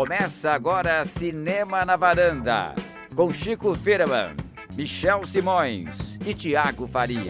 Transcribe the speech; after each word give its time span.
Começa 0.00 0.52
agora 0.52 1.04
Cinema 1.04 1.84
na 1.84 1.94
Varanda, 1.94 2.74
com 3.14 3.30
Chico 3.30 3.74
Firman, 3.74 4.34
Michel 4.74 5.26
Simões 5.26 6.18
e 6.26 6.32
Tiago 6.32 6.88
Faria. 6.88 7.20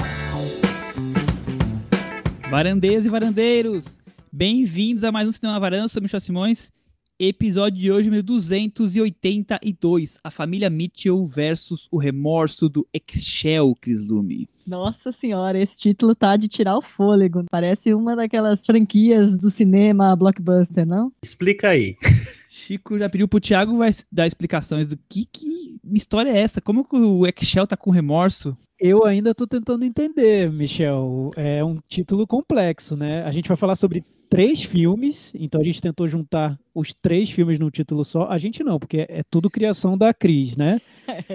Varandeiros 2.48 3.04
e 3.04 3.08
varandeiros, 3.08 3.98
bem-vindos 4.30 5.02
a 5.02 5.10
mais 5.10 5.28
um 5.28 5.32
Cinema 5.32 5.54
na 5.54 5.58
Varanda, 5.58 5.86
eu 5.86 5.88
sou 5.88 6.00
Michel 6.00 6.20
Simões. 6.20 6.70
Episódio 7.18 7.80
de 7.80 7.90
hoje, 7.90 8.08
1282, 8.08 10.18
a 10.22 10.30
família 10.30 10.70
Mitchell 10.70 11.26
versus 11.26 11.88
o 11.90 11.98
remorso 11.98 12.68
do 12.68 12.86
Excel, 12.94 13.74
Cris 13.80 14.08
Lume. 14.08 14.48
Nossa 14.64 15.10
senhora, 15.10 15.58
esse 15.58 15.76
título 15.76 16.14
tá 16.14 16.36
de 16.36 16.46
tirar 16.46 16.78
o 16.78 16.82
fôlego. 16.82 17.46
Parece 17.50 17.92
uma 17.92 18.14
daquelas 18.14 18.64
franquias 18.64 19.36
do 19.36 19.50
cinema 19.50 20.14
blockbuster, 20.14 20.86
não? 20.86 21.12
Explica 21.20 21.70
aí. 21.70 21.96
Chico 22.60 22.98
já 22.98 23.08
pediu 23.08 23.26
pro 23.26 23.40
Thiago 23.40 23.76
vai 23.78 23.90
dar 24.12 24.26
explicações 24.26 24.86
do 24.86 24.98
que, 25.08 25.24
que 25.24 25.80
história 25.92 26.30
é 26.30 26.38
essa? 26.38 26.60
Como 26.60 26.84
que 26.84 26.96
o 26.96 27.26
Excel 27.26 27.66
tá 27.66 27.76
com 27.76 27.90
remorso? 27.90 28.56
Eu 28.78 29.04
ainda 29.04 29.34
tô 29.34 29.46
tentando 29.46 29.84
entender, 29.84 30.50
Michel. 30.50 31.30
É 31.36 31.64
um 31.64 31.78
título 31.88 32.26
complexo, 32.26 32.96
né? 32.96 33.24
A 33.24 33.32
gente 33.32 33.48
vai 33.48 33.56
falar 33.56 33.76
sobre 33.76 34.04
três 34.28 34.62
filmes, 34.62 35.32
então 35.34 35.60
a 35.60 35.64
gente 35.64 35.80
tentou 35.80 36.06
juntar 36.06 36.58
os 36.74 36.94
três 36.94 37.30
filmes 37.30 37.58
num 37.58 37.70
título 37.70 38.04
só. 38.04 38.26
A 38.28 38.38
gente 38.38 38.62
não, 38.62 38.78
porque 38.78 39.06
é 39.08 39.22
tudo 39.28 39.50
criação 39.50 39.96
da 39.96 40.14
Cris, 40.14 40.56
né? 40.56 40.80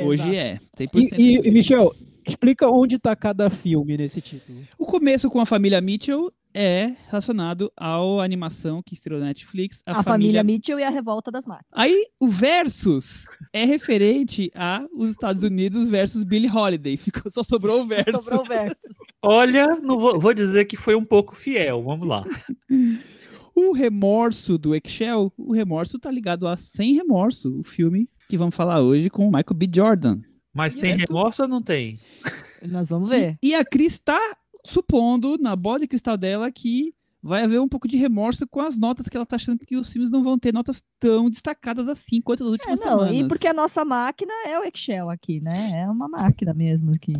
Hoje 0.05 0.35
é. 0.35 0.59
100% 0.77 1.17
e, 1.17 1.37
e, 1.37 1.47
e 1.47 1.51
Michel, 1.51 1.93
explica 2.25 2.69
onde 2.69 2.95
está 2.95 3.15
cada 3.15 3.49
filme 3.49 3.97
nesse 3.97 4.21
título. 4.21 4.59
O 4.77 4.85
começo 4.85 5.29
com 5.29 5.39
a 5.39 5.45
família 5.45 5.81
Mitchell 5.81 6.31
é 6.55 6.95
relacionado 7.07 7.69
à 7.77 7.97
animação 8.23 8.81
que 8.81 8.93
estreou 8.93 9.19
na 9.19 9.27
Netflix. 9.27 9.83
A, 9.85 9.99
a 9.99 10.03
família... 10.03 10.39
família... 10.39 10.43
Mitchell 10.43 10.79
e 10.79 10.83
a 10.83 10.89
Revolta 10.89 11.29
das 11.29 11.45
Máquinas. 11.45 11.67
Aí, 11.73 12.07
o 12.19 12.29
versus 12.29 13.27
é 13.51 13.65
referente 13.65 14.49
a 14.55 14.85
os 14.93 15.09
Estados 15.09 15.43
Unidos 15.43 15.89
versus 15.89 16.23
Billie 16.23 16.49
Holiday. 16.49 16.95
Ficou, 16.97 17.29
só 17.29 17.43
sobrou 17.43 17.81
o 17.81 17.85
versus. 17.85 18.13
Só 18.13 18.21
sobrou 18.21 18.41
o 18.41 18.45
versus. 18.45 18.95
Olha, 19.21 19.67
não 19.81 19.99
vou, 19.99 20.17
vou 20.17 20.33
dizer 20.33 20.63
que 20.65 20.77
foi 20.77 20.95
um 20.95 21.03
pouco 21.03 21.35
fiel. 21.35 21.83
Vamos 21.83 22.07
lá. 22.07 22.25
o 23.53 23.73
remorso 23.73 24.57
do 24.57 24.73
Excel, 24.73 25.33
o 25.37 25.53
remorso 25.53 25.99
tá 25.99 26.09
ligado 26.09 26.47
a 26.47 26.55
Sem 26.55 26.93
Remorso, 26.93 27.59
o 27.59 27.63
filme 27.63 28.09
que 28.29 28.37
vamos 28.37 28.55
falar 28.55 28.81
hoje 28.81 29.09
com 29.09 29.27
o 29.27 29.31
Michael 29.31 29.55
B. 29.55 29.69
Jordan. 29.73 30.21
Mas 30.53 30.73
e 30.73 30.79
tem 30.79 30.91
é 30.91 30.95
remorso 30.95 31.43
ou 31.43 31.49
não 31.49 31.61
tem? 31.61 31.99
Nós 32.63 32.89
vamos 32.89 33.09
ver. 33.09 33.37
E, 33.43 33.49
e 33.49 33.55
a 33.55 33.65
Cris 33.65 33.99
tá 33.99 34.19
supondo, 34.65 35.37
na 35.37 35.55
bola 35.55 35.79
de 35.79 35.87
cristal 35.87 36.17
dela, 36.17 36.51
que 36.51 36.93
vai 37.21 37.43
haver 37.43 37.59
um 37.59 37.67
pouco 37.67 37.87
de 37.87 37.97
remorso 37.97 38.45
com 38.45 38.61
as 38.61 38.77
notas 38.77 39.09
que 39.09 39.17
ela 39.17 39.25
tá 39.25 39.35
achando 39.35 39.65
que 39.65 39.75
os 39.75 39.89
filmes 39.89 40.11
não 40.11 40.21
vão 40.21 40.37
ter 40.37 40.53
notas 40.53 40.83
tão 40.99 41.27
destacadas 41.29 41.89
assim 41.89 42.21
quanto 42.21 42.43
as 42.43 42.49
últimas 42.49 42.81
é, 42.81 42.85
não, 42.85 42.99
semanas. 42.99 43.19
E 43.19 43.27
porque 43.27 43.47
a 43.47 43.53
nossa 43.53 43.83
máquina 43.83 44.31
é 44.45 44.59
o 44.59 44.63
Excel 44.63 45.09
aqui, 45.09 45.41
né? 45.41 45.81
É 45.81 45.89
uma 45.89 46.07
máquina 46.07 46.53
mesmo 46.53 46.93
aqui. 46.93 47.13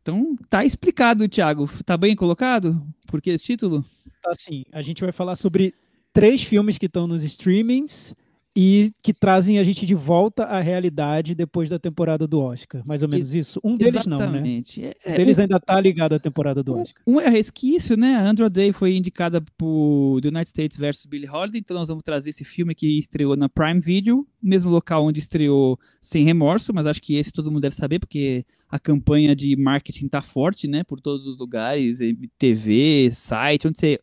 Então 0.00 0.36
tá 0.48 0.64
explicado, 0.64 1.28
Thiago. 1.28 1.68
Tá 1.84 1.96
bem 1.96 2.14
colocado? 2.14 2.80
Por 3.06 3.20
que 3.20 3.30
esse 3.30 3.44
título? 3.44 3.84
Tá 4.22 4.32
sim. 4.34 4.64
A 4.72 4.80
gente 4.80 5.02
vai 5.02 5.10
falar 5.10 5.34
sobre 5.34 5.74
três 6.12 6.42
filmes 6.42 6.78
que 6.78 6.86
estão 6.86 7.08
nos 7.08 7.24
streamings 7.24 8.14
e 8.60 8.90
que 9.00 9.14
trazem 9.14 9.60
a 9.60 9.62
gente 9.62 9.86
de 9.86 9.94
volta 9.94 10.42
à 10.42 10.58
realidade 10.58 11.32
depois 11.32 11.70
da 11.70 11.78
temporada 11.78 12.26
do 12.26 12.40
Oscar. 12.40 12.82
Mais 12.84 13.04
ou 13.04 13.08
menos 13.08 13.32
isso? 13.32 13.60
Um 13.62 13.76
deles 13.76 14.04
Exatamente. 14.04 14.80
não, 14.80 14.88
né? 14.88 14.94
É, 15.04 15.12
um 15.12 15.14
deles 15.14 15.38
ainda 15.38 15.58
está 15.58 15.80
ligado 15.80 16.16
à 16.16 16.18
temporada 16.18 16.60
do 16.60 16.76
Oscar. 16.76 17.00
Um 17.06 17.20
é 17.20 17.28
resquício, 17.28 17.96
né? 17.96 18.16
A 18.16 18.28
Andrew 18.28 18.50
Day 18.50 18.72
foi 18.72 18.96
indicada 18.96 19.40
por 19.56 20.20
The 20.22 20.26
United 20.26 20.48
States 20.48 20.76
versus 20.76 21.06
Billie 21.06 21.30
Holiday, 21.30 21.60
então 21.60 21.76
nós 21.76 21.86
vamos 21.86 22.02
trazer 22.02 22.30
esse 22.30 22.42
filme 22.42 22.74
que 22.74 22.98
estreou 22.98 23.36
na 23.36 23.48
Prime 23.48 23.78
Video, 23.78 24.26
mesmo 24.42 24.72
local 24.72 25.06
onde 25.06 25.20
estreou 25.20 25.78
Sem 26.00 26.24
Remorso, 26.24 26.74
mas 26.74 26.84
acho 26.84 27.00
que 27.00 27.14
esse 27.14 27.30
todo 27.30 27.52
mundo 27.52 27.62
deve 27.62 27.76
saber, 27.76 28.00
porque 28.00 28.44
a 28.68 28.80
campanha 28.80 29.36
de 29.36 29.54
marketing 29.54 30.08
tá 30.08 30.20
forte, 30.20 30.66
né? 30.66 30.82
Por 30.82 31.00
todos 31.00 31.28
os 31.28 31.38
lugares, 31.38 32.00
TV, 32.36 33.12
site, 33.14 33.68
onde 33.68 33.78
você, 33.78 34.00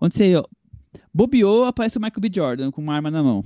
onde 0.00 0.14
você 0.14 0.40
bobeou, 1.12 1.64
aparece 1.64 1.98
o 1.98 2.00
Michael 2.00 2.20
B. 2.20 2.30
Jordan 2.32 2.70
com 2.70 2.80
uma 2.80 2.94
arma 2.94 3.10
na 3.10 3.20
mão. 3.20 3.44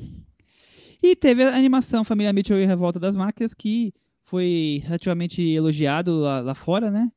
E 1.02 1.16
teve 1.16 1.42
a 1.42 1.56
animação 1.56 2.04
Família 2.04 2.32
Mitchell 2.32 2.60
e 2.60 2.66
Revolta 2.66 2.98
das 2.98 3.16
Máquinas, 3.16 3.54
que 3.54 3.92
foi 4.22 4.82
relativamente 4.84 5.42
elogiado 5.42 6.18
lá, 6.20 6.40
lá 6.40 6.54
fora, 6.54 6.90
né? 6.90 7.10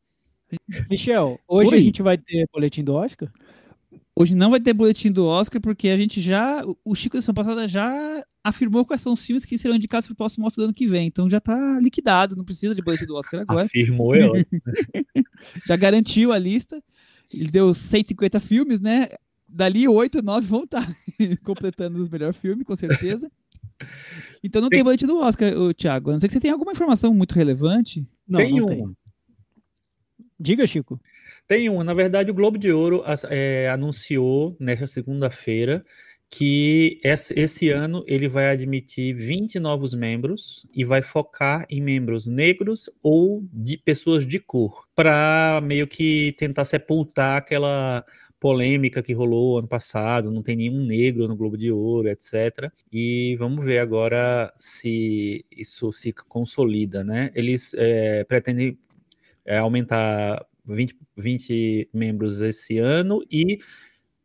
Michel, 0.90 1.40
hoje 1.48 1.72
Oi. 1.72 1.78
a 1.78 1.82
gente 1.82 2.02
vai 2.02 2.18
ter 2.18 2.48
boletim 2.52 2.84
do 2.84 2.94
Oscar? 2.94 3.32
Hoje 4.16 4.36
não 4.36 4.52
vai 4.52 4.60
ter 4.60 4.74
boletim 4.74 5.12
do 5.12 5.26
Oscar, 5.26 5.60
porque 5.60 5.90
a 5.90 5.98
gente 5.98 6.22
já. 6.22 6.64
O 6.86 6.94
Chico 6.94 7.18
da 7.18 7.22
semana 7.22 7.36
passada 7.36 7.68
já 7.68 8.24
afirmou 8.44 8.86
quais 8.86 9.02
são 9.02 9.14
os 9.14 9.26
filmes 9.26 9.44
que 9.44 9.58
serão 9.58 9.76
indicados 9.76 10.08
para 10.08 10.14
o 10.14 10.18
próximo 10.18 10.46
Oscar 10.46 10.64
do 10.64 10.66
ano 10.66 10.74
que 10.74 10.86
vem. 10.86 11.08
Então 11.08 11.30
já 11.30 11.40
está 11.40 11.80
liquidado, 11.80 12.36
não 12.36 12.44
precisa 12.44 12.76
de 12.76 12.82
boletim 12.82 13.06
do 13.06 13.16
Oscar 13.16 13.42
agora. 13.42 13.66
Afirmou 13.66 14.16
eu. 14.16 14.34
já 15.66 15.76
garantiu 15.76 16.32
a 16.32 16.38
lista. 16.38 16.82
Ele 17.34 17.50
deu 17.50 17.74
150 17.74 18.40
filmes, 18.40 18.80
né? 18.80 19.10
Dali, 19.48 19.88
8, 19.88 20.22
9 20.22 20.48
vão 20.48 20.64
estar 20.64 20.96
completando 21.44 22.04
o 22.04 22.10
melhor 22.10 22.34
filme, 22.34 22.64
com 22.64 22.76
certeza. 22.76 23.32
Então 24.44 24.62
não 24.62 24.70
tem, 24.70 24.84
tem 24.84 25.08
do 25.08 25.20
Oscar, 25.20 25.54
o 25.54 25.74
Thiago. 25.74 26.10
A 26.10 26.14
não 26.14 26.20
ser 26.20 26.28
que 26.28 26.34
você 26.34 26.40
tenha 26.40 26.54
alguma 26.54 26.72
informação 26.72 27.14
muito 27.14 27.34
relevante. 27.34 28.06
Não, 28.28 28.40
tem 28.40 28.60
não 28.60 28.66
um. 28.66 28.68
Tem. 28.68 28.98
Diga, 30.40 30.68
Chico. 30.68 31.00
Tem 31.48 31.70
um. 31.70 31.84
Na 31.84 31.94
verdade, 31.94 32.30
o 32.30 32.34
Globo 32.34 32.58
de 32.58 32.72
Ouro 32.72 33.04
é, 33.30 33.70
anunciou 33.70 34.56
nesta 34.60 34.88
segunda-feira 34.88 35.84
que 36.30 37.00
esse, 37.04 37.40
esse 37.40 37.70
ano 37.70 38.04
ele 38.08 38.28
vai 38.28 38.50
admitir 38.50 39.14
20 39.16 39.60
novos 39.60 39.94
membros 39.94 40.66
e 40.74 40.84
vai 40.84 41.04
focar 41.04 41.64
em 41.70 41.80
membros 41.80 42.26
negros 42.26 42.90
ou 43.04 43.46
de 43.54 43.78
pessoas 43.78 44.26
de 44.26 44.40
cor, 44.40 44.88
para 44.96 45.62
meio 45.64 45.86
que 45.86 46.34
tentar 46.36 46.66
sepultar 46.66 47.38
aquela 47.38 48.04
polêmica 48.44 49.02
que 49.02 49.14
rolou 49.14 49.58
ano 49.58 49.70
passado, 49.70 50.30
não 50.30 50.44
tem 50.44 50.58
nenhum 50.58 50.86
negro 50.86 51.30
no 51.30 51.36
Globo 51.38 51.58
de 51.58 51.72
Ouro, 51.72 52.10
etc. 52.10 52.70
E 52.92 53.38
vamos 53.40 53.64
ver 53.64 53.80
agora 53.80 54.54
se 54.58 55.46
isso 55.50 55.94
se 55.94 56.12
consolida, 56.12 57.06
né? 57.06 57.32
Eles 57.34 57.74
é, 57.74 58.26
pretendem 58.26 58.78
é, 59.46 59.60
aumentar 59.60 60.46
20, 60.66 60.94
20 61.16 61.90
membros 61.94 62.42
esse 62.42 62.80
ano 62.80 63.24
e 63.32 63.60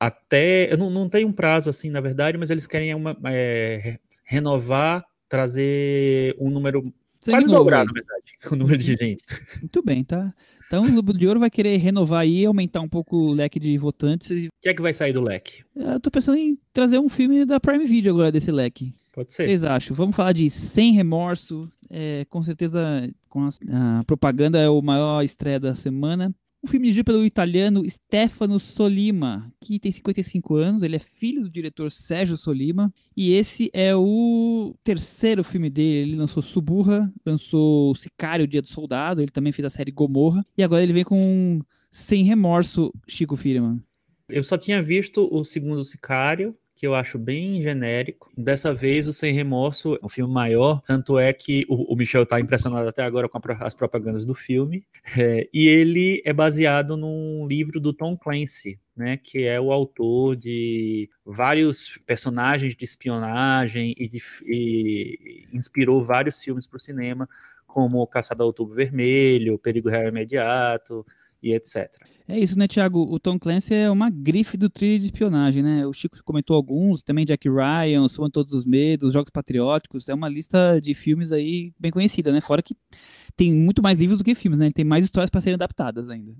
até, 0.01 0.77
não, 0.77 0.91
não 0.91 1.09
tem 1.09 1.25
um 1.25 1.33
prazo 1.33 1.71
assim, 1.71 1.89
na 1.89 2.01
verdade, 2.01 2.37
mas 2.37 2.51
eles 2.51 2.67
querem 2.67 2.93
uma, 2.97 3.17
é, 3.27 4.01
renovar, 4.25 5.05
trazer 5.29 6.35
um 6.41 6.51
número 6.51 6.93
quase 7.25 7.49
dobrar, 7.49 7.85
na 7.85 7.93
verdade, 7.93 8.33
o 8.51 8.57
número 8.57 8.79
de 8.79 8.97
gente. 8.97 9.23
Muito 9.61 9.81
bem, 9.81 10.03
tá? 10.03 10.35
Então 10.69 10.85
o 10.85 10.93
Globo 10.93 11.15
de 11.15 11.27
Ouro 11.27 11.41
vai 11.41 11.49
querer 11.49 11.79
renovar 11.79 12.21
aí, 12.21 12.45
aumentar 12.45 12.83
um 12.83 12.89
pouco 12.89 13.17
o 13.17 13.33
leque 13.33 13.59
de 13.59 13.77
votantes. 13.79 14.47
O 14.47 14.51
que 14.61 14.69
é 14.69 14.75
que 14.75 14.83
vai 14.83 14.93
sair 14.93 15.15
do 15.15 15.23
leque? 15.23 15.65
Eu 15.75 15.99
tô 15.99 16.11
pensando 16.11 16.37
em 16.37 16.59
trazer 16.75 16.99
um 16.99 17.09
filme 17.09 17.47
da 17.47 17.59
Prime 17.59 17.87
Video 17.87 18.13
agora 18.13 18.31
desse 18.31 18.53
leque. 18.53 18.93
Pode 19.11 19.33
ser. 19.33 19.45
Vocês 19.45 19.65
acham? 19.65 19.97
Vamos 19.97 20.15
falar 20.15 20.33
de 20.33 20.51
Sem 20.51 20.93
Remorso. 20.93 21.71
É, 21.89 22.27
com 22.29 22.43
certeza, 22.43 23.11
com 23.31 23.45
a, 23.45 23.99
a 24.01 24.05
propaganda 24.05 24.59
é 24.59 24.69
o 24.69 24.83
maior 24.83 25.23
estreia 25.23 25.59
da 25.59 25.75
semana. 25.75 26.35
Um 26.69 26.71
filme 26.71 26.85
dirigido 26.89 27.07
pelo 27.07 27.25
italiano 27.25 27.83
Stefano 27.89 28.61
Solima, 28.61 29.51
que 29.59 29.79
tem 29.79 29.91
55 29.91 30.55
anos, 30.55 30.83
ele 30.83 30.97
é 30.97 30.99
filho 30.99 31.41
do 31.41 31.49
diretor 31.49 31.91
Sérgio 31.91 32.37
Solima, 32.37 32.93
e 33.17 33.33
esse 33.33 33.71
é 33.73 33.97
o 33.97 34.77
terceiro 34.85 35.43
filme 35.43 35.71
dele. 35.71 36.11
Ele 36.11 36.17
lançou 36.19 36.43
Suburra, 36.43 37.11
lançou 37.25 37.95
Sicário, 37.95 38.47
Dia 38.47 38.61
do 38.61 38.69
Soldado, 38.69 39.23
ele 39.23 39.31
também 39.31 39.51
fez 39.51 39.65
a 39.65 39.71
série 39.71 39.91
Gomorra, 39.91 40.45
e 40.59 40.63
agora 40.63 40.83
ele 40.83 40.93
vem 40.93 41.05
com 41.05 41.59
Sem 41.91 42.23
Remorso, 42.25 42.93
Chico 43.09 43.35
Firman. 43.35 43.81
Eu 44.29 44.45
só 44.45 44.59
tinha 44.59 44.83
visto 44.83 45.27
o 45.33 45.45
segundo 45.45 45.83
Sicário, 45.83 46.55
que 46.79 46.87
eu 46.87 46.95
acho 46.95 47.19
bem 47.19 47.61
genérico. 47.61 48.31
Dessa 48.39 48.73
vez, 48.73 49.09
o 49.09 49.13
Sem 49.13 49.35
Remorso 49.35 49.99
é 50.01 50.07
um 50.07 50.09
filme 50.09 50.33
maior, 50.33 50.81
tanto 50.87 51.19
é 51.19 51.33
que 51.33 51.67
o, 51.69 51.93
o 51.93 51.97
Michel 51.97 52.23
está 52.23 52.39
impressionado 52.39 52.89
até 52.89 53.03
agora 53.03 53.29
com 53.29 53.37
a, 53.37 53.41
as 53.67 53.75
propagandas 53.75 54.25
do 54.25 54.33
filme, 54.33 54.87
é, 55.19 55.49
e 55.53 55.67
ele 55.67 56.23
é 56.25 56.33
baseado 56.33 56.97
num 56.97 57.49
livro 57.49 57.81
do 57.81 57.93
Tom 57.93 58.17
Clancy, 58.17 58.79
né, 58.97 59.17
que 59.17 59.45
é 59.45 59.61
o 59.61 59.73
autor 59.73 60.37
de 60.37 61.11
vários 61.27 61.99
personagens 62.07 62.77
de 62.77 62.85
espionagem 62.85 63.93
e, 63.99 64.07
de, 64.07 64.23
e 64.47 65.49
inspirou 65.53 66.05
vários 66.05 66.41
filmes 66.41 66.65
para 66.65 66.77
o 66.77 66.81
cinema, 66.81 67.29
como 67.67 68.07
Caçada 68.07 68.45
ao 68.45 68.47
Outubro 68.47 68.77
Vermelho, 68.77 69.59
Perigo 69.59 69.91
Real 69.91 70.09
Imediato 70.09 71.05
e 71.43 71.53
etc. 71.53 71.89
É 72.31 72.39
isso, 72.39 72.59
né, 72.59 72.69
Thiago? 72.69 73.01
O 73.11 73.19
Tom 73.19 73.39
Clancy 73.39 73.73
é 73.73 73.91
uma 73.91 74.11
grife 74.11 74.59
do 74.59 74.69
trilho 74.69 74.99
de 74.99 75.07
espionagem, 75.07 75.63
né? 75.63 75.87
O 75.87 75.95
Chico 75.95 76.23
comentou 76.23 76.55
alguns, 76.55 77.03
também 77.03 77.25
Jack 77.25 77.49
Ryan, 77.49 78.07
Soma 78.07 78.31
Todos 78.31 78.53
os 78.53 78.67
Medos, 78.67 79.15
Jogos 79.15 79.31
Patrióticos. 79.31 80.11
É 80.11 80.15
uma 80.15 80.29
lista 80.29 80.79
de 80.79 80.93
filmes 80.93 81.33
aí 81.33 81.73
bem 81.81 81.91
conhecida, 81.91 82.31
né? 82.31 82.43
Fora 82.43 82.63
que 82.63 82.77
tem 83.35 83.51
muito 83.51 83.83
mais 83.83 83.99
livros 83.99 84.19
do 84.19 84.25
que 84.25 84.35
filmes, 84.35 84.59
né? 84.59 84.71
Tem 84.71 84.85
mais 84.85 85.07
histórias 85.07 85.31
para 85.31 85.41
serem 85.41 85.55
adaptadas 85.55 86.11
ainda. 86.11 86.35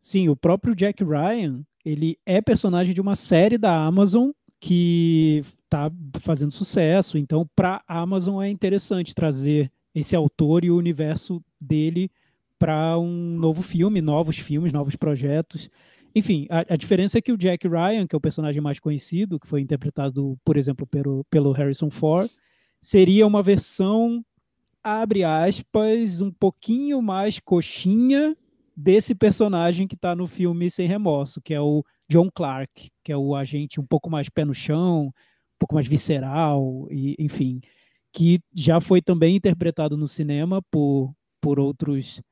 Sim, 0.00 0.30
o 0.30 0.36
próprio 0.36 0.74
Jack 0.74 1.04
Ryan, 1.04 1.62
ele 1.84 2.16
é 2.24 2.40
personagem 2.40 2.94
de 2.94 3.00
uma 3.00 3.14
série 3.14 3.58
da 3.58 3.84
Amazon 3.84 4.30
que 4.58 5.42
tá 5.68 5.92
fazendo 6.20 6.52
sucesso. 6.52 7.18
Então, 7.18 7.46
para 7.54 7.82
a 7.86 8.00
Amazon 8.00 8.42
é 8.42 8.48
interessante 8.48 9.14
trazer 9.14 9.70
esse 9.94 10.16
autor 10.16 10.64
e 10.64 10.70
o 10.70 10.76
universo 10.78 11.44
dele 11.60 12.10
para 12.58 12.98
um 12.98 13.36
novo 13.36 13.62
filme, 13.62 14.00
novos 14.00 14.38
filmes, 14.38 14.72
novos 14.72 14.96
projetos. 14.96 15.70
Enfim, 16.14 16.46
a, 16.50 16.60
a, 16.74 16.76
diferença 16.76 17.18
é 17.18 17.22
que 17.22 17.32
o 17.32 17.36
Jack 17.36 17.68
Ryan, 17.68 18.06
que 18.06 18.14
é 18.14 18.18
o 18.18 18.20
personagem 18.20 18.60
mais 18.60 18.80
conhecido, 18.80 19.38
que 19.38 19.46
foi 19.46 19.60
interpretado, 19.60 20.38
por 20.44 20.56
exemplo, 20.56 20.86
pelo, 20.86 21.22
pelo 21.30 21.52
Harrison 21.52 21.90
Ford, 21.90 22.30
seria 22.80 23.26
uma 23.26 23.42
versão, 23.42 24.24
abre 24.82 25.22
aspas, 25.24 26.20
um 26.20 26.30
pouquinho 26.30 27.00
mais 27.02 27.38
coxinha 27.38 28.36
desse 28.76 29.14
personagem 29.14 29.86
que 29.86 29.94
está 29.94 30.14
no 30.14 30.26
filme 30.26 30.70
Sem 30.70 30.86
Remorso, 30.86 31.40
que 31.40 31.52
é 31.52 31.60
o 31.60 31.84
John 32.08 32.30
Clark, 32.32 32.90
que 33.04 33.12
é 33.12 33.16
o 33.16 33.34
agente 33.34 33.80
um 33.80 33.86
pouco 33.86 34.08
mais 34.08 34.28
pé 34.28 34.44
no 34.44 34.54
chão, 34.54 35.06
um 35.06 35.58
pouco 35.58 35.74
mais 35.74 35.86
visceral, 35.86 36.86
e, 36.90 37.14
enfim, 37.18 37.60
que 38.12 38.38
já 38.54 38.80
foi 38.80 39.02
também 39.02 39.36
interpretado 39.36 39.96
no 39.96 40.06
cinema 40.06 40.62
por, 40.70 41.12
por 41.40 41.58
outros 41.58 42.22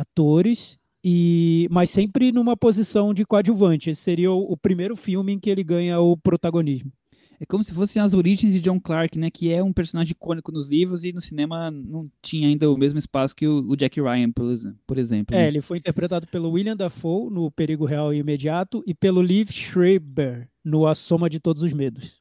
atores, 0.00 0.78
e 1.02 1.68
mas 1.70 1.90
sempre 1.90 2.32
numa 2.32 2.56
posição 2.56 3.14
de 3.14 3.24
coadjuvante. 3.24 3.90
Esse 3.90 4.02
seria 4.02 4.30
o, 4.30 4.52
o 4.52 4.56
primeiro 4.56 4.96
filme 4.96 5.32
em 5.32 5.38
que 5.38 5.50
ele 5.50 5.62
ganha 5.62 5.98
o 6.00 6.16
protagonismo. 6.16 6.92
É 7.40 7.46
como 7.46 7.62
se 7.62 7.72
fossem 7.72 8.02
as 8.02 8.14
origens 8.14 8.52
de 8.52 8.60
John 8.60 8.80
Clark, 8.80 9.16
né? 9.16 9.30
Que 9.30 9.52
é 9.52 9.62
um 9.62 9.72
personagem 9.72 10.10
icônico 10.10 10.50
nos 10.50 10.68
livros 10.68 11.04
e 11.04 11.12
no 11.12 11.20
cinema 11.20 11.70
não 11.70 12.10
tinha 12.20 12.48
ainda 12.48 12.68
o 12.68 12.76
mesmo 12.76 12.98
espaço 12.98 13.34
que 13.34 13.46
o, 13.46 13.64
o 13.68 13.76
Jack 13.76 14.00
Ryan, 14.00 14.32
por 14.32 14.98
exemplo. 14.98 15.36
É, 15.36 15.42
né? 15.42 15.48
ele 15.48 15.60
foi 15.60 15.78
interpretado 15.78 16.26
pelo 16.26 16.50
William 16.50 16.76
Dafoe 16.76 17.30
no 17.30 17.48
Perigo 17.50 17.84
Real 17.84 18.12
e 18.12 18.18
Imediato 18.18 18.82
e 18.84 18.92
pelo 18.92 19.22
Liv 19.22 19.50
Schreiber 19.52 20.48
no 20.64 20.84
A 20.84 20.96
Soma 20.96 21.30
de 21.30 21.38
Todos 21.38 21.62
os 21.62 21.72
Medos. 21.72 22.18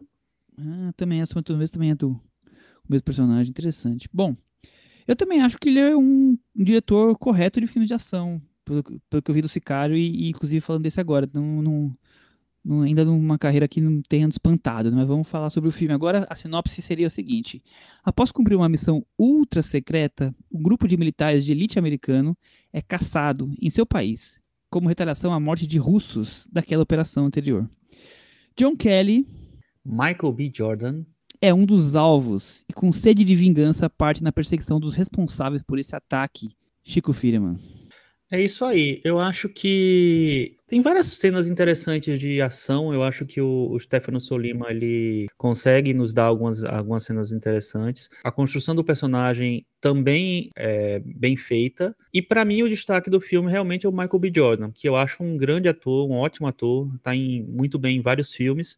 Ah, 0.56 0.94
também, 0.96 1.22
A 1.22 1.26
Soma 1.26 1.42
de 1.42 1.46
Todos 1.46 1.58
os 1.58 1.60
Medos 1.60 1.72
também 1.72 1.90
é 1.90 1.96
do 1.96 2.10
o 2.88 2.92
mesmo 2.92 3.04
personagem, 3.04 3.50
interessante. 3.50 4.08
Bom, 4.14 4.36
eu 5.08 5.16
também 5.16 5.42
acho 5.42 5.58
que 5.58 5.70
ele 5.70 5.80
é 5.80 5.96
um, 5.96 6.38
diretor 6.56 7.18
correto 7.18 7.62
de 7.62 7.68
filmes 7.68 7.88
de 7.88 7.94
ação, 7.94 8.42
pelo, 8.66 8.84
pelo, 9.10 9.24
que 9.24 9.32
eu 9.32 9.36
vi 9.36 9.42
do 9.42 9.48
Sicário 9.48 9.96
e, 9.96 10.26
e 10.26 10.30
inclusive 10.30 10.60
falando 10.60 10.84
desse 10.84 11.00
agora. 11.00 11.30
Não, 11.34 11.96
não, 12.64 12.82
ainda 12.82 13.06
numa 13.06 13.38
carreira 13.38 13.68
que 13.68 13.80
não 13.80 14.02
tenha 14.02 14.28
espantado, 14.28 14.92
né? 14.92 14.98
mas 14.98 15.08
vamos 15.08 15.28
falar 15.28 15.50
sobre 15.50 15.70
o 15.70 15.72
filme. 15.72 15.94
Agora, 15.94 16.28
a 16.30 16.36
sinopse 16.36 16.82
seria 16.82 17.08
a 17.08 17.10
seguinte: 17.10 17.64
após 18.04 18.32
cumprir 18.32 18.56
uma 18.56 18.68
missão 18.68 19.06
ultra 19.18 19.62
secreta, 19.62 20.36
um 20.52 20.62
grupo 20.62 20.88
de 20.88 20.98
militares 20.98 21.46
de 21.46 21.54
elite 21.54 21.80
americano 21.80 22.38
é 22.74 22.82
caçado 22.82 23.50
em 23.62 23.70
seu 23.70 23.86
país, 23.86 24.42
como 24.70 24.90
retaliação 24.90 25.34
à 25.34 25.40
morte 25.40 25.66
de 25.66 25.78
russos 25.78 26.46
daquela 26.52 26.84
operação 26.84 27.26
anterior. 27.26 27.70
John 28.58 28.76
Kelly. 28.76 29.26
Michael 29.86 30.34
B. 30.34 30.52
Jordan. 30.54 31.06
É 31.42 31.54
um 31.54 31.66
dos 31.66 31.96
alvos 31.96 32.66
e, 32.70 32.74
com 32.74 32.92
sede 32.92 33.24
de 33.24 33.36
vingança, 33.36 33.90
parte 33.90 34.24
na 34.24 34.32
perseguição 34.32 34.80
dos 34.80 34.94
responsáveis 34.94 35.62
por 35.62 35.78
esse 35.78 35.96
ataque. 35.96 36.50
Chico 36.84 37.14
Firman. 37.14 37.60
É 38.30 38.42
isso 38.42 38.66
aí. 38.66 39.00
Eu 39.06 39.20
acho 39.20 39.48
que 39.48 40.58
tem 40.68 40.82
várias 40.82 41.08
cenas 41.08 41.50
interessantes 41.50 42.20
de 42.20 42.42
ação. 42.42 42.94
Eu 42.94 43.02
acho 43.02 43.26
que 43.26 43.40
o, 43.40 43.70
o 43.72 43.80
Stefano 43.80 44.20
Solima 44.20 44.70
ele 44.70 45.28
consegue 45.38 45.94
nos 45.94 46.14
dar 46.14 46.26
algumas, 46.26 46.64
algumas 46.66 47.04
cenas 47.04 47.32
interessantes. 47.32 48.10
A 48.24 48.32
construção 48.32 48.76
do 48.76 48.84
personagem 48.84 49.66
também 49.80 50.50
é 50.58 51.00
bem 51.00 51.38
feita. 51.38 51.96
E 52.14 52.22
para 52.22 52.44
mim 52.44 52.64
o 52.64 52.70
destaque 52.70 53.10
do 53.10 53.22
filme 53.22 53.50
realmente 53.50 53.86
é 53.86 53.90
o 53.90 53.94
Michael 53.94 54.20
B. 54.20 54.32
Jordan, 54.36 54.72
que 54.72 54.90
eu 54.90 54.98
acho 54.98 55.24
um 55.24 55.38
grande 55.38 55.70
ator, 55.70 56.10
um 56.10 56.16
ótimo 56.16 56.48
ator. 56.48 56.90
Está 56.96 57.12
muito 57.48 57.80
bem 57.80 57.98
em 57.98 58.02
vários 58.02 58.34
filmes. 58.34 58.78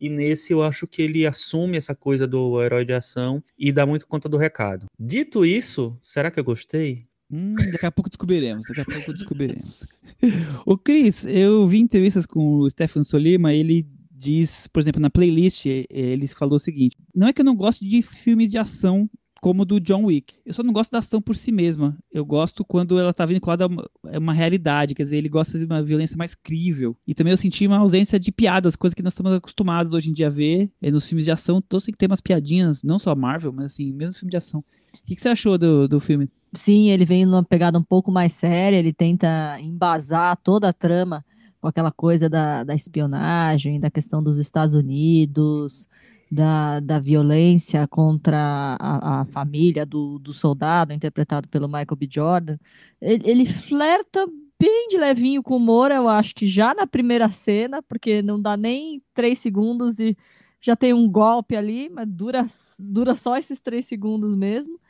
E 0.00 0.08
nesse 0.08 0.52
eu 0.52 0.62
acho 0.62 0.86
que 0.86 1.02
ele 1.02 1.26
assume 1.26 1.76
essa 1.76 1.94
coisa 1.94 2.26
do 2.26 2.62
herói 2.62 2.84
de 2.84 2.92
ação 2.92 3.42
e 3.58 3.72
dá 3.72 3.86
muito 3.86 4.06
conta 4.06 4.28
do 4.28 4.36
recado. 4.36 4.86
Dito 4.98 5.44
isso, 5.44 5.98
será 6.02 6.30
que 6.30 6.38
eu 6.38 6.44
gostei? 6.44 7.06
Hum, 7.30 7.54
daqui 7.72 7.86
a 7.86 7.90
pouco 7.90 8.08
descobriremos, 8.08 8.66
daqui 8.68 8.80
a 8.80 8.84
pouco 8.84 9.12
descobriremos. 9.12 9.84
o 10.64 10.78
Cris, 10.78 11.24
eu 11.24 11.66
vi 11.66 11.78
entrevistas 11.78 12.24
com 12.24 12.58
o 12.58 12.70
Stefano 12.70 13.04
Solima, 13.04 13.52
ele 13.52 13.86
diz, 14.10 14.66
por 14.68 14.80
exemplo, 14.80 15.00
na 15.00 15.10
playlist, 15.10 15.66
ele 15.66 16.26
falou 16.28 16.56
o 16.56 16.60
seguinte: 16.60 16.96
não 17.14 17.26
é 17.26 17.32
que 17.32 17.40
eu 17.40 17.44
não 17.44 17.56
gosto 17.56 17.84
de 17.84 18.00
filmes 18.02 18.50
de 18.50 18.58
ação 18.58 19.08
como 19.40 19.64
do 19.64 19.78
John 19.78 20.04
Wick. 20.04 20.34
Eu 20.44 20.52
só 20.52 20.62
não 20.62 20.72
gosto 20.72 20.90
da 20.90 20.98
ação 20.98 21.20
por 21.20 21.36
si 21.36 21.52
mesma. 21.52 21.96
Eu 22.12 22.24
gosto 22.24 22.64
quando 22.64 22.98
ela 22.98 23.12
tá 23.12 23.24
vinculada 23.26 23.64
a 23.64 23.66
uma, 23.66 23.90
a 24.12 24.18
uma 24.18 24.32
realidade, 24.32 24.94
quer 24.94 25.02
dizer, 25.02 25.18
ele 25.18 25.28
gosta 25.28 25.58
de 25.58 25.64
uma 25.64 25.82
violência 25.82 26.16
mais 26.16 26.34
crível. 26.34 26.96
E 27.06 27.14
também 27.14 27.30
eu 27.30 27.36
senti 27.36 27.66
uma 27.66 27.78
ausência 27.78 28.18
de 28.18 28.32
piadas, 28.32 28.76
coisa 28.76 28.96
que 28.96 29.02
nós 29.02 29.12
estamos 29.12 29.32
acostumados 29.32 29.92
hoje 29.92 30.10
em 30.10 30.12
dia 30.12 30.26
a 30.26 30.30
ver 30.30 30.70
é, 30.80 30.90
nos 30.90 31.06
filmes 31.06 31.24
de 31.24 31.30
ação. 31.30 31.60
Todos 31.60 31.84
tem 31.84 31.92
que 31.92 31.98
ter 31.98 32.06
umas 32.06 32.20
piadinhas, 32.20 32.82
não 32.82 32.98
só 32.98 33.14
Marvel, 33.14 33.52
mas 33.52 33.66
assim, 33.66 33.92
mesmo 33.92 34.14
filme 34.14 34.30
de 34.30 34.36
ação. 34.36 34.60
O 34.60 35.06
que, 35.06 35.14
que 35.14 35.20
você 35.20 35.28
achou 35.28 35.58
do, 35.58 35.86
do 35.86 36.00
filme? 36.00 36.28
Sim, 36.54 36.88
ele 36.88 37.04
vem 37.04 37.26
numa 37.26 37.44
pegada 37.44 37.78
um 37.78 37.82
pouco 37.82 38.10
mais 38.10 38.32
séria, 38.32 38.76
ele 38.76 38.92
tenta 38.92 39.60
embasar 39.60 40.36
toda 40.38 40.68
a 40.68 40.72
trama 40.72 41.24
com 41.60 41.68
aquela 41.68 41.90
coisa 41.90 42.28
da, 42.28 42.64
da 42.64 42.74
espionagem, 42.74 43.80
da 43.80 43.90
questão 43.90 44.22
dos 44.22 44.38
Estados 44.38 44.74
Unidos, 44.74 45.88
da, 46.30 46.80
da 46.80 46.98
violência 46.98 47.86
contra 47.86 48.76
a, 48.80 49.20
a 49.22 49.24
família 49.26 49.86
do, 49.86 50.18
do 50.18 50.32
soldado, 50.34 50.92
interpretado 50.92 51.48
pelo 51.48 51.68
Michael 51.68 51.96
B. 51.96 52.08
Jordan. 52.10 52.58
Ele, 53.00 53.22
ele 53.30 53.46
flerta 53.46 54.26
bem 54.58 54.88
de 54.88 54.96
levinho 54.96 55.42
com 55.42 55.56
o 55.56 55.60
Moura, 55.60 55.96
eu 55.96 56.08
acho 56.08 56.34
que 56.34 56.46
já 56.46 56.74
na 56.74 56.86
primeira 56.86 57.30
cena, 57.30 57.82
porque 57.82 58.22
não 58.22 58.40
dá 58.40 58.56
nem 58.56 59.02
três 59.14 59.38
segundos 59.38 60.00
e 60.00 60.16
já 60.60 60.74
tem 60.74 60.92
um 60.92 61.08
golpe 61.08 61.54
ali, 61.56 61.88
mas 61.90 62.08
dura, 62.08 62.46
dura 62.78 63.14
só 63.16 63.36
esses 63.36 63.60
três 63.60 63.86
segundos 63.86 64.34
mesmo. 64.34 64.80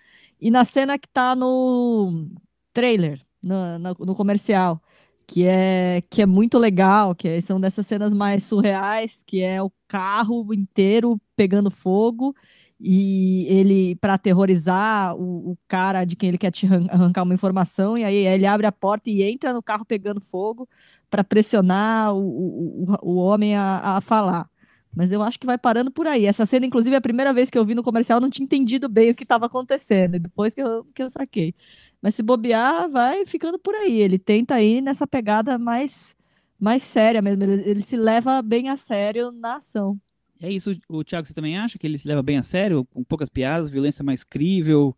E 0.41 0.51
na 0.51 0.65
cena 0.65 0.99
que 0.99 1.09
tá 1.09 1.35
no 1.35 2.29
trailer, 2.73 3.21
no, 3.43 3.79
no, 3.79 3.95
no 4.07 4.15
comercial, 4.15 4.81
que 5.27 5.45
é, 5.45 6.03
que 6.09 6.23
é 6.23 6.27
muito 6.27 6.59
legal, 6.59 7.15
que 7.15 7.29
é, 7.29 7.41
são 7.41 7.61
dessas 7.61 7.87
cenas 7.87 8.13
mais 8.13 8.45
surreais, 8.45 9.23
que 9.27 9.41
é 9.43 9.63
o 9.63 9.73
carro 9.89 10.55
inteiro 10.55 11.21
pegando 11.37 11.71
fogo 11.71 12.35
e 12.81 13.47
ele 13.49 13.97
para 13.97 14.15
aterrorizar 14.15 15.17
o, 15.17 15.53
o, 15.53 15.59
cara 15.69 16.05
de 16.05 16.17
quem 16.17 16.29
ele 16.29 16.39
quer 16.39 16.51
te 16.51 16.67
arrancar 16.67 17.23
uma 17.23 17.35
informação 17.35 17.97
e 17.97 18.05
aí 18.05 18.27
ele 18.27 18.47
abre 18.47 18.67
a 18.67 18.73
porta 18.73 19.09
e 19.11 19.23
entra 19.23 19.53
no 19.53 19.63
carro 19.63 19.85
pegando 19.85 20.21
fogo 20.21 20.69
para 21.11 21.25
pressionar 21.25 22.15
o, 22.15 22.19
o, 22.21 22.97
o 23.03 23.17
homem 23.17 23.57
a, 23.57 23.97
a 23.97 24.01
falar. 24.01 24.49
Mas 24.95 25.13
eu 25.13 25.23
acho 25.23 25.39
que 25.39 25.47
vai 25.47 25.59
parando 25.59 25.91
por 25.91 26.07
aí. 26.07 26.25
Essa 26.25 26.47
cena, 26.47 26.65
inclusive, 26.65 26.95
é 26.95 26.99
a 26.99 27.03
primeira 27.03 27.33
vez 27.33 27.51
que 27.51 27.59
eu 27.59 27.65
vi 27.67 27.75
no 27.75 27.83
comercial, 27.83 28.19
não 28.19 28.31
tinha 28.31 28.45
entendido 28.45 28.89
bem 28.89 29.11
o 29.11 29.15
que 29.15 29.25
estava 29.25 29.45
acontecendo. 29.45 30.19
Depois 30.19 30.55
que 30.55 30.63
eu, 30.63 30.85
que 30.95 31.03
eu 31.03 31.11
saquei. 31.11 31.55
Mas 32.01 32.15
se 32.15 32.23
bobear, 32.23 32.89
vai 32.91 33.27
ficando 33.27 33.59
por 33.59 33.75
aí. 33.75 34.01
Ele 34.01 34.19
tenta 34.19 34.61
ir 34.63 34.81
nessa 34.81 35.07
pegada 35.07 35.59
mais, 35.59 36.17
mais 36.59 36.83
séria 36.83 37.21
mesmo. 37.21 37.43
Ele, 37.43 37.71
ele 37.71 37.83
se 37.83 37.97
leva 37.97 38.41
bem 38.43 38.71
a 38.71 38.77
sério 38.77 39.31
na 39.33 39.57
ação. 39.57 40.01
É 40.41 40.51
isso, 40.51 40.77
o 40.89 41.03
Thiago, 41.03 41.27
você 41.27 41.35
também 41.35 41.57
acha 41.57 41.79
que 41.79 41.87
ele 41.87 41.99
se 41.99 42.07
leva 42.07 42.23
bem 42.23 42.37
a 42.37 42.43
sério, 42.43 42.85
com 42.93 43.03
poucas 43.03 43.29
piadas, 43.29 43.71
violência 43.71 44.05
mais 44.05 44.23
crível, 44.23 44.95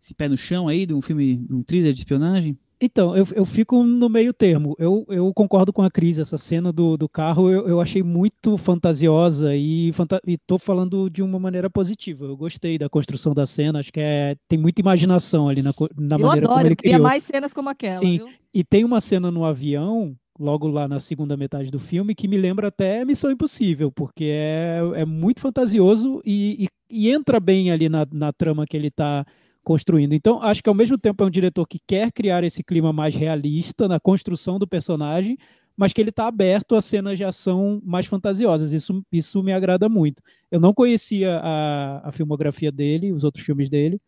esse 0.00 0.14
pé 0.14 0.28
no 0.28 0.36
chão 0.36 0.68
aí 0.68 0.86
de 0.86 0.94
um 0.94 1.00
filme, 1.00 1.36
de 1.36 1.54
um 1.54 1.62
thriller 1.62 1.92
de 1.92 2.00
espionagem? 2.00 2.58
Então, 2.78 3.16
eu, 3.16 3.26
eu 3.34 3.44
fico 3.46 3.82
no 3.82 4.08
meio 4.08 4.34
termo. 4.34 4.76
Eu, 4.78 5.04
eu 5.08 5.32
concordo 5.32 5.72
com 5.72 5.82
a 5.82 5.90
Cris, 5.90 6.18
essa 6.18 6.36
cena 6.36 6.70
do, 6.70 6.96
do 6.96 7.08
carro 7.08 7.50
eu, 7.50 7.66
eu 7.66 7.80
achei 7.80 8.02
muito 8.02 8.58
fantasiosa 8.58 9.56
e, 9.56 9.90
fanta 9.94 10.20
estou 10.26 10.58
falando 10.58 11.08
de 11.08 11.22
uma 11.22 11.38
maneira 11.38 11.70
positiva. 11.70 12.26
Eu 12.26 12.36
gostei 12.36 12.76
da 12.76 12.88
construção 12.88 13.32
da 13.32 13.46
cena, 13.46 13.78
acho 13.78 13.90
que 13.90 14.00
é, 14.00 14.36
tem 14.46 14.58
muita 14.58 14.80
imaginação 14.82 15.48
ali 15.48 15.62
na, 15.62 15.72
na 15.96 16.16
eu 16.16 16.26
maneira 16.26 16.46
adoro, 16.46 16.48
como 16.48 16.60
ele 16.60 16.72
eu 16.72 16.76
criou. 16.76 17.00
mais 17.00 17.22
cenas 17.22 17.52
como 17.54 17.70
aquela. 17.70 17.96
Sim, 17.96 18.18
viu? 18.18 18.28
e 18.52 18.62
tem 18.62 18.84
uma 18.84 19.00
cena 19.00 19.30
no 19.30 19.46
avião, 19.46 20.14
logo 20.38 20.68
lá 20.68 20.86
na 20.86 21.00
segunda 21.00 21.36
metade 21.36 21.70
do 21.70 21.78
filme, 21.78 22.14
que 22.14 22.28
me 22.28 22.36
lembra 22.36 22.68
até 22.68 23.04
Missão 23.04 23.30
Impossível, 23.30 23.90
porque 23.90 24.24
é, 24.24 24.80
é 24.96 25.04
muito 25.04 25.40
fantasioso 25.40 26.20
e, 26.24 26.64
e, 26.64 26.68
e 26.90 27.10
entra 27.10 27.40
bem 27.40 27.70
ali 27.70 27.88
na, 27.88 28.06
na 28.12 28.32
trama 28.32 28.66
que 28.66 28.76
ele 28.76 28.88
está 28.88 29.24
construindo. 29.64 30.12
Então, 30.12 30.40
acho 30.42 30.62
que 30.62 30.68
ao 30.68 30.74
mesmo 30.74 30.96
tempo 30.96 31.24
é 31.24 31.26
um 31.26 31.30
diretor 31.30 31.66
que 31.66 31.80
quer 31.84 32.12
criar 32.12 32.44
esse 32.44 32.62
clima 32.62 32.92
mais 32.92 33.14
realista 33.14 33.88
na 33.88 33.98
construção 33.98 34.58
do 34.58 34.66
personagem, 34.66 35.36
mas 35.76 35.92
que 35.92 36.00
ele 36.00 36.10
está 36.10 36.26
aberto 36.28 36.76
a 36.76 36.80
cenas 36.80 37.18
de 37.18 37.24
ação 37.24 37.82
mais 37.84 38.06
fantasiosas. 38.06 38.72
Isso, 38.72 39.04
isso 39.10 39.42
me 39.42 39.52
agrada 39.52 39.88
muito. 39.88 40.22
Eu 40.50 40.60
não 40.60 40.72
conhecia 40.72 41.38
a, 41.42 42.08
a 42.08 42.12
filmografia 42.12 42.70
dele, 42.70 43.12
os 43.12 43.24
outros 43.24 43.44
filmes 43.44 43.68
dele. 43.68 44.00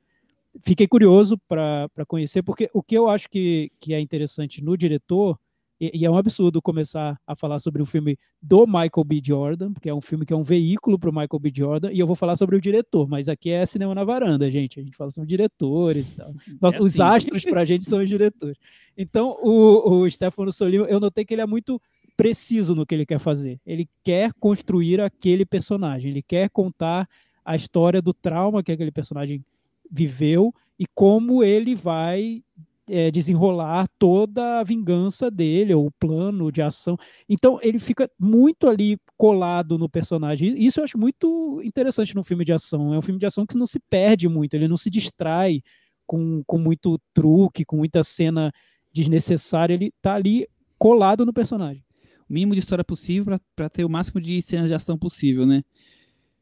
Fiquei 0.63 0.87
curioso 0.87 1.37
para 1.47 1.89
conhecer, 2.07 2.43
porque 2.43 2.71
o 2.73 2.83
que 2.83 2.97
eu 2.97 3.09
acho 3.09 3.29
que, 3.29 3.71
que 3.81 3.93
é 3.93 4.01
interessante 4.01 4.63
no 4.63 4.77
diretor 4.77 5.39
e, 5.81 6.01
e, 6.01 6.05
é 6.05 6.11
um 6.11 6.17
absurdo 6.17 6.61
começar 6.61 7.19
a 7.27 7.37
falar 7.37 7.59
sobre 7.61 7.81
o 7.81 7.87
filme 7.87 8.19
do 8.43 8.67
Michael 8.67 9.05
B. 9.07 9.21
Jordan, 9.25 9.73
porque 9.73 9.89
é 9.89 9.95
um 9.95 10.01
filme 10.01 10.27
que 10.27 10.33
é 10.33 10.37
um 10.37 10.43
veículo 10.43 10.99
para 10.99 11.11
o 11.11 11.13
Michael 11.13 11.39
B. 11.39 11.53
Jordan, 11.55 11.93
e 11.93 11.99
eu 11.99 12.07
vou 12.07 12.17
falar 12.17 12.37
sobre 12.37 12.57
o 12.57 12.61
diretor, 12.61 13.09
mas 13.09 13.29
aqui 13.29 13.51
é 13.51 13.65
cinema 13.65 13.95
na 13.95 14.05
varanda, 14.05 14.51
gente. 14.51 14.81
A 14.81 14.83
gente 14.83 14.97
fala 14.97 15.11
sobre 15.11 15.29
diretores 15.29 16.11
e 16.11 16.17
tal. 16.17 16.33
Nós, 16.61 16.75
é 16.75 16.77
assim. 16.79 16.87
Os 16.87 17.01
astros 17.01 17.45
para 17.45 17.61
a 17.61 17.65
gente 17.65 17.85
são 17.85 18.03
os 18.03 18.09
diretores. 18.09 18.57
Então, 18.97 19.37
o, 19.41 20.03
o 20.03 20.11
Stefano 20.11 20.53
Solino, 20.53 20.85
eu 20.87 20.99
notei 20.99 21.25
que 21.25 21.35
ele 21.35 21.43
é 21.43 21.47
muito 21.47 21.81
preciso 22.17 22.75
no 22.75 22.85
que 22.85 22.95
ele 22.95 23.07
quer 23.07 23.21
fazer. 23.21 23.61
Ele 23.65 23.89
quer 24.03 24.33
construir 24.41 25.01
aquele 25.01 25.47
personagem, 25.47 26.11
ele 26.11 26.23
quer 26.23 26.51
contar 26.51 27.09
a 27.45 27.55
história 27.55 28.03
do 28.03 28.13
trauma 28.13 28.63
que 28.63 28.73
aquele 28.73 28.91
personagem 28.91 29.45
viveu 29.91 30.53
e 30.79 30.87
como 30.95 31.43
ele 31.43 31.75
vai 31.75 32.43
é, 32.89 33.11
desenrolar 33.11 33.89
toda 33.99 34.61
a 34.61 34.65
vingança 34.65 35.31
dele, 35.31 35.75
ou 35.75 35.87
o 35.87 35.91
plano 35.91 36.51
de 36.51 36.63
ação. 36.63 36.97
Então, 37.29 37.59
ele 37.63 37.79
fica 37.79 38.11
muito 38.19 38.69
ali 38.69 38.99
colado 39.17 39.79
no 39.79 39.89
personagem. 39.89 40.55
Isso 40.57 40.81
eu 40.81 40.85
acho 40.85 40.99
muito 40.99 41.61
interessante 41.65 42.15
no 42.15 42.25
filme 42.25 42.45
de 42.45 42.53
ação. 42.53 42.95
É 42.95 42.99
um 42.99 43.03
filme 43.03 43.19
de 43.21 43.27
ação 43.27 43.47
que 43.47 43.57
não 43.57 43.67
se 43.67 43.79
perde 43.79 44.29
muito, 44.29 44.55
ele 44.55 44.69
não 44.69 44.77
se 44.77 44.91
distrai 44.91 45.63
com, 46.07 46.43
com 46.47 46.59
muito 46.59 47.01
truque, 47.13 47.65
com 47.65 47.77
muita 47.77 48.03
cena 48.03 48.53
desnecessária. 48.93 49.75
Ele 49.75 49.93
tá 50.01 50.15
ali 50.15 50.49
colado 50.79 51.27
no 51.27 51.33
personagem. 51.33 51.85
O 52.29 52.33
mínimo 52.33 52.55
de 52.55 52.61
história 52.61 52.85
possível 52.85 53.39
para 53.57 53.69
ter 53.69 53.85
o 53.85 53.91
máximo 53.91 54.21
de 54.21 54.41
cenas 54.43 54.69
de 54.69 54.75
ação 54.75 54.99
possível, 54.99 55.47
né? 55.47 55.63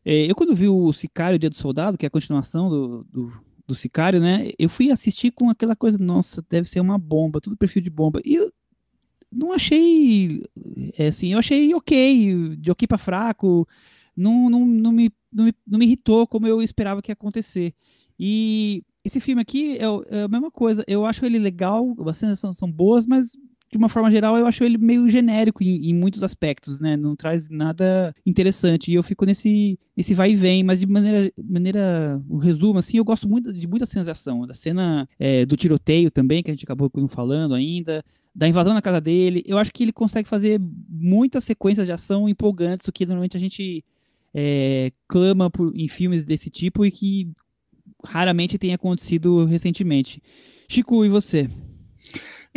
É, 0.05 0.31
eu, 0.31 0.37
quando 0.37 0.55
vi 0.55 0.69
o 0.69 0.93
Sicário 0.93 1.38
Dia 1.38 1.50
do 1.50 1.57
Soldado, 1.57 1.99
que 1.99 2.07
é 2.07 2.09
a 2.09 2.11
continuação 2.11 2.69
do, 2.69 3.05
do 3.12 3.33
do 3.66 3.75
Sicário, 3.75 4.20
né? 4.20 4.50
Eu 4.58 4.68
fui 4.68 4.90
assistir 4.90 5.30
com 5.32 5.50
aquela 5.50 5.75
coisa, 5.75 5.99
nossa, 5.99 6.44
deve 6.49 6.68
ser 6.68 6.80
uma 6.80 6.99
bomba, 6.99 7.40
tudo 7.40 7.56
perfil 7.56 7.82
de 7.82 7.90
bomba. 7.90 8.20
E 8.25 8.35
eu 8.37 8.50
não 9.30 9.52
achei, 9.52 10.42
é 10.96 11.08
assim, 11.08 11.32
eu 11.32 11.38
achei 11.38 11.75
ok, 11.75 12.56
de 12.56 12.70
ok 12.70 12.87
para 12.87 12.99
fraco, 12.99 13.68
não, 14.16 14.49
não, 14.49 14.64
não, 14.64 14.92
me, 14.92 15.12
não, 15.32 15.44
me, 15.44 15.54
não 15.66 15.78
me 15.78 15.87
irritou 15.87 16.26
como 16.26 16.46
eu 16.46 16.62
esperava 16.62 17.02
que 17.02 17.11
ia 17.11 17.14
acontecer. 17.14 17.75
E 18.18 18.82
esse 19.04 19.20
filme 19.20 19.42
aqui 19.42 19.76
é, 19.78 19.85
é 20.16 20.23
a 20.23 20.28
mesma 20.28 20.50
coisa, 20.50 20.85
eu 20.87 21.04
acho 21.04 21.26
ele 21.26 21.38
legal, 21.38 21.94
as 22.08 22.16
cenas 22.16 22.38
são, 22.38 22.52
são 22.52 22.70
boas, 22.70 23.06
mas 23.06 23.37
de 23.70 23.76
uma 23.76 23.88
forma 23.88 24.11
geral, 24.11 24.37
eu 24.37 24.46
acho 24.46 24.62
ele 24.62 24.78
meio 24.78 25.08
genérico 25.08 25.62
em, 25.62 25.90
em, 25.90 25.94
muitos 25.94 26.23
aspectos, 26.23 26.78
né? 26.78 26.96
Não 26.96 27.16
traz 27.16 27.49
nada 27.49 28.14
interessante. 28.25 28.90
E 28.90 28.94
eu 28.94 29.02
fico 29.02 29.25
nesse, 29.25 29.78
nesse 29.96 30.14
vai 30.14 30.32
e 30.32 30.37
vem, 30.37 30.62
mas 30.62 30.78
de 30.78 30.87
maneira, 30.87 31.32
maneira 31.37 32.23
o 32.28 32.37
resumo, 32.37 32.78
assim, 32.78 32.96
eu 32.99 33.04
gosto 33.04 33.28
muito 33.28 33.52
de 33.52 33.66
muita 33.66 33.85
sensação. 33.85 34.46
Da 34.46 34.54
cena 34.54 35.08
é, 35.18 35.44
do 35.44 35.56
tiroteio 35.56 36.11
também, 36.11 36.42
que 36.42 36.50
a 36.50 36.54
gente 36.54 36.64
acabou 36.64 36.90
não 36.96 37.08
falando 37.08 37.54
ainda, 37.54 38.04
da 38.32 38.46
invasão 38.46 38.73
na 38.73 38.82
casa 38.82 39.00
dele. 39.00 39.42
Eu 39.44 39.58
acho 39.58 39.73
que 39.73 39.82
ele 39.82 39.92
consegue 39.92 40.28
fazer 40.28 40.61
muitas 40.88 41.42
sequências 41.42 41.87
de 41.87 41.92
ação 41.92 42.28
empolgantes, 42.28 42.87
o 42.87 42.92
que 42.92 43.04
normalmente 43.04 43.37
a 43.37 43.40
gente 43.40 43.85
é, 44.32 44.92
clama 45.08 45.50
por, 45.50 45.73
em 45.75 45.88
filmes 45.88 46.25
desse 46.25 46.50
tipo 46.50 46.85
e 46.85 46.90
que 46.90 47.32
raramente 48.04 48.58
tem 48.58 48.73
acontecido 48.73 49.44
recentemente. 49.44 50.23
Chico, 50.68 51.04
e 51.04 51.08
você? 51.08 51.49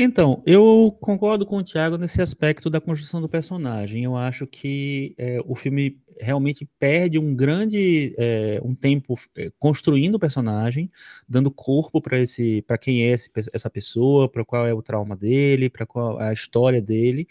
Então, 0.02 0.42
eu 0.46 0.98
concordo 1.02 1.46
com 1.46 1.58
o 1.58 1.64
Thiago 1.64 1.98
nesse 1.98 2.22
aspecto 2.22 2.70
da 2.70 2.80
construção 2.80 3.20
do 3.20 3.28
personagem. 3.28 4.06
Eu 4.06 4.16
acho 4.16 4.48
que 4.48 5.14
é, 5.18 5.42
o 5.46 5.58
filme 5.58 6.00
realmente 6.18 6.66
perde 6.80 7.20
um 7.20 7.36
grande 7.36 8.16
é, 8.18 8.62
um 8.64 8.74
tempo 8.74 9.20
é, 9.36 9.52
construindo 9.60 10.16
o 10.16 10.20
personagem, 10.20 10.90
dando 11.28 11.52
corpo 11.52 12.02
para 12.02 12.18
esse, 12.18 12.62
para 12.62 12.78
quem 12.78 13.04
é 13.04 13.12
esse, 13.12 13.30
essa 13.54 13.70
pessoa, 13.70 14.30
para 14.30 14.46
qual 14.46 14.66
é 14.66 14.74
o 14.74 14.82
trauma 14.82 15.18
dele, 15.18 15.70
para 15.70 15.86
qual 15.86 16.22
é 16.22 16.30
a 16.30 16.34
história 16.34 16.82
dele. 16.82 17.28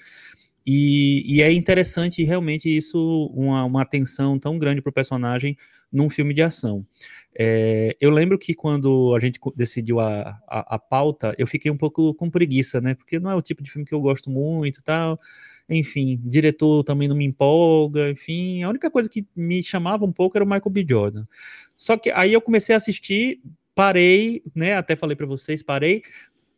E, 0.70 1.24
e, 1.24 1.40
é 1.40 1.50
interessante 1.50 2.22
realmente 2.22 2.68
isso, 2.68 3.32
uma, 3.34 3.64
uma 3.64 3.80
atenção 3.80 4.38
tão 4.38 4.58
grande 4.58 4.82
para 4.82 4.90
o 4.90 4.92
personagem 4.92 5.56
num 5.90 6.10
filme 6.10 6.34
de 6.34 6.42
ação. 6.42 6.84
É, 7.34 7.96
eu 7.98 8.10
lembro 8.10 8.38
que 8.38 8.52
quando 8.52 9.14
a 9.16 9.18
gente 9.18 9.40
decidiu 9.56 9.98
a, 9.98 10.38
a, 10.46 10.74
a, 10.74 10.78
pauta, 10.78 11.34
eu 11.38 11.46
fiquei 11.46 11.70
um 11.70 11.76
pouco 11.76 12.12
com 12.12 12.28
preguiça, 12.28 12.82
né? 12.82 12.94
Porque 12.94 13.18
não 13.18 13.30
é 13.30 13.34
o 13.34 13.40
tipo 13.40 13.62
de 13.62 13.70
filme 13.70 13.86
que 13.86 13.94
eu 13.94 14.00
gosto 14.02 14.28
muito 14.28 14.82
tal. 14.82 15.16
Enfim, 15.70 16.20
diretor 16.22 16.84
também 16.84 17.08
não 17.08 17.16
me 17.16 17.24
empolga, 17.24 18.10
enfim. 18.10 18.62
A 18.62 18.68
única 18.68 18.90
coisa 18.90 19.08
que 19.08 19.26
me 19.34 19.62
chamava 19.62 20.04
um 20.04 20.12
pouco 20.12 20.36
era 20.36 20.44
o 20.44 20.46
Michael 20.46 20.70
B. 20.70 20.84
Jordan. 20.86 21.24
Só 21.74 21.96
que 21.96 22.10
aí 22.10 22.34
eu 22.34 22.42
comecei 22.42 22.74
a 22.74 22.76
assistir, 22.76 23.40
parei, 23.74 24.42
né? 24.54 24.74
Até 24.74 24.94
falei 24.96 25.16
para 25.16 25.26
vocês, 25.26 25.62
parei. 25.62 26.02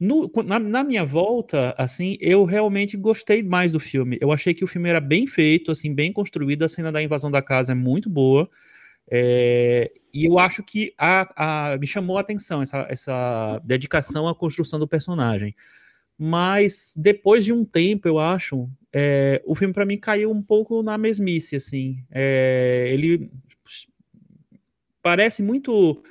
No, 0.00 0.32
na, 0.46 0.58
na, 0.58 0.82
minha 0.82 1.04
volta, 1.04 1.74
assim, 1.76 2.16
eu 2.22 2.44
realmente 2.46 2.96
gostei 2.96 3.42
mais 3.42 3.72
do 3.72 3.78
filme. 3.78 4.16
Eu 4.18 4.32
achei 4.32 4.54
que 4.54 4.64
o 4.64 4.66
filme 4.66 4.88
era 4.88 4.98
bem 4.98 5.26
feito, 5.26 5.70
assim, 5.70 5.94
bem 5.94 6.10
construído. 6.10 6.62
A 6.62 6.68
cena 6.70 6.90
da 6.90 7.02
invasão 7.02 7.30
da 7.30 7.42
casa 7.42 7.72
é 7.72 7.74
muito 7.74 8.08
boa. 8.08 8.48
É, 9.10 9.92
e 10.14 10.24
eu 10.24 10.38
acho 10.38 10.62
que 10.62 10.94
a, 10.96 11.72
a, 11.72 11.76
me 11.76 11.86
chamou 11.86 12.16
a 12.16 12.22
atenção 12.22 12.62
essa, 12.62 12.86
essa 12.88 13.60
dedicação 13.62 14.26
à 14.26 14.34
construção 14.34 14.78
do 14.78 14.88
personagem. 14.88 15.54
Mas 16.16 16.94
depois 16.96 17.44
de 17.44 17.52
um 17.52 17.62
tempo, 17.62 18.08
eu 18.08 18.18
acho, 18.18 18.70
é, 18.92 19.42
o 19.44 19.54
filme 19.54 19.74
para 19.74 19.84
mim 19.84 19.98
caiu 19.98 20.30
um 20.30 20.42
pouco 20.42 20.82
na 20.82 20.96
mesmice, 20.96 21.56
assim. 21.56 22.02
É, 22.10 22.86
ele 22.90 23.30
parece 25.02 25.42
muito 25.42 26.02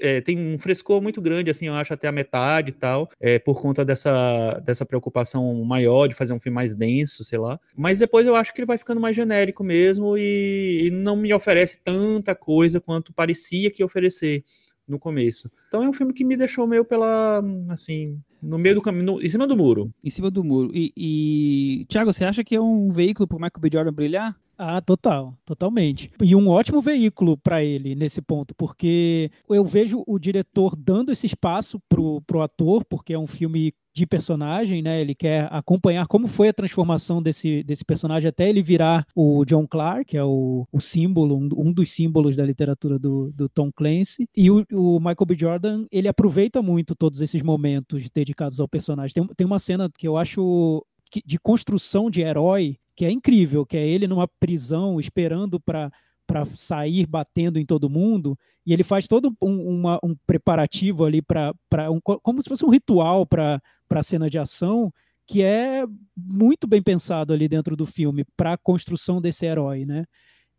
é, 0.00 0.20
tem 0.20 0.38
um 0.38 0.58
frescor 0.58 1.00
muito 1.00 1.20
grande, 1.20 1.50
assim, 1.50 1.66
eu 1.66 1.74
acho, 1.74 1.92
até 1.92 2.08
a 2.08 2.12
metade 2.12 2.70
e 2.70 2.72
tal, 2.72 3.08
é, 3.20 3.38
por 3.38 3.60
conta 3.60 3.84
dessa, 3.84 4.60
dessa 4.64 4.86
preocupação 4.86 5.52
maior 5.64 6.06
de 6.06 6.14
fazer 6.14 6.32
um 6.32 6.40
filme 6.40 6.54
mais 6.54 6.74
denso, 6.74 7.24
sei 7.24 7.38
lá. 7.38 7.58
Mas 7.76 7.98
depois 7.98 8.26
eu 8.26 8.34
acho 8.36 8.52
que 8.52 8.60
ele 8.60 8.66
vai 8.66 8.78
ficando 8.78 9.00
mais 9.00 9.14
genérico 9.14 9.62
mesmo 9.62 10.16
e, 10.16 10.86
e 10.86 10.90
não 10.90 11.16
me 11.16 11.32
oferece 11.32 11.78
tanta 11.82 12.34
coisa 12.34 12.80
quanto 12.80 13.12
parecia 13.12 13.70
que 13.70 13.82
ia 13.82 13.86
oferecer 13.86 14.44
no 14.88 14.98
começo. 14.98 15.50
Então 15.68 15.82
é 15.82 15.88
um 15.88 15.92
filme 15.92 16.12
que 16.12 16.24
me 16.24 16.36
deixou 16.36 16.66
meio 16.66 16.84
pela, 16.84 17.42
assim, 17.68 18.18
no 18.42 18.58
meio 18.58 18.74
do 18.74 18.82
caminho, 18.82 19.22
em 19.22 19.28
cima 19.28 19.46
do 19.46 19.56
muro. 19.56 19.92
Em 20.02 20.10
cima 20.10 20.30
do 20.30 20.42
muro. 20.42 20.70
E, 20.74 20.92
e 20.96 21.86
Thiago, 21.88 22.12
você 22.12 22.24
acha 22.24 22.42
que 22.42 22.56
é 22.56 22.60
um 22.60 22.88
veículo 22.88 23.28
para 23.28 23.36
o 23.36 23.40
Michael 23.40 23.60
B. 23.60 23.70
Jordan 23.72 23.92
brilhar? 23.92 24.36
Ah, 24.62 24.78
total, 24.82 25.34
totalmente. 25.46 26.10
E 26.22 26.36
um 26.36 26.50
ótimo 26.50 26.82
veículo 26.82 27.34
para 27.34 27.64
ele 27.64 27.94
nesse 27.94 28.20
ponto, 28.20 28.54
porque 28.54 29.30
eu 29.48 29.64
vejo 29.64 30.04
o 30.06 30.18
diretor 30.18 30.76
dando 30.76 31.10
esse 31.10 31.24
espaço 31.24 31.80
pro, 31.88 32.20
pro 32.26 32.42
ator, 32.42 32.84
porque 32.84 33.14
é 33.14 33.18
um 33.18 33.26
filme 33.26 33.72
de 33.94 34.06
personagem, 34.06 34.82
né? 34.82 35.00
Ele 35.00 35.14
quer 35.14 35.48
acompanhar 35.50 36.06
como 36.06 36.26
foi 36.26 36.48
a 36.48 36.52
transformação 36.52 37.22
desse, 37.22 37.62
desse 37.62 37.86
personagem 37.86 38.28
até 38.28 38.50
ele 38.50 38.62
virar 38.62 39.06
o 39.16 39.46
John 39.46 39.66
Clark, 39.66 40.04
que 40.04 40.18
é 40.18 40.22
o, 40.22 40.66
o 40.70 40.78
símbolo, 40.78 41.38
um, 41.38 41.48
um 41.56 41.72
dos 41.72 41.90
símbolos 41.90 42.36
da 42.36 42.44
literatura 42.44 42.98
do, 42.98 43.32
do 43.32 43.48
Tom 43.48 43.72
Clancy. 43.72 44.28
E 44.36 44.50
o, 44.50 44.62
o, 44.70 44.98
Michael 44.98 45.26
B. 45.26 45.36
Jordan, 45.38 45.86
ele 45.90 46.06
aproveita 46.06 46.60
muito 46.60 46.94
todos 46.94 47.22
esses 47.22 47.40
momentos 47.40 48.10
dedicados 48.10 48.60
ao 48.60 48.68
personagem. 48.68 49.14
Tem, 49.14 49.26
tem 49.38 49.46
uma 49.46 49.58
cena 49.58 49.88
que 49.88 50.06
eu 50.06 50.18
acho 50.18 50.84
de 51.24 51.38
construção 51.38 52.10
de 52.10 52.20
herói 52.20 52.76
que 53.00 53.06
é 53.06 53.10
incrível, 53.10 53.64
que 53.64 53.78
é 53.78 53.88
ele 53.88 54.06
numa 54.06 54.28
prisão 54.28 55.00
esperando 55.00 55.58
para 55.58 55.90
para 56.26 56.44
sair 56.44 57.06
batendo 57.06 57.58
em 57.58 57.66
todo 57.66 57.90
mundo, 57.90 58.38
e 58.64 58.72
ele 58.72 58.84
faz 58.84 59.08
todo 59.08 59.34
um, 59.42 59.68
uma, 59.68 59.98
um 60.04 60.14
preparativo 60.26 61.04
ali 61.04 61.20
para 61.20 61.90
um, 61.90 61.98
como 62.00 62.40
se 62.40 62.48
fosse 62.48 62.64
um 62.64 62.68
ritual 62.68 63.26
para 63.26 63.60
a 63.90 64.02
cena 64.02 64.30
de 64.30 64.38
ação, 64.38 64.92
que 65.26 65.42
é 65.42 65.84
muito 66.14 66.68
bem 66.68 66.80
pensado 66.80 67.32
ali 67.32 67.48
dentro 67.48 67.74
do 67.74 67.84
filme 67.84 68.24
para 68.36 68.52
a 68.52 68.58
construção 68.58 69.20
desse 69.20 69.44
herói, 69.44 69.84
né? 69.84 70.04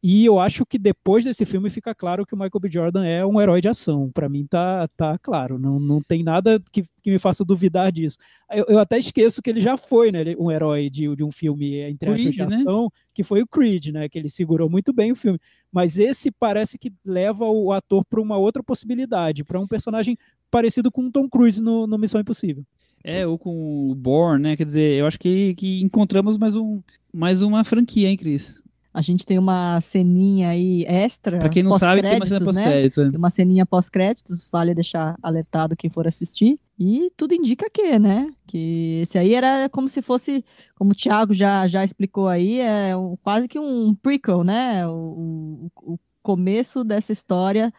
E 0.03 0.25
eu 0.25 0.39
acho 0.39 0.65
que 0.65 0.79
depois 0.79 1.23
desse 1.23 1.45
filme 1.45 1.69
fica 1.69 1.93
claro 1.93 2.25
que 2.25 2.33
o 2.33 2.37
Michael 2.37 2.59
B. 2.59 2.71
Jordan 2.71 3.05
é 3.05 3.23
um 3.23 3.39
herói 3.39 3.61
de 3.61 3.67
ação. 3.67 4.09
Para 4.11 4.27
mim 4.27 4.47
tá, 4.47 4.87
tá 4.97 5.15
claro, 5.19 5.59
não, 5.59 5.79
não 5.79 6.01
tem 6.01 6.23
nada 6.23 6.59
que, 6.71 6.83
que 7.03 7.11
me 7.11 7.19
faça 7.19 7.45
duvidar 7.45 7.91
disso. 7.91 8.17
Eu, 8.51 8.65
eu 8.67 8.79
até 8.79 8.97
esqueço 8.97 9.43
que 9.43 9.49
ele 9.51 9.59
já 9.59 9.77
foi 9.77 10.11
né, 10.11 10.23
um 10.39 10.49
herói 10.49 10.89
de, 10.89 11.15
de 11.15 11.23
um 11.23 11.31
filme 11.31 11.81
entre 11.81 12.11
Creed, 12.11 12.31
de 12.31 12.39
né? 12.39 12.45
ação, 12.45 12.85
né? 12.85 12.89
que 13.13 13.23
foi 13.23 13.43
o 13.43 13.47
Creed, 13.47 13.89
né? 13.89 14.09
Que 14.09 14.17
ele 14.17 14.29
segurou 14.29 14.67
muito 14.67 14.91
bem 14.91 15.11
o 15.11 15.15
filme. 15.15 15.39
Mas 15.71 15.99
esse 15.99 16.31
parece 16.31 16.79
que 16.79 16.91
leva 17.05 17.45
o 17.45 17.71
ator 17.71 18.03
para 18.03 18.19
uma 18.19 18.37
outra 18.37 18.63
possibilidade, 18.63 19.43
para 19.43 19.59
um 19.59 19.67
personagem 19.67 20.17
parecido 20.49 20.91
com 20.91 21.03
o 21.03 21.11
Tom 21.11 21.29
Cruise 21.29 21.61
no, 21.61 21.85
no 21.85 21.97
Missão 21.99 22.19
Impossível. 22.19 22.65
É, 23.03 23.25
ou 23.25 23.37
com 23.37 23.91
o 23.91 23.95
Bourne, 23.95 24.41
né? 24.41 24.55
Quer 24.55 24.65
dizer, 24.65 24.99
eu 24.99 25.05
acho 25.05 25.19
que, 25.19 25.53
que 25.55 25.81
encontramos 25.81 26.39
mais, 26.39 26.55
um, 26.55 26.81
mais 27.13 27.41
uma 27.43 27.63
franquia, 27.63 28.09
hein, 28.09 28.17
Cris? 28.17 28.61
A 28.93 29.01
gente 29.01 29.25
tem 29.25 29.39
uma 29.39 29.79
ceninha 29.79 30.49
aí 30.49 30.83
extra. 30.85 31.39
Pra 31.39 31.49
quem 31.49 31.63
não 31.63 31.77
sabe, 31.77 32.01
tem 32.01 32.15
uma 32.15 32.25
cena 32.25 32.45
pós-crédito. 32.45 33.03
Né? 33.03 33.09
Tem 33.09 33.17
uma 33.17 33.29
ceninha 33.29 33.65
pós-créditos, 33.65 34.49
vale 34.51 34.73
deixar 34.73 35.15
alertado 35.23 35.77
quem 35.77 35.89
for 35.89 36.07
assistir. 36.07 36.59
E 36.77 37.11
tudo 37.15 37.33
indica 37.33 37.69
que, 37.69 37.97
né? 37.97 38.29
Que 38.45 39.01
esse 39.03 39.17
aí 39.17 39.33
era 39.33 39.69
como 39.69 39.87
se 39.87 40.01
fosse, 40.01 40.43
como 40.75 40.91
o 40.91 40.95
Thiago 40.95 41.33
já, 41.33 41.67
já 41.67 41.83
explicou 41.83 42.27
aí, 42.27 42.59
é 42.59 42.95
um, 42.97 43.15
quase 43.23 43.47
que 43.47 43.57
um 43.57 43.95
prequel, 43.95 44.43
né? 44.43 44.85
O, 44.87 45.69
o, 45.75 45.93
o 45.93 45.99
começo 46.21 46.83
dessa 46.83 47.13
história 47.13 47.73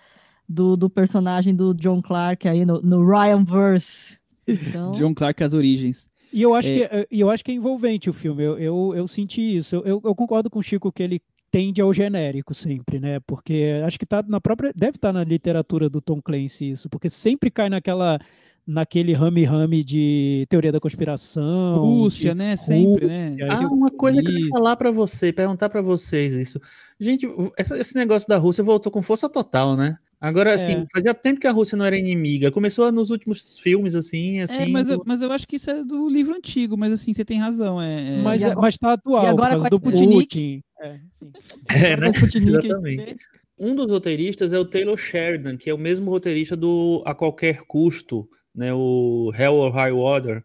do, 0.49 0.77
do, 0.77 0.89
personagem 0.89 1.55
do 1.55 1.75
John 1.75 2.01
Clark 2.01 2.49
aí 2.49 2.65
no, 2.65 2.81
no 2.81 3.07
Ryan 3.07 3.45
Verse. 3.45 4.21
Então... 4.45 4.91
John 4.93 5.15
Clark, 5.15 5.41
as 5.45 5.55
origens. 5.55 6.09
E 6.33 6.43
eu 6.43 6.55
acho, 6.55 6.71
é... 6.71 6.75
que, 6.75 6.83
eh, 6.83 7.07
eu 7.11 7.31
acho 7.31 7.45
que 7.45 7.51
é 7.51 7.55
envolvente 7.55 8.09
o 8.09 8.13
filme, 8.13 8.43
eu, 8.43 8.59
eu, 8.59 8.95
eu 8.97 9.09
senti 9.09 9.57
isso. 9.57 9.77
Eu, 9.85 10.01
eu 10.03 10.15
concordo 10.15 10.49
com 10.49 10.59
o 10.59 10.63
Chico 10.63 10.91
que 10.91 11.03
ele 11.03 11.21
tende 11.51 11.83
ao 11.83 11.93
genérico 11.93 12.55
sempre, 12.55 12.99
né? 12.99 13.21
Porque 13.21 13.83
acho 13.85 13.99
que 13.99 14.07
tá 14.07 14.25
na 14.27 14.41
própria. 14.41 14.73
Deve 14.75 14.97
estar 14.97 15.09
tá 15.09 15.13
na 15.13 15.25
literatura 15.25 15.91
do 15.91 16.01
Tom 16.01 16.21
Clancy 16.23 16.71
isso, 16.71 16.89
porque 16.89 17.11
sempre 17.11 17.51
cai 17.51 17.69
naquela 17.69 18.19
naquele 18.67 19.13
rame-rame 19.13 19.85
de 19.85 20.47
teoria 20.49 20.73
da 20.73 20.81
conspiração. 20.81 21.79
Rússia, 21.79 22.35
né? 22.35 22.57
Sempre, 22.57 23.07
né? 23.07 23.37
Ah, 23.51 23.67
uma 23.67 23.91
coisa 23.91 24.23
que 24.23 24.29
eu 24.29 24.39
ia 24.39 24.49
falar 24.49 24.77
para 24.77 24.91
você, 24.91 25.33
perguntar 25.33 25.69
para 25.69 25.83
vocês 25.83 26.33
isso. 26.33 26.61
Gente, 26.99 27.29
esse 27.59 27.95
negócio 27.97 28.29
da 28.29 28.39
Rússia 28.39 28.63
voltou 28.63 28.91
com 28.91 29.03
força 29.03 29.29
total, 29.29 29.77
né? 29.77 29.99
Agora, 30.23 30.55
assim, 30.55 30.73
é. 30.73 30.87
fazia 30.93 31.13
tempo 31.13 31.41
que 31.41 31.49
a 31.49 31.51
Rússia 31.51 31.77
não 31.77 31.85
era 31.85 31.99
inimiga. 31.99 32.49
Começou 32.49 32.93
nos 32.93 33.11
últimos 33.11 33.59
filmes, 33.59 33.97
assim, 33.97 34.39
é, 34.39 34.43
assim. 34.45 34.63
É, 34.63 34.69
mas, 34.69 34.89
eu, 34.89 35.03
mas 35.05 35.21
eu 35.21 35.33
acho 35.33 35.49
que 35.49 35.57
isso 35.57 35.69
é 35.69 35.83
do 35.83 36.09
livro 36.09 36.33
antigo, 36.33 36.79
mas 36.79 36.93
assim, 36.93 37.13
você 37.13 37.25
tem 37.25 37.41
razão. 37.41 37.83
É, 37.83 38.19
é... 38.19 38.23
Mas, 38.23 38.41
agora, 38.45 38.61
mas 38.61 38.79
tá 38.79 38.93
atual. 38.93 39.25
E 39.25 39.27
agora 39.27 39.57
com 39.59 39.69
do 39.69 39.77
Sputnik. 39.77 40.15
Putin. 40.15 40.63
É, 40.81 41.01
sim. 41.11 41.33
É, 41.69 41.97
né? 41.97 42.09
Exatamente. 42.09 43.17
Um 43.59 43.75
dos 43.75 43.91
roteiristas 43.91 44.53
é 44.53 44.59
o 44.61 44.65
Taylor 44.65 44.97
Sheridan, 44.97 45.57
que 45.57 45.69
é 45.69 45.75
o 45.75 45.79
mesmo 45.79 46.09
roteirista 46.09 46.57
do 46.57 47.03
A 47.05 47.17
Qualquer 47.17 47.63
Custo, 47.67 48.29
né? 48.55 48.73
O 48.73 49.33
Hell 49.37 49.55
or 49.55 49.73
High 49.73 49.93
Water 49.93 50.45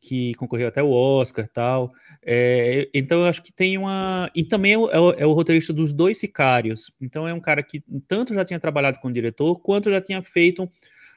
que 0.00 0.34
concorreu 0.34 0.68
até 0.68 0.82
o 0.82 0.90
Oscar 0.90 1.44
e 1.44 1.48
tal. 1.48 1.92
É, 2.22 2.88
então 2.92 3.20
eu 3.20 3.26
acho 3.26 3.42
que 3.42 3.52
tem 3.52 3.78
uma. 3.78 4.30
E 4.34 4.44
também 4.44 4.74
é 4.74 4.78
o, 4.78 5.10
é 5.12 5.26
o, 5.26 5.32
roteirista 5.32 5.72
dos 5.72 5.92
dois 5.92 6.18
Sicários. 6.18 6.92
Então 7.00 7.26
é 7.26 7.32
um 7.32 7.40
cara 7.40 7.62
que 7.62 7.82
tanto 8.06 8.34
já 8.34 8.44
tinha 8.44 8.60
trabalhado 8.60 8.98
com 8.98 9.08
o 9.08 9.12
diretor, 9.12 9.58
quanto 9.60 9.90
já 9.90 10.00
tinha 10.00 10.22
feito 10.22 10.68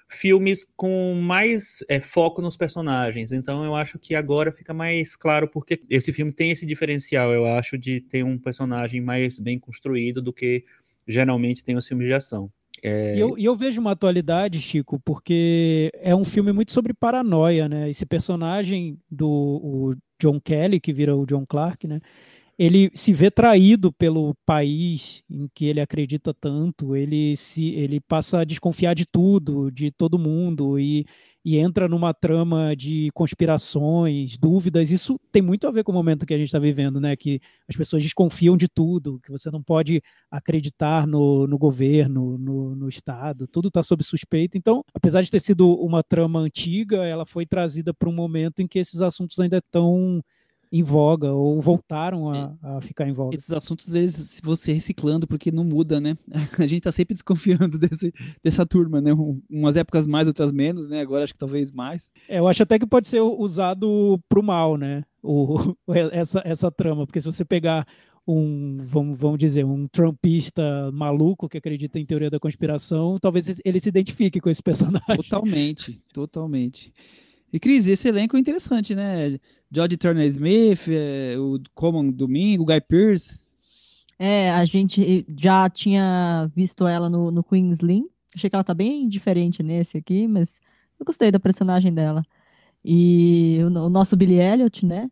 filmes 0.09 0.65
com 0.75 1.15
mais 1.15 1.83
é, 1.87 1.99
foco 1.99 2.41
nos 2.41 2.57
personagens. 2.57 3.31
Então 3.31 3.63
eu 3.63 3.75
acho 3.75 3.97
que 3.97 4.13
agora 4.13 4.51
fica 4.51 4.73
mais 4.73 5.15
claro 5.15 5.47
porque 5.47 5.81
esse 5.89 6.11
filme 6.11 6.31
tem 6.33 6.51
esse 6.51 6.65
diferencial, 6.65 7.31
eu 7.31 7.45
acho, 7.45 7.77
de 7.77 8.01
ter 8.01 8.23
um 8.23 8.37
personagem 8.37 9.01
mais 9.01 9.39
bem 9.39 9.57
construído 9.57 10.21
do 10.21 10.33
que 10.33 10.65
geralmente 11.07 11.63
tem 11.63 11.77
os 11.77 11.87
filmes 11.87 12.07
de 12.07 12.13
ação. 12.13 12.51
É... 12.83 13.15
E, 13.15 13.19
eu, 13.19 13.37
e 13.37 13.45
eu 13.45 13.55
vejo 13.55 13.79
uma 13.79 13.91
atualidade, 13.91 14.59
Chico, 14.59 14.99
porque 15.03 15.91
é 15.95 16.15
um 16.15 16.25
filme 16.25 16.51
muito 16.51 16.71
sobre 16.71 16.93
paranoia, 16.93 17.69
né? 17.69 17.89
Esse 17.89 18.05
personagem 18.05 18.97
do 19.09 19.95
John 20.19 20.39
Kelly, 20.39 20.79
que 20.79 20.93
vira 20.93 21.15
o 21.15 21.25
John 21.25 21.45
Clark, 21.45 21.87
né? 21.87 21.99
Ele 22.57 22.91
se 22.93 23.11
vê 23.11 23.31
traído 23.31 23.91
pelo 23.91 24.35
país 24.45 25.23
em 25.29 25.47
que 25.53 25.65
ele 25.65 25.81
acredita 25.81 26.33
tanto, 26.33 26.95
ele 26.95 27.35
se 27.35 27.69
ele 27.69 27.99
passa 27.99 28.41
a 28.41 28.43
desconfiar 28.43 28.93
de 28.93 29.05
tudo, 29.05 29.71
de 29.71 29.89
todo 29.89 30.19
mundo 30.19 30.79
e 30.79 31.05
e 31.43 31.57
entra 31.57 31.87
numa 31.87 32.13
trama 32.13 32.75
de 32.75 33.09
conspirações, 33.13 34.37
dúvidas. 34.37 34.91
Isso 34.91 35.19
tem 35.31 35.41
muito 35.41 35.67
a 35.67 35.71
ver 35.71 35.83
com 35.83 35.91
o 35.91 35.95
momento 35.95 36.25
que 36.25 36.33
a 36.33 36.37
gente 36.37 36.47
está 36.47 36.59
vivendo, 36.59 36.99
né? 36.99 37.15
Que 37.15 37.39
as 37.67 37.75
pessoas 37.75 38.03
desconfiam 38.03 38.55
de 38.55 38.67
tudo, 38.67 39.19
que 39.19 39.31
você 39.31 39.49
não 39.49 39.61
pode 39.61 40.01
acreditar 40.29 41.07
no, 41.07 41.47
no 41.47 41.57
governo, 41.57 42.37
no, 42.37 42.75
no 42.75 42.87
Estado, 42.87 43.47
tudo 43.47 43.69
está 43.69 43.81
sob 43.81 44.03
suspeita. 44.03 44.57
Então, 44.57 44.83
apesar 44.93 45.21
de 45.21 45.31
ter 45.31 45.39
sido 45.39 45.73
uma 45.73 46.03
trama 46.03 46.39
antiga, 46.39 46.97
ela 47.05 47.25
foi 47.25 47.45
trazida 47.45 47.93
para 47.93 48.09
um 48.09 48.13
momento 48.13 48.61
em 48.61 48.67
que 48.67 48.79
esses 48.79 49.01
assuntos 49.01 49.39
ainda 49.39 49.57
estão 49.57 50.23
em 50.71 50.81
voga 50.81 51.33
ou 51.33 51.59
voltaram 51.59 52.29
a, 52.29 52.37
é. 52.37 52.77
a, 52.77 52.81
ficar 52.81 53.07
em 53.07 53.11
voga. 53.11 53.35
Esses 53.35 53.51
assuntos, 53.51 53.93
eles, 53.93 54.15
se 54.15 54.41
você 54.41 54.71
reciclando, 54.71 55.27
porque 55.27 55.51
não 55.51 55.65
muda, 55.65 55.99
né? 55.99 56.15
A 56.57 56.65
gente 56.65 56.83
tá 56.83 56.91
sempre 56.91 57.13
desconfiando 57.13 57.77
desse, 57.77 58.13
dessa 58.41 58.65
turma, 58.65 59.01
né? 59.01 59.11
umas 59.49 59.75
épocas 59.75 60.07
mais, 60.07 60.27
outras 60.27 60.51
menos, 60.51 60.87
né? 60.87 61.01
Agora 61.01 61.23
acho 61.23 61.33
que 61.33 61.39
talvez 61.39 61.71
mais. 61.71 62.09
É, 62.29 62.39
eu 62.39 62.47
acho 62.47 62.63
até 62.63 62.79
que 62.79 62.87
pode 62.87 63.07
ser 63.07 63.19
usado 63.19 64.19
pro 64.29 64.41
mal, 64.41 64.77
né? 64.77 65.03
O, 65.21 65.75
essa, 66.13 66.41
essa 66.45 66.71
trama, 66.71 67.05
porque 67.05 67.19
se 67.19 67.27
você 67.27 67.43
pegar 67.43 67.85
um, 68.25 68.77
vamos, 68.85 69.19
vamos 69.19 69.39
dizer, 69.39 69.65
um 69.65 69.87
trumpista 69.87 70.91
maluco 70.93 71.49
que 71.49 71.57
acredita 71.57 71.99
em 71.99 72.05
teoria 72.05 72.29
da 72.29 72.39
conspiração, 72.39 73.17
talvez 73.19 73.59
ele 73.65 73.79
se 73.79 73.89
identifique 73.89 74.39
com 74.39 74.49
esse 74.49 74.61
personagem. 74.63 75.17
Totalmente, 75.17 76.01
totalmente. 76.13 76.93
E 77.53 77.59
Cris, 77.59 77.87
esse 77.87 78.07
elenco 78.07 78.37
é 78.37 78.39
interessante, 78.39 78.95
né? 78.95 79.37
George 79.71 79.97
Turner 79.97 80.27
Smith, 80.27 80.87
é, 80.87 81.35
o 81.37 81.59
Common 81.73 82.11
Domingo, 82.11 82.63
o 82.63 82.65
Guy 82.65 82.81
Pearce. 82.81 83.41
É, 84.17 84.51
a 84.51 84.63
gente 84.65 85.25
já 85.37 85.69
tinha 85.69 86.49
visto 86.55 86.85
ela 86.85 87.09
no, 87.09 87.31
no 87.31 87.43
Queen's 87.43 87.79
Lynn. 87.79 88.03
Achei 88.35 88.49
que 88.49 88.55
ela 88.55 88.63
tá 88.63 88.73
bem 88.73 89.07
diferente 89.09 89.63
nesse 89.63 89.97
aqui, 89.97 90.27
mas 90.27 90.59
eu 90.99 91.05
gostei 91.05 91.31
da 91.31 91.39
personagem 91.39 91.93
dela. 91.93 92.23
E 92.83 93.59
o, 93.63 93.67
o 93.67 93.89
nosso 93.89 94.15
Billy 94.15 94.39
Elliot, 94.39 94.85
né? 94.85 95.09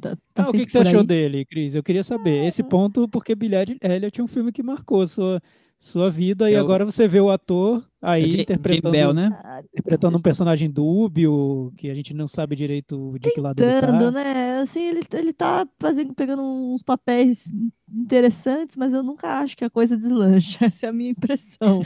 Tá, 0.00 0.16
tá 0.32 0.44
ah, 0.44 0.50
o 0.50 0.52
que, 0.52 0.64
que 0.64 0.72
você 0.72 0.78
achou 0.78 1.04
dele, 1.04 1.44
Cris? 1.44 1.74
Eu 1.74 1.82
queria 1.82 2.02
saber. 2.02 2.46
Esse 2.46 2.62
ponto, 2.62 3.08
porque 3.08 3.34
Billy 3.34 3.56
Elliot 3.82 4.20
é 4.20 4.24
um 4.24 4.28
filme 4.28 4.52
que 4.52 4.62
marcou 4.62 5.06
sua, 5.06 5.42
sua 5.78 6.10
vida, 6.10 6.50
e 6.50 6.56
agora 6.56 6.84
você 6.84 7.06
vê 7.06 7.20
o 7.20 7.30
ator 7.30 7.84
aí 8.00 8.36
é 8.36 8.42
interpretando, 8.42 8.92
Bell, 8.92 9.12
né? 9.12 9.36
interpretando 9.72 10.16
um 10.16 10.22
personagem 10.22 10.70
dúbio, 10.70 11.72
que 11.76 11.90
a 11.90 11.94
gente 11.94 12.14
não 12.14 12.26
sabe 12.28 12.56
direito 12.56 13.16
de 13.18 13.30
que 13.30 13.40
lado 13.40 13.60
ele 13.62 13.80
tá. 13.80 14.10
né? 14.10 14.60
Assim, 14.60 14.80
ele, 14.80 15.00
ele 15.12 15.32
tá 15.32 15.66
fazendo, 15.78 16.14
pegando 16.14 16.42
uns 16.42 16.82
papéis 16.82 17.52
interessantes, 17.92 18.76
mas 18.76 18.92
eu 18.92 19.02
nunca 19.02 19.38
acho 19.40 19.56
que 19.56 19.64
a 19.64 19.70
coisa 19.70 19.96
deslancha. 19.96 20.58
Essa 20.64 20.86
é 20.86 20.88
a 20.88 20.92
minha 20.92 21.10
impressão. 21.10 21.82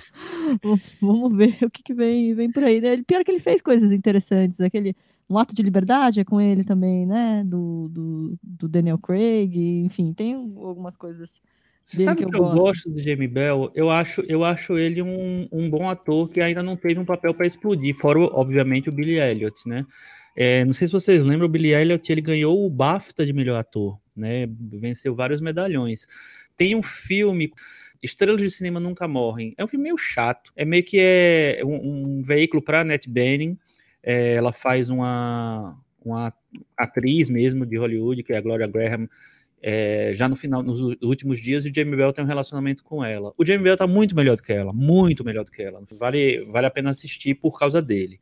Vamos 1.00 1.36
ver 1.36 1.58
o 1.62 1.70
que, 1.70 1.82
que 1.82 1.94
vem, 1.94 2.34
vem 2.34 2.50
por 2.50 2.62
aí. 2.62 2.80
Né? 2.80 3.02
Pior 3.06 3.24
que 3.24 3.30
ele 3.30 3.40
fez 3.40 3.62
coisas 3.62 3.92
interessantes. 3.92 4.60
Aquele 4.60 4.94
um 5.28 5.38
ato 5.38 5.54
de 5.54 5.62
liberdade 5.62 6.20
é 6.20 6.24
com 6.24 6.40
ele 6.40 6.64
também, 6.64 7.04
né? 7.04 7.44
Do, 7.44 7.88
do, 7.88 8.38
do 8.42 8.68
Daniel 8.68 8.98
Craig, 8.98 9.82
enfim, 9.84 10.12
tem 10.14 10.34
algumas 10.34 10.96
coisas 10.96 11.40
você 11.88 12.04
sabe 12.04 12.26
que, 12.26 12.36
eu, 12.36 12.44
eu 12.44 12.50
gosto 12.50 12.90
do 12.90 13.00
Jamie 13.00 13.26
Bell? 13.26 13.72
Eu 13.74 13.88
acho, 13.88 14.20
eu 14.28 14.44
acho 14.44 14.76
ele 14.76 15.00
um, 15.00 15.48
um 15.50 15.70
bom 15.70 15.88
ator 15.88 16.28
que 16.28 16.38
ainda 16.38 16.62
não 16.62 16.76
teve 16.76 17.00
um 17.00 17.04
papel 17.04 17.32
para 17.32 17.46
explodir, 17.46 17.96
fora, 17.96 18.18
obviamente, 18.18 18.90
o 18.90 18.92
Billy 18.92 19.18
Elliot, 19.18 19.66
né? 19.66 19.86
É, 20.36 20.66
não 20.66 20.74
sei 20.74 20.86
se 20.86 20.92
vocês 20.92 21.24
lembram, 21.24 21.46
o 21.46 21.50
Billy 21.50 21.72
Elliot 21.72 22.12
ele 22.12 22.20
ganhou 22.20 22.62
o 22.62 22.68
BAFTA 22.68 23.24
de 23.24 23.32
melhor 23.32 23.58
ator, 23.58 23.98
né? 24.14 24.46
Venceu 24.70 25.14
vários 25.14 25.40
medalhões. 25.40 26.06
Tem 26.58 26.74
um 26.74 26.82
filme, 26.82 27.50
Estrelas 28.02 28.42
de 28.42 28.50
Cinema 28.50 28.78
Nunca 28.78 29.08
Morrem. 29.08 29.54
É 29.56 29.64
um 29.64 29.68
filme 29.68 29.84
meio 29.84 29.96
chato. 29.96 30.52
É 30.54 30.66
meio 30.66 30.84
que 30.84 30.98
é 31.00 31.62
um, 31.64 32.18
um 32.18 32.22
veículo 32.22 32.62
para 32.62 32.82
Annette 32.82 33.08
Bening. 33.08 33.58
É, 34.02 34.34
ela 34.34 34.52
faz 34.52 34.90
uma, 34.90 35.74
uma 36.04 36.34
atriz 36.76 37.30
mesmo 37.30 37.64
de 37.64 37.78
Hollywood, 37.78 38.22
que 38.22 38.34
é 38.34 38.36
a 38.36 38.42
Gloria 38.42 38.66
Graham 38.66 39.08
é, 39.60 40.12
já 40.14 40.28
no 40.28 40.36
final, 40.36 40.62
nos 40.62 40.80
últimos 41.02 41.40
dias, 41.40 41.64
o 41.64 41.74
Jamie 41.74 41.96
Bell 41.96 42.12
tem 42.12 42.24
um 42.24 42.28
relacionamento 42.28 42.84
com 42.84 43.04
ela. 43.04 43.32
O 43.36 43.44
Jamie 43.44 43.64
Bell 43.64 43.76
tá 43.76 43.86
muito 43.86 44.14
melhor 44.14 44.36
do 44.36 44.42
que 44.42 44.52
ela, 44.52 44.72
muito 44.72 45.24
melhor 45.24 45.44
do 45.44 45.50
que 45.50 45.62
ela. 45.62 45.82
Vale, 45.92 46.44
vale 46.44 46.66
a 46.66 46.70
pena 46.70 46.90
assistir 46.90 47.34
por 47.34 47.58
causa 47.58 47.82
dele. 47.82 48.20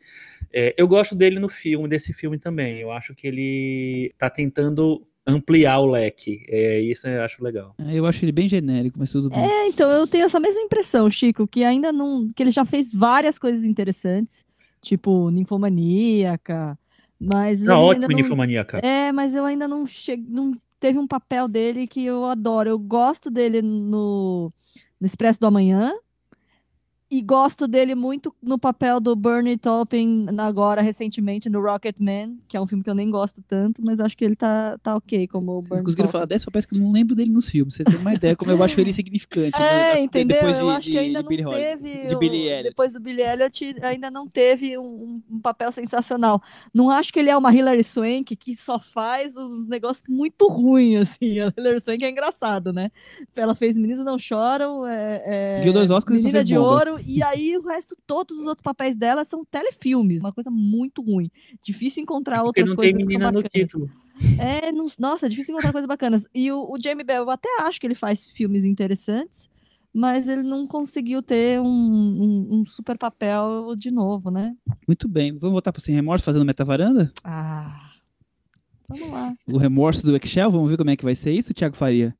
É, 0.53 0.75
eu 0.79 0.89
gosto 0.89 1.15
dele 1.15 1.39
no 1.39 1.49
filme, 1.49 1.89
desse 1.89 2.13
filme 2.13 2.39
também. 2.39 2.79
Eu 2.79 2.91
acho 2.91 3.15
que 3.15 3.27
ele 3.27 4.15
tá 4.17 4.31
tentando 4.31 5.07
ampliar 5.27 5.81
o 5.81 5.87
leque. 5.87 6.45
É, 6.49 6.81
isso 6.81 7.07
eu 7.07 7.23
acho 7.23 7.43
legal. 7.43 7.75
É, 7.79 7.95
eu 7.95 8.07
acho 8.07 8.25
ele 8.25 8.33
bem 8.33 8.49
genérico, 8.49 8.99
mas 8.99 9.11
tudo 9.11 9.29
bem. 9.29 9.39
É, 9.39 9.69
então 9.69 9.91
eu 9.91 10.07
tenho 10.07 10.25
essa 10.25 10.41
mesma 10.41 10.61
impressão, 10.61 11.11
Chico, 11.11 11.47
que 11.47 11.65
ainda 11.65 11.93
não. 11.93 12.31
que 12.35 12.43
ele 12.43 12.53
já 12.53 12.65
fez 12.65 12.91
várias 12.93 13.39
coisas 13.39 13.65
interessantes, 13.65 14.45
tipo 14.81 15.31
Ninfomaníaca. 15.31 16.79
Mas 17.19 17.63
não, 17.63 17.81
ótimo, 17.81 18.09
não... 18.09 18.17
Ninfomaníaca. 18.17 18.79
É, 18.79 19.11
mas 19.11 19.35
eu 19.35 19.45
ainda 19.45 19.67
não, 19.67 19.87
che... 19.87 20.17
não 20.17 20.53
teve 20.81 20.99
um 20.99 21.07
papel 21.07 21.49
dele 21.49 21.87
que 21.87 22.05
eu 22.05 22.25
adoro. 22.25 22.69
Eu 22.71 22.79
gosto 22.79 23.31
dele 23.31 23.63
no, 23.63 24.53
no 25.01 25.07
Expresso 25.07 25.41
do 25.41 25.47
Amanhã. 25.47 25.93
E 27.09 27.23
gosto 27.23 27.69
dele 27.69 27.95
muito 27.95 28.35
no 28.43 28.59
papel 28.59 28.99
do 28.99 29.15
Bernie 29.15 29.57
Taupin 29.57 30.27
agora 30.39 30.83
recentemente 30.83 31.49
no 31.49 31.63
Rocketman, 31.63 32.37
que 32.49 32.57
é 32.57 32.61
um 32.61 32.67
filme 32.67 32.83
que 32.83 32.91
eu 32.91 32.97
nem 32.97 33.09
gosto 33.09 33.41
tanto, 33.47 33.81
mas 33.85 34.01
acho 34.01 34.17
que 34.17 34.25
ele 34.25 34.35
tá, 34.35 34.77
tá 34.83 34.97
ok 34.97 35.29
como 35.29 35.55
Vocês 35.55 35.69
Bernie 35.69 35.85
conseguiram 35.85 36.11
falar 36.11 36.25
dessa, 36.25 36.51
parece 36.51 36.67
que 36.67 36.75
eu 36.75 36.81
não 36.81 36.91
lembro 36.91 37.15
dele 37.15 37.31
nos 37.31 37.49
filmes. 37.49 37.75
Vocês 37.75 37.87
têm 37.87 37.97
uma 37.97 38.13
ideia 38.13 38.35
como 38.35 38.51
eu 38.51 38.61
acho 38.63 38.81
ele 38.81 38.93
significante. 38.93 39.57
É, 39.67 39.95
né? 39.95 40.01
entendeu? 40.01 40.37
Depois 40.37 40.57
de, 40.57 40.63
eu 40.63 40.71
acho 40.71 40.91
que 40.91 40.99
ainda 40.99 41.23
de 41.23 41.43
não 41.43 41.51
teve. 41.51 42.07
De 42.07 42.17
Billy 42.17 42.49
Elliot. 42.49 42.69
Depois 42.71 42.93
do 42.93 43.01
Billy 43.01 43.23
Elliot, 43.23 43.77
ainda 43.83 44.11
não 44.11 44.29
teve 44.29 44.79
um, 44.79 45.21
um, 45.31 45.41
papel 45.41 45.73
sensacional. 45.73 46.41
Não 46.73 46.91
acho 46.91 47.13
que 47.13 47.19
ele 47.19 47.31
é 47.31 47.37
uma 47.37 47.55
Hilary 47.55 47.83
Swank 47.83 48.37
que 48.37 48.57
só 48.57 48.79
faz 48.79 49.37
uns 49.37 49.67
negócios 49.67 50.03
muito 50.09 50.47
ruins, 50.49 51.03
assim. 51.03 51.41
A 51.41 51.53
Hilary 51.57 51.81
Swank 51.81 52.05
é 52.05 52.11
engraçado, 52.11 52.73
né? 52.73 52.91
Ela 53.35 53.55
fez 53.55 53.77
Meninos 53.77 54.05
Não 54.05 54.19
Choram, 54.19 54.87
é, 54.87 55.61
é... 55.65 55.73
dois 55.73 55.91
Oscars 55.91 56.21
Menina 56.21 56.45
de 56.45 56.55
bomba. 56.55 56.96
E 57.05 57.23
aí 57.23 57.57
o 57.57 57.63
resto, 57.63 57.97
todos 58.07 58.39
os 58.39 58.47
outros 58.47 58.63
papéis 58.63 58.97
dela 58.97 59.25
são 59.25 59.45
telefilmes, 59.45 60.21
uma 60.21 60.33
coisa 60.33 60.51
muito 60.51 61.03
ruim. 61.03 61.31
Difícil 61.63 62.03
encontrar 62.03 62.43
Porque 62.43 62.61
outras 62.61 62.77
coisas. 62.77 62.93
Não 62.93 62.99
tem 62.99 63.07
menina 63.07 63.33
no 63.33 63.43
título. 63.43 63.91
É, 64.39 64.73
não, 64.73 64.87
nossa, 64.99 65.29
difícil 65.29 65.53
encontrar 65.53 65.73
coisas 65.73 65.87
bacanas. 65.89 66.27
E 66.35 66.51
o, 66.51 66.71
o, 66.71 66.81
Jamie 66.81 67.05
Bell, 67.05 67.25
eu 67.25 67.31
até 67.31 67.49
acho 67.63 67.81
que 67.81 67.87
ele 67.87 67.95
faz 67.95 68.25
filmes 68.25 68.65
interessantes, 68.65 69.49
mas 69.93 70.29
ele 70.29 70.43
não 70.43 70.67
conseguiu 70.67 71.23
ter 71.23 71.61
um, 71.61 71.67
um, 71.67 72.49
um 72.51 72.67
super 72.67 72.97
papel 72.97 73.75
de 73.77 73.91
novo, 73.91 74.31
né? 74.31 74.55
Muito 74.87 75.09
bem. 75.09 75.33
Vamos 75.33 75.53
voltar 75.53 75.73
para 75.73 75.83
Sem 75.83 75.95
Remorso 75.95 76.25
fazendo 76.25 76.45
metavaranda? 76.45 77.13
Ah. 77.23 77.91
Vamos 78.89 79.11
lá. 79.11 79.35
O 79.47 79.59
remorso 79.59 80.07
do 80.07 80.17
Excel, 80.17 80.51
vamos 80.51 80.71
ver 80.71 80.77
como 80.77 80.91
é 80.91 80.97
que 80.97 81.05
vai 81.05 81.15
ser 81.15 81.33
isso, 81.33 81.53
Thiago 81.53 81.77
Faria? 81.77 82.17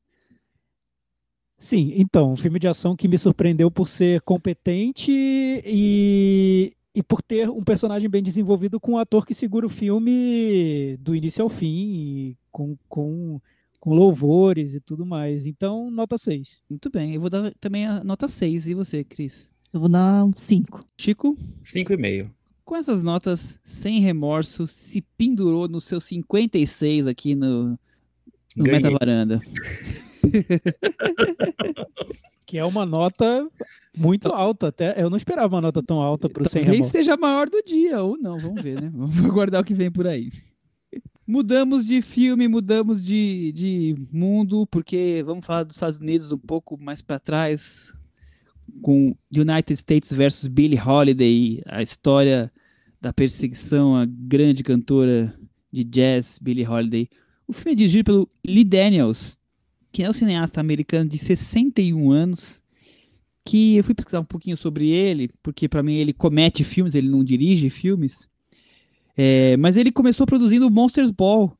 Sim, 1.57 1.93
então, 1.95 2.33
um 2.33 2.35
filme 2.35 2.59
de 2.59 2.67
ação 2.67 2.95
que 2.95 3.07
me 3.07 3.17
surpreendeu 3.17 3.71
por 3.71 3.89
ser 3.89 4.21
competente 4.21 5.11
e, 5.11 6.71
e 6.93 7.01
por 7.01 7.19
ter 7.21 7.49
um 7.49 7.63
personagem 7.63 8.07
bem 8.07 8.21
desenvolvido 8.21 8.79
com 8.79 8.91
um 8.93 8.97
ator 8.97 9.25
que 9.25 9.33
segura 9.33 9.65
o 9.65 9.69
filme 9.69 10.97
do 10.99 11.15
início 11.15 11.41
ao 11.41 11.49
fim, 11.49 12.37
com, 12.51 12.77
com, 12.87 13.41
com 13.79 13.93
louvores 13.93 14.75
e 14.75 14.79
tudo 14.79 15.03
mais. 15.03 15.47
Então, 15.47 15.89
nota 15.89 16.15
6. 16.15 16.61
Muito 16.69 16.91
bem, 16.91 17.15
eu 17.15 17.21
vou 17.21 17.29
dar 17.29 17.51
também 17.59 17.87
a 17.87 18.03
nota 18.03 18.27
6. 18.27 18.67
E 18.67 18.73
você, 18.75 19.03
Cris? 19.03 19.49
Eu 19.73 19.79
vou 19.79 19.89
dar 19.89 20.23
um 20.25 20.33
5. 20.35 20.85
Chico? 20.95 21.35
5,5. 21.63 22.29
Com 22.63 22.75
essas 22.75 23.01
notas, 23.01 23.59
sem 23.65 23.99
remorso, 23.99 24.67
se 24.67 25.01
pendurou 25.17 25.67
no 25.67 25.81
seu 25.81 25.99
56 25.99 27.07
aqui 27.07 27.33
no, 27.33 27.79
no 28.55 28.63
Meta 28.63 28.91
Varanda. 28.91 29.39
que 32.45 32.57
é 32.57 32.65
uma 32.65 32.85
nota 32.85 33.47
muito 33.95 34.29
alta. 34.29 34.69
Até 34.69 35.01
eu 35.01 35.09
não 35.09 35.17
esperava 35.17 35.55
uma 35.55 35.61
nota 35.61 35.83
tão 35.83 36.01
alta 36.01 36.29
para 36.29 36.43
o 36.43 36.49
sem 36.49 36.63
remorso. 36.63 36.91
seja 36.91 37.15
a 37.15 37.17
maior 37.17 37.49
do 37.49 37.61
dia, 37.61 38.01
ou 38.01 38.17
não, 38.17 38.37
vamos 38.37 38.61
ver, 38.61 38.81
né? 38.81 38.89
Vamos 38.93 39.23
aguardar 39.25 39.61
o 39.61 39.65
que 39.65 39.73
vem 39.73 39.91
por 39.91 40.07
aí. 40.07 40.31
Mudamos 41.25 41.85
de 41.85 42.01
filme, 42.01 42.47
mudamos 42.47 43.03
de, 43.03 43.51
de 43.51 43.95
mundo, 44.11 44.65
porque 44.67 45.21
vamos 45.25 45.45
falar 45.45 45.63
dos 45.63 45.75
Estados 45.75 45.97
Unidos 45.97 46.31
um 46.31 46.37
pouco 46.37 46.81
mais 46.81 47.01
para 47.01 47.19
trás, 47.19 47.93
com 48.81 49.13
United 49.35 49.73
States 49.73 50.13
versus 50.13 50.47
Billie 50.47 50.79
Holiday, 50.79 51.61
a 51.65 51.81
história 51.81 52.51
da 53.01 53.11
perseguição 53.11 53.95
à 53.95 54.05
grande 54.05 54.63
cantora 54.63 55.37
de 55.71 55.83
jazz 55.83 56.39
Billie 56.41 56.65
Holiday. 56.65 57.09
O 57.45 57.51
filme 57.51 57.73
é 57.73 57.75
dirigido 57.75 58.05
pelo 58.05 58.29
Lee 58.45 58.63
Daniels, 58.63 59.37
que 59.91 60.03
é 60.03 60.09
um 60.09 60.13
cineasta 60.13 60.59
americano 60.59 61.09
de 61.09 61.17
61 61.17 62.11
anos, 62.11 62.63
que 63.45 63.77
eu 63.77 63.83
fui 63.83 63.95
pesquisar 63.95 64.19
um 64.19 64.25
pouquinho 64.25 64.57
sobre 64.57 64.89
ele, 64.89 65.29
porque 65.41 65.69
para 65.69 65.81
mim 65.81 65.95
ele 65.95 66.13
comete 66.13 66.63
filmes, 66.63 66.95
ele 66.95 67.09
não 67.09 67.23
dirige 67.23 67.69
filmes. 67.69 68.27
É, 69.15 69.57
mas 69.57 69.77
ele 69.77 69.91
começou 69.91 70.27
produzindo 70.27 70.69
Monsters 70.69 71.11
Ball, 71.11 71.57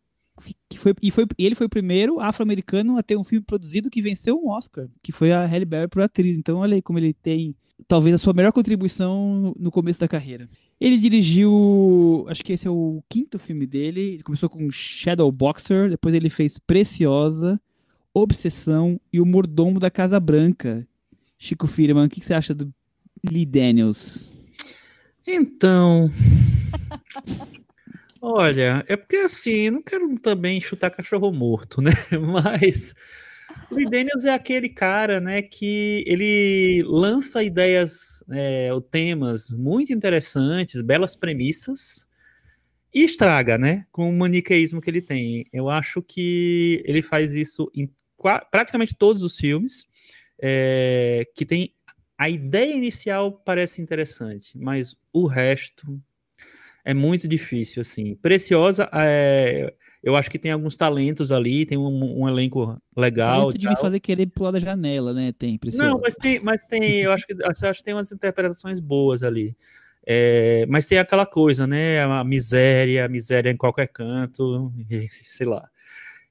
que 0.69 0.77
foi, 0.77 0.93
e, 1.01 1.09
foi, 1.09 1.25
ele 1.37 1.55
foi 1.55 1.65
o 1.65 1.69
primeiro 1.69 2.19
afro-americano 2.19 2.97
a 2.97 3.03
ter 3.03 3.17
um 3.17 3.23
filme 3.23 3.43
produzido 3.43 3.89
que 3.89 4.01
venceu 4.01 4.37
um 4.37 4.49
Oscar, 4.49 4.87
que 5.01 5.11
foi 5.11 5.31
a 5.31 5.45
Halle 5.45 5.65
Berry 5.65 5.87
por 5.87 6.01
atriz. 6.01 6.37
Então 6.37 6.59
olha 6.59 6.75
aí 6.75 6.81
como 6.81 6.99
ele 6.99 7.13
tem 7.13 7.55
talvez 7.87 8.15
a 8.15 8.17
sua 8.17 8.33
melhor 8.33 8.51
contribuição 8.51 9.53
no 9.57 9.71
começo 9.71 9.99
da 9.99 10.07
carreira. 10.07 10.49
Ele 10.79 10.97
dirigiu, 10.97 12.25
acho 12.29 12.43
que 12.43 12.53
esse 12.53 12.67
é 12.67 12.71
o 12.71 13.03
quinto 13.09 13.39
filme 13.39 13.65
dele. 13.65 14.01
Ele 14.01 14.23
começou 14.23 14.49
com 14.49 14.69
Shadow 14.71 15.31
Boxer, 15.31 15.89
depois 15.89 16.13
ele 16.13 16.29
fez 16.29 16.59
Preciosa, 16.59 17.59
Obsessão 18.19 18.99
e 19.13 19.21
O 19.21 19.25
Mordomo 19.27 19.79
da 19.79 19.91
Casa 19.91 20.19
Branca. 20.19 20.87
Chico 21.37 21.67
Firman, 21.67 22.07
o 22.07 22.09
que 22.09 22.19
você 22.19 22.33
acha 22.33 22.51
do 22.51 22.73
Lee 23.23 23.45
Daniels? 23.45 24.35
Então. 25.27 26.09
Olha, 28.19 28.83
é 28.87 28.97
porque 28.97 29.17
assim, 29.17 29.69
não 29.69 29.83
quero 29.83 30.17
também 30.17 30.59
chutar 30.59 30.89
cachorro 30.89 31.31
morto, 31.31 31.79
né? 31.79 31.91
Mas 32.33 32.95
o 33.69 33.75
Lee 33.75 33.87
Daniels 33.87 34.25
é 34.25 34.33
aquele 34.33 34.69
cara, 34.69 35.19
né, 35.19 35.43
que 35.43 36.03
ele 36.07 36.83
lança 36.87 37.43
ideias, 37.43 38.23
é, 38.31 38.73
ou 38.73 38.81
temas 38.81 39.51
muito 39.51 39.93
interessantes, 39.93 40.81
belas 40.81 41.15
premissas, 41.15 42.07
e 42.91 43.03
estraga, 43.03 43.59
né, 43.59 43.85
com 43.91 44.09
o 44.09 44.13
maniqueísmo 44.13 44.81
que 44.81 44.89
ele 44.89 45.03
tem. 45.03 45.45
Eu 45.53 45.69
acho 45.69 46.01
que 46.01 46.81
ele 46.87 47.03
faz 47.03 47.35
isso 47.35 47.69
em 47.75 47.87
praticamente 48.51 48.95
todos 48.95 49.23
os 49.23 49.37
filmes, 49.37 49.85
é, 50.41 51.23
que 51.35 51.45
tem 51.45 51.73
a 52.17 52.29
ideia 52.29 52.75
inicial 52.75 53.31
parece 53.31 53.81
interessante, 53.81 54.57
mas 54.57 54.95
o 55.13 55.27
resto 55.27 56.01
é 56.83 56.93
muito 56.93 57.27
difícil, 57.27 57.81
assim. 57.81 58.15
Preciosa, 58.15 58.89
é, 58.93 59.73
eu 60.01 60.15
acho 60.15 60.31
que 60.31 60.39
tem 60.39 60.51
alguns 60.51 60.77
talentos 60.77 61.31
ali, 61.31 61.65
tem 61.65 61.77
um, 61.77 62.21
um 62.21 62.29
elenco 62.29 62.81
legal. 62.95 63.41
Talento 63.41 63.57
de 63.57 63.67
me 63.67 63.75
fazer 63.75 63.99
querer 63.99 64.25
pular 64.27 64.51
da 64.51 64.59
janela, 64.59 65.13
né? 65.13 65.33
Tem, 65.37 65.57
Preciosa. 65.57 65.89
Não, 65.89 65.99
mas 65.99 66.15
tem, 66.15 66.39
mas 66.39 66.63
tem, 66.63 67.01
eu 67.01 67.11
acho 67.11 67.27
que, 67.27 67.35
acho 67.43 67.79
que 67.79 67.83
tem 67.83 67.93
umas 67.93 68.11
interpretações 68.11 68.79
boas 68.79 69.21
ali. 69.21 69.55
É, 70.05 70.65
mas 70.69 70.87
tem 70.87 70.97
aquela 70.97 71.25
coisa, 71.25 71.67
né? 71.67 72.01
A 72.01 72.23
miséria, 72.23 73.03
a 73.03 73.09
miséria 73.09 73.51
em 73.51 73.57
qualquer 73.57 73.87
canto, 73.87 74.71
sei 75.11 75.45
lá. 75.45 75.69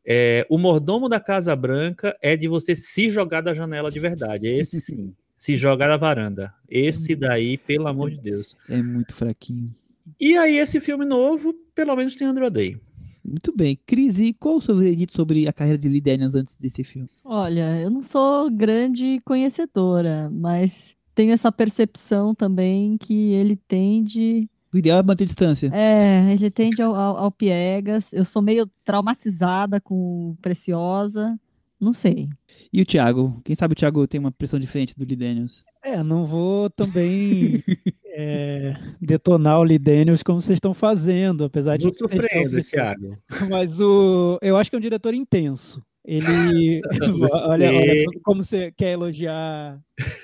É, 0.06 0.46
o 0.48 0.56
mordomo 0.56 1.08
da 1.08 1.18
Casa 1.18 1.56
Branca 1.56 2.16
é 2.22 2.36
de 2.36 2.46
você 2.46 2.76
se 2.76 3.10
jogar 3.10 3.40
da 3.40 3.52
janela 3.52 3.90
de 3.90 3.98
verdade. 3.98 4.46
Esse 4.46 4.80
sim. 4.80 5.12
se 5.36 5.56
jogar 5.56 5.88
da 5.88 5.96
varanda. 5.96 6.54
Esse 6.68 7.14
daí, 7.14 7.58
pelo 7.58 7.88
amor 7.88 8.10
de 8.10 8.18
Deus. 8.18 8.56
É 8.68 8.82
muito 8.82 9.14
fraquinho. 9.14 9.74
E 10.20 10.36
aí, 10.36 10.58
esse 10.58 10.80
filme 10.80 11.04
novo, 11.04 11.52
pelo 11.74 11.94
menos 11.96 12.14
tem 12.14 12.26
Andrew 12.26 12.48
Day. 12.48 12.80
Muito 13.24 13.52
bem. 13.54 13.78
Cris, 13.84 14.20
e 14.20 14.32
qual 14.32 14.56
o 14.56 14.60
seu 14.60 14.76
veredito 14.76 15.12
sobre 15.12 15.48
a 15.48 15.52
carreira 15.52 15.76
de 15.76 15.88
Lee 15.88 16.00
Daniels 16.00 16.36
antes 16.36 16.56
desse 16.56 16.84
filme? 16.84 17.08
Olha, 17.24 17.80
eu 17.80 17.90
não 17.90 18.02
sou 18.02 18.48
grande 18.48 19.20
conhecedora, 19.24 20.30
mas 20.30 20.96
tenho 21.12 21.32
essa 21.32 21.50
percepção 21.50 22.34
também 22.34 22.96
que 22.96 23.32
ele 23.32 23.56
tende. 23.56 24.48
O 24.76 24.78
ideal 24.78 24.98
é 24.98 25.02
manter 25.02 25.24
distância. 25.24 25.70
É, 25.72 26.34
ele 26.34 26.50
tende 26.50 26.82
ao, 26.82 26.94
ao, 26.94 27.16
ao 27.16 27.32
piegas. 27.32 28.12
Eu 28.12 28.26
sou 28.26 28.42
meio 28.42 28.68
traumatizada 28.84 29.80
com 29.80 30.36
Preciosa. 30.42 31.40
Não 31.80 31.94
sei. 31.94 32.28
E 32.70 32.82
o 32.82 32.84
Thiago? 32.84 33.40
Quem 33.42 33.56
sabe 33.56 33.72
o 33.72 33.74
Thiago 33.74 34.06
tem 34.06 34.20
uma 34.20 34.30
pressão 34.30 34.60
diferente 34.60 34.94
do 34.94 35.06
Lee 35.06 35.16
Daniels? 35.16 35.64
É, 35.82 36.02
não 36.02 36.26
vou 36.26 36.68
também 36.68 37.64
é, 38.12 38.76
detonar 39.00 39.60
o 39.60 39.62
Lee 39.62 39.78
Daniels 39.78 40.22
como 40.22 40.42
vocês 40.42 40.58
estão 40.58 40.74
fazendo, 40.74 41.44
apesar 41.44 41.78
de. 41.78 41.86
Não 41.86 41.94
surpreenda, 41.94 42.60
Thiago. 42.60 43.16
Mas 43.48 43.80
o, 43.80 44.38
eu 44.42 44.58
acho 44.58 44.68
que 44.68 44.76
é 44.76 44.78
um 44.78 44.82
diretor 44.82 45.14
intenso. 45.14 45.82
Ele. 46.06 46.80
olha, 47.44 47.72
olha, 47.72 48.04
como 48.22 48.42
você 48.42 48.70
quer 48.72 48.92
elogiar 48.92 49.80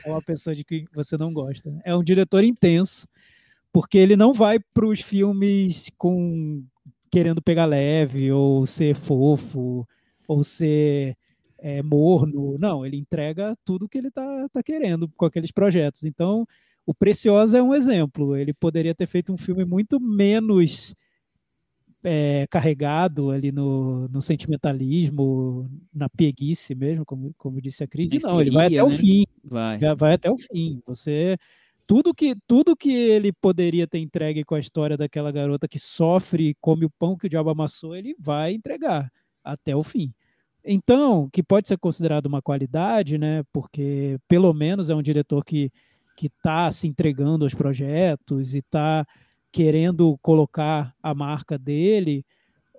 uma 0.06 0.22
pessoa 0.22 0.54
de 0.54 0.64
que 0.64 0.84
você 0.94 1.16
não 1.16 1.32
gosta. 1.32 1.72
É 1.84 1.94
um 1.94 2.04
diretor 2.04 2.44
intenso, 2.44 3.06
porque 3.72 3.96
ele 3.98 4.16
não 4.16 4.32
vai 4.32 4.60
para 4.60 4.86
os 4.86 5.00
filmes 5.00 5.90
com 5.96 6.64
querendo 7.10 7.42
pegar 7.42 7.66
leve, 7.66 8.32
ou 8.32 8.64
ser 8.64 8.94
fofo, 8.94 9.86
ou 10.26 10.42
ser 10.42 11.16
é, 11.58 11.82
morno. 11.82 12.56
Não, 12.58 12.84
ele 12.84 12.96
entrega 12.96 13.56
tudo 13.64 13.88
que 13.88 13.98
ele 13.98 14.08
está 14.08 14.48
tá 14.50 14.62
querendo 14.62 15.08
com 15.16 15.26
aqueles 15.26 15.50
projetos. 15.50 16.04
Então, 16.04 16.46
o 16.86 16.94
Preciosa 16.94 17.58
é 17.58 17.62
um 17.62 17.74
exemplo. 17.74 18.34
Ele 18.36 18.54
poderia 18.54 18.94
ter 18.94 19.06
feito 19.06 19.32
um 19.32 19.36
filme 19.36 19.64
muito 19.64 20.00
menos 20.00 20.94
é, 22.02 22.46
carregado 22.50 23.30
ali 23.30 23.52
no, 23.52 24.08
no, 24.08 24.20
sentimentalismo, 24.20 25.70
na 25.94 26.08
pieguice 26.08 26.74
mesmo, 26.74 27.04
como, 27.04 27.32
como 27.38 27.60
disse 27.60 27.84
a 27.84 27.86
Cris. 27.86 28.10
Não, 28.22 28.40
ele 28.40 28.50
vai 28.50 28.66
até 28.66 28.76
né? 28.76 28.82
o 28.82 28.90
fim. 28.90 29.24
Vai. 29.44 29.78
vai 29.96 30.14
até 30.14 30.30
o 30.30 30.36
fim. 30.36 30.82
Você 30.86 31.36
tudo 31.92 32.14
que 32.14 32.34
tudo 32.46 32.74
que 32.74 32.90
ele 32.90 33.34
poderia 33.34 33.86
ter 33.86 33.98
entregue 33.98 34.44
com 34.44 34.54
a 34.54 34.58
história 34.58 34.96
daquela 34.96 35.30
garota 35.30 35.68
que 35.68 35.78
sofre 35.78 36.48
e 36.48 36.54
come 36.54 36.86
o 36.86 36.90
pão 36.90 37.18
que 37.18 37.26
o 37.26 37.28
diabo 37.28 37.50
amassou, 37.50 37.94
ele 37.94 38.16
vai 38.18 38.54
entregar 38.54 39.12
até 39.44 39.76
o 39.76 39.82
fim. 39.82 40.10
Então, 40.64 41.28
que 41.30 41.42
pode 41.42 41.68
ser 41.68 41.76
considerado 41.76 42.24
uma 42.24 42.40
qualidade, 42.40 43.18
né? 43.18 43.42
Porque 43.52 44.16
pelo 44.26 44.54
menos 44.54 44.88
é 44.88 44.94
um 44.94 45.02
diretor 45.02 45.44
que 45.44 45.70
que 46.16 46.28
está 46.28 46.72
se 46.72 46.88
entregando 46.88 47.44
aos 47.44 47.54
projetos 47.54 48.54
e 48.54 48.58
está 48.58 49.04
querendo 49.50 50.18
colocar 50.22 50.94
a 51.02 51.12
marca 51.14 51.58
dele, 51.58 52.24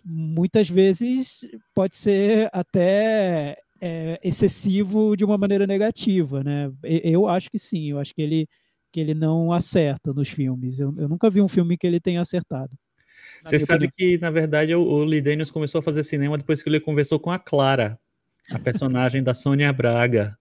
muitas 0.03 0.69
vezes 0.69 1.41
pode 1.75 1.95
ser 1.95 2.49
até 2.51 3.57
é, 3.79 4.19
excessivo 4.23 5.15
de 5.15 5.23
uma 5.23 5.37
maneira 5.37 5.67
negativa, 5.67 6.43
né? 6.43 6.71
Eu 6.83 7.27
acho 7.27 7.51
que 7.51 7.59
sim, 7.59 7.91
eu 7.91 7.99
acho 7.99 8.13
que 8.15 8.21
ele, 8.21 8.47
que 8.93 8.99
ele 8.99 9.15
não 9.15 9.51
acerta 9.51 10.13
nos 10.13 10.29
filmes. 10.29 10.79
Eu, 10.79 10.93
eu 10.99 11.09
nunca 11.09 11.27
vi 11.27 11.41
um 11.41 11.47
filme 11.47 11.75
que 11.75 11.87
ele 11.87 11.99
tenha 11.99 12.21
acertado. 12.21 12.77
Você 13.43 13.57
sabe 13.57 13.87
opinião. 13.87 13.91
que, 13.97 14.21
na 14.21 14.29
verdade, 14.29 14.75
o, 14.75 14.81
o 14.81 15.03
Lee 15.03 15.19
Daniels 15.19 15.49
começou 15.49 15.79
a 15.79 15.81
fazer 15.81 16.03
cinema 16.03 16.37
depois 16.37 16.61
que 16.61 16.69
ele 16.69 16.79
conversou 16.79 17.19
com 17.19 17.31
a 17.31 17.39
Clara, 17.39 17.99
a 18.51 18.59
personagem 18.59 19.23
da 19.23 19.33
Sônia 19.33 19.73
Braga, 19.73 20.37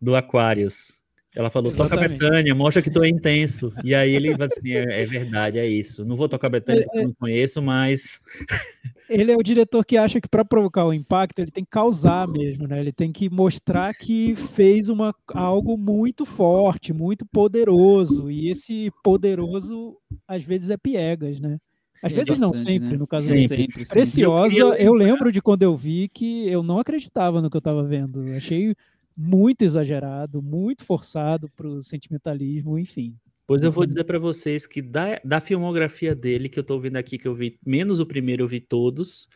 do 0.00 0.14
Aquarius. 0.14 1.01
Ela 1.34 1.48
falou, 1.48 1.72
Exatamente. 1.72 2.18
toca 2.18 2.28
Betânia, 2.28 2.54
mostra 2.54 2.82
que 2.82 2.90
tu 2.90 3.02
é 3.02 3.08
intenso. 3.08 3.72
E 3.82 3.94
aí 3.94 4.14
ele 4.14 4.36
vai 4.36 4.48
assim, 4.48 4.72
é, 4.72 5.02
é 5.02 5.06
verdade, 5.06 5.58
é 5.58 5.66
isso. 5.66 6.04
Não 6.04 6.14
vou 6.14 6.28
tocar 6.28 6.50
Betânia, 6.50 6.84
porque 6.84 6.98
eu 6.98 7.04
não 7.04 7.14
conheço, 7.14 7.62
mas... 7.62 8.20
Ele 9.08 9.30
é 9.30 9.36
o 9.36 9.42
diretor 9.42 9.84
que 9.84 9.98
acha 9.98 10.20
que 10.22 10.28
para 10.28 10.42
provocar 10.42 10.86
o 10.86 10.92
impacto, 10.94 11.38
ele 11.38 11.50
tem 11.50 11.64
que 11.64 11.70
causar 11.70 12.26
mesmo, 12.26 12.66
né? 12.66 12.80
Ele 12.80 12.92
tem 12.92 13.12
que 13.12 13.28
mostrar 13.28 13.92
que 13.92 14.34
fez 14.34 14.88
uma, 14.88 15.14
algo 15.34 15.76
muito 15.76 16.24
forte, 16.24 16.94
muito 16.94 17.26
poderoso. 17.26 18.30
E 18.30 18.48
esse 18.48 18.90
poderoso, 19.04 19.98
às 20.26 20.42
vezes, 20.42 20.70
é 20.70 20.78
piegas, 20.78 21.40
né? 21.40 21.58
Às 22.02 22.12
é 22.12 22.16
vezes 22.16 22.30
bastante, 22.30 22.40
não, 22.40 22.54
sempre, 22.54 22.88
né? 22.88 22.96
no 22.96 23.06
caso 23.06 23.26
sempre. 23.26 23.48
sempre 23.48 23.86
Preciosa, 23.86 24.56
eu, 24.56 24.74
eu 24.74 24.94
lembro 24.94 25.30
de 25.30 25.42
quando 25.42 25.62
eu 25.62 25.76
vi 25.76 26.08
que 26.08 26.48
eu 26.48 26.62
não 26.62 26.78
acreditava 26.78 27.42
no 27.42 27.50
que 27.50 27.56
eu 27.56 27.60
estava 27.60 27.84
vendo. 27.84 28.24
achei 28.34 28.74
muito 29.16 29.62
exagerado, 29.62 30.42
muito 30.42 30.84
forçado 30.84 31.48
para 31.56 31.68
o 31.68 31.82
sentimentalismo, 31.82 32.78
enfim. 32.78 33.16
Pois 33.46 33.62
eu 33.62 33.72
vou 33.72 33.84
dizer 33.84 34.04
para 34.04 34.18
vocês 34.18 34.66
que 34.66 34.80
da, 34.80 35.20
da 35.24 35.40
filmografia 35.40 36.14
dele, 36.14 36.48
que 36.48 36.58
eu 36.58 36.64
tô 36.64 36.78
vendo 36.78 36.96
aqui, 36.96 37.18
que 37.18 37.28
eu 37.28 37.34
vi 37.34 37.58
menos 37.64 38.00
o 38.00 38.06
primeiro, 38.06 38.44
eu 38.44 38.48
vi 38.48 38.60
todos. 38.60 39.28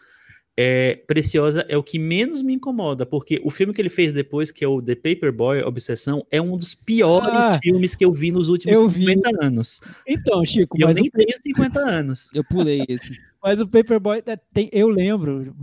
É, 0.59 0.97
Preciosa 1.07 1.67
é 1.69 1.77
o 1.77 1.83
que 1.83 1.99
menos 1.99 2.43
me 2.43 2.55
incomoda, 2.55 3.05
porque 3.05 3.39
o 3.45 3.51
filme 3.51 3.75
que 3.75 3.81
ele 3.83 3.91
fez 3.91 4.15
depois, 4.15 4.51
que 4.51 4.65
é 4.65 4.69
o 4.69 4.81
The 4.81 4.95
Paperboy, 4.95 5.61
Obsessão, 5.61 6.27
é 6.31 6.41
um 6.41 6.57
dos 6.57 6.75
piores 6.75 7.29
ah, 7.29 7.59
filmes 7.63 7.95
que 7.95 8.03
eu 8.03 8.11
vi 8.11 8.33
nos 8.33 8.49
últimos 8.49 8.79
50 8.91 9.29
vi. 9.29 9.45
anos. 9.45 9.81
Então, 10.09 10.43
Chico, 10.47 10.79
e 10.79 10.83
eu 10.83 10.89
nem 10.95 11.11
tenho 11.11 11.39
50 11.39 11.79
anos. 11.79 12.31
Eu 12.35 12.43
pulei 12.43 12.85
esse. 12.89 13.21
Mas 13.43 13.61
o 13.61 13.69
Paperboy, 13.69 14.23
é, 14.25 14.37
tem, 14.53 14.71
eu 14.73 14.89
lembro, 14.89 15.55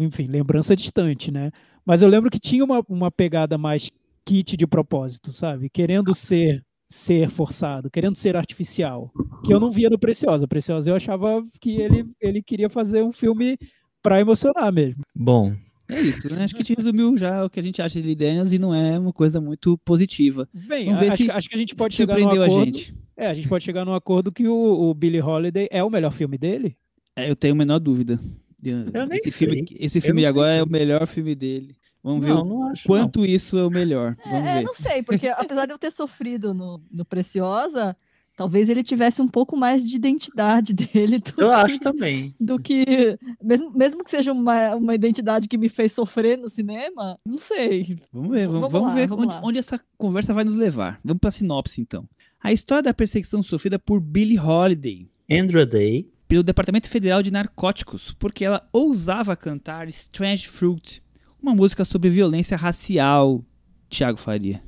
enfim, 0.00 0.26
lembrança 0.26 0.74
distante, 0.74 1.30
né? 1.30 1.52
Mas 1.84 2.02
eu 2.02 2.08
lembro 2.08 2.30
que 2.30 2.38
tinha 2.38 2.64
uma, 2.64 2.82
uma 2.88 3.10
pegada 3.10 3.58
mais 3.58 3.90
kit 4.24 4.56
de 4.56 4.66
propósito, 4.66 5.32
sabe? 5.32 5.68
Querendo 5.68 6.14
ser 6.14 6.62
ser 6.88 7.30
forçado, 7.30 7.90
querendo 7.90 8.16
ser 8.16 8.36
artificial, 8.36 9.10
que 9.42 9.52
eu 9.52 9.58
não 9.58 9.70
via 9.70 9.88
no 9.88 9.98
Preciosa. 9.98 10.46
Preciosa 10.46 10.90
eu 10.90 10.94
achava 10.94 11.42
que 11.58 11.80
ele, 11.80 12.04
ele 12.20 12.42
queria 12.42 12.68
fazer 12.68 13.02
um 13.02 13.10
filme 13.10 13.56
para 14.02 14.20
emocionar 14.20 14.70
mesmo. 14.70 15.02
Bom, 15.14 15.54
é 15.88 16.00
isso, 16.00 16.32
né? 16.32 16.44
Acho 16.44 16.54
que 16.54 16.60
a 16.60 16.64
gente 16.64 16.76
resumiu 16.76 17.16
já 17.16 17.44
o 17.44 17.50
que 17.50 17.58
a 17.58 17.62
gente 17.62 17.80
acha 17.80 18.00
de 18.00 18.06
Lee 18.06 18.14
Daniels 18.14 18.52
e 18.52 18.58
não 18.58 18.74
é 18.74 18.98
uma 18.98 19.12
coisa 19.12 19.40
muito 19.40 19.78
positiva. 19.78 20.48
Bem, 20.52 20.92
acho, 20.92 21.16
se, 21.16 21.30
acho, 21.30 21.48
que 21.48 21.54
a 21.54 21.58
gente 21.58 21.74
pode 21.74 21.94
chegar 21.94 22.18
num 22.18 22.28
acordo. 22.28 22.60
A 22.60 22.64
gente. 22.64 22.94
É, 23.16 23.26
a 23.26 23.34
gente 23.34 23.48
pode 23.48 23.64
chegar 23.64 23.84
num 23.84 23.94
acordo 23.94 24.30
que 24.30 24.46
o, 24.46 24.54
o 24.54 24.94
Billy 24.94 25.20
Holiday 25.20 25.68
é 25.70 25.82
o 25.82 25.90
melhor 25.90 26.12
filme 26.12 26.36
dele. 26.36 26.76
É, 27.16 27.30
eu 27.30 27.36
tenho 27.36 27.54
a 27.54 27.56
menor 27.56 27.78
dúvida. 27.78 28.18
Eu 28.62 29.06
nem 29.06 29.18
esse 29.18 29.30
sei. 29.30 29.48
filme, 29.48 29.66
esse 29.78 30.00
filme 30.00 30.24
agora 30.24 30.52
é 30.54 30.62
o 30.62 30.68
melhor 30.68 31.06
filme 31.06 31.34
dele. 31.34 31.76
Vamos 32.02 32.26
não, 32.26 32.36
ver 32.36 32.48
não 32.48 32.68
acho, 32.68 32.86
quanto 32.86 33.20
não. 33.20 33.26
isso 33.26 33.56
é 33.58 33.64
o 33.64 33.70
melhor. 33.70 34.16
Vamos 34.24 34.46
é, 34.46 34.54
ver. 34.56 34.62
não 34.62 34.74
sei, 34.74 35.02
porque 35.02 35.28
apesar 35.36 35.66
de 35.66 35.72
eu 35.72 35.78
ter 35.78 35.90
sofrido 35.90 36.52
no, 36.52 36.80
no 36.90 37.04
Preciosa, 37.04 37.96
talvez 38.36 38.68
ele 38.68 38.82
tivesse 38.82 39.22
um 39.22 39.28
pouco 39.28 39.56
mais 39.56 39.86
de 39.88 39.94
identidade 39.94 40.72
dele. 40.74 41.22
eu 41.36 41.48
que, 41.48 41.54
acho 41.54 41.80
também. 41.80 42.34
Do 42.40 42.58
que. 42.58 43.16
Mesmo, 43.42 43.70
mesmo 43.70 44.02
que 44.02 44.10
seja 44.10 44.32
uma, 44.32 44.74
uma 44.74 44.94
identidade 44.94 45.46
que 45.46 45.58
me 45.58 45.68
fez 45.68 45.92
sofrer 45.92 46.36
no 46.38 46.48
cinema, 46.48 47.18
não 47.24 47.38
sei. 47.38 47.98
Vamos 48.12 48.30
ver, 48.30 48.46
vamos, 48.46 48.60
vamos, 48.60 48.72
vamos 48.72 48.88
lá, 48.88 48.94
ver 48.94 49.08
vamos 49.08 49.26
onde, 49.26 49.46
onde, 49.46 49.58
essa 49.58 49.80
conversa 49.96 50.34
vai 50.34 50.44
nos 50.44 50.56
levar. 50.56 51.00
Vamos 51.04 51.20
para 51.20 51.28
a 51.28 51.32
sinopse, 51.32 51.80
então. 51.80 52.08
A 52.42 52.52
história 52.52 52.82
da 52.82 52.94
perseguição 52.94 53.42
sofrida 53.42 53.78
por 53.78 54.00
Billie 54.00 54.38
Holiday. 54.38 55.08
Andrew 55.30 55.64
Day 55.64 56.10
pelo 56.32 56.42
Departamento 56.42 56.88
Federal 56.88 57.22
de 57.22 57.30
Narcóticos, 57.30 58.14
porque 58.18 58.42
ela 58.42 58.66
ousava 58.72 59.36
cantar 59.36 59.86
Strange 59.88 60.48
Fruit, 60.48 61.02
uma 61.38 61.54
música 61.54 61.84
sobre 61.84 62.08
violência 62.08 62.56
racial. 62.56 63.44
Tiago 63.90 64.16
Faria. 64.16 64.62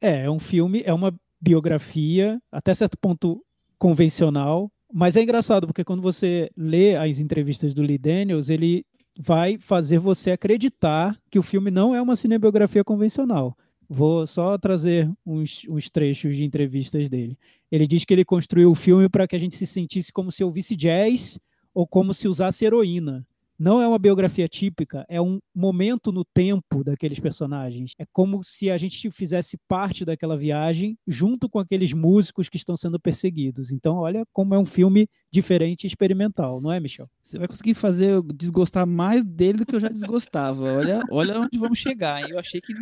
É, 0.00 0.26
é 0.26 0.30
um 0.30 0.38
filme, 0.38 0.80
é 0.86 0.94
uma 0.94 1.12
biografia, 1.40 2.40
até 2.52 2.72
certo 2.72 2.96
ponto 2.96 3.44
convencional, 3.76 4.70
mas 4.94 5.16
é 5.16 5.22
engraçado 5.24 5.66
porque 5.66 5.82
quando 5.82 6.00
você 6.00 6.52
lê 6.56 6.94
as 6.94 7.18
entrevistas 7.18 7.74
do 7.74 7.82
Lee 7.82 7.98
Daniels, 7.98 8.48
ele 8.48 8.86
vai 9.18 9.58
fazer 9.58 9.98
você 9.98 10.30
acreditar 10.30 11.18
que 11.28 11.38
o 11.40 11.42
filme 11.42 11.68
não 11.68 11.96
é 11.96 12.00
uma 12.00 12.14
cinebiografia 12.14 12.84
convencional. 12.84 13.56
Vou 13.88 14.26
só 14.26 14.58
trazer 14.58 15.10
uns, 15.24 15.62
uns 15.68 15.88
trechos 15.88 16.36
de 16.36 16.44
entrevistas 16.44 17.08
dele. 17.08 17.38
Ele 17.70 17.86
diz 17.86 18.04
que 18.04 18.12
ele 18.12 18.24
construiu 18.24 18.70
o 18.70 18.74
filme 18.74 19.08
para 19.08 19.26
que 19.26 19.34
a 19.34 19.38
gente 19.38 19.56
se 19.56 19.66
sentisse 19.66 20.12
como 20.12 20.30
se 20.30 20.44
ouvisse 20.44 20.76
jazz 20.76 21.38
ou 21.72 21.86
como 21.86 22.12
se 22.12 22.28
usasse 22.28 22.66
heroína. 22.66 23.26
Não 23.58 23.82
é 23.82 23.88
uma 23.88 23.98
biografia 23.98 24.46
típica, 24.46 25.04
é 25.08 25.20
um 25.20 25.40
momento 25.52 26.12
no 26.12 26.24
tempo 26.24 26.84
daqueles 26.84 27.18
personagens. 27.18 27.90
É 27.98 28.04
como 28.12 28.44
se 28.44 28.70
a 28.70 28.78
gente 28.78 29.10
fizesse 29.10 29.58
parte 29.66 30.04
daquela 30.04 30.36
viagem 30.36 30.96
junto 31.04 31.48
com 31.48 31.58
aqueles 31.58 31.92
músicos 31.92 32.48
que 32.48 32.56
estão 32.56 32.76
sendo 32.76 33.00
perseguidos. 33.00 33.72
Então, 33.72 33.96
olha 33.96 34.24
como 34.32 34.54
é 34.54 34.58
um 34.58 34.64
filme 34.64 35.08
diferente 35.28 35.82
e 35.82 35.86
experimental, 35.88 36.60
não 36.60 36.70
é, 36.70 36.78
Michel? 36.78 37.10
Você 37.20 37.36
vai 37.36 37.48
conseguir 37.48 37.74
fazer 37.74 38.10
eu 38.10 38.22
desgostar 38.22 38.86
mais 38.86 39.24
dele 39.24 39.58
do 39.58 39.66
que 39.66 39.74
eu 39.74 39.80
já 39.80 39.88
desgostava. 39.88 40.76
Olha, 40.76 41.02
olha 41.10 41.40
onde 41.40 41.58
vamos 41.58 41.78
chegar. 41.78 42.22
Hein? 42.22 42.28
Eu 42.30 42.38
achei 42.38 42.60
que, 42.60 42.72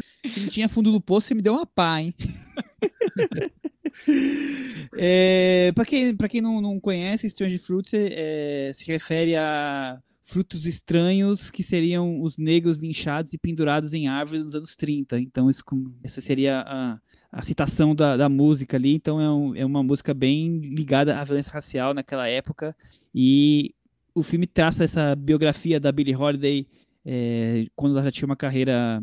não 0.40 0.48
tinha 0.48 0.68
fundo 0.68 0.92
do 0.92 1.00
poço, 1.00 1.28
você 1.28 1.34
me 1.34 1.40
deu 1.40 1.54
uma 1.54 1.64
pá, 1.64 2.02
hein? 2.02 2.12
é, 4.94 5.72
para 5.74 5.86
quem, 5.86 6.14
pra 6.14 6.28
quem 6.28 6.42
não, 6.42 6.60
não 6.60 6.78
conhece, 6.78 7.28
Strange 7.28 7.56
Fruits 7.56 7.94
é, 7.94 8.72
se 8.74 8.86
refere 8.86 9.36
a 9.36 9.98
frutos 10.26 10.66
estranhos 10.66 11.52
que 11.52 11.62
seriam 11.62 12.20
os 12.20 12.36
negros 12.36 12.78
linchados 12.78 13.32
e 13.32 13.38
pendurados 13.38 13.94
em 13.94 14.08
árvores 14.08 14.44
nos 14.44 14.56
anos 14.56 14.74
30. 14.74 15.20
Então, 15.20 15.48
isso, 15.48 15.62
essa 16.02 16.20
seria 16.20 16.64
a, 16.66 16.98
a 17.30 17.42
citação 17.42 17.94
da, 17.94 18.16
da, 18.16 18.28
música 18.28 18.76
ali. 18.76 18.92
Então, 18.92 19.20
é, 19.20 19.30
um, 19.30 19.54
é, 19.54 19.64
uma 19.64 19.84
música 19.84 20.12
bem 20.12 20.58
ligada 20.58 21.16
à 21.16 21.22
violência 21.22 21.52
racial 21.52 21.94
naquela 21.94 22.26
época. 22.26 22.76
E 23.14 23.72
o 24.12 24.22
filme 24.22 24.48
traça 24.48 24.82
essa 24.82 25.14
biografia 25.14 25.78
da 25.78 25.92
Billie 25.92 26.16
Holiday 26.16 26.66
é, 27.04 27.66
quando 27.76 27.92
ela 27.92 28.02
já 28.02 28.10
tinha 28.10 28.26
uma 28.26 28.36
carreira 28.36 29.00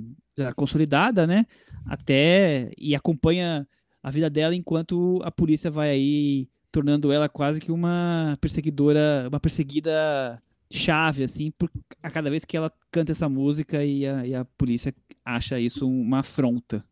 consolidada, 0.58 1.26
né? 1.26 1.46
Até 1.86 2.70
e 2.78 2.94
acompanha 2.96 3.66
a 4.02 4.12
vida 4.12 4.30
dela 4.30 4.54
enquanto 4.54 5.22
a 5.24 5.32
polícia 5.32 5.72
vai 5.72 5.90
aí 5.90 6.50
tornando 6.70 7.14
ela 7.14 7.30
quase 7.30 7.62
que 7.62 7.72
uma 7.72 8.38
perseguidora, 8.42 9.28
uma 9.30 9.40
perseguida 9.40 10.42
chave, 10.74 11.24
assim, 11.24 11.52
por, 11.52 11.70
a 12.02 12.10
cada 12.10 12.30
vez 12.30 12.44
que 12.44 12.58
ela 12.58 12.72
canta 12.92 13.12
essa 13.12 13.30
música 13.30 13.84
e 13.86 14.06
a, 14.08 14.26
e 14.26 14.34
a 14.34 14.44
polícia 14.44 14.94
acha 15.24 15.60
isso 15.60 15.88
uma 15.88 16.20
afronta. 16.20 16.84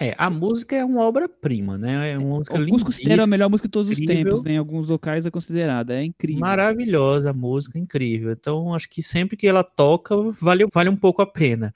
É, 0.00 0.14
a 0.16 0.30
música 0.30 0.74
é 0.74 0.84
uma 0.84 1.02
obra-prima, 1.02 1.76
né? 1.76 2.12
É 2.12 2.18
uma 2.18 2.38
música 2.38 2.58
Alguns 2.58 2.82
consideram 2.82 3.24
a 3.24 3.26
melhor 3.26 3.50
música 3.50 3.68
de 3.68 3.72
todos 3.72 3.92
incrível. 3.92 4.14
os 4.14 4.24
tempos, 4.24 4.42
né? 4.42 4.52
Em 4.52 4.56
alguns 4.56 4.88
locais 4.88 5.26
é 5.26 5.30
considerada, 5.30 5.94
é 5.94 6.02
incrível. 6.02 6.40
Maravilhosa 6.40 7.30
a 7.30 7.34
música, 7.34 7.78
incrível. 7.78 8.32
Então, 8.32 8.74
acho 8.74 8.88
que 8.88 9.02
sempre 9.02 9.36
que 9.36 9.46
ela 9.46 9.62
toca, 9.62 10.16
vale, 10.40 10.66
vale 10.72 10.88
um 10.88 10.96
pouco 10.96 11.20
a 11.20 11.26
pena. 11.26 11.72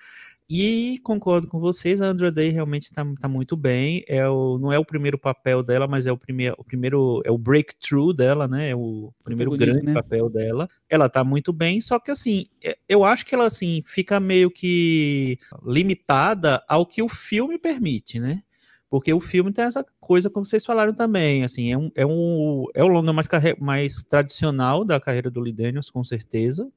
E 0.49 1.01
concordo 1.03 1.49
com 1.49 1.59
vocês, 1.59 2.01
a 2.01 2.07
Andra 2.07 2.31
Day 2.31 2.51
realmente 2.51 2.85
está 2.85 3.05
tá 3.21 3.27
muito 3.27 3.57
bem. 3.57 4.05
É 4.07 4.29
o, 4.29 4.59
não 4.59 4.73
é 4.73 4.79
o 4.79 4.85
primeiro 4.85 5.19
papel 5.19 5.61
dela, 5.61 5.89
mas 5.89 6.07
é 6.07 6.13
o 6.13 6.17
primeiro, 6.17 6.55
o 6.57 6.65
primeiro 6.65 7.21
é 7.25 7.33
o 7.33 7.39
breakthrough 7.39 8.13
dela, 8.13 8.47
né? 8.47 8.71
É 8.71 8.77
o 8.77 9.13
primeiro 9.25 9.51
grande 9.57 9.83
né? 9.83 9.93
papel 9.93 10.31
dela. 10.31 10.69
Ela 10.89 11.07
está 11.07 11.25
muito 11.25 11.53
bem, 11.53 11.81
só 11.81 11.99
que 11.99 12.13
assim, 12.13 12.47
é, 12.63 12.79
eu 12.89 13.05
acho 13.05 13.27
que 13.27 13.35
ela 13.35 13.47
assim 13.47 13.83
fica 13.85 14.21
meio 14.21 14.49
que 14.49 15.37
limitada 15.65 16.63
ao 16.69 16.87
que 16.87 17.03
o 17.03 17.09
filme 17.09 17.59
permite, 17.59 18.21
né? 18.21 18.43
Porque 18.89 19.13
o 19.13 19.21
filme 19.21 19.53
tem 19.53 19.65
essa 19.65 19.85
coisa, 19.99 20.31
como 20.31 20.47
vocês 20.47 20.65
falaram 20.65 20.95
também, 20.95 21.43
assim, 21.43 21.73
é 21.73 21.77
um, 21.77 21.91
é 21.97 22.07
um, 22.07 22.67
é 22.73 22.85
o 22.85 22.87
longa 22.87 23.13
mais, 23.13 23.27
mais 23.59 24.03
tradicional 24.05 24.85
da 24.85 25.01
carreira 25.01 25.29
do 25.29 25.41
Lee 25.41 25.53
Daniels, 25.53 25.91
com 25.91 26.05
certeza, 26.05 26.71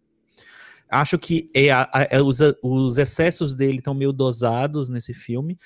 Acho 0.90 1.18
que 1.20 1.50
é 1.54 1.68
é 2.10 2.22
os, 2.22 2.40
os 2.64 2.98
excessos 2.98 3.56
dele 3.56 3.78
estão 3.78 3.94
meio 3.94 4.12
dosados 4.12 4.90
nesse 4.90 5.14
filme. 5.14 5.58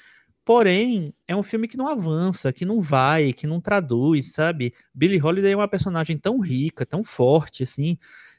Porém, 0.45 1.13
é 1.25 1.33
um 1.36 1.43
filme 1.43 1.67
que 1.69 1.77
não 1.77 1.88
avança, 1.88 2.51
que 2.51 2.65
não 2.65 2.81
vai, 2.81 3.31
que 3.31 3.47
não 3.47 3.62
traduz, 3.62 4.33
sabe? 4.33 4.73
Billie 4.93 5.21
Holiday 5.21 5.53
é 5.53 5.55
uma 5.55 5.69
personagem 5.69 6.17
tão 6.17 6.39
rica, 6.41 6.86
tão 6.86 7.01
forte, 7.03 7.63
assim. 7.63 7.97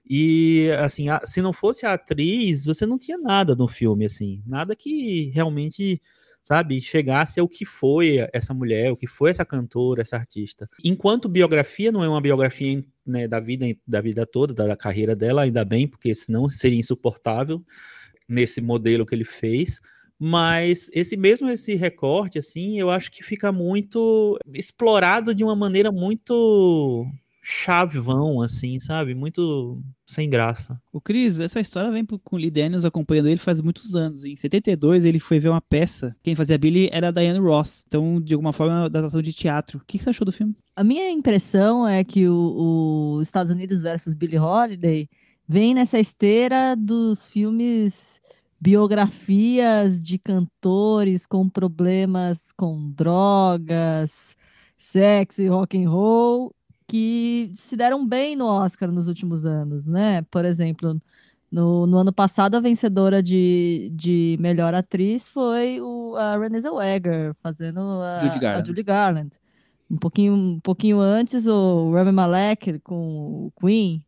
E, 0.09 0.70
assim, 0.79 1.09
a, 1.09 1.23
se 1.25 1.40
não 1.40 1.53
fosse 1.55 1.87
a 1.87 1.94
atriz, 1.94 2.66
você 2.66 2.85
não 2.85 2.99
tinha 2.99 3.16
nada 3.16 3.55
no 3.55 3.66
filme, 3.66 4.05
assim. 4.05 4.42
Nada 4.47 4.77
que 4.77 5.31
realmente 5.31 6.01
sabe, 6.44 6.78
chegasse 6.80 7.40
ao 7.40 7.48
que 7.48 7.64
foi 7.64 8.28
essa 8.30 8.52
mulher, 8.52 8.92
o 8.92 8.96
que 8.96 9.07
foi 9.07 9.30
essa 9.30 9.46
cantora, 9.46 10.02
essa 10.02 10.16
artista. 10.16 10.68
Enquanto 10.85 11.26
biografia 11.26 11.90
não 11.90 12.04
é 12.04 12.09
uma 12.09 12.20
biografia 12.20 12.85
né, 13.04 13.26
da 13.26 13.40
vida 13.40 13.64
da 13.87 14.00
vida 14.02 14.26
toda, 14.26 14.52
da, 14.52 14.66
da 14.66 14.76
carreira 14.76 15.16
dela, 15.16 15.42
ainda 15.42 15.64
bem, 15.64 15.88
porque 15.88 16.14
senão 16.14 16.46
seria 16.50 16.78
insuportável 16.78 17.64
nesse 18.28 18.61
modelo 18.61 19.07
que 19.07 19.14
ele 19.14 19.24
fez. 19.24 19.80
Mas 20.18 20.88
esse 20.92 21.16
mesmo 21.16 21.48
esse 21.48 21.74
recorte, 21.74 22.38
assim, 22.38 22.78
eu 22.78 22.90
acho 22.90 23.11
que 23.11 23.22
fica 23.22 23.50
muito 23.50 24.38
explorado 24.52 25.35
de 25.35 25.42
uma 25.42 25.57
maneira 25.57 25.90
muito 25.90 27.07
chavão, 27.46 28.40
assim, 28.40 28.80
sabe? 28.80 29.14
Muito 29.14 29.78
sem 30.07 30.30
graça. 30.30 30.80
O 30.90 30.98
Cris, 30.98 31.40
essa 31.40 31.61
história 31.61 31.90
vem 31.90 32.02
com 32.02 32.37
o 32.37 32.38
Lee 32.38 32.50
Daniels 32.50 32.87
acompanhando 32.87 33.28
ele 33.28 33.37
faz 33.37 33.61
muitos 33.61 33.94
anos. 33.94 34.24
Em 34.24 34.35
72, 34.35 35.04
ele 35.04 35.20
foi 35.20 35.38
ver 35.38 35.50
uma 35.50 35.61
peça. 35.61 36.16
Quem 36.22 36.35
fazia 36.35 36.57
Billy 36.57 36.88
era 36.90 37.09
a 37.09 37.11
Diane 37.11 37.38
Ross. 37.38 37.85
Então, 37.87 38.18
de 38.18 38.33
alguma 38.33 38.54
forma, 38.54 38.72
uma 38.72 38.87
adaptação 38.87 39.20
de 39.20 39.35
teatro. 39.35 39.78
O 39.78 39.83
que 39.87 39.98
você 39.98 40.09
achou 40.09 40.24
do 40.24 40.33
filme? 40.33 40.57
A 40.74 40.83
minha 40.83 41.11
impressão 41.11 41.87
é 41.87 42.02
que 42.02 42.26
o, 42.26 43.16
o 43.18 43.20
Estados 43.20 43.52
Unidos 43.52 43.83
versus 43.83 44.14
Billie 44.14 44.38
Holiday 44.38 45.07
vem 45.46 45.74
nessa 45.74 45.98
esteira 45.98 46.74
dos 46.74 47.26
filmes 47.26 48.22
biografias 48.59 50.00
de 50.00 50.18
cantores 50.18 51.26
com 51.26 51.46
problemas 51.46 52.50
com 52.57 52.90
drogas, 52.90 54.35
sexo 54.78 55.42
e 55.42 55.48
rock 55.48 55.76
and 55.76 55.90
roll 55.90 56.54
que 56.94 57.50
se 57.57 57.76
deram 57.76 58.07
bem 58.07 58.37
no 58.37 58.46
Oscar 58.46 58.88
nos 58.92 59.09
últimos 59.09 59.44
anos, 59.44 59.85
né? 59.85 60.22
Por 60.30 60.44
exemplo, 60.44 61.02
no, 61.50 61.88
no 61.88 61.98
ano 61.98 62.12
passado, 62.12 62.54
a 62.54 62.61
vencedora 62.61 63.20
de, 63.20 63.90
de 63.92 64.37
melhor 64.38 64.72
atriz 64.74 65.28
foi 65.28 65.80
o, 65.80 66.14
a 66.14 66.38
Renée 66.38 66.61
Zellweger, 66.61 67.35
fazendo 67.42 67.80
a 67.80 68.20
Judy 68.20 68.38
Garland. 68.38 68.62
A 68.62 68.64
Judy 68.64 68.83
Garland. 68.85 69.30
um 69.90 69.96
pouquinho, 69.96 70.35
um 70.35 70.61
pouquinho 70.61 71.00
antes 71.00 71.48
o 71.48 71.90
Rami 71.92 72.12
Malek 72.12 72.78
com 72.78 73.48
o 73.48 73.52
Queen, 73.61 74.00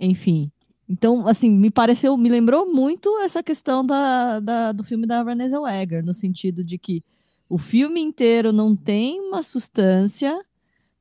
enfim. 0.00 0.50
Então, 0.88 1.28
assim, 1.28 1.48
me 1.48 1.70
pareceu, 1.70 2.16
me 2.16 2.28
lembrou 2.28 2.74
muito 2.74 3.20
essa 3.20 3.40
questão 3.40 3.86
da, 3.86 4.40
da 4.40 4.72
do 4.72 4.82
filme 4.82 5.06
da 5.06 5.22
Vanessa 5.22 5.50
Zellweger, 5.50 6.04
no 6.04 6.12
sentido 6.12 6.64
de 6.64 6.76
que 6.76 7.04
o 7.48 7.56
filme 7.56 8.00
inteiro 8.00 8.52
não 8.52 8.74
tem 8.74 9.20
uma 9.20 9.44
substância, 9.44 10.36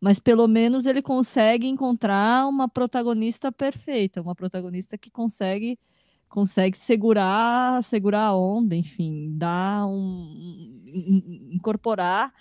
mas 0.01 0.19
pelo 0.19 0.47
menos 0.47 0.85
ele 0.85 1.01
consegue 1.01 1.67
encontrar 1.67 2.47
uma 2.47 2.67
protagonista 2.69 3.51
perfeita, 3.51 4.21
uma 4.21 4.35
protagonista 4.35 4.97
que 4.97 5.11
consegue 5.11 5.77
consegue 6.29 6.77
segurar 6.77 7.83
segurar 7.83 8.27
a 8.27 8.35
onda, 8.35 8.75
enfim, 8.75 9.31
dar 9.37 9.85
um, 9.87 11.49
incorporar 11.51 12.33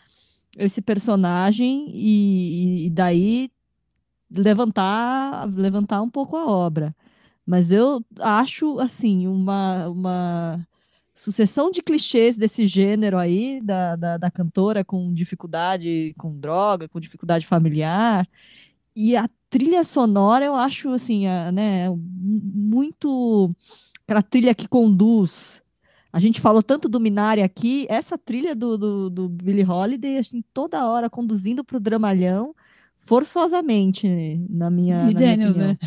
esse 0.57 0.83
personagem 0.83 1.87
e, 1.90 2.87
e 2.87 2.90
daí 2.90 3.51
levantar 4.31 5.47
levantar 5.55 6.03
um 6.03 6.11
pouco 6.11 6.37
a 6.37 6.47
obra. 6.47 6.94
Mas 7.47 7.73
eu 7.73 8.05
acho 8.21 8.79
assim 8.81 9.27
uma 9.27 9.88
uma 9.88 10.68
sucessão 11.18 11.70
de 11.70 11.83
clichês 11.83 12.37
desse 12.37 12.64
gênero 12.64 13.18
aí, 13.18 13.61
da, 13.61 13.96
da, 13.96 14.16
da, 14.16 14.31
cantora 14.31 14.85
com 14.85 15.12
dificuldade 15.12 16.14
com 16.16 16.38
droga, 16.38 16.88
com 16.88 17.00
dificuldade 17.00 17.44
familiar. 17.44 18.26
E 18.94 19.16
a 19.16 19.28
trilha 19.50 19.83
sonora 19.83 20.44
eu 20.44 20.54
acho 20.54 20.90
assim, 20.90 21.26
a, 21.26 21.50
né, 21.50 21.88
muito 21.90 23.52
aquela 24.04 24.22
trilha 24.22 24.54
que 24.54 24.68
conduz. 24.68 25.61
A 26.12 26.20
gente 26.20 26.40
falou 26.40 26.62
tanto 26.62 26.88
do 26.88 27.00
Minari 27.00 27.42
aqui, 27.42 27.85
essa 27.90 28.16
trilha 28.16 28.54
do, 28.54 28.78
do, 28.78 29.11
do 29.11 29.28
Billie 29.28 29.68
Holiday, 29.68 30.18
assim, 30.18 30.42
toda 30.54 30.88
hora 30.88 31.11
conduzindo 31.11 31.64
para 31.64 31.76
o 31.76 31.81
dramalhão, 31.81 32.54
forçosamente, 32.96 34.09
na 34.48 34.70
minha. 34.70 35.11
E 35.11 35.14
na 35.14 35.20
Daniels, 35.20 35.57
minha 35.57 35.68
né? 35.68 35.78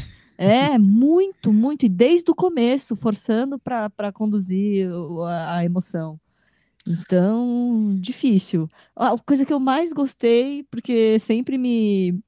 É, 0.44 0.76
muito, 0.80 1.54
muito. 1.54 1.86
E 1.86 1.90
desde 1.90 2.32
o 2.32 2.36
começo, 2.36 2.96
forçando 2.96 3.60
para 3.60 4.12
conduzir 4.12 4.90
a, 5.28 5.58
a, 5.58 5.66
emoção. 5.66 6.20
Então, 6.88 7.96
difícil. 8.00 8.68
A 8.96 9.16
coisa 9.20 9.46
que 9.46 9.54
eu 9.54 9.60
mais 9.60 9.94
gostei, 9.94 10.64
porque 10.72 11.20
sempre 11.20 11.60
me, 11.60 12.20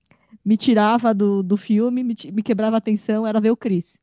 me 0.45 0.55
tirava 0.55 1.11
do, 1.11 1.41
do 1.41 1.57
filme, 1.57 2.03
me, 2.03 2.15
me 2.31 2.43
quebrava 2.43 2.75
a 2.75 2.77
atenção, 2.77 3.25
era 3.25 3.41
ver 3.41 3.49
o 3.49 3.57
Chris. 3.57 3.97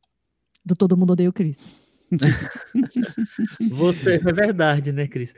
Do 0.64 0.74
Todo 0.74 0.96
Mundo 0.96 1.12
Odeia 1.12 1.30
o 1.30 1.32
Chris. 1.32 1.70
Você, 3.70 4.14
é 4.14 4.18
verdade, 4.18 4.90
né, 4.90 5.06
Cris? 5.06 5.32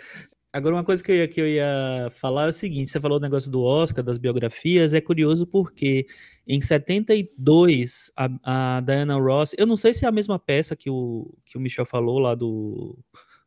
Agora, 0.52 0.74
uma 0.74 0.84
coisa 0.84 1.02
que 1.02 1.10
eu, 1.10 1.16
ia, 1.16 1.28
que 1.28 1.40
eu 1.40 1.48
ia 1.48 2.10
falar 2.10 2.46
é 2.46 2.48
o 2.50 2.52
seguinte: 2.52 2.90
você 2.90 3.00
falou 3.00 3.16
o 3.16 3.20
negócio 3.20 3.50
do 3.50 3.62
Oscar, 3.62 4.04
das 4.04 4.18
biografias, 4.18 4.92
é 4.92 5.00
curioso 5.00 5.46
porque 5.46 6.06
em 6.46 6.60
72, 6.60 8.12
a, 8.14 8.76
a 8.76 8.80
Diana 8.82 9.18
Ross, 9.18 9.54
eu 9.56 9.66
não 9.66 9.76
sei 9.76 9.94
se 9.94 10.04
é 10.04 10.08
a 10.08 10.12
mesma 10.12 10.38
peça 10.38 10.76
que 10.76 10.90
o, 10.90 11.32
que 11.44 11.56
o 11.56 11.60
Michel 11.60 11.86
falou 11.86 12.18
lá 12.18 12.34
do. 12.34 12.98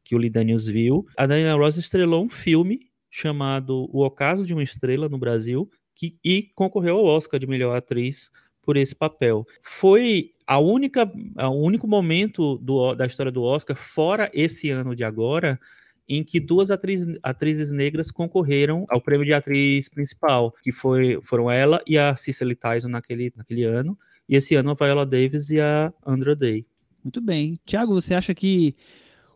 que 0.04 0.15
o 0.15 0.18
Lee 0.18 0.32
Daniels 0.32 0.65
viu. 0.65 1.06
A 1.15 1.28
Diana 1.28 1.56
Ross 1.56 1.78
estrelou 1.78 2.26
um 2.26 2.30
filme 2.30 2.89
chamado 3.10 3.88
O 3.94 4.04
Ocaso 4.04 4.46
de 4.46 4.54
uma 4.54 4.63
Estrela 4.63 5.08
no 5.08 5.18
Brasil 5.18 5.70
que, 5.94 6.18
e 6.24 6.52
concorreu 6.56 6.98
ao 6.98 7.06
Oscar 7.06 7.39
de 7.39 7.48
melhor 7.48 7.76
atriz 7.76 8.32
por 8.62 8.78
esse 8.78 8.96
papel. 8.96 9.46
Foi 9.62 10.32
a 10.46 10.60
única, 10.60 11.10
o 11.38 11.62
único 11.62 11.88
momento 11.88 12.58
do, 12.58 12.96
da 12.96 13.06
história 13.06 13.32
do 13.32 13.44
Oscar, 13.44 13.78
fora 13.78 14.30
esse 14.34 14.70
ano 14.72 14.96
de 14.96 15.04
agora, 15.04 15.60
em 16.08 16.24
que 16.24 16.39
duas 16.39 16.70
atriz, 16.70 17.06
atrizes 17.24 17.72
negras 17.72 18.12
concorreram 18.12 18.86
ao 18.89 19.02
prêmio 19.02 19.26
de 19.26 19.34
atriz 19.34 19.89
principal, 19.89 20.54
que 20.62 20.72
foi, 20.72 21.20
foram 21.24 21.50
ela 21.50 21.82
e 21.88 21.98
a 21.98 22.15
Cicely 22.15 22.56
Tyson 22.56 22.89
naquele, 22.89 23.34
naquele 23.36 23.63
ano, 23.63 23.98
e 24.28 24.36
esse 24.36 24.56
ano 24.56 24.72
a 24.72 24.74
Viola 24.74 25.06
Davis 25.06 25.50
e 25.50 25.60
a 25.60 25.94
Andra 26.06 26.36
Day. 26.36 26.65
Muito 27.04 27.22
bem. 27.22 27.60
Tiago, 27.65 27.94
você 27.94 28.13
acha 28.13 28.34
que 28.34 28.76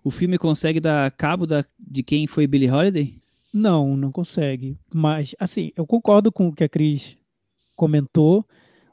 o 0.04 0.10
filme 0.10 0.38
consegue 0.38 0.80
dar 0.80 1.12
cabo 1.12 1.46
da, 1.46 1.64
de 1.80 2.02
quem 2.02 2.26
foi 2.26 2.48
Billie 2.48 2.70
Holiday? 2.70 3.22
Não, 3.54 3.98
não 3.98 4.12
consegue. 4.12 4.78
Mas, 4.94 5.36
assim, 5.40 5.72
eu 5.76 5.86
concordo 5.86 6.32
com 6.32 6.48
o 6.48 6.54
que 6.54 6.64
a 6.64 6.70
Cris 6.70 7.18
comentou. 7.76 8.46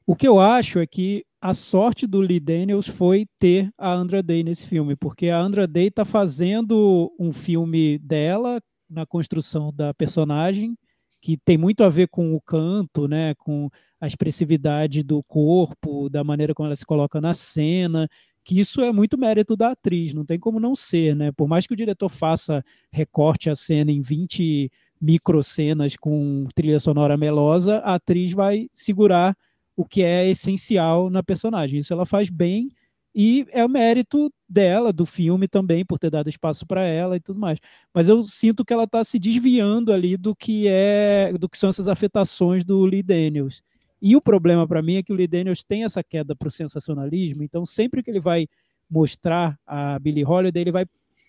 O 0.07 0.15
que 0.15 0.27
eu 0.27 0.41
acho 0.41 0.79
é 0.79 0.87
que 0.87 1.25
a 1.47 1.55
sorte 1.55 2.09
do 2.09 2.19
Lee 2.19 2.41
Daniels 2.41 2.89
foi 2.89 3.25
ter 3.39 3.71
a 3.79 3.93
Andra 3.93 4.21
Day 4.21 4.43
nesse 4.43 4.67
filme, 4.67 4.97
porque 4.97 5.29
a 5.29 5.39
Andra 5.39 5.65
Day 5.65 5.87
está 5.87 6.05
fazendo 6.05 7.15
um 7.21 7.31
filme 7.31 7.99
dela 7.99 8.61
na 8.91 9.07
construção 9.07 9.73
da 9.73 9.95
personagem, 9.95 10.77
que 11.21 11.37
tem 11.37 11.57
muito 11.57 11.85
a 11.85 11.89
ver 11.89 12.09
com 12.09 12.35
o 12.35 12.41
canto, 12.41 13.07
né, 13.07 13.33
com 13.37 13.71
a 14.01 14.09
expressividade 14.09 15.05
do 15.05 15.23
corpo, 15.23 16.09
da 16.09 16.25
maneira 16.25 16.53
como 16.53 16.67
ela 16.67 16.75
se 16.75 16.85
coloca 16.85 17.21
na 17.21 17.33
cena, 17.33 18.09
que 18.43 18.59
isso 18.59 18.81
é 18.81 18.93
muito 18.93 19.17
mérito 19.17 19.57
da 19.57 19.71
atriz, 19.71 20.13
não 20.13 20.25
tem 20.25 20.41
como 20.41 20.59
não 20.59 20.75
ser, 20.75 21.15
né? 21.15 21.31
Por 21.31 21.47
mais 21.47 21.65
que 21.65 21.75
o 21.75 21.77
diretor 21.77 22.09
faça 22.09 22.61
recorte 22.91 23.49
a 23.49 23.55
cena 23.55 23.93
em 23.93 24.01
20 24.01 24.69
microcenas 25.01 25.95
com 25.97 26.45
trilha 26.57 26.81
sonora 26.81 27.17
melosa, 27.17 27.79
a 27.79 27.95
atriz 27.95 28.33
vai 28.33 28.69
segurar 28.75 29.37
o 29.77 29.85
que 29.85 30.03
é 30.03 30.29
essencial 30.29 31.11
na 31.11 31.23
personagem. 31.23 31.79
Isso 31.79 31.93
ela 31.93 32.07
faz 32.07 32.31
bem 32.31 32.71
e 33.15 33.47
é 33.51 33.65
o 33.65 33.69
mérito 33.69 34.31
dela, 34.49 34.93
do 34.93 35.07
filme 35.07 35.49
também, 35.49 35.85
por 35.87 35.99
ter 35.99 36.11
dado 36.11 36.29
espaço 36.29 36.67
para 36.67 36.83
ela 36.83 37.17
e 37.17 37.21
tudo 37.21 37.41
mais. 37.41 37.59
Mas 37.95 38.09
eu 38.09 38.23
sinto 38.23 38.65
que 38.65 38.73
ela 38.73 38.85
está 38.85 39.03
se 39.05 39.19
desviando 39.19 39.93
ali 39.93 40.17
do 40.17 40.37
que 40.37 40.67
é, 40.69 41.33
do 41.39 41.49
que 41.49 41.57
são 41.57 41.71
essas 41.71 41.89
afetações 41.89 42.65
do 42.65 42.85
Lee 42.85 43.03
Daniels. 43.03 43.62
E 44.03 44.15
o 44.15 44.21
problema 44.21 44.69
para 44.69 44.83
mim 44.83 44.97
é 44.97 45.03
que 45.03 45.12
o 45.12 45.17
Lee 45.17 45.27
Daniels 45.27 45.65
tem 45.65 45.85
essa 45.85 46.05
queda 46.05 46.37
para 46.37 46.49
o 46.49 46.51
sensacionalismo, 46.51 47.43
então 47.43 47.65
sempre 47.65 48.03
que 48.03 48.11
ele 48.11 48.21
vai 48.21 48.47
mostrar 48.89 49.59
a 49.67 49.99
Billie 49.99 50.25
Holiday, 50.25 50.61
ele 50.62 50.73
vai 50.73 50.85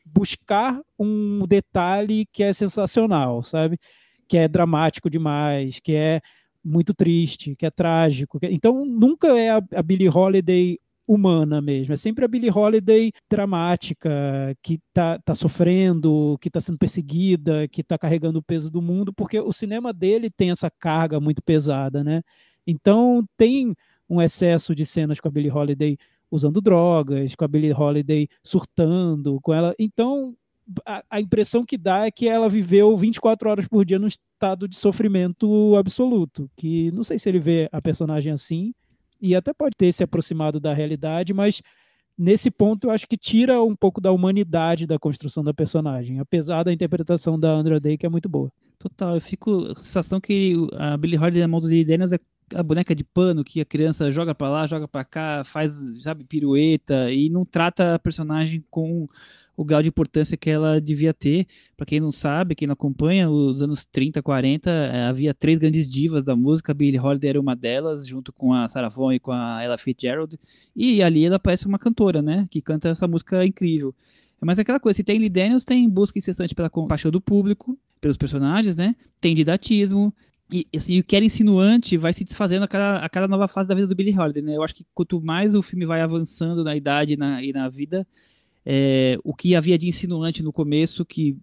buscar 0.05 0.81
um 0.99 1.45
detalhe 1.47 2.25
que 2.33 2.43
é 2.43 2.51
sensacional, 2.53 3.41
sabe? 3.43 3.79
Que 4.27 4.38
é 4.38 4.47
dramático 4.47 5.10
demais, 5.10 5.79
que 5.79 5.93
é 5.93 6.21
muito 6.67 6.93
triste, 6.93 7.56
que 7.56 7.65
é 7.65 7.71
trágico. 7.71 8.39
Que... 8.39 8.47
Então 8.47 8.86
nunca 8.86 9.27
é 9.38 9.51
a, 9.51 9.62
a 9.75 9.82
Billie 9.82 10.10
Holiday 10.10 10.80
humana 11.08 11.62
mesmo. 11.62 11.93
É 11.93 11.97
sempre 11.97 12.25
a 12.25 12.27
Billie 12.27 12.51
Holiday 12.51 13.12
dramática, 13.30 14.10
que 14.62 14.80
tá, 14.93 15.17
tá 15.19 15.34
sofrendo, 15.34 16.38
que 16.41 16.49
tá 16.49 16.60
sendo 16.60 16.77
perseguida, 16.77 17.67
que 17.67 17.82
tá 17.82 17.97
carregando 17.97 18.39
o 18.39 18.43
peso 18.43 18.69
do 18.69 18.82
mundo, 18.82 19.13
porque 19.13 19.39
o 19.39 19.53
cinema 19.53 19.93
dele 19.93 20.30
tem 20.30 20.51
essa 20.51 20.69
carga 20.69 21.19
muito 21.19 21.41
pesada, 21.41 22.03
né? 22.03 22.21
Então 22.65 23.25
tem 23.38 23.73
um 24.10 24.21
excesso 24.21 24.75
de 24.75 24.86
cenas 24.86 25.19
com 25.19 25.30
a 25.30 25.32
Billie 25.32 25.51
Holiday 25.51 25.97
usando 26.30 26.62
drogas, 26.62 27.34
com 27.36 27.45
a 27.45 27.47
Billie 27.47 27.73
Holiday 27.73 28.27
surtando, 28.43 29.39
com 29.41 29.53
ela. 29.53 29.73
Então 29.80 30.36
a, 30.86 31.21
impressão 31.21 31.65
que 31.65 31.77
dá 31.77 32.06
é 32.06 32.12
que 32.12 32.27
ela 32.27 32.49
viveu 32.49 32.95
24 32.97 33.49
horas 33.49 33.67
por 33.67 33.86
dia 33.86 33.99
num 33.99 34.08
estado 34.08 34.67
de 34.67 34.75
sofrimento 34.75 35.75
absoluto. 35.75 36.49
Que 36.56 36.91
não 36.91 37.03
sei 37.03 37.17
se 37.17 37.30
ele 37.30 37.39
vê 37.39 37.69
a 37.71 37.82
personagem 37.82 38.32
assim, 38.32 38.73
e 39.21 39.36
até 39.36 39.53
pode 39.53 39.75
ter 39.75 39.91
se 39.91 40.03
aproximado 40.03 40.60
da 40.60 40.73
realidade, 40.73 41.34
mas 41.34 41.62
nesse 42.17 42.51
ponto 42.51 42.88
eu 42.88 42.91
acho 42.91 43.08
que 43.08 43.17
tira 43.17 43.62
um 43.63 43.75
pouco 43.75 44.01
da 44.01 44.12
humanidade 44.12 44.88
da 44.88 44.99
construção 44.99 45.43
da 45.43 45.53
personagem, 45.53 46.19
apesar 46.19 46.63
da 46.63 46.73
interpretação 46.73 47.39
da 47.39 47.49
Andra 47.49 47.80
Day, 47.80 47.97
que 47.97 48.06
é 48.06 48.10
muito 48.10 48.30
boa. 48.30 48.51
Total, 48.80 49.15
eu 49.15 49.21
fico 49.21 49.71
a 49.71 49.75
sensação 49.75 50.21
que 50.21 50.56
a 50.73 50.95
Billie 50.97 51.17
Holiday 51.17 51.41
na 51.41 51.47
mão 51.47 51.60
Lee 51.60 51.84
Daniels 51.84 52.13
é 52.13 52.19
a 52.56 52.63
boneca 52.63 52.95
de 52.95 53.03
pano 53.03 53.43
que 53.43 53.60
a 53.60 53.65
criança 53.65 54.12
joga 54.12 54.34
para 54.34 54.49
lá, 54.49 54.67
joga 54.67 54.88
para 54.88 55.03
cá, 55.03 55.43
faz, 55.43 55.73
sabe, 56.01 56.23
pirueta 56.23 57.12
e 57.12 57.30
não 57.30 57.43
trata 57.43 57.95
a 57.95 57.99
personagem 57.99 58.63
com 58.69 59.08
o 59.57 59.65
grau 59.65 59.81
de 59.81 59.89
importância 59.89 60.37
que 60.37 60.51
ela 60.51 60.79
devia 60.79 61.11
ter. 61.11 61.47
Para 61.75 61.87
quem 61.87 61.99
não 61.99 62.11
sabe, 62.11 62.53
quem 62.53 62.67
não 62.67 62.73
acompanha, 62.73 63.27
os 63.27 63.59
anos 63.59 63.83
30, 63.91 64.21
40, 64.21 64.69
é, 64.69 65.01
havia 65.05 65.33
três 65.33 65.57
grandes 65.57 65.89
divas 65.89 66.23
da 66.23 66.35
música, 66.35 66.75
Billie 66.75 66.99
Holiday 66.99 67.31
era 67.31 67.41
uma 67.41 67.55
delas, 67.55 68.05
junto 68.05 68.31
com 68.31 68.53
a 68.53 68.67
Sarah 68.69 68.87
Vaughan 68.87 69.15
e 69.15 69.19
com 69.19 69.31
a 69.31 69.63
Ella 69.63 69.77
Fitzgerald, 69.77 70.39
e 70.75 71.01
ali 71.01 71.25
ela 71.25 71.39
parece 71.39 71.65
uma 71.65 71.79
cantora, 71.79 72.21
né, 72.21 72.47
que 72.51 72.62
canta 72.62 72.89
essa 72.89 73.08
música 73.08 73.43
incrível. 73.43 73.93
Mas 74.39 74.60
é 74.60 74.62
aquela 74.62 74.79
coisa, 74.79 74.95
se 74.97 75.03
tem 75.03 75.17
Lee 75.17 75.29
Daniels, 75.29 75.65
tem 75.65 75.89
busca 75.89 76.19
incessante 76.19 76.53
pela 76.53 76.69
compaixão 76.69 77.10
do 77.10 77.19
público, 77.19 77.75
pelos 77.99 78.17
personagens, 78.17 78.75
né? 78.75 78.95
Tem 79.19 79.33
didatismo, 79.33 80.13
e 80.51 80.65
assim, 80.75 80.99
o 80.99 81.03
que 81.03 81.15
era 81.15 81.25
insinuante 81.25 81.97
vai 81.97 82.13
se 82.13 82.23
desfazendo 82.23 82.63
a 82.63 82.67
cada, 82.67 82.97
a 82.99 83.10
cada 83.10 83.27
nova 83.27 83.47
fase 83.47 83.67
da 83.67 83.75
vida 83.75 83.87
do 83.87 83.95
Billy 83.95 84.17
Holiday, 84.17 84.41
né? 84.41 84.55
Eu 84.55 84.63
acho 84.63 84.75
que 84.75 84.85
quanto 84.93 85.19
mais 85.19 85.53
o 85.53 85.62
filme 85.62 85.85
vai 85.85 86.01
avançando 86.01 86.63
na 86.63 86.75
idade 86.75 87.17
na, 87.17 87.43
e 87.43 87.51
na 87.51 87.67
vida, 87.67 88.08
é, 88.69 89.17
o 89.23 89.33
que 89.33 89.55
havia 89.55 89.77
de 89.77 89.87
insinuante 89.87 90.43
no 90.43 90.51
começo, 90.51 91.05
que, 91.05 91.37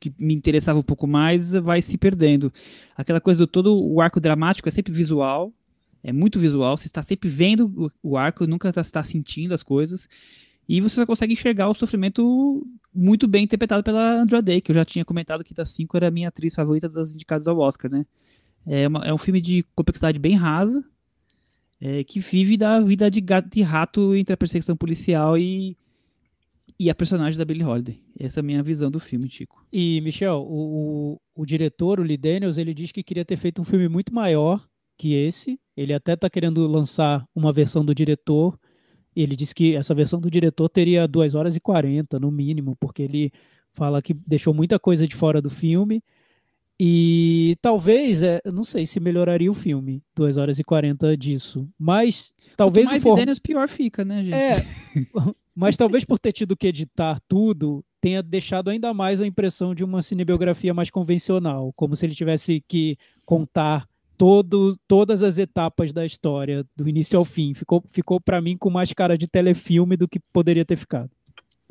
que 0.00 0.12
me 0.18 0.34
interessava 0.34 0.80
um 0.80 0.82
pouco 0.82 1.06
mais, 1.06 1.52
vai 1.52 1.80
se 1.80 1.96
perdendo. 1.96 2.52
Aquela 2.96 3.20
coisa 3.20 3.38
do 3.38 3.46
todo 3.46 3.80
o 3.80 4.00
arco 4.00 4.20
dramático 4.20 4.68
é 4.68 4.72
sempre 4.72 4.92
visual, 4.92 5.52
é 6.02 6.12
muito 6.12 6.40
visual, 6.40 6.76
você 6.76 6.88
está 6.88 7.04
sempre 7.04 7.28
vendo 7.28 7.92
o, 8.02 8.16
arco, 8.16 8.48
nunca 8.48 8.68
está, 8.68 8.80
está 8.80 9.00
sentindo 9.00 9.54
as 9.54 9.62
coisas, 9.62 10.08
e 10.68 10.80
você 10.80 11.06
consegue 11.06 11.34
enxergar 11.34 11.68
o 11.68 11.74
sofrimento 11.74 12.66
muito 12.92 13.28
bem 13.28 13.44
interpretado 13.44 13.84
pela 13.84 14.20
Andra 14.20 14.42
Day, 14.42 14.60
que 14.60 14.72
eu 14.72 14.74
já 14.74 14.84
tinha 14.84 15.04
comentado 15.04 15.44
que 15.44 15.54
das 15.54 15.70
cinco 15.70 15.96
era 15.96 16.08
a 16.08 16.10
minha 16.10 16.28
atriz 16.28 16.52
favorita 16.52 16.88
das 16.88 17.14
indicadas 17.14 17.46
ao 17.46 17.60
Oscar, 17.60 17.88
né? 17.88 18.04
É, 18.66 18.88
uma, 18.88 19.04
é 19.04 19.14
um 19.14 19.18
filme 19.18 19.40
de 19.40 19.64
complexidade 19.76 20.18
bem 20.18 20.34
rasa, 20.34 20.84
é, 21.80 22.02
que 22.02 22.18
vive 22.18 22.56
da 22.56 22.80
vida 22.80 23.08
de 23.08 23.20
gato 23.20 23.56
e 23.56 23.62
rato 23.62 24.16
entre 24.16 24.34
a 24.34 24.36
perseguição 24.36 24.76
policial 24.76 25.38
e, 25.38 25.76
e 26.80 26.88
a 26.88 26.94
personagem 26.94 27.38
da 27.38 27.44
Billie 27.44 27.62
Holiday. 27.62 28.02
Essa 28.18 28.38
é 28.38 28.40
a 28.40 28.42
minha 28.42 28.62
visão 28.62 28.90
do 28.90 28.98
filme, 28.98 29.28
Chico. 29.28 29.62
E, 29.70 30.00
Michel, 30.00 30.36
o, 30.36 31.18
o, 31.36 31.42
o 31.42 31.44
diretor, 31.44 32.00
o 32.00 32.02
Lee 32.02 32.16
Daniels, 32.16 32.56
ele 32.56 32.72
diz 32.72 32.90
que 32.90 33.02
queria 33.02 33.22
ter 33.22 33.36
feito 33.36 33.60
um 33.60 33.64
filme 33.64 33.86
muito 33.86 34.14
maior 34.14 34.66
que 34.96 35.12
esse. 35.12 35.60
Ele 35.76 35.92
até 35.92 36.14
está 36.14 36.30
querendo 36.30 36.66
lançar 36.66 37.28
uma 37.34 37.52
versão 37.52 37.84
do 37.84 37.94
diretor. 37.94 38.58
Ele 39.14 39.36
disse 39.36 39.54
que 39.54 39.76
essa 39.76 39.94
versão 39.94 40.18
do 40.18 40.30
diretor 40.30 40.70
teria 40.70 41.06
2 41.06 41.34
horas 41.34 41.54
e 41.54 41.60
40, 41.60 42.18
no 42.18 42.30
mínimo, 42.30 42.74
porque 42.80 43.02
ele 43.02 43.30
fala 43.74 44.00
que 44.00 44.14
deixou 44.14 44.54
muita 44.54 44.78
coisa 44.78 45.06
de 45.06 45.14
fora 45.14 45.42
do 45.42 45.50
filme 45.50 46.02
e 46.82 47.58
talvez, 47.60 48.22
é, 48.22 48.40
não 48.50 48.64
sei 48.64 48.86
se 48.86 48.98
melhoraria 48.98 49.50
o 49.50 49.54
filme, 49.54 50.02
2 50.14 50.38
horas 50.38 50.58
e 50.58 50.64
40 50.64 51.14
disso. 51.14 51.68
Mas 51.78 52.32
talvez 52.56 52.86
Quanto 52.86 52.92
mais 52.92 53.02
o 53.04 53.06
for... 53.06 53.16
Dennis, 53.16 53.38
pior 53.38 53.68
fica, 53.68 54.02
né, 54.02 54.24
gente? 54.24 54.34
É. 54.34 54.66
mas 55.60 55.76
talvez 55.76 56.06
por 56.06 56.18
ter 56.18 56.32
tido 56.32 56.56
que 56.56 56.68
editar 56.68 57.20
tudo, 57.28 57.84
tenha 58.00 58.22
deixado 58.22 58.70
ainda 58.70 58.94
mais 58.94 59.20
a 59.20 59.26
impressão 59.26 59.74
de 59.74 59.84
uma 59.84 60.00
cinebiografia 60.00 60.72
mais 60.72 60.88
convencional, 60.88 61.70
como 61.76 61.94
se 61.94 62.06
ele 62.06 62.14
tivesse 62.14 62.64
que 62.66 62.96
contar 63.26 63.86
todo, 64.16 64.74
todas 64.88 65.22
as 65.22 65.36
etapas 65.36 65.92
da 65.92 66.02
história, 66.06 66.64
do 66.74 66.88
início 66.88 67.18
ao 67.18 67.26
fim. 67.26 67.52
Ficou, 67.52 67.84
ficou 67.86 68.18
para 68.18 68.40
mim 68.40 68.56
com 68.56 68.70
mais 68.70 68.90
cara 68.94 69.18
de 69.18 69.28
telefilme 69.28 69.98
do 69.98 70.08
que 70.08 70.18
poderia 70.32 70.64
ter 70.64 70.76
ficado. 70.76 71.10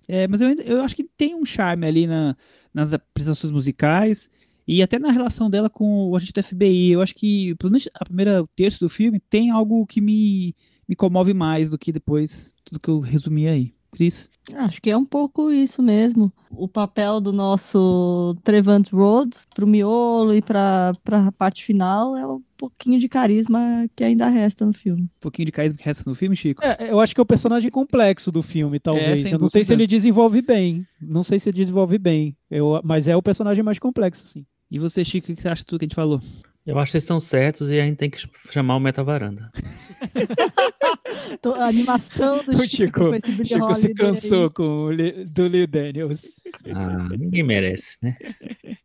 É, 0.07 0.27
mas 0.27 0.39
eu, 0.39 0.51
eu 0.51 0.81
acho 0.81 0.95
que 0.95 1.03
tem 1.03 1.33
um 1.33 1.43
charme 1.43 1.87
ali 1.87 2.05
na, 2.05 2.37
nas 2.71 2.93
apresentações 2.93 3.51
musicais. 3.51 4.29
E 4.67 4.83
até 4.83 4.99
na 4.99 5.09
relação 5.09 5.49
dela 5.49 5.67
com 5.67 6.09
o 6.09 6.15
agente 6.15 6.33
do 6.33 6.43
FBI, 6.43 6.91
eu 6.91 7.01
acho 7.01 7.15
que, 7.15 7.55
pelo 7.55 7.71
menos 7.71 7.89
a 7.95 8.05
primeira 8.05 8.45
terço 8.55 8.79
do 8.79 8.87
filme, 8.87 9.19
tem 9.19 9.49
algo 9.49 9.83
que 9.87 9.99
me, 9.99 10.53
me 10.87 10.95
comove 10.95 11.33
mais 11.33 11.71
do 11.71 11.77
que 11.77 11.91
depois 11.91 12.53
tudo 12.63 12.79
que 12.79 12.87
eu 12.87 12.99
resumi 12.99 13.47
aí. 13.47 13.78
Cris? 13.91 14.29
Acho 14.53 14.81
que 14.81 14.89
é 14.89 14.97
um 14.97 15.05
pouco 15.05 15.51
isso 15.51 15.81
mesmo. 15.81 16.31
O 16.51 16.67
papel 16.67 17.19
do 17.19 17.31
nosso 17.31 18.35
Trevant 18.43 18.91
Rhodes 18.91 19.45
pro 19.53 19.67
miolo 19.67 20.33
e 20.33 20.41
pra, 20.41 20.93
pra 21.03 21.31
parte 21.31 21.63
final 21.63 22.15
é 22.15 22.25
um 22.25 22.41
pouquinho 22.57 22.99
de 22.99 23.07
carisma 23.07 23.87
que 23.95 24.03
ainda 24.03 24.27
resta 24.27 24.65
no 24.65 24.73
filme. 24.73 25.03
Um 25.03 25.19
pouquinho 25.19 25.45
de 25.45 25.51
carisma 25.51 25.77
que 25.77 25.83
resta 25.83 26.03
no 26.07 26.15
filme, 26.15 26.35
Chico? 26.35 26.63
É, 26.63 26.91
eu 26.91 26.99
acho 26.99 27.13
que 27.13 27.21
é 27.21 27.23
o 27.23 27.25
personagem 27.25 27.69
complexo 27.69 28.31
do 28.31 28.41
filme, 28.41 28.79
talvez. 28.79 29.25
É, 29.25 29.35
eu 29.35 29.39
não 29.39 29.47
sei 29.47 29.63
se 29.63 29.73
ele 29.73 29.87
desenvolve 29.87 30.41
bem. 30.41 30.85
Não 31.01 31.23
sei 31.23 31.39
se 31.39 31.49
ele 31.49 31.57
desenvolve 31.57 31.97
bem. 31.97 32.35
Eu, 32.49 32.81
mas 32.83 33.07
é 33.07 33.15
o 33.15 33.21
personagem 33.21 33.63
mais 33.63 33.79
complexo, 33.79 34.27
sim. 34.27 34.45
E 34.71 34.77
você, 34.77 35.03
Chico, 35.03 35.31
o 35.31 35.35
que 35.35 35.41
você 35.41 35.49
acha 35.49 35.61
de 35.61 35.65
tudo 35.65 35.79
que 35.79 35.85
a 35.85 35.87
gente 35.87 35.95
falou? 35.95 36.21
Eu 36.69 36.77
acho 36.77 36.89
que 36.89 36.91
vocês 36.91 37.03
estão 37.03 37.19
certos 37.19 37.71
e 37.71 37.79
a 37.79 37.83
gente 37.83 37.97
tem 37.97 38.11
que 38.11 38.19
chamar 38.51 38.75
o 38.75 38.79
Metavaranda. 38.79 39.51
a 41.57 41.65
animação 41.65 42.43
do 42.43 42.55
Chico, 42.57 42.67
Chico, 42.67 42.99
com 42.99 43.15
esse 43.15 43.43
Chico 43.43 43.73
se 43.73 43.91
cansou 43.95 44.43
aí. 44.43 44.49
com 44.51 44.63
o 44.63 44.89
Lee, 44.89 45.25
do 45.25 45.47
Lee 45.47 45.65
Daniels. 45.65 46.39
Ah, 46.71 47.09
ninguém 47.17 47.41
merece, 47.41 47.97
né? 48.03 48.15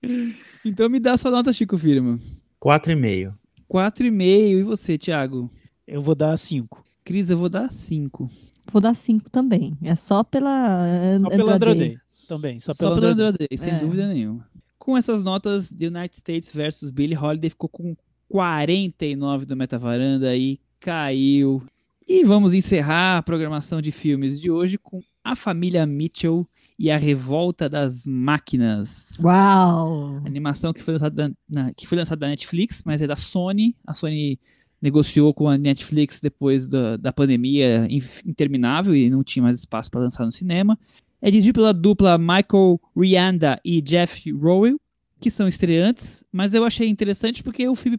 então 0.64 0.88
me 0.88 0.98
dá 0.98 1.14
sua 1.18 1.30
nota, 1.30 1.52
Chico 1.52 1.76
Firma. 1.76 2.18
4,5. 2.58 3.34
4,5. 3.70 4.22
E 4.22 4.62
você, 4.62 4.96
Thiago? 4.96 5.52
Eu 5.86 6.00
vou 6.00 6.14
dar 6.14 6.38
5. 6.38 6.82
Cris, 7.04 7.28
eu 7.28 7.36
vou 7.36 7.50
dar 7.50 7.70
5. 7.70 8.30
Vou 8.72 8.80
dar 8.80 8.94
5 8.94 9.28
também. 9.28 9.76
É 9.82 9.94
só 9.94 10.24
pela. 10.24 10.86
Só 11.20 11.28
pela 11.28 11.56
Andrade. 11.56 12.00
Também. 12.26 12.58
Só, 12.58 12.72
só 12.72 12.94
pela 12.94 13.08
Andrade, 13.08 13.46
sem 13.58 13.74
é. 13.74 13.78
dúvida 13.78 14.08
nenhuma. 14.08 14.53
Com 14.84 14.98
essas 14.98 15.22
notas, 15.22 15.70
The 15.70 15.86
United 15.86 16.14
States 16.18 16.52
versus 16.52 16.90
Billie 16.90 17.16
Holiday 17.16 17.48
ficou 17.48 17.70
com 17.70 17.96
49 18.28 19.46
do 19.46 19.56
Metavaranda 19.56 20.36
e 20.36 20.60
caiu. 20.78 21.62
E 22.06 22.22
vamos 22.22 22.52
encerrar 22.52 23.16
a 23.16 23.22
programação 23.22 23.80
de 23.80 23.90
filmes 23.90 24.38
de 24.38 24.50
hoje 24.50 24.76
com 24.76 25.00
A 25.24 25.34
Família 25.34 25.86
Mitchell 25.86 26.46
e 26.78 26.90
a 26.90 26.98
Revolta 26.98 27.66
das 27.66 28.04
Máquinas. 28.04 29.18
Uau! 29.20 30.20
Animação 30.26 30.70
que 30.70 30.82
foi 30.82 30.92
lançada 30.92 31.32
na, 31.48 31.72
que 31.72 31.86
foi 31.86 31.96
lançada 31.96 32.20
da 32.20 32.28
Netflix, 32.28 32.82
mas 32.84 33.00
é 33.00 33.06
da 33.06 33.16
Sony. 33.16 33.74
A 33.86 33.94
Sony 33.94 34.38
negociou 34.82 35.32
com 35.32 35.48
a 35.48 35.56
Netflix 35.56 36.20
depois 36.20 36.66
da, 36.66 36.98
da 36.98 37.10
pandemia 37.10 37.88
interminável 38.26 38.94
e 38.94 39.08
não 39.08 39.24
tinha 39.24 39.44
mais 39.44 39.60
espaço 39.60 39.90
para 39.90 40.02
lançar 40.02 40.26
no 40.26 40.30
cinema. 40.30 40.78
É 41.26 41.30
dirigido 41.30 41.54
pela 41.54 41.72
dupla 41.72 42.18
Michael 42.18 42.78
Rianda 42.94 43.58
e 43.64 43.80
Jeff 43.80 44.30
Rowell, 44.30 44.78
que 45.18 45.30
são 45.30 45.48
estreantes, 45.48 46.22
mas 46.30 46.52
eu 46.52 46.66
achei 46.66 46.86
interessante 46.86 47.42
porque 47.42 47.66
o 47.66 47.74
filme 47.74 47.98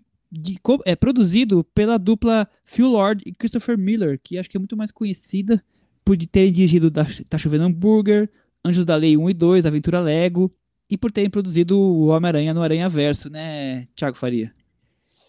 é 0.85 0.95
produzido 0.95 1.63
pela 1.73 1.97
dupla 1.97 2.47
Phil 2.63 2.87
Lord 2.87 3.23
e 3.25 3.31
Christopher 3.31 3.79
Miller, 3.79 4.19
que 4.23 4.37
acho 4.37 4.47
que 4.47 4.55
é 4.55 4.59
muito 4.59 4.77
mais 4.77 4.91
conhecida 4.91 5.59
por 6.03 6.15
terem 6.15 6.53
dirigido 6.53 6.91
Tá 6.91 7.35
Chovendo 7.35 7.63
Hambúrguer, 7.63 8.29
Anjos 8.63 8.85
da 8.85 8.95
Lei 8.95 9.17
1 9.17 9.27
e 9.27 9.33
2, 9.33 9.65
Aventura 9.65 10.01
Lego, 10.01 10.53
e 10.87 10.95
por 10.95 11.11
terem 11.11 11.31
produzido 11.31 11.79
o 11.79 12.09
Homem-Aranha 12.09 12.53
no 12.53 12.61
Aranha 12.61 12.87
Verso, 12.87 13.27
né, 13.27 13.87
Thiago 13.95 14.17
Faria? 14.17 14.53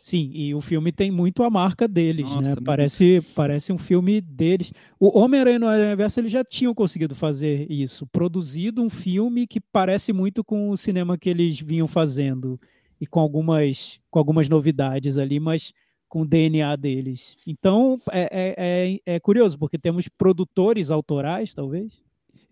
Sim, 0.07 0.30
e 0.32 0.54
o 0.54 0.61
filme 0.61 0.92
tem 0.92 1.11
muito 1.11 1.42
a 1.42 1.50
marca 1.50 1.88
deles, 1.88 2.30
Nossa, 2.30 2.50
né? 2.50 2.57
Parece, 2.64 3.20
parece 3.34 3.72
um 3.72 3.76
filme 3.76 4.20
deles. 4.20 4.72
O 5.00 5.18
Homem-Aranha 5.18 5.59
no 5.59 5.66
Universo 5.66 6.20
eles 6.20 6.30
já 6.30 6.44
tinham 6.44 6.72
conseguido 6.72 7.12
fazer 7.12 7.68
isso, 7.68 8.07
produzido 8.07 8.80
um 8.80 8.88
filme 8.88 9.48
que 9.48 9.61
parece 9.61 10.12
muito 10.12 10.44
com 10.44 10.70
o 10.70 10.76
cinema 10.76 11.18
que 11.18 11.28
eles 11.28 11.59
vinham 11.59 11.88
fazendo 11.88 12.57
e 13.00 13.04
com 13.04 13.18
algumas, 13.18 13.98
com 14.09 14.20
algumas 14.20 14.48
novidades 14.48 15.18
ali, 15.18 15.40
mas 15.40 15.72
com 16.09 16.22
o 16.22 16.24
DNA 16.24 16.76
deles. 16.76 17.36
Então 17.44 18.00
é, 18.12 18.28
é, 18.30 18.54
é, 18.57 19.14
é 19.16 19.18
curioso, 19.18 19.59
porque 19.59 19.76
temos 19.76 20.07
produtores 20.07 20.92
autorais, 20.92 21.52
talvez. 21.52 22.00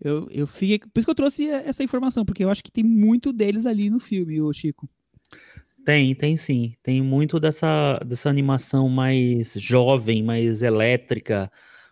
Eu, 0.01 0.27
eu 0.29 0.45
fiquei. 0.45 0.79
Por 0.79 0.99
isso 0.99 1.05
que 1.05 1.11
eu 1.11 1.15
trouxe 1.15 1.47
essa 1.47 1.81
informação, 1.81 2.25
porque 2.25 2.43
eu 2.43 2.49
acho 2.49 2.61
que 2.61 2.69
tem 2.69 2.83
muito 2.83 3.31
deles 3.31 3.65
ali 3.65 3.89
no 3.89 4.01
filme, 4.01 4.41
o 4.41 4.51
Chico. 4.51 4.89
Tem, 5.85 6.15
tem 6.15 6.35
sim. 6.35 6.73
Tem 6.81 7.01
muito 7.01 7.39
dessa, 7.39 7.99
dessa 8.05 8.27
animação 8.27 8.89
mais 8.89 9.53
jovem, 9.53 10.23
mais 10.23 10.63
elétrica, 10.63 11.49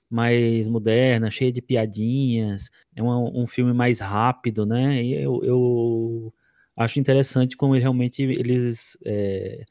mais 0.10 0.68
moderna, 0.68 1.30
cheia 1.30 1.52
de 1.52 1.62
piadinhas. 1.62 2.72
É 2.96 3.04
um, 3.04 3.46
filme 3.46 3.72
mais 3.72 4.00
rápido, 4.00 4.66
né? 4.66 5.04
E 5.04 5.14
eu, 5.14 5.44
eu 5.44 6.34
acho 6.76 7.00
interessante 7.00 7.56
como 7.56 7.74
realmente 7.76 8.24
eles 8.24 8.98
é, 9.06 9.64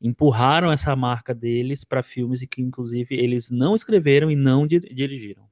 empurraram 0.00 0.72
essa 0.72 0.96
marca 0.96 1.32
deles 1.32 1.84
para 1.84 2.02
filmes 2.02 2.42
e 2.42 2.48
que, 2.48 2.60
inclusive, 2.60 3.14
eles 3.14 3.48
não 3.48 3.76
escreveram 3.76 4.28
e 4.28 4.34
não 4.36 4.66
di 4.66 4.80
dirigiram. 4.80 5.48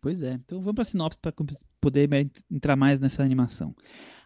Pois 0.00 0.22
é. 0.22 0.34
Então 0.34 0.60
vamos 0.60 0.74
para 0.74 0.82
a 0.82 0.84
sinopse 0.84 1.18
para 1.20 1.32
poder 1.80 2.08
entrar 2.48 2.76
mais 2.76 3.00
nessa 3.00 3.24
animação. 3.24 3.74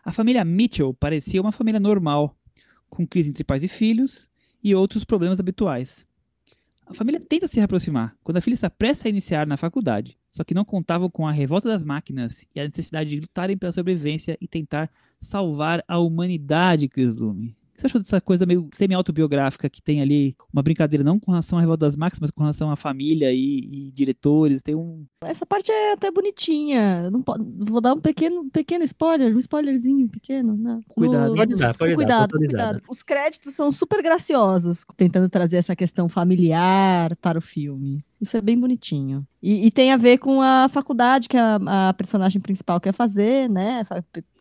A 0.05 0.12
família 0.12 0.45
Mitchell 0.45 0.93
parecia 0.93 1.41
uma 1.41 1.53
família 1.53 1.80
normal 1.80 2.36
com 2.91 3.07
crise 3.07 3.30
entre 3.30 3.45
pais 3.45 3.62
e 3.62 3.68
filhos 3.68 4.28
e 4.62 4.74
outros 4.74 5.05
problemas 5.05 5.41
habituais. 5.41 6.07
A 6.86 6.93
família 6.93 7.20
tenta 7.20 7.47
se 7.47 7.57
reaproximar 7.57 8.16
quando 8.22 8.38
a 8.38 8.41
filha 8.41 8.55
está 8.55 8.68
prestes 8.68 9.07
a 9.07 9.09
iniciar 9.09 9.47
na 9.47 9.57
faculdade, 9.57 10.18
só 10.32 10.43
que 10.43 10.55
não 10.55 10.64
contavam 10.64 11.09
com 11.09 11.26
a 11.26 11.32
revolta 11.32 11.68
das 11.68 11.84
máquinas 11.84 12.45
e 12.55 12.61
a 12.61 12.64
necessidade 12.64 13.11
de 13.11 13.20
lutarem 13.20 13.57
pela 13.57 13.72
sobrevivência 13.72 14.36
e 14.41 14.49
tentar 14.49 14.91
salvar 15.20 15.84
a 15.86 15.99
humanidade, 15.99 16.88
Chris 16.88 17.16
Lume 17.16 17.57
você 17.81 17.87
achou 17.87 18.01
dessa 18.01 18.20
coisa 18.20 18.47
meio 18.47 18.68
semi-autobiográfica 18.72 19.68
que 19.68 19.83
tem 19.83 20.01
ali 20.01 20.37
uma 20.53 20.62
brincadeira 20.62 21.03
não 21.03 21.18
com 21.18 21.31
relação 21.31 21.59
à 21.59 21.61
Revolta 21.61 21.87
das 21.87 21.97
Máquinas, 21.97 22.20
mas 22.20 22.31
com 22.31 22.43
relação 22.43 22.70
à 22.70 22.76
família 22.76 23.33
e, 23.33 23.89
e 23.89 23.93
diretores? 23.93 24.62
Tem 24.62 24.74
um. 24.74 25.05
Essa 25.22 25.47
parte 25.47 25.70
é 25.70 25.93
até 25.93 26.11
bonitinha. 26.11 27.11
Não 27.11 27.22
pode, 27.22 27.45
vou 27.59 27.81
dar 27.81 27.95
um 27.95 28.01
pequeno, 28.01 28.51
pequeno 28.51 28.85
spoiler, 28.85 29.35
um 29.35 29.39
spoilerzinho 29.39 30.09
pequeno. 30.09 30.57
Né? 30.57 30.81
Cuidado. 30.89 31.31
No, 31.31 31.37
pode 31.37 31.55
dar, 31.55 31.76
pode 31.76 31.95
cuidado, 31.95 32.31
dar. 32.33 32.39
Cuidado. 32.39 32.83
Os 32.89 33.03
créditos 33.03 33.55
são 33.55 33.72
super 33.72 34.03
graciosos, 34.03 34.85
tentando 34.97 35.28
trazer 35.28 35.57
essa 35.57 35.74
questão 35.74 36.09
familiar 36.09 37.16
para 37.16 37.39
o 37.39 37.43
filme. 37.43 38.05
Isso 38.20 38.37
é 38.37 38.41
bem 38.41 38.59
bonitinho. 38.59 39.26
E, 39.43 39.66
e, 39.66 39.70
tem 39.70 39.93
a 39.93 39.97
ver 39.97 40.18
com 40.18 40.43
a 40.43 40.68
faculdade 40.68 41.26
que 41.26 41.39
a, 41.39 41.89
a, 41.89 41.95
personagem 41.95 42.39
principal 42.39 42.78
quer 42.78 42.93
fazer, 42.93 43.49
né? 43.49 43.83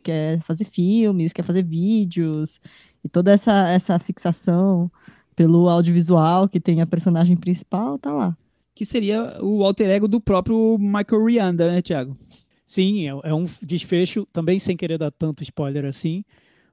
Quer 0.03 0.41
fazer 0.41 0.65
filmes, 0.65 1.31
quer 1.31 1.43
fazer 1.43 1.63
vídeos. 1.63 2.59
E 3.03 3.09
toda 3.09 3.31
essa, 3.31 3.69
essa 3.69 3.97
fixação 3.99 4.91
pelo 5.35 5.69
audiovisual 5.69 6.49
que 6.49 6.59
tem 6.59 6.81
a 6.81 6.87
personagem 6.87 7.37
principal, 7.37 7.97
tá 7.97 8.11
lá. 8.11 8.37
Que 8.75 8.85
seria 8.85 9.41
o 9.41 9.63
alter 9.63 9.89
ego 9.89 10.07
do 10.07 10.19
próprio 10.19 10.77
Michael 10.77 11.25
Rianda, 11.25 11.71
né, 11.71 11.81
Thiago? 11.81 12.17
Sim, 12.65 13.07
é, 13.07 13.29
é 13.29 13.33
um 13.33 13.45
desfecho, 13.61 14.27
também 14.31 14.59
sem 14.59 14.77
querer 14.77 14.97
dar 14.97 15.11
tanto 15.11 15.41
spoiler 15.41 15.85
assim, 15.85 16.23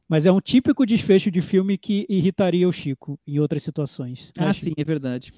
mas 0.08 0.26
é 0.26 0.32
um 0.32 0.40
típico 0.40 0.84
desfecho 0.84 1.30
de 1.30 1.40
filme 1.40 1.78
que 1.78 2.06
irritaria 2.08 2.68
o 2.68 2.72
Chico 2.72 3.18
em 3.26 3.38
outras 3.38 3.62
situações. 3.62 4.32
Né, 4.36 4.46
ah, 4.46 4.52
sim, 4.52 4.72
é 4.76 4.84
verdade. 4.84 5.32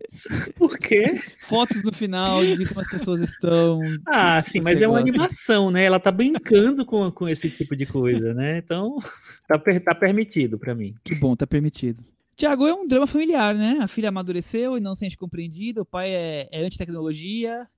Por 0.56 0.78
quê? 0.78 1.14
Fotos 1.40 1.82
no 1.82 1.92
final 1.92 2.44
de 2.44 2.66
como 2.66 2.80
as 2.80 2.88
pessoas 2.88 3.20
estão. 3.20 3.80
Ah, 4.06 4.42
sim, 4.42 4.60
mas 4.60 4.80
é 4.80 4.88
uma 4.88 4.98
animação, 4.98 5.70
né? 5.70 5.84
Ela 5.84 6.00
tá 6.00 6.10
brincando 6.10 6.84
com, 6.84 7.10
com 7.10 7.28
esse 7.28 7.50
tipo 7.50 7.76
de 7.76 7.86
coisa, 7.86 8.34
né? 8.34 8.58
Então, 8.58 8.98
tá, 9.48 9.58
tá 9.58 9.94
permitido 9.94 10.58
para 10.58 10.74
mim. 10.74 10.94
Que 11.04 11.14
bom, 11.14 11.34
tá 11.36 11.46
permitido. 11.46 12.04
Tiago, 12.36 12.66
é 12.66 12.74
um 12.74 12.86
drama 12.86 13.06
familiar, 13.06 13.54
né? 13.54 13.78
A 13.80 13.86
filha 13.86 14.08
amadureceu 14.08 14.76
e 14.76 14.80
não 14.80 14.94
se 14.94 15.00
sente 15.00 15.16
compreendida, 15.16 15.82
o 15.82 15.86
pai 15.86 16.10
é, 16.10 16.48
é 16.50 16.64
anti-tecnologia, 16.64 17.68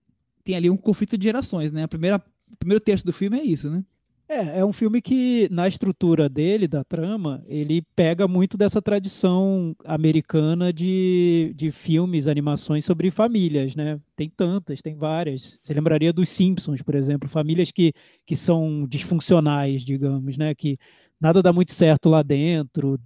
tem 0.44 0.54
ali 0.54 0.70
um 0.70 0.76
conflito 0.76 1.18
de 1.18 1.24
gerações, 1.24 1.72
né? 1.72 1.82
A 1.82 1.88
primeira, 1.88 2.22
o 2.50 2.56
primeiro 2.56 2.82
terço 2.82 3.04
do 3.04 3.12
filme 3.12 3.38
é 3.38 3.42
isso, 3.42 3.68
né? 3.70 3.84
É, 4.26 4.60
é 4.60 4.64
um 4.64 4.72
filme 4.72 5.02
que, 5.02 5.48
na 5.50 5.68
estrutura 5.68 6.30
dele, 6.30 6.66
da 6.66 6.82
trama, 6.82 7.42
ele 7.46 7.82
pega 7.94 8.26
muito 8.26 8.56
dessa 8.56 8.80
tradição 8.80 9.76
americana 9.84 10.72
de, 10.72 11.52
de 11.54 11.70
filmes, 11.70 12.26
animações 12.26 12.86
sobre 12.86 13.10
famílias, 13.10 13.76
né? 13.76 14.00
Tem 14.16 14.30
tantas, 14.30 14.80
tem 14.80 14.94
várias. 14.96 15.58
Você 15.60 15.74
lembraria 15.74 16.10
dos 16.12 16.30
Simpsons, 16.30 16.80
por 16.80 16.94
exemplo, 16.94 17.28
famílias 17.28 17.70
que, 17.70 17.92
que 18.24 18.34
são 18.34 18.86
disfuncionais, 18.88 19.84
digamos, 19.84 20.38
né? 20.38 20.54
Que 20.54 20.78
nada 21.20 21.42
dá 21.42 21.52
muito 21.52 21.72
certo 21.74 22.08
lá 22.08 22.22
dentro, 22.22 22.98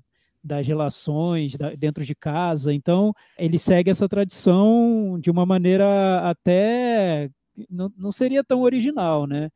das 0.43 0.67
relações 0.69 1.57
da, 1.57 1.75
dentro 1.75 2.05
de 2.05 2.15
casa. 2.15 2.73
Então, 2.73 3.13
ele 3.37 3.59
segue 3.59 3.91
essa 3.91 4.09
tradição 4.09 5.19
de 5.21 5.31
uma 5.33 5.45
maneira 5.45 6.21
até. 6.31 7.29
Não, 7.69 7.93
não 7.97 8.13
seria 8.13 8.45
tão 8.45 8.63
original, 8.63 9.27
né? 9.27 9.51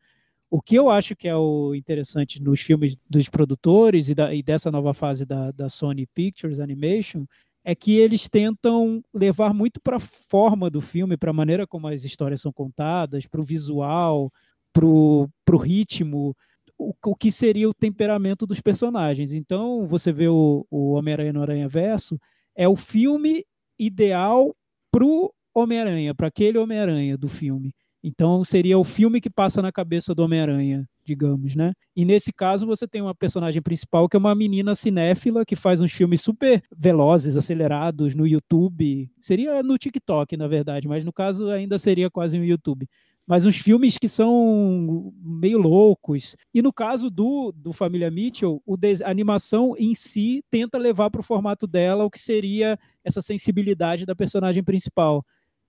O 0.52 0.60
que 0.60 0.74
eu 0.74 0.90
acho 0.90 1.16
que 1.16 1.26
é 1.26 1.34
o 1.34 1.74
interessante 1.74 2.38
nos 2.38 2.60
filmes 2.60 2.98
dos 3.08 3.26
produtores 3.26 4.10
e, 4.10 4.14
da, 4.14 4.34
e 4.34 4.42
dessa 4.42 4.70
nova 4.70 4.92
fase 4.92 5.24
da, 5.24 5.50
da 5.50 5.70
Sony 5.70 6.06
Pictures 6.06 6.60
Animation 6.60 7.24
é 7.64 7.74
que 7.74 7.92
eles 7.96 8.28
tentam 8.28 9.02
levar 9.14 9.54
muito 9.54 9.80
para 9.80 9.96
a 9.96 9.98
forma 9.98 10.68
do 10.68 10.78
filme, 10.78 11.16
para 11.16 11.30
a 11.30 11.32
maneira 11.32 11.66
como 11.66 11.88
as 11.88 12.04
histórias 12.04 12.42
são 12.42 12.52
contadas, 12.52 13.26
para 13.26 13.40
o 13.40 13.42
visual, 13.42 14.30
para 14.74 14.84
o 14.84 15.56
ritmo, 15.58 16.36
o, 16.76 16.92
o, 17.02 17.16
que 17.16 17.32
seria 17.32 17.66
o 17.66 17.72
temperamento 17.72 18.46
dos 18.46 18.60
personagens. 18.60 19.32
Então, 19.32 19.86
você 19.86 20.12
vê 20.12 20.28
o, 20.28 20.66
o 20.70 20.92
Homem-Aranha 20.92 21.32
no 21.32 21.40
Aranha 21.40 21.66
Verso, 21.66 22.20
é 22.54 22.68
o 22.68 22.76
filme 22.76 23.42
ideal 23.78 24.54
para 24.90 25.02
o 25.02 25.32
Homem-Aranha, 25.54 26.14
para 26.14 26.26
aquele 26.26 26.58
Homem-Aranha 26.58 27.16
do 27.16 27.26
filme. 27.26 27.74
Então, 28.02 28.44
seria 28.44 28.78
o 28.78 28.84
filme 28.84 29.20
que 29.20 29.30
passa 29.30 29.62
na 29.62 29.70
cabeça 29.70 30.14
do 30.14 30.24
Homem-Aranha, 30.24 30.88
digamos, 31.04 31.54
né? 31.54 31.72
E 31.94 32.04
nesse 32.04 32.32
caso, 32.32 32.66
você 32.66 32.86
tem 32.88 33.00
uma 33.00 33.14
personagem 33.14 33.62
principal 33.62 34.08
que 34.08 34.16
é 34.16 34.18
uma 34.18 34.34
menina 34.34 34.74
cinéfila 34.74 35.44
que 35.44 35.54
faz 35.54 35.80
uns 35.80 35.92
filmes 35.92 36.20
super 36.20 36.62
velozes, 36.76 37.36
acelerados 37.36 38.14
no 38.14 38.26
YouTube. 38.26 39.08
Seria 39.20 39.62
no 39.62 39.78
TikTok, 39.78 40.36
na 40.36 40.48
verdade, 40.48 40.88
mas 40.88 41.04
no 41.04 41.12
caso 41.12 41.48
ainda 41.48 41.78
seria 41.78 42.10
quase 42.10 42.36
no 42.38 42.44
YouTube 42.44 42.88
mas 43.26 43.46
uns 43.46 43.56
filmes 43.56 43.98
que 43.98 44.08
são 44.08 45.12
meio 45.22 45.58
loucos. 45.58 46.36
E 46.52 46.60
no 46.60 46.72
caso 46.72 47.08
do, 47.08 47.52
do 47.52 47.72
Família 47.72 48.10
Mitchell, 48.10 48.62
a 49.04 49.10
animação 49.10 49.74
em 49.78 49.94
si 49.94 50.44
tenta 50.50 50.76
levar 50.76 51.10
para 51.10 51.20
o 51.20 51.24
formato 51.24 51.66
dela 51.66 52.04
o 52.04 52.10
que 52.10 52.18
seria 52.18 52.78
essa 53.04 53.22
sensibilidade 53.22 54.04
da 54.04 54.14
personagem 54.14 54.62
principal. 54.62 55.24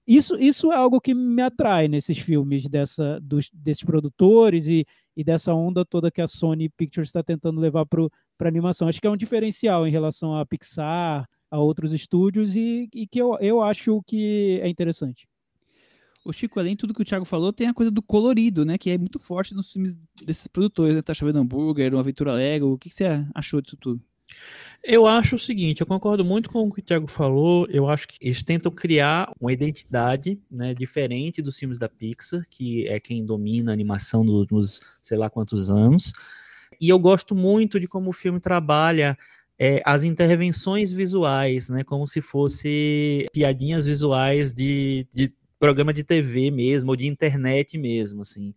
Isso, 0.06 0.36
isso 0.36 0.72
é 0.72 0.76
algo 0.76 0.99
que 0.99 1.14
me 1.14 1.41
atrai 1.41 1.88
nesses 1.88 2.18
filmes 2.18 2.68
dessa, 2.68 3.20
dos, 3.22 3.49
desses 3.54 3.84
produtores 3.84 4.68
e, 4.68 4.86
e 5.16 5.24
dessa 5.24 5.54
onda 5.54 5.86
toda 5.86 6.12
que 6.12 6.22
a 6.22 6.28
Sony 6.28 6.70
Pictures 6.70 7.08
está 7.08 7.24
tentando 7.24 7.62
levar 7.62 7.86
para 7.86 8.49
animação. 8.49 8.88
Acho 8.88 8.99
que 8.99 9.08
é 9.08 9.10
um 9.10 9.18
diferencial 9.18 9.88
em 9.88 9.91
relação 9.91 10.36
a 10.36 10.45
Pixar, 10.45 11.26
a 11.49 11.60
outros 11.60 11.93
estúdios, 11.93 12.56
e, 12.56 12.89
e 12.93 13.08
que 13.08 13.20
eu, 13.20 13.38
eu 13.39 13.62
acho 13.62 14.01
que 14.06 14.60
é 14.62 14.68
interessante. 14.68 15.28
O 16.26 16.34
Chico, 16.34 16.60
além 16.60 16.74
de 16.74 16.78
tudo 16.78 16.93
que 16.93 17.01
o 17.01 17.06
Thiago 17.06 17.26
falou, 17.26 17.51
tem 17.51 17.68
a 17.68 17.74
coisa 17.74 17.91
do 17.91 18.01
colorido, 18.01 18.66
né? 18.66 18.78
Que 18.78 18.91
é 18.91 18.97
muito 18.97 19.20
forte 19.20 19.54
nos 19.54 19.72
filmes 19.72 19.95
desses 20.24 20.47
produtores, 20.47 20.95
né? 20.95 21.01
Tá 21.01 21.14
chovendo 21.14 21.39
hambúrguer, 21.39 21.93
uma 21.93 21.99
aventura 21.99 22.34
Lego. 22.34 22.74
O 22.74 22.78
que, 22.78 22.89
que 22.89 22.95
você 22.95 23.06
achou 23.36 23.62
disso 23.62 23.76
tudo? 23.78 24.01
Eu 24.86 25.07
acho 25.07 25.38
o 25.38 25.39
seguinte, 25.39 25.80
eu 25.80 25.88
concordo 25.88 26.26
muito 26.26 26.49
com 26.49 26.67
o 26.67 26.71
que 26.71 26.82
o 26.82 26.84
Thiago 26.84 27.07
falou. 27.07 27.65
Eu 27.69 27.88
acho 27.88 28.05
que 28.05 28.17
eles 28.19 28.43
tentam 28.43 28.69
criar 28.69 29.32
uma 29.39 29.53
identidade 29.53 30.38
né, 30.51 30.74
diferente 30.74 31.41
dos 31.41 31.57
filmes 31.57 31.80
da 31.80 31.88
Pixar, 31.88 32.45
que 32.49 32.86
é 32.89 32.99
quem 32.99 33.26
domina 33.26 33.71
a 33.71 33.74
animação 33.74 34.26
nos 34.26 34.82
sei 35.01 35.17
lá 35.17 35.30
quantos 35.30 35.69
anos. 35.69 36.11
E 36.82 36.89
eu 36.89 36.99
gosto 36.99 37.34
muito 37.34 37.80
de 37.80 37.88
como 37.88 38.09
o 38.09 38.13
filme 38.13 38.41
trabalha 38.41 39.17
é, 39.57 39.82
as 39.86 40.03
intervenções 40.03 40.91
visuais, 40.91 41.69
né, 41.69 41.84
como 41.86 42.05
se 42.05 42.21
fosse 42.21 43.26
piadinhas 43.32 43.86
visuais 43.86 44.53
de, 44.53 45.07
de 45.13 45.34
programa 45.57 45.93
de 45.93 46.03
TV 46.03 46.51
mesmo, 46.51 46.89
ou 46.89 46.95
de 46.97 47.07
internet 47.07 47.78
mesmo, 47.78 48.24
assim. 48.24 48.53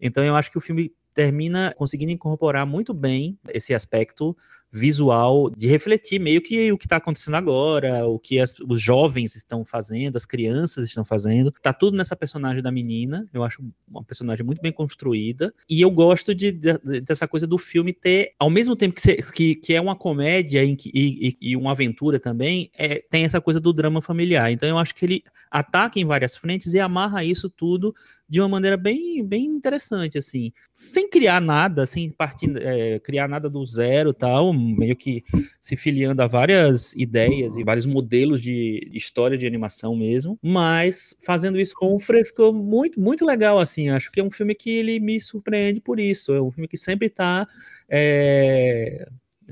Então 0.00 0.24
eu 0.24 0.34
acho 0.34 0.50
que 0.50 0.56
o 0.56 0.60
filme 0.60 0.90
termina 1.16 1.72
conseguindo 1.74 2.12
incorporar 2.12 2.66
muito 2.66 2.92
bem 2.92 3.38
esse 3.48 3.72
aspecto 3.72 4.36
visual 4.70 5.48
de 5.48 5.66
refletir 5.66 6.20
meio 6.20 6.42
que 6.42 6.70
o 6.70 6.76
que 6.76 6.84
está 6.84 6.96
acontecendo 6.96 7.36
agora, 7.36 8.06
o 8.06 8.18
que 8.18 8.38
as, 8.38 8.54
os 8.68 8.82
jovens 8.82 9.34
estão 9.34 9.64
fazendo, 9.64 10.16
as 10.16 10.26
crianças 10.26 10.86
estão 10.86 11.06
fazendo. 11.06 11.50
Tá 11.62 11.72
tudo 11.72 11.96
nessa 11.96 12.14
personagem 12.14 12.62
da 12.62 12.70
menina. 12.70 13.26
Eu 13.32 13.42
acho 13.42 13.64
uma 13.88 14.04
personagem 14.04 14.44
muito 14.44 14.60
bem 14.60 14.70
construída. 14.70 15.54
E 15.70 15.80
eu 15.80 15.90
gosto 15.90 16.34
de, 16.34 16.52
de 16.52 16.76
dessa 17.00 17.26
coisa 17.26 17.46
do 17.46 17.56
filme 17.56 17.94
ter, 17.94 18.34
ao 18.38 18.50
mesmo 18.50 18.76
tempo 18.76 18.94
que, 18.94 19.22
que, 19.32 19.54
que 19.54 19.74
é 19.74 19.80
uma 19.80 19.96
comédia 19.96 20.62
e, 20.62 20.76
e, 20.84 21.36
e, 21.40 21.56
uma 21.56 21.70
aventura 21.70 22.20
também, 22.20 22.70
é, 22.76 23.02
tem 23.08 23.24
essa 23.24 23.40
coisa 23.40 23.58
do 23.58 23.72
drama 23.72 24.02
familiar. 24.02 24.52
Então 24.52 24.68
eu 24.68 24.76
acho 24.76 24.94
que 24.94 25.06
ele 25.06 25.24
ataca 25.50 25.98
em 25.98 26.04
várias 26.04 26.36
frentes 26.36 26.74
e 26.74 26.80
amarra 26.80 27.24
isso 27.24 27.48
tudo 27.48 27.94
de 28.28 28.40
uma 28.40 28.48
maneira 28.48 28.76
bem, 28.76 29.24
bem 29.24 29.44
interessante, 29.44 30.18
assim, 30.18 30.52
sem 30.74 31.08
criar 31.08 31.40
nada, 31.40 31.86
sem 31.86 32.10
partir, 32.10 32.52
é, 32.60 32.98
criar 32.98 33.28
nada 33.28 33.48
do 33.48 33.64
zero 33.64 34.12
tal, 34.12 34.52
meio 34.52 34.96
que 34.96 35.22
se 35.60 35.76
filiando 35.76 36.22
a 36.22 36.26
várias 36.26 36.92
ideias 36.94 37.56
e 37.56 37.64
vários 37.64 37.86
modelos 37.86 38.42
de 38.42 38.90
história 38.92 39.38
de 39.38 39.46
animação 39.46 39.94
mesmo, 39.94 40.38
mas 40.42 41.16
fazendo 41.24 41.60
isso 41.60 41.74
com 41.76 41.94
um 41.94 41.98
frescor 41.98 42.52
muito, 42.52 43.00
muito 43.00 43.24
legal, 43.24 43.58
assim, 43.58 43.88
acho 43.90 44.10
que 44.10 44.20
é 44.20 44.24
um 44.24 44.30
filme 44.30 44.54
que 44.54 44.70
ele 44.70 44.98
me 44.98 45.20
surpreende 45.20 45.80
por 45.80 46.00
isso, 46.00 46.34
é 46.34 46.42
um 46.42 46.50
filme 46.50 46.66
que 46.66 46.76
sempre 46.76 47.08
tá 47.08 47.46
é, 47.88 49.08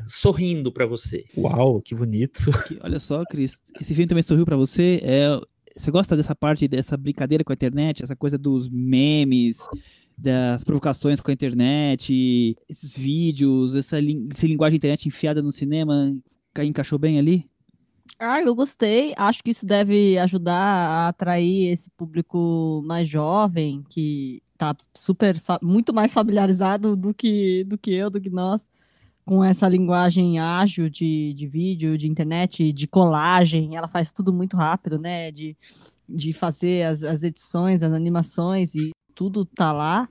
sorrindo 0.07 0.72
para 0.72 0.87
você. 0.87 1.25
Uau, 1.37 1.81
que 1.81 1.95
bonito. 1.95 2.51
Olha 2.81 2.99
só, 2.99 3.25
Cris, 3.25 3.57
esse 3.81 3.95
filme 3.95 4.07
também 4.07 4.22
sorriu 4.22 4.45
para 4.45 4.57
você, 4.57 5.01
é 5.03 5.39
você 5.77 5.91
gosta 5.91 6.16
dessa 6.16 6.35
parte, 6.35 6.68
dessa 6.68 6.97
brincadeira 6.97 7.43
com 7.43 7.53
a 7.53 7.55
internet, 7.55 8.03
essa 8.03 8.14
coisa 8.14 8.39
dos 8.39 8.68
memes, 8.68 9.66
das 10.16 10.62
provocações 10.62 11.20
com 11.20 11.31
a 11.31 11.35
internet, 11.35 12.57
esses 12.68 12.97
vídeos, 12.97 13.75
essa, 13.75 13.99
essa 13.99 14.47
linguagem 14.47 14.77
internet 14.77 15.07
enfiada 15.07 15.43
no 15.43 15.51
cinema, 15.51 16.16
encaixou 16.62 16.99
bem 16.99 17.18
ali? 17.18 17.49
Ah, 18.18 18.41
eu 18.41 18.55
gostei. 18.55 19.12
Acho 19.16 19.43
que 19.43 19.51
isso 19.51 19.66
deve 19.66 20.16
ajudar 20.18 20.57
a 20.57 21.09
atrair 21.09 21.72
esse 21.72 21.91
público 21.91 22.83
mais 22.87 23.09
jovem, 23.09 23.83
que 23.89 24.41
tá 24.57 24.77
super, 24.95 25.43
muito 25.61 25.93
mais 25.93 26.12
familiarizado 26.12 26.95
do 26.95 27.12
que, 27.12 27.64
do 27.64 27.77
que 27.77 27.93
eu, 27.93 28.09
do 28.09 28.20
que 28.20 28.31
nós 28.31 28.68
com 29.25 29.43
essa 29.43 29.68
linguagem 29.68 30.39
ágil 30.39 30.91
de, 30.91 31.33
de 31.35 31.47
vídeo, 31.47 31.97
de 31.97 32.09
internet, 32.09 32.72
de 32.72 32.87
colagem, 32.87 33.77
ela 33.77 33.89
faz 33.89 34.12
tudo 34.12 34.33
muito 34.33 34.57
rápido, 34.57 34.99
né? 34.99 35.31
De, 35.31 35.57
de 36.09 36.33
fazer 36.33 36.85
as, 36.85 37.03
as 37.03 37.22
edições, 37.22 37.83
as 37.83 37.93
animações 37.93 38.75
e 38.75 38.91
tudo 39.14 39.45
tá 39.45 39.72
lá. 39.72 40.07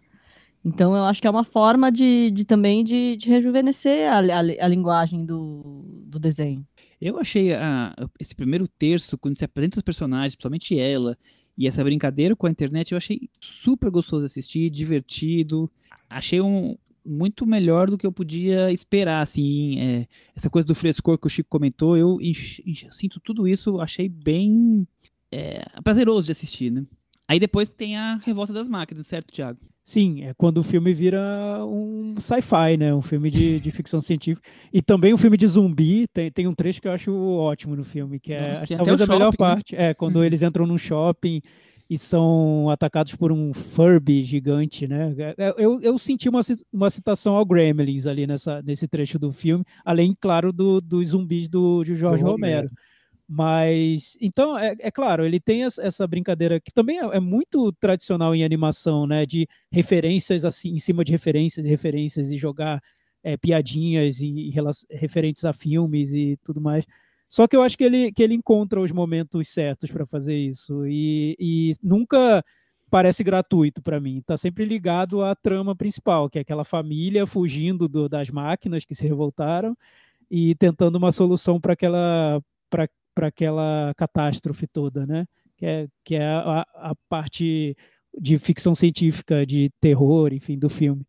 Então 0.66 0.96
eu 0.96 1.04
acho 1.04 1.22
que 1.22 1.28
é 1.28 1.30
uma 1.30 1.44
forma 1.44 1.92
de, 1.92 2.32
de 2.32 2.46
também 2.46 2.84
de, 2.84 3.18
de 3.18 3.28
rejuvenescer 3.28 4.10
a, 4.10 4.20
a, 4.20 4.40
a, 4.40 4.68
linguagem 4.68 5.26
do, 5.26 5.84
do 6.06 6.18
desenho. 6.18 6.66
Eu 7.02 7.20
achei 7.20 7.54
a, 7.54 7.94
esse 8.18 8.34
primeiro 8.34 8.66
terço, 8.66 9.18
quando 9.18 9.36
se 9.36 9.44
apresenta 9.44 9.78
os 9.78 9.84
personagens, 9.84 10.36
principalmente 10.36 10.80
ela, 10.80 11.18
e 11.58 11.68
essa 11.68 11.84
brincadeira 11.84 12.36
com 12.36 12.48
a 12.48 12.50
internet, 12.50 12.92
eu 12.92 12.98
achei 12.98 13.30
super 13.42 13.92
gostoso 13.92 14.22
de 14.22 14.32
assistir, 14.32 14.70
divertido. 14.70 15.70
Achei 16.10 16.40
um, 16.40 16.78
muito 17.06 17.46
melhor 17.46 17.90
do 17.90 17.98
que 17.98 18.06
eu 18.06 18.12
podia 18.12 18.72
esperar, 18.72 19.22
assim, 19.22 19.80
é, 19.80 20.08
essa 20.36 20.50
coisa 20.50 20.68
do 20.68 20.76
frescor 20.76 21.18
que 21.18 21.28
o 21.28 21.30
Chico 21.30 21.50
comentou, 21.50 21.98
eu, 21.98 22.18
sinto 22.92 23.20
tudo 23.20 23.48
isso, 23.48 23.80
achei 23.80 24.08
bem 24.08 24.88
é, 25.32 25.66
prazeroso 25.84 26.26
de 26.26 26.32
assistir, 26.32 26.72
né? 26.72 26.86
Aí 27.28 27.40
depois 27.40 27.70
tem 27.70 27.98
a 27.98 28.16
Revolta 28.24 28.54
das 28.54 28.68
Máquinas, 28.68 29.08
certo, 29.08 29.32
Thiago? 29.32 29.60
Sim, 29.84 30.24
é 30.24 30.34
quando 30.34 30.60
o 30.60 30.64
filme 30.64 30.94
vira 30.94 31.20
um 31.66 32.16
sci-fi, 32.18 32.78
né? 32.78 32.94
Um 32.94 33.02
filme 33.02 33.30
de, 33.30 33.60
de 33.60 33.72
ficção 33.72 34.00
científica. 34.02 34.48
E 34.72 34.82
também 34.82 35.14
um 35.14 35.18
filme 35.18 35.36
de 35.36 35.46
zumbi. 35.46 36.08
Tem, 36.08 36.32
tem 36.32 36.48
um 36.48 36.54
trecho 36.54 36.82
que 36.82 36.88
eu 36.88 36.94
acho 36.94 37.14
ótimo 37.14 37.76
no 37.76 37.84
filme, 37.84 38.18
que 38.18 38.32
é 38.32 38.50
Nossa, 38.50 38.78
talvez 38.78 39.02
a 39.02 39.06
shopping, 39.06 39.14
melhor 39.14 39.32
né? 39.32 39.38
parte. 39.38 39.76
É 39.76 39.94
quando 39.94 40.24
eles 40.24 40.42
entram 40.42 40.66
num 40.66 40.78
shopping 40.78 41.42
e 41.90 41.98
são 41.98 42.70
atacados 42.70 43.16
por 43.16 43.32
um 43.32 43.54
Furby 43.54 44.22
gigante, 44.22 44.88
né? 44.88 45.14
É, 45.18 45.36
é, 45.38 45.54
eu, 45.58 45.80
eu 45.82 45.98
senti 45.98 46.30
uma, 46.30 46.42
uma 46.72 46.90
citação 46.90 47.36
ao 47.36 47.46
Gremlins 47.46 48.08
ali 48.08 48.26
nessa, 48.26 48.62
nesse 48.62 48.88
trecho 48.88 49.20
do 49.20 49.32
filme, 49.32 49.64
além, 49.84 50.16
claro, 50.20 50.52
do, 50.52 50.80
dos 50.80 51.10
zumbis 51.10 51.50
do, 51.50 51.84
de 51.84 51.96
Jorge 51.96 52.24
do 52.24 52.30
Romero. 52.32 52.68
Romero. 52.68 52.72
Mas, 53.28 54.18
então, 54.22 54.58
é, 54.58 54.76
é, 54.80 54.92
claro, 54.92 55.26
ele 55.26 55.40
tem 55.40 55.64
essa 55.64 56.06
brincadeira 56.06 56.60
que 56.60 56.72
também 56.72 57.00
é, 57.00 57.18
é, 57.18 57.20
muito 57.20 57.72
tradicional 57.74 58.36
em 58.36 58.44
animação, 58.44 59.08
né? 59.08 59.26
De 59.26 59.48
referências 59.72 60.46
assim, 60.46 60.72
em 60.72 60.80
cima 60.80 61.04
de 61.04 61.12
referências 61.12 61.66
e 61.66 61.70
referências 61.70 62.32
e 62.32 62.36
jogar 62.36 62.82
é, 63.24 63.38
piadinhas 63.38 64.20
e, 64.20 64.28
e 64.28 64.54
referentes 64.92 65.46
a 65.46 65.54
filmes 65.54 66.14
e 66.14 66.38
tudo 66.44 66.60
mais. 66.60 66.86
Só 67.34 67.48
que 67.48 67.56
eu 67.56 67.64
acho 67.64 67.76
que 67.76 67.84
ele, 67.84 68.12
que 68.12 68.22
ele 68.22 68.36
encontra 68.36 68.80
os 68.80 68.92
momentos 68.92 69.48
certos 69.48 69.90
para 69.90 70.06
fazer 70.06 70.36
isso. 70.36 70.86
E, 70.86 71.36
e 71.40 71.72
nunca 71.82 72.46
parece 72.92 73.24
gratuito 73.24 73.82
para 73.82 74.00
mim. 74.00 74.20
Está 74.20 74.38
sempre 74.38 74.64
ligado 74.66 75.24
à 75.24 75.34
trama 75.34 75.76
principal, 75.76 76.30
que 76.30 76.38
é 76.38 76.42
aquela 76.42 76.64
família 76.64 77.26
fugindo 77.26 77.88
do, 77.90 78.08
das 78.08 78.30
máquinas 78.30 78.86
que 78.86 78.94
se 78.94 79.08
revoltaram 79.08 79.76
e 80.30 80.54
tentando 80.54 80.98
uma 80.98 81.12
solução 81.12 81.60
para 81.60 81.74
aquela 81.74 82.40
para 82.70 83.28
aquela 83.28 83.94
catástrofe 83.98 84.68
toda, 84.68 85.04
né? 85.08 85.26
Que 85.58 85.66
é, 85.66 85.88
que 86.04 86.16
é 86.16 86.28
a, 86.28 86.64
a 86.76 86.94
parte 87.10 87.76
de 88.16 88.38
ficção 88.38 88.76
científica, 88.76 89.44
de 89.44 89.72
terror, 89.82 90.32
enfim, 90.32 90.56
do 90.60 90.70
filme. 90.70 91.04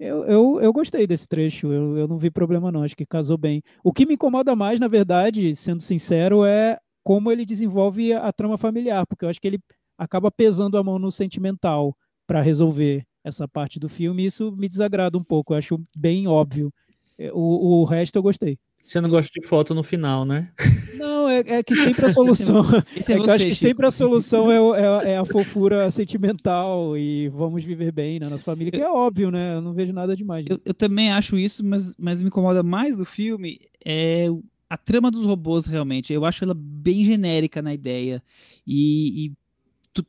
Eu, 0.00 0.24
eu, 0.24 0.60
eu 0.62 0.72
gostei 0.72 1.06
desse 1.06 1.28
trecho, 1.28 1.70
eu, 1.70 1.98
eu 1.98 2.08
não 2.08 2.16
vi 2.16 2.30
problema 2.30 2.72
não, 2.72 2.82
acho 2.82 2.96
que 2.96 3.04
casou 3.04 3.36
bem. 3.36 3.62
O 3.84 3.92
que 3.92 4.06
me 4.06 4.14
incomoda 4.14 4.56
mais, 4.56 4.80
na 4.80 4.88
verdade, 4.88 5.54
sendo 5.54 5.82
sincero, 5.82 6.42
é 6.42 6.78
como 7.04 7.30
ele 7.30 7.44
desenvolve 7.44 8.14
a, 8.14 8.26
a 8.26 8.32
trama 8.32 8.56
familiar, 8.56 9.06
porque 9.06 9.26
eu 9.26 9.28
acho 9.28 9.38
que 9.38 9.46
ele 9.46 9.60
acaba 9.98 10.30
pesando 10.30 10.78
a 10.78 10.82
mão 10.82 10.98
no 10.98 11.10
sentimental 11.10 11.94
para 12.26 12.40
resolver 12.40 13.04
essa 13.22 13.46
parte 13.46 13.78
do 13.78 13.90
filme, 13.90 14.22
e 14.22 14.26
isso 14.26 14.50
me 14.52 14.66
desagrada 14.66 15.18
um 15.18 15.22
pouco, 15.22 15.52
eu 15.52 15.58
acho 15.58 15.78
bem 15.94 16.26
óbvio. 16.26 16.72
É, 17.18 17.30
o, 17.34 17.82
o 17.82 17.84
resto 17.84 18.16
eu 18.16 18.22
gostei. 18.22 18.58
Você 18.84 19.00
não 19.00 19.08
gosta 19.08 19.30
de 19.38 19.46
foto 19.46 19.74
no 19.74 19.82
final, 19.82 20.24
né? 20.24 20.50
Não, 20.96 21.28
é, 21.28 21.40
é 21.40 21.62
que 21.62 21.74
sempre 21.76 22.06
a 22.06 22.12
solução. 22.12 22.62
Esse 22.96 23.12
é, 23.12 23.14
é 23.14 23.18
você, 23.18 23.30
eu 23.30 23.34
acho 23.34 23.44
que 23.44 23.54
Chico. 23.54 23.68
sempre 23.68 23.86
a 23.86 23.90
solução 23.90 24.50
é, 24.50 24.56
é, 24.56 25.12
é, 25.12 25.16
a 25.18 25.24
fofura 25.24 25.90
sentimental 25.90 26.96
e 26.96 27.28
vamos 27.28 27.64
viver 27.64 27.92
bem 27.92 28.18
na 28.18 28.28
nossa 28.28 28.44
família, 28.44 28.72
que 28.72 28.80
é 28.80 28.88
óbvio, 28.88 29.30
né? 29.30 29.54
Eu 29.54 29.60
não 29.60 29.72
vejo 29.72 29.92
nada 29.92 30.16
demais. 30.16 30.44
Eu, 30.48 30.60
eu, 30.64 30.74
também 30.74 31.10
acho 31.10 31.38
isso, 31.38 31.64
mas, 31.64 31.94
mas 31.98 32.20
me 32.20 32.28
incomoda 32.28 32.62
mais 32.62 32.96
do 32.96 33.04
filme 33.04 33.60
é 33.84 34.26
a 34.68 34.76
trama 34.76 35.10
dos 35.10 35.24
robôs, 35.24 35.66
realmente. 35.66 36.12
Eu 36.12 36.24
acho 36.24 36.44
ela 36.44 36.54
bem 36.54 37.04
genérica 37.04 37.60
na 37.60 37.74
ideia. 37.74 38.22
E, 38.66 39.26
e 39.26 39.32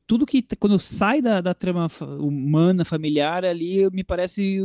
tudo 0.05 0.25
que 0.25 0.43
quando 0.59 0.79
sai 0.79 1.21
da, 1.21 1.41
da 1.41 1.53
trama 1.53 1.87
humana, 2.19 2.85
familiar 2.85 3.43
ali, 3.43 3.89
me 3.91 4.03
parece 4.03 4.59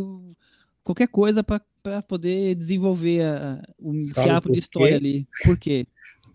qualquer 0.85 1.09
coisa 1.09 1.43
para 1.43 1.61
poder 2.09 2.55
desenvolver 2.55 3.23
a, 3.23 3.63
o 3.79 3.93
fiapo 4.15 4.53
de 4.53 4.59
história 4.59 4.97
ali. 4.97 5.27
Por 5.45 5.57
quê? 5.57 5.87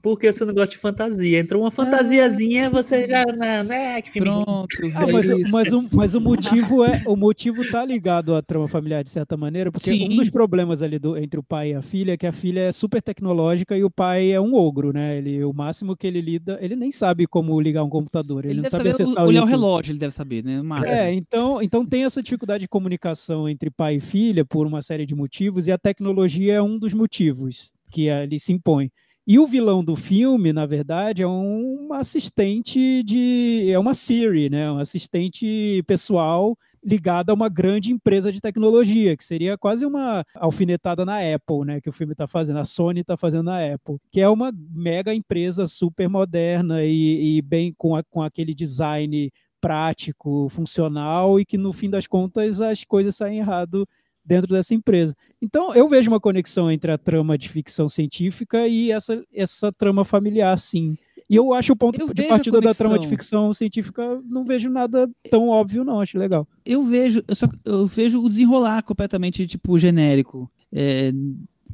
Porque 0.02 0.32
você 0.32 0.43
não 0.43 0.54
gosta 0.54 0.72
de 0.72 0.78
fantasia. 0.78 1.39
Entrou 1.39 1.64
uma 1.64 1.72
fantasiazinha, 1.72 2.70
você 2.70 3.08
já. 3.08 3.24
Né, 3.64 4.02
que 4.02 4.10
filme. 4.10 4.30
Pronto, 4.30 4.68
ah, 4.95 5.08
mas, 5.12 5.28
mas, 5.49 5.72
o, 5.72 5.89
mas 5.91 6.16
o 6.16 6.22
motivo 6.22 6.84
é. 6.84 7.04
O 7.06 7.16
motivo 7.16 7.70
tá 7.70 7.86
ligado 7.86 8.36
à 8.36 8.41
trama 8.41 8.68
familiar, 8.68 9.04
de 9.04 9.10
certa 9.10 9.38
maneira, 9.38 9.72
porque 9.72 9.91
Sim. 9.91 10.12
um 10.12 10.16
dos 10.18 10.30
problemas 10.30 10.82
ali 10.82 10.97
do, 10.97 11.18
entre 11.18 11.39
o 11.39 11.43
pai 11.43 11.72
e 11.72 11.74
a 11.74 11.82
filha 11.82 12.14
é 12.14 12.18
que 12.18 12.28
a 12.28 12.32
filha 12.32 12.62
é 12.62 12.72
super 12.72 13.02
tecnológica 13.02 13.78
e 13.78 13.84
o 13.84 13.89
pai 13.89 14.32
é 14.32 14.39
um 14.39 14.56
ogro, 14.56 14.91
né? 14.91 15.18
Ele, 15.18 15.43
o 15.43 15.54
máximo 15.54 15.95
que 15.95 16.08
ele 16.08 16.22
lida, 16.22 16.58
ele 16.62 16.76
nem 16.76 16.91
sabe 16.91 17.28
como 17.28 17.60
ligar 17.60 17.84
um 17.84 17.89
computador. 17.89 18.45
Ele, 18.45 18.56
ele 18.56 18.62
não 18.62 18.70
sabe 18.70 18.89
acessar 18.89 19.24
o, 19.24 19.28
olhar 19.28 19.43
o 19.43 19.45
relógio, 19.45 19.91
ele 19.91 19.99
deve 19.99 20.14
saber, 20.14 20.43
né? 20.43 20.62
É, 20.86 21.14
então, 21.14 21.62
então 21.62 21.86
tem 21.86 22.06
essa 22.06 22.22
dificuldade 22.22 22.62
de 22.62 22.68
comunicação 22.68 23.47
entre 23.47 23.70
pai 23.70 23.95
e 23.95 23.99
filha 23.99 24.43
por 24.45 24.66
uma 24.66 24.82
série 24.82 25.06
de 25.06 25.16
motivos, 25.16 25.68
e 25.68 25.72
a 25.72 25.78
tecnologia 25.78 26.54
é 26.54 26.62
um 26.62 26.78
dos 26.78 26.93
motivos 26.93 27.74
que 27.91 28.10
ali 28.10 28.39
se 28.39 28.54
impõe. 28.54 28.89
E 29.28 29.38
o 29.38 29.45
vilão 29.45 29.84
do 29.84 29.95
filme, 29.95 30.51
na 30.51 30.65
verdade, 30.65 31.22
é 31.22 31.28
um 31.28 31.93
assistente 31.93 33.03
de. 33.03 33.69
É 33.69 33.78
uma 33.78 33.93
Siri, 33.93 34.49
né? 34.49 34.72
Um 34.72 34.80
assistente 34.80 35.84
pessoal 35.86 36.57
ligado 36.84 37.30
a 37.30 37.34
uma 37.34 37.47
grande 37.47 37.91
empresa 37.91 38.32
de 38.32 38.41
tecnologia, 38.41 39.15
que 39.15 39.24
seria 39.24 39.55
quase 39.57 39.86
uma 39.86 40.26
alfinetada 40.34 41.05
na 41.05 41.19
Apple, 41.19 41.65
né? 41.65 41.80
Que 41.80 41.89
o 41.89 41.91
filme 41.91 42.13
está 42.13 42.26
fazendo, 42.26 42.57
a 42.57 42.65
Sony 42.65 43.01
está 43.01 43.15
fazendo 43.15 43.43
na 43.43 43.74
Apple, 43.74 43.97
que 44.11 44.19
é 44.19 44.28
uma 44.28 44.51
mega 44.72 45.13
empresa 45.13 45.67
super 45.67 46.09
moderna 46.09 46.84
e, 46.84 47.38
e 47.38 47.41
bem 47.43 47.72
com, 47.78 47.95
a, 47.95 48.03
com 48.03 48.24
aquele 48.24 48.55
design 48.55 49.32
prático, 49.61 50.49
funcional 50.49 51.39
e 51.39 51.45
que 51.45 51.57
no 51.57 51.72
fim 51.72 51.88
das 51.88 52.07
contas 52.07 52.59
as 52.59 52.84
coisas 52.84 53.15
saem 53.15 53.38
errado 53.38 53.88
dentro 54.24 54.53
dessa 54.53 54.74
empresa. 54.74 55.15
Então, 55.41 55.74
eu 55.74 55.89
vejo 55.89 56.09
uma 56.09 56.19
conexão 56.19 56.72
entre 56.72 56.91
a 56.91 56.97
trama 56.97 57.38
de 57.38 57.49
ficção 57.49 57.89
científica 57.89 58.67
e 58.67 58.91
essa, 58.91 59.24
essa 59.34 59.72
trama 59.72 60.05
familiar, 60.05 60.57
sim. 60.57 60.97
E 61.30 61.36
eu 61.38 61.53
acho 61.53 61.72
o 61.72 61.76
ponto 61.78 61.99
eu 61.99 62.13
de 62.13 62.24
partida 62.24 62.59
da 62.59 62.74
trama 62.74 62.99
de 62.99 63.07
ficção 63.07 63.53
científica, 63.53 64.22
não 64.26 64.43
vejo 64.43 64.69
nada 64.69 65.09
tão 65.30 65.47
óbvio, 65.47 65.84
não, 65.84 66.01
acho 66.01 66.19
legal. 66.19 66.45
Eu 66.65 66.84
vejo, 66.84 67.24
eu, 67.26 67.36
só, 67.36 67.47
eu 67.63 67.88
vejo 67.88 68.19
o 68.22 68.28
desenrolar 68.28 68.84
completamente, 68.84 69.47
tipo, 69.47 69.80
genérico. 69.80 70.51
É, 70.74 71.13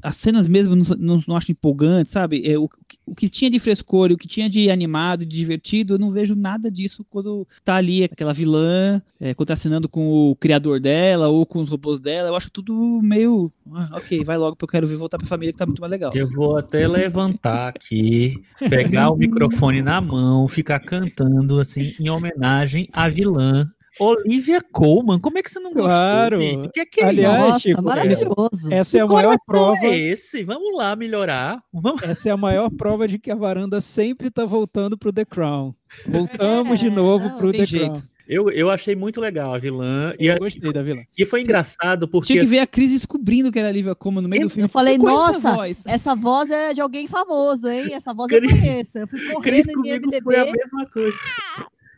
as 0.01 0.15
cenas 0.15 0.47
mesmo 0.47 0.75
não, 0.75 0.85
não, 0.97 1.23
não 1.27 1.35
acho 1.35 1.51
empolgantes, 1.51 2.11
sabe? 2.11 2.49
É, 2.49 2.57
o, 2.57 2.69
o 3.05 3.15
que 3.15 3.29
tinha 3.29 3.49
de 3.49 3.59
frescor 3.59 4.11
o 4.11 4.17
que 4.17 4.27
tinha 4.27 4.49
de 4.49 4.69
animado, 4.69 5.25
de 5.25 5.35
divertido, 5.35 5.95
eu 5.95 5.99
não 5.99 6.11
vejo 6.11 6.35
nada 6.35 6.71
disso 6.71 7.05
quando 7.09 7.47
tá 7.63 7.75
ali 7.75 8.03
aquela 8.03 8.33
vilã, 8.33 9.01
é, 9.19 9.35
assinando 9.49 9.87
com 9.89 10.31
o 10.31 10.35
criador 10.35 10.79
dela 10.79 11.27
ou 11.29 11.45
com 11.45 11.61
os 11.61 11.69
robôs 11.69 11.99
dela. 11.99 12.29
Eu 12.29 12.35
acho 12.35 12.51
tudo 12.51 12.99
meio. 13.01 13.51
Ah, 13.73 13.89
ok, 13.93 14.23
vai 14.23 14.37
logo 14.37 14.55
porque 14.55 14.65
eu 14.65 14.79
quero 14.79 14.87
ver 14.87 14.95
voltar 14.95 15.17
pra 15.17 15.27
família 15.27 15.53
que 15.53 15.59
tá 15.59 15.65
muito 15.65 15.79
mais 15.79 15.91
legal. 15.91 16.11
Eu 16.13 16.29
vou 16.29 16.57
até 16.57 16.87
levantar 16.87 17.69
aqui, 17.69 18.41
pegar 18.69 19.09
o 19.09 19.15
microfone 19.15 19.81
na 19.81 19.99
mão, 20.01 20.47
ficar 20.47 20.79
cantando 20.79 21.59
assim, 21.59 21.93
em 21.99 22.09
homenagem 22.09 22.87
à 22.93 23.09
vilã 23.09 23.69
Olivia 23.99 24.61
Colman, 24.71 25.19
como 25.19 25.37
é 25.37 25.43
que 25.43 25.49
você 25.49 25.59
não 25.59 25.73
gostou? 25.73 25.89
Claro. 25.89 26.37
O 26.37 26.71
que 26.71 26.79
é 26.79 26.85
que 26.85 27.01
é 27.01 27.05
Aliás, 27.05 27.47
Nossa, 27.47 27.59
Chico, 27.59 27.83
maravilhoso. 27.83 28.71
Essa 28.71 28.97
é 28.97 29.01
a 29.01 29.07
maior 29.07 29.35
prova. 29.45 29.85
É 29.85 29.97
esse? 29.97 30.43
Vamos 30.43 30.75
lá 30.75 30.95
melhorar. 30.95 31.61
Vamos... 31.73 32.03
Essa 32.03 32.29
é 32.29 32.31
a 32.31 32.37
maior 32.37 32.69
prova 32.69 33.07
de 33.07 33.19
que 33.19 33.31
a 33.31 33.35
varanda 33.35 33.81
sempre 33.81 34.27
está 34.27 34.45
voltando 34.45 34.97
pro 34.97 35.11
The 35.11 35.25
Crown. 35.25 35.73
Voltamos 36.07 36.79
é, 36.79 36.83
de 36.83 36.89
novo 36.89 37.29
não, 37.29 37.35
pro 37.35 37.51
The 37.51 37.65
jeito. 37.65 37.91
Crown. 37.91 38.17
Eu, 38.27 38.49
eu 38.51 38.69
achei 38.69 38.93
muito 38.93 39.21
legal 39.21 39.53
a 39.53 39.57
vilã. 39.57 40.13
Eu 40.19 40.25
e 40.25 40.29
assim, 40.29 40.39
gostei 40.39 40.73
da 40.73 40.83
vilã. 40.83 41.01
E 41.17 41.25
foi 41.25 41.41
engraçado 41.41 42.07
porque. 42.07 42.33
Tinha 42.33 42.43
que 42.43 42.49
ver 42.49 42.59
a 42.59 42.67
Cris 42.67 42.91
descobrindo 42.91 43.51
que 43.51 43.57
era 43.57 43.69
a 43.69 43.71
Olivia 43.71 43.95
Colman 43.95 44.21
no 44.21 44.27
meio 44.27 44.41
eu, 44.41 44.47
do 44.47 44.49
filme. 44.49 44.65
Eu 44.65 44.69
falei, 44.69 44.97
nossa, 44.97 45.37
essa 45.37 45.55
voz. 45.55 45.85
essa 45.85 46.15
voz 46.15 46.51
é 46.51 46.73
de 46.73 46.81
alguém 46.81 47.07
famoso, 47.07 47.69
hein? 47.69 47.93
Essa 47.93 48.13
voz 48.13 48.29
eu 48.31 48.41
conheço. 48.41 48.99
Eu 48.99 49.07
fui 49.07 49.19
correndo 49.19 49.41
Cris 49.41 49.65
comigo 49.65 50.11
foi 50.23 50.35
a 50.35 50.45
mesma 50.45 50.85
coisa. 50.87 51.17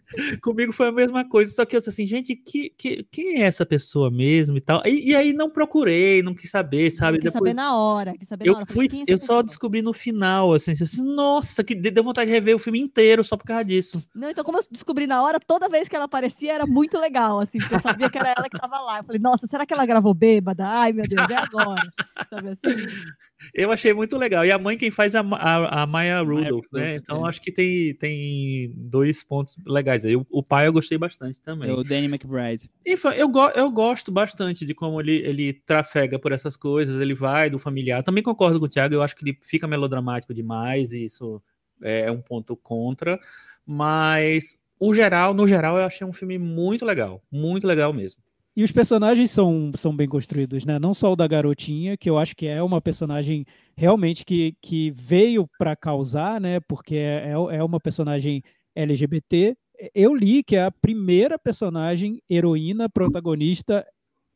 Comigo 0.41 0.72
foi 0.72 0.88
a 0.88 0.91
mesma 0.91 1.28
coisa, 1.28 1.51
só 1.51 1.66
que 1.66 1.76
eu 1.76 1.80
disse 1.80 1.89
assim, 1.89 2.07
gente, 2.07 2.36
que, 2.36 2.70
que, 2.78 3.05
quem 3.12 3.41
é 3.41 3.45
essa 3.45 3.66
pessoa 3.66 4.10
mesmo 4.10 4.57
e 4.57 4.62
tal? 4.62 4.82
E, 4.86 5.10
e 5.10 5.16
aí 5.16 5.34
não 5.34 5.49
procurei, 5.49 6.22
não 6.22 6.34
quis 6.34 6.49
saber, 6.49 6.89
sabe? 6.91 7.20
Quis 7.20 7.32
Depois, 7.32 7.51
saber 7.51 7.53
na 7.53 7.76
hora, 7.76 8.18
quis 8.18 8.28
saber 8.28 8.47
eu 8.47 8.53
na 8.53 8.60
hora. 8.60 8.74
Fui, 8.74 8.86
eu 8.86 9.18
só 9.18 9.26
pessoa? 9.26 9.43
descobri 9.43 9.82
no 9.82 9.93
final, 9.93 10.53
assim, 10.53 10.72
assim, 10.72 11.03
nossa, 11.03 11.64
que 11.64 11.76
deu 11.76 12.03
vontade 12.03 12.28
de 12.28 12.34
rever 12.34 12.55
o 12.55 12.60
filme 12.60 12.80
inteiro 12.80 13.24
só 13.24 13.38
por 13.38 13.45
causa 13.45 13.66
disso. 13.66 14.03
Não, 14.16 14.30
então 14.30 14.43
como 14.43 14.57
eu 14.57 14.64
descobri 14.72 15.05
na 15.05 15.22
hora, 15.22 15.39
toda 15.39 15.70
vez 15.70 15.88
que 15.88 15.95
ela 15.95 16.05
aparecia 16.05 16.53
era 16.53 16.66
muito 16.66 16.97
legal, 16.99 17.39
assim, 17.39 17.60
porque 17.60 17.76
eu 17.76 17.80
sabia 17.80 18.10
que 18.10 18.18
era 18.18 18.34
ela 18.38 18.49
que 18.49 18.60
tava 18.60 18.80
lá. 18.80 18.99
Eu 18.99 19.03
falei, 19.03 19.22
nossa, 19.22 19.47
será 19.47 19.66
que 19.66 19.74
ela 19.74 19.86
gravou 19.86 20.14
bêbada? 20.14 20.66
Ai, 20.66 20.91
meu 20.91 21.05
Deus, 21.07 21.30
é 21.30 21.36
agora. 21.36 21.82
sabe 22.30 22.49
assim? 22.49 22.60
Eu 23.53 23.72
achei 23.72 23.93
muito 23.93 24.18
legal. 24.18 24.45
E 24.45 24.51
a 24.51 24.60
mãe 24.60 24.78
quem 24.78 24.91
faz 24.91 25.16
a, 25.16 25.22
a, 25.22 25.84
a 25.84 25.88
Maya 25.88 26.22
Rudolph, 26.22 26.66
né? 26.74 26.95
Então 26.95 27.26
é. 27.26 27.30
acho 27.30 27.41
que 27.41 27.51
tem, 27.51 27.93
tem 27.95 28.72
dois 28.76 29.24
pontos 29.24 29.55
legais 29.66 29.98
aí. 30.05 30.15
O, 30.15 30.25
o 30.29 30.43
pai 30.43 30.67
eu 30.67 30.73
gostei 30.73 30.97
bastante 30.97 31.39
também. 31.41 31.69
É 31.69 31.73
o 31.73 31.83
Danny 31.83 32.05
McBride. 32.05 32.69
E 32.85 32.95
eu, 33.17 33.31
eu 33.55 33.71
gosto 33.71 34.11
bastante 34.11 34.65
de 34.65 34.73
como 34.73 34.99
ele, 34.99 35.17
ele 35.17 35.53
trafega 35.53 36.19
por 36.19 36.31
essas 36.31 36.55
coisas, 36.55 37.01
ele 37.01 37.13
vai 37.13 37.49
do 37.49 37.59
familiar. 37.59 38.03
Também 38.03 38.23
concordo 38.23 38.59
com 38.59 38.65
o 38.65 38.69
Thiago, 38.69 38.93
eu 38.93 39.03
acho 39.03 39.15
que 39.15 39.23
ele 39.23 39.37
fica 39.41 39.67
melodramático 39.67 40.33
demais, 40.33 40.91
e 40.91 41.05
isso 41.05 41.41
é 41.81 42.11
um 42.11 42.21
ponto 42.21 42.55
contra. 42.55 43.19
Mas, 43.65 44.57
o 44.79 44.93
geral, 44.93 45.33
no 45.33 45.47
geral, 45.47 45.77
eu 45.77 45.83
achei 45.83 46.05
um 46.05 46.13
filme 46.13 46.37
muito 46.37 46.85
legal. 46.85 47.21
Muito 47.31 47.67
legal 47.67 47.93
mesmo. 47.93 48.21
E 48.59 48.63
os 48.63 48.73
personagens 48.73 49.31
são, 49.31 49.71
são 49.75 49.95
bem 49.95 50.05
construídos, 50.05 50.65
né? 50.65 50.77
Não 50.79 50.93
só 50.93 51.13
o 51.13 51.15
da 51.15 51.25
garotinha, 51.27 51.95
que 51.95 52.09
eu 52.09 52.17
acho 52.17 52.35
que 52.35 52.45
é 52.45 52.61
uma 52.61 52.81
personagem 52.81 53.45
realmente 53.77 54.25
que, 54.25 54.53
que 54.61 54.91
veio 54.91 55.47
para 55.57 55.75
causar, 55.77 56.41
né? 56.41 56.59
Porque 56.59 56.95
é, 56.95 57.29
é, 57.29 57.57
é 57.57 57.63
uma 57.63 57.79
personagem 57.79 58.43
LGBT. 58.75 59.55
Eu 59.93 60.13
li 60.13 60.43
que 60.43 60.55
é 60.55 60.63
a 60.63 60.71
primeira 60.71 61.39
personagem 61.39 62.21
heroína 62.30 62.89
protagonista 62.89 63.86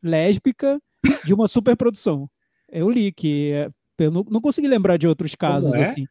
lésbica 0.02 0.82
de 1.26 1.34
uma 1.34 1.48
superprodução. 1.48 2.30
Eu 2.70 2.90
li 2.90 3.12
que 3.12 3.52
é, 3.52 3.70
eu 3.98 4.12
não, 4.12 4.26
não 4.30 4.42
consegui 4.42 4.68
lembrar 4.68 4.98
de 4.98 5.08
outros 5.08 5.36
casos 5.36 5.74
é? 5.74 5.84
assim, 5.84 6.06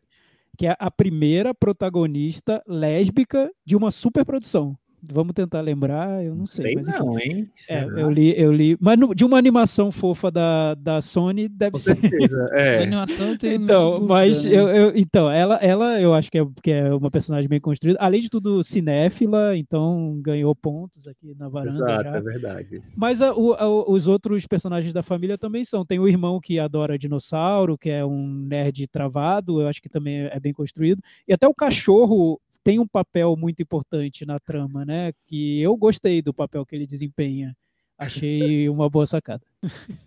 que 0.57 0.67
é 0.67 0.77
a 0.79 0.91
primeira 0.91 1.55
protagonista 1.55 2.63
lésbica 2.67 3.51
de 3.65 3.77
uma 3.77 3.91
superprodução. 3.91 4.77
Vamos 5.05 5.33
tentar 5.35 5.61
lembrar, 5.61 6.25
eu 6.25 6.33
não 6.35 6.47
sei. 6.47 6.67
sei 6.67 6.75
mas, 6.77 6.87
não, 6.87 7.19
hein? 7.19 7.51
É, 7.69 7.83
eu 7.85 8.09
li, 8.09 8.35
eu 8.41 8.53
li. 8.53 8.77
Mas 8.81 8.97
no, 8.97 9.13
de 9.13 9.25
uma 9.25 9.37
animação 9.37 9.91
fofa 9.91 10.31
da, 10.31 10.75
da 10.75 11.01
Sony 11.01 11.49
deve 11.49 11.73
Com 11.73 11.79
ser. 11.79 11.97
certeza, 11.97 12.49
é. 12.55 12.83
animação 12.85 13.37
tem 13.37 13.55
Então, 13.55 14.01
mas 14.01 14.45
né? 14.45 14.53
eu, 14.55 14.69
eu- 14.69 14.93
então, 14.95 15.29
ela, 15.29 15.57
ela 15.57 16.01
eu 16.01 16.15
acho 16.15 16.31
que 16.31 16.39
é, 16.39 16.47
que 16.63 16.71
é 16.71 16.95
uma 16.95 17.11
personagem 17.11 17.49
bem 17.49 17.61
construída. 17.61 17.99
Além 18.01 18.21
de 18.21 18.31
tudo, 18.31 18.63
cinéfila, 18.63 19.57
então 19.57 20.21
ganhou 20.23 20.55
pontos 20.55 21.09
aqui 21.09 21.35
na 21.37 21.49
varanda 21.49 21.73
Exato, 21.85 22.11
já. 22.13 22.19
é 22.19 22.21
verdade. 22.21 22.83
Mas 22.97 23.21
a- 23.21 23.35
o- 23.35 23.55
a- 23.55 23.91
os 23.91 24.07
outros 24.07 24.47
personagens 24.47 24.95
da 24.95 25.03
família 25.03 25.37
também 25.37 25.65
são. 25.65 25.85
Tem 25.85 25.99
o 25.99 26.07
irmão 26.07 26.39
que 26.39 26.61
adora 26.61 26.97
dinossauro, 26.97 27.77
que 27.77 27.91
é 27.91 28.05
um 28.05 28.25
nerd 28.29 28.87
travado, 28.87 29.61
eu 29.61 29.67
acho 29.67 29.83
que 29.83 29.89
também 29.89 30.27
é 30.31 30.39
bem 30.39 30.53
construído. 30.53 31.03
E 31.27 31.33
até 31.33 31.49
o 31.49 31.55
cachorro 31.55 32.41
tem 32.65 32.79
um 32.79 32.87
papel 32.87 33.37
muito 33.37 33.63
importante 33.63 34.25
na 34.25 34.39
trama, 34.39 34.85
né? 34.85 35.13
Que 35.27 35.61
eu 35.61 35.77
gostei 35.77 36.23
do 36.23 36.33
papel 36.35 36.65
que 36.65 36.75
ele 36.77 36.87
desempenha. 36.87 37.57
Achei 37.99 38.69
uma 38.71 38.89
boa 38.89 39.07
sacada. 39.07 39.43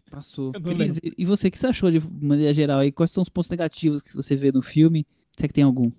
Passou. 0.10 0.52
Cris, 0.54 0.98
e- 0.98 1.14
e 1.18 1.26
você, 1.26 1.48
o 1.48 1.52
que 1.52 1.58
você 1.60 1.68
achou 1.68 1.92
de 1.92 2.00
maneira 2.00 2.54
geral 2.54 2.80
aí? 2.80 2.92
Quais 2.92 3.12
são 3.12 3.22
os 3.24 3.30
pontos 3.30 3.50
negativos 3.52 4.02
que 4.02 4.16
você 4.16 4.36
vê 4.36 4.52
no 4.52 4.62
filme? 4.62 5.06
Se 5.38 5.46
é 5.46 5.48
que 5.48 5.54
tem 5.54 5.64
algum? 5.64 5.92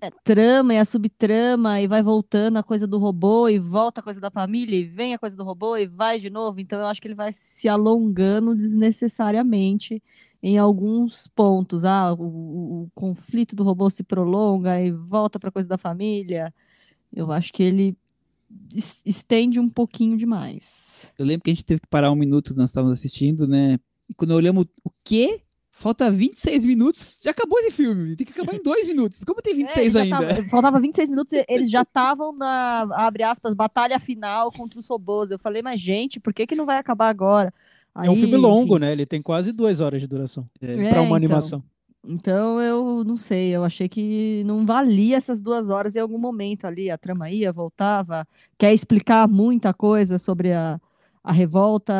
É, 0.00 0.10
trama 0.22 0.74
e 0.74 0.78
a 0.78 0.84
subtrama, 0.84 1.80
e 1.80 1.86
vai 1.86 2.02
voltando 2.02 2.58
a 2.58 2.62
coisa 2.62 2.86
do 2.86 2.98
robô, 2.98 3.48
e 3.48 3.58
volta 3.58 4.00
a 4.00 4.02
coisa 4.04 4.20
da 4.20 4.30
família, 4.30 4.76
e 4.76 4.84
vem 4.84 5.14
a 5.14 5.18
coisa 5.18 5.34
do 5.34 5.42
robô, 5.42 5.76
e 5.78 5.86
vai 5.86 6.18
de 6.18 6.28
novo. 6.28 6.60
Então 6.60 6.78
eu 6.78 6.86
acho 6.86 7.00
que 7.00 7.08
ele 7.08 7.14
vai 7.14 7.32
se 7.32 7.68
alongando 7.68 8.54
desnecessariamente 8.54 10.02
em 10.46 10.58
alguns 10.58 11.26
pontos. 11.26 11.86
Ah, 11.86 12.12
o, 12.12 12.22
o- 12.84 12.90
conflito 12.94 13.56
do 13.56 13.62
robô 13.64 13.88
se 13.88 14.02
prolonga 14.04 14.78
e 14.78 14.90
volta 14.90 15.38
para 15.40 15.50
coisa 15.50 15.66
da 15.66 15.78
família. 15.78 16.52
Eu 17.10 17.32
acho 17.32 17.50
que 17.50 17.62
ele 17.62 17.96
es- 18.74 19.00
estende 19.06 19.58
um 19.58 19.70
pouquinho 19.70 20.18
demais. 20.18 21.10
Eu 21.18 21.24
lembro 21.24 21.44
que 21.44 21.50
a 21.50 21.54
gente 21.54 21.64
teve 21.64 21.80
que 21.80 21.88
parar 21.88 22.10
um 22.12 22.14
minuto, 22.14 22.54
nós 22.54 22.68
estávamos 22.68 22.98
assistindo, 22.98 23.48
né? 23.48 23.78
E 24.06 24.12
quando 24.14 24.32
olhamos 24.32 24.66
o 24.84 24.90
quê? 25.02 25.40
Falta 25.70 26.08
26 26.10 26.64
minutos, 26.64 27.16
já 27.22 27.30
acabou 27.30 27.58
esse 27.60 27.70
filme. 27.72 28.14
Tem 28.14 28.26
que 28.26 28.32
acabar 28.32 28.54
em 28.54 28.62
dois 28.62 28.86
minutos. 28.86 29.24
Como 29.24 29.40
tem 29.40 29.54
É, 29.54 29.56
26 29.56 29.78
ele 29.78 29.90
já 29.92 30.02
ainda? 30.18 30.34
tava- 30.34 30.48
faltava 30.50 30.78
26 30.80 31.08
minutos, 31.08 31.32
eles 31.48 31.70
já 31.70 31.82
estavam 31.82 32.32
na, 32.36 32.82
abre 32.92 33.22
aspas, 33.22 33.54
batalha 33.54 33.98
final 33.98 34.52
contra 34.52 34.78
os 34.78 34.86
robôs. 34.86 35.30
Eu 35.30 35.38
falei, 35.38 35.62
mas 35.62 35.80
gente, 35.80 36.20
por 36.20 36.34
que 36.34 36.46
que 36.46 36.54
não 36.54 36.66
vai 36.66 36.76
acabar 36.76 37.08
agora? 37.08 37.52
É 38.02 38.10
um 38.10 38.16
filme 38.16 38.34
Aí, 38.34 38.40
longo, 38.40 38.76
enfim. 38.76 38.80
né? 38.80 38.92
Ele 38.92 39.06
tem 39.06 39.22
quase 39.22 39.52
duas 39.52 39.80
horas 39.80 40.00
de 40.00 40.06
duração 40.08 40.48
É. 40.60 40.66
para 40.88 40.98
É, 40.98 41.00
uma 41.00 41.02
então. 41.02 41.14
animação. 41.16 41.64
Então 42.06 42.60
eu 42.60 43.02
não 43.02 43.16
sei, 43.16 43.50
eu 43.50 43.64
achei 43.64 43.88
que 43.88 44.42
não 44.44 44.66
valia 44.66 45.16
essas 45.16 45.40
duas 45.40 45.70
horas 45.70 45.96
em 45.96 46.00
algum 46.00 46.18
momento 46.18 46.66
ali. 46.66 46.90
A 46.90 46.98
trama 46.98 47.30
ia, 47.30 47.50
voltava, 47.52 48.26
quer 48.58 48.74
explicar 48.74 49.26
muita 49.26 49.72
coisa 49.72 50.18
sobre 50.18 50.52
a, 50.52 50.78
a 51.22 51.32
revolta 51.32 51.94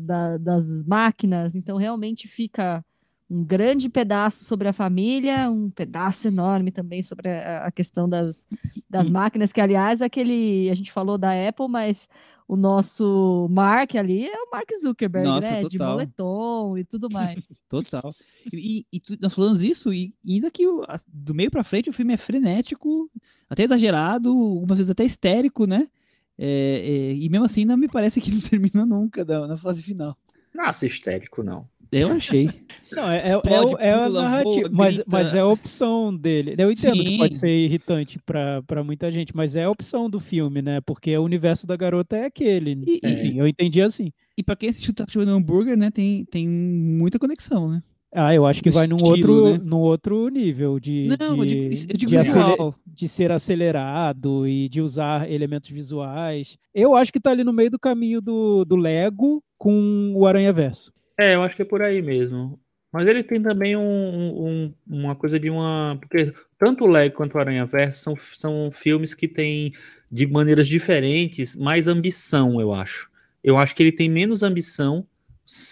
da- 0.00 0.36
das 0.38 0.84
máquinas, 0.84 1.56
então 1.56 1.76
realmente 1.76 2.28
fica 2.28 2.84
um 3.30 3.44
grande 3.44 3.88
pedaço 3.90 4.44
sobre 4.44 4.68
a 4.68 4.72
família, 4.72 5.50
um 5.50 5.68
pedaço 5.70 6.28
enorme 6.28 6.70
também 6.70 7.02
sobre 7.02 7.28
a, 7.28 7.66
a 7.66 7.70
questão 7.72 8.08
das, 8.08 8.46
das 8.88 9.08
E- 9.08 9.10
máquinas, 9.10 9.52
que 9.52 9.60
aliás, 9.60 10.00
aquele, 10.00 10.70
a 10.70 10.74
gente 10.74 10.92
falou 10.92 11.18
da 11.18 11.30
Apple, 11.48 11.68
mas 11.68 12.08
o 12.48 12.56
nosso 12.56 13.46
Mark 13.50 13.94
ali 13.94 14.26
é 14.26 14.34
o 14.42 14.50
Mark 14.50 14.68
Zuckerberg, 14.80 15.28
Nossa, 15.28 15.50
né? 15.50 15.62
De 15.64 15.68
total. 15.76 15.92
moletom 15.92 16.78
e 16.78 16.84
tudo 16.84 17.08
mais. 17.12 17.52
Total. 17.68 18.14
E, 18.50 18.86
e 18.90 18.98
tu- 18.98 19.18
nós 19.20 19.34
falamos 19.34 19.60
isso, 19.62 19.92
e 19.92 20.12
ainda 20.26 20.50
que 20.50 20.66
o- 20.66 20.82
do 21.06 21.34
meio 21.34 21.50
pra 21.50 21.62
frente 21.62 21.90
o 21.90 21.92
filme 21.92 22.14
é 22.14 22.16
frenético, 22.16 23.10
até 23.50 23.64
exagerado, 23.64 24.30
algumas 24.30 24.78
vezes 24.78 24.90
até 24.90 25.04
histérico, 25.04 25.66
né? 25.66 25.88
É, 26.38 27.10
é, 27.10 27.14
e 27.14 27.28
mesmo 27.28 27.44
assim 27.44 27.64
não 27.66 27.76
me 27.76 27.88
parece 27.88 28.20
que 28.20 28.30
não 28.32 28.40
termina 28.40 28.86
nunca 28.86 29.24
da- 29.24 29.46
na 29.46 29.56
fase 29.56 29.82
final. 29.82 30.16
Nossa, 30.54 30.86
histérico, 30.86 31.42
não. 31.42 31.68
Eu 31.90 32.12
achei. 32.12 32.50
Não, 32.92 33.10
é, 33.10 33.16
é, 33.16 33.20
é, 33.32 33.36
Explode, 33.36 33.74
o- 33.74 33.78
é 33.78 33.92
a 33.92 34.04
pula, 34.06 34.22
narrativa, 34.22 34.68
voa, 34.68 34.70
mas, 34.72 35.02
mas 35.06 35.34
é 35.34 35.40
a 35.40 35.46
opção 35.46 36.14
dele. 36.14 36.54
Eu 36.58 36.70
entendo 36.70 37.02
que 37.02 37.16
pode 37.18 37.34
Sim. 37.34 37.40
ser 37.40 37.56
irritante 37.56 38.18
para 38.24 38.84
muita 38.84 39.10
gente, 39.10 39.34
mas 39.34 39.56
é 39.56 39.64
a 39.64 39.70
opção 39.70 40.08
do 40.10 40.20
filme, 40.20 40.60
né? 40.62 40.80
Porque 40.82 41.16
o 41.16 41.22
universo 41.24 41.66
da 41.66 41.76
garota 41.76 42.16
é 42.16 42.24
aquele. 42.26 42.82
E- 42.86 43.00
Enfim, 43.04 43.38
eu 43.38 43.46
entendi 43.48 43.80
assim. 43.80 44.10
E 44.36 44.42
pra 44.42 44.54
quem 44.56 44.68
assistiu 44.68 44.92
Taco 44.94 45.18
no 45.24 45.32
Hambúrguer, 45.32 45.76
né, 45.76 45.90
tem, 45.90 46.24
tem 46.26 46.46
muita 46.48 47.18
conexão, 47.18 47.70
né? 47.70 47.82
Ah, 48.14 48.34
eu 48.34 48.46
acho 48.46 48.62
que 48.62 48.70
Do 48.70 48.74
vai 48.74 48.86
num 48.86 48.96
estilo, 48.96 49.34
outro, 49.44 49.50
né? 49.52 49.60
num 49.70 49.80
outro 49.80 50.28
nível 50.28 50.80
de, 50.80 51.08
Não, 51.20 51.44
de, 51.44 51.68
de 51.86 52.06
visual. 52.06 52.74
de 52.86 53.06
ser 53.06 53.30
acelerado 53.30 54.46
e 54.46 54.66
de 54.68 54.80
usar 54.80 55.30
elementos 55.30 55.68
visuais. 55.68 56.56
Eu 56.74 56.94
acho 56.94 57.12
que 57.12 57.20
tá 57.20 57.30
ali 57.30 57.44
no 57.44 57.52
meio 57.52 57.70
do 57.70 57.78
caminho 57.78 58.20
do, 58.22 58.64
do 58.64 58.76
Lego 58.76 59.42
com 59.58 60.12
o 60.16 60.26
Aranha 60.26 60.52
Verso. 60.54 60.90
É, 61.18 61.34
eu 61.34 61.42
acho 61.42 61.56
que 61.56 61.62
é 61.62 61.64
por 61.64 61.82
aí 61.82 62.00
mesmo. 62.02 62.60
Mas 62.92 63.06
ele 63.06 63.22
tem 63.22 63.42
também 63.42 63.76
um, 63.76 63.82
um- 64.66 64.74
uma 64.86 65.14
coisa 65.14 65.38
de 65.38 65.50
uma. 65.50 65.98
Porque 66.00 66.32
tanto 66.58 66.84
o 66.84 66.88
Lego 66.88 67.16
quanto 67.16 67.34
o 67.34 67.38
Aranha 67.38 67.66
Verso 67.66 68.00
são, 68.02 68.16
são 68.34 68.70
filmes 68.72 69.14
que 69.14 69.28
têm, 69.28 69.72
de 70.10 70.26
maneiras 70.26 70.66
diferentes, 70.68 71.54
mais 71.56 71.86
ambição, 71.88 72.60
eu 72.60 72.72
acho. 72.72 73.10
Eu 73.44 73.58
acho 73.58 73.74
que 73.74 73.82
ele 73.82 73.92
tem 73.92 74.08
menos 74.08 74.42
ambição 74.42 75.06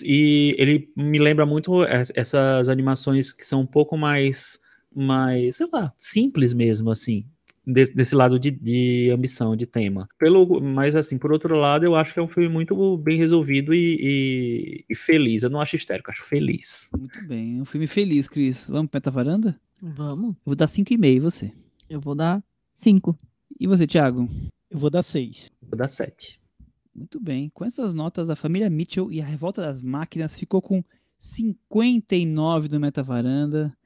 e 0.05 0.55
ele 0.59 0.91
me 0.97 1.19
lembra 1.19 1.47
muito 1.47 1.83
es- 1.85 2.13
essas 2.15 2.69
animações 2.69 3.33
que 3.33 3.45
são 3.45 3.61
um 3.63 3.67
pouco 3.67 3.97
mais, 3.97 4.59
mais 4.95 5.57
sei 5.57 5.67
lá, 5.73 5.93
simples 5.99 6.53
mesmo, 6.53 6.91
assim. 6.91 7.27
Desse, 7.67 7.93
desse 7.93 8.15
lado 8.15 8.39
de, 8.39 8.53
de 8.53 9.11
ambição, 9.13 9.57
de 9.57 9.67
tema. 9.67 10.07
Pelo, 10.19 10.61
mas 10.61 10.95
assim, 10.95 11.19
por 11.19 11.33
outro 11.33 11.57
lado, 11.57 11.85
eu 11.85 11.97
acho 11.97 12.15
que 12.15 12.21
é 12.21 12.23
um 12.23 12.29
filme 12.29 12.49
muito 12.49 12.97
bem 12.99 13.19
resolvido 13.19 13.75
e, 13.75 13.99
e- 14.01 14.85
e 14.89 14.95
feliz. 14.95 15.43
Eu 15.43 15.51
não 15.51 15.61
acho 15.61 15.75
histérico, 15.75 16.09
eu 16.09 16.13
acho 16.13 16.23
feliz. 16.25 16.89
Muito 16.97 17.27
bem. 17.27 17.59
É 17.59 17.63
um 17.63 17.65
filme 17.65 17.89
feliz, 17.89 18.29
Cris. 18.29 18.69
Vamos 18.69 18.89
pra 18.91 19.11
varanda? 19.11 19.59
Vamos, 19.83 20.31
Eu 20.31 20.37
vou 20.45 20.55
dar 20.55 20.67
5,5 20.69 21.05
e 21.05 21.19
você? 21.21 21.53
eu 21.91 22.01
vou 22.01 22.15
dar 22.15 22.41
cinco. 22.75 23.19
E 23.59 23.67
você, 23.67 23.85
Thiago? 23.87 24.29
Eu 24.71 24.79
vou 24.79 24.89
dar 24.91 25.03
seis. 25.03 25.51
Vou 25.61 25.77
dar 25.77 25.89
sete. 25.89 26.41
Muito 26.95 27.19
bem. 27.21 27.51
Com 27.53 27.65
essas 27.65 27.95
notas, 27.95 28.31
a 28.31 28.37
família 28.37 28.71
Mitchell 28.71 29.11
e 29.13 29.21
a 29.21 29.25
Revolta 29.25 29.61
das 29.63 29.83
Máquinas 29.83 30.39
ficou 30.39 30.63
com 30.63 30.85
59 31.19 32.69
do 32.69 32.81
Metavaranda 32.81 33.77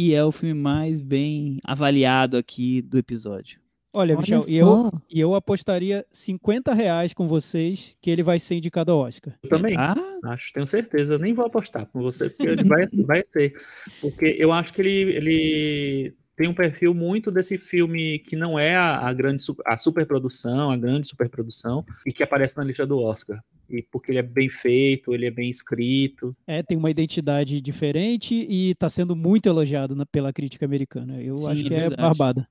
e 0.00 0.14
é 0.14 0.24
o 0.24 0.32
filme 0.32 0.58
mais 0.58 1.02
bem 1.02 1.58
avaliado 1.62 2.38
aqui 2.38 2.80
do 2.80 2.96
episódio. 2.96 3.60
Olha, 3.92 4.14
Olha 4.14 4.20
Michel, 4.22 4.40
e 4.48 4.56
eu, 4.56 4.90
e 5.10 5.20
eu 5.20 5.34
apostaria 5.34 6.06
50 6.10 6.72
reais 6.72 7.12
com 7.12 7.28
vocês 7.28 7.94
que 8.00 8.08
ele 8.08 8.22
vai 8.22 8.38
ser 8.38 8.54
indicado 8.54 8.92
ao 8.92 9.00
Oscar. 9.00 9.36
Eu 9.42 9.50
também. 9.50 9.76
Ah, 9.76 9.94
Acho, 10.24 10.54
tenho 10.54 10.66
certeza. 10.66 11.14
Eu 11.14 11.18
nem 11.18 11.34
vou 11.34 11.44
apostar 11.44 11.84
com 11.84 12.00
você, 12.00 12.30
porque 12.30 12.48
ele 12.48 12.64
vai, 12.64 12.86
vai 13.04 13.22
ser. 13.26 13.52
Porque 14.00 14.36
eu 14.38 14.54
acho 14.54 14.72
que 14.72 14.80
ele, 14.80 14.90
ele 14.90 16.16
tem 16.34 16.48
um 16.48 16.54
perfil 16.54 16.94
muito 16.94 17.30
desse 17.30 17.58
filme 17.58 18.20
que 18.20 18.36
não 18.36 18.58
é 18.58 18.76
a, 18.76 19.06
a 19.06 19.12
grande 19.12 19.44
a 19.66 19.76
superprodução, 19.76 20.70
a 20.70 20.78
grande 20.78 21.08
superprodução, 21.08 21.84
e 22.06 22.10
que 22.10 22.22
aparece 22.22 22.56
na 22.56 22.64
lista 22.64 22.86
do 22.86 22.98
Oscar. 22.98 23.38
E 23.70 23.82
porque 23.82 24.10
ele 24.10 24.18
é 24.18 24.22
bem 24.22 24.48
feito, 24.48 25.14
ele 25.14 25.26
é 25.26 25.30
bem 25.30 25.48
escrito. 25.48 26.36
É, 26.46 26.62
tem 26.62 26.76
uma 26.76 26.90
identidade 26.90 27.60
diferente 27.60 28.34
e 28.34 28.70
está 28.70 28.88
sendo 28.88 29.14
muito 29.14 29.46
elogiado 29.48 29.94
na- 29.94 30.04
pela 30.04 30.32
crítica 30.32 30.64
americana. 30.66 31.20
Eu 31.22 31.38
Sim, 31.38 31.50
acho 31.50 31.60
é 31.60 31.68
que 31.68 31.74
é 31.74 31.80
verdade. 31.80 32.02
barbada. 32.02 32.48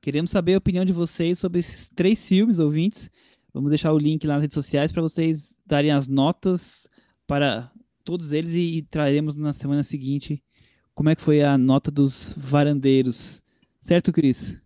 Queremos 0.00 0.30
saber 0.30 0.54
a 0.54 0.58
opinião 0.58 0.84
de 0.84 0.92
vocês 0.92 1.38
sobre 1.38 1.60
esses 1.60 1.88
três 1.94 2.26
filmes, 2.28 2.58
ouvintes. 2.58 3.10
Vamos 3.52 3.70
deixar 3.70 3.92
o 3.92 3.98
link 3.98 4.26
lá 4.26 4.34
nas 4.34 4.42
redes 4.42 4.54
sociais 4.54 4.92
para 4.92 5.02
vocês 5.02 5.58
darem 5.66 5.90
as 5.90 6.06
notas 6.06 6.88
para 7.26 7.70
todos 8.04 8.32
eles 8.32 8.52
e, 8.54 8.78
e 8.78 8.82
traremos 8.82 9.36
na 9.36 9.52
semana 9.52 9.82
seguinte 9.82 10.42
como 10.94 11.08
é 11.08 11.14
que 11.16 11.22
foi 11.22 11.42
a 11.42 11.56
nota 11.56 11.90
dos 11.90 12.34
varandeiros. 12.36 13.42
Certo, 13.80 14.12
Cris? 14.12 14.60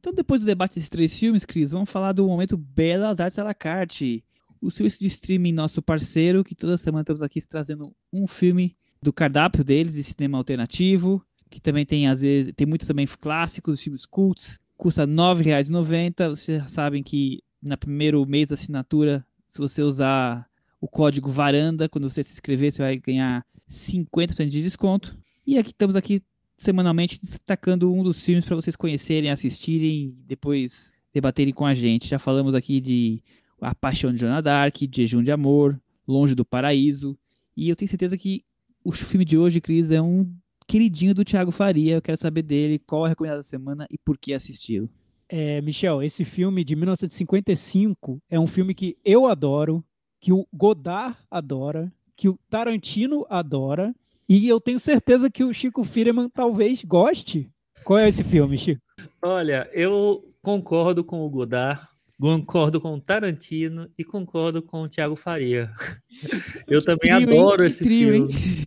Então, 0.00 0.12
depois 0.12 0.40
do 0.40 0.46
debate 0.46 0.74
desses 0.74 0.88
três 0.88 1.16
filmes, 1.18 1.44
Cris, 1.44 1.70
vamos 1.72 1.90
falar 1.90 2.12
do 2.12 2.26
momento 2.26 2.56
Belas 2.56 3.18
Artes 3.20 3.38
à 3.38 3.44
la 3.44 3.54
carte. 3.54 4.22
O 4.66 4.70
serviço 4.72 4.98
de 4.98 5.06
streaming 5.06 5.52
nosso 5.52 5.80
parceiro, 5.80 6.42
que 6.42 6.52
toda 6.52 6.76
semana 6.76 7.02
estamos 7.02 7.22
aqui 7.22 7.40
trazendo 7.40 7.94
um 8.12 8.26
filme 8.26 8.76
do 9.00 9.12
cardápio 9.12 9.62
deles, 9.62 9.94
de 9.94 10.02
cinema 10.02 10.38
alternativo, 10.38 11.24
que 11.48 11.60
também 11.60 11.86
tem, 11.86 12.08
às 12.08 12.20
vezes, 12.20 12.52
tem 12.56 12.66
muito 12.66 12.84
também 12.84 13.06
clássicos, 13.06 13.80
filmes 13.80 14.04
cults, 14.04 14.58
custa 14.76 15.04
R$ 15.04 15.12
9,90. 15.12 16.30
Vocês 16.30 16.62
já 16.62 16.66
sabem 16.66 17.00
que 17.00 17.44
no 17.62 17.78
primeiro 17.78 18.26
mês 18.26 18.48
da 18.48 18.54
assinatura, 18.54 19.24
se 19.46 19.58
você 19.60 19.82
usar 19.82 20.44
o 20.80 20.88
código 20.88 21.30
VARANDA, 21.30 21.88
quando 21.88 22.10
você 22.10 22.24
se 22.24 22.32
inscrever, 22.32 22.72
você 22.72 22.82
vai 22.82 22.96
ganhar 22.96 23.46
50% 23.70 24.48
de 24.48 24.62
desconto. 24.62 25.16
E 25.46 25.56
aqui 25.58 25.70
estamos 25.70 25.94
aqui 25.94 26.20
semanalmente 26.58 27.20
destacando 27.20 27.94
um 27.94 28.02
dos 28.02 28.20
filmes 28.20 28.44
para 28.44 28.56
vocês 28.56 28.74
conhecerem, 28.74 29.30
assistirem 29.30 30.16
depois 30.26 30.92
debaterem 31.14 31.54
com 31.54 31.64
a 31.64 31.72
gente. 31.72 32.08
Já 32.08 32.18
falamos 32.18 32.52
aqui 32.52 32.80
de 32.80 33.22
A 33.66 33.74
Paixão 33.74 34.12
de 34.12 34.20
Joana 34.20 34.40
Dark, 34.40 34.76
Jejum 34.94 35.24
de 35.24 35.32
Amor, 35.32 35.76
Longe 36.06 36.36
do 36.36 36.44
Paraíso. 36.44 37.18
E 37.56 37.68
eu 37.68 37.74
tenho 37.74 37.88
certeza 37.88 38.16
que 38.16 38.44
o 38.84 38.92
filme 38.92 39.24
de 39.24 39.36
hoje, 39.36 39.60
Cris, 39.60 39.90
é 39.90 40.00
um 40.00 40.32
queridinho 40.68 41.12
do 41.12 41.24
Thiago 41.24 41.50
Faria. 41.50 41.94
Eu 41.96 42.00
quero 42.00 42.16
saber 42.16 42.42
dele, 42.42 42.78
qual 42.78 43.04
a 43.04 43.08
recomendação 43.08 43.40
da 43.40 43.42
semana 43.42 43.86
e 43.90 43.98
por 43.98 44.16
que 44.16 44.32
assisti-lo. 44.32 44.88
É, 45.28 45.60
Michel, 45.62 46.00
esse 46.00 46.24
filme 46.24 46.62
de 46.62 46.76
1955 46.76 48.22
é 48.30 48.38
um 48.38 48.46
filme 48.46 48.72
que 48.72 48.96
eu 49.04 49.26
adoro, 49.26 49.84
que 50.20 50.32
o 50.32 50.46
Godard 50.52 51.18
adora, 51.28 51.92
que 52.14 52.28
o 52.28 52.38
Tarantino 52.48 53.26
adora, 53.28 53.92
e 54.28 54.46
eu 54.46 54.60
tenho 54.60 54.78
certeza 54.78 55.28
que 55.28 55.42
o 55.42 55.52
Chico 55.52 55.82
Firman 55.82 56.28
talvez 56.28 56.84
goste. 56.84 57.50
Qual 57.82 57.98
é 57.98 58.08
esse 58.08 58.22
filme, 58.22 58.56
Chico? 58.56 58.80
Olha, 59.20 59.68
eu 59.72 60.32
concordo 60.40 61.02
com 61.02 61.26
o 61.26 61.28
Godard, 61.28 61.82
concordo 62.18 62.80
com 62.80 62.94
o 62.94 63.00
Tarantino 63.00 63.90
e 63.96 64.04
concordo 64.04 64.62
com 64.62 64.82
o 64.82 64.88
Thiago 64.88 65.16
Faria. 65.16 65.70
Eu 66.66 66.82
também 66.82 67.14
trio, 67.14 67.30
adoro 67.30 67.64
esse 67.64 67.84
trio, 67.84 68.12
filme. 68.12 68.32
Hein? 68.32 68.64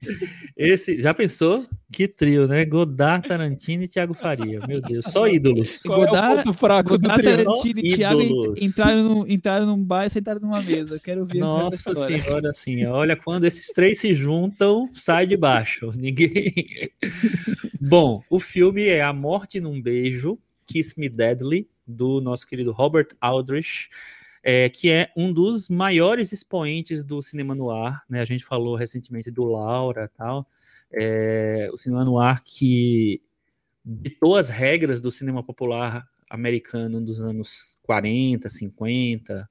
Esse, 0.56 1.02
já 1.02 1.14
pensou? 1.14 1.66
Que 1.92 2.08
trio, 2.08 2.48
né? 2.48 2.64
Godard, 2.64 3.28
Tarantino 3.28 3.84
e 3.84 3.88
Thiago 3.88 4.14
Faria. 4.14 4.60
Meu 4.68 4.80
Deus, 4.80 5.06
só 5.06 5.28
ídolos. 5.28 5.82
Qual 5.84 6.02
Godard, 6.02 6.38
é 6.38 6.42
o 6.42 6.44
ponto 6.44 6.58
fraco 6.58 6.90
Godard, 6.92 7.22
do 7.22 7.30
Tarantino 7.30 7.80
e 7.80 7.96
Thiago 7.96 8.54
entraram, 8.62 9.04
no, 9.04 9.28
entraram 9.28 9.66
num 9.66 9.84
bar 9.84 10.06
e 10.06 10.10
sentaram 10.12 10.40
numa 10.40 10.62
mesa. 10.62 11.00
Quero 11.00 11.26
ver. 11.26 11.40
Nossa 11.40 11.96
senhora, 11.96 12.52
assim, 12.52 12.86
olha 12.86 13.16
quando 13.16 13.46
esses 13.46 13.68
três 13.74 14.00
se 14.00 14.14
juntam, 14.14 14.90
sai 14.94 15.26
de 15.26 15.36
baixo. 15.36 15.90
Ninguém. 15.98 16.54
Bom, 17.82 18.22
o 18.30 18.40
filme 18.40 18.86
é 18.86 19.02
A 19.02 19.12
Morte 19.12 19.60
num 19.60 19.82
Beijo, 19.82 20.38
Kiss 20.68 21.00
Me 21.00 21.10
Deadly, 21.10 21.68
do 21.90 22.22
nosso 22.22 22.48
querido 22.48 22.72
Robert 22.72 23.10
Aldrich 23.20 23.90
é, 24.44 24.70
que 24.70 24.90
é 24.90 25.12
um 25.16 25.32
dos 25.32 25.70
maiores 25.70 26.32
expoentes 26.32 27.04
do 27.04 27.22
cinema 27.22 27.54
noir, 27.54 28.02
né? 28.10 28.22
A 28.22 28.26
gente 28.26 28.46
falou 28.46 28.76
recentemente 28.76 29.30
do 29.30 29.44
Laura 29.44 30.10
tal, 30.16 30.48
é, 30.92 31.70
o 31.74 31.78
cinema 31.78 32.06
noir 32.06 32.42
que 32.44 33.22
ditou 33.84 34.36
as 34.36 34.50
regras 34.50 35.02
do 35.02 35.12
cinema 35.12 35.44
popular 35.44 36.08
americano 36.30 37.02
dos 37.02 37.22
anos 37.22 37.78
40, 37.84 38.48
50, 38.48 39.50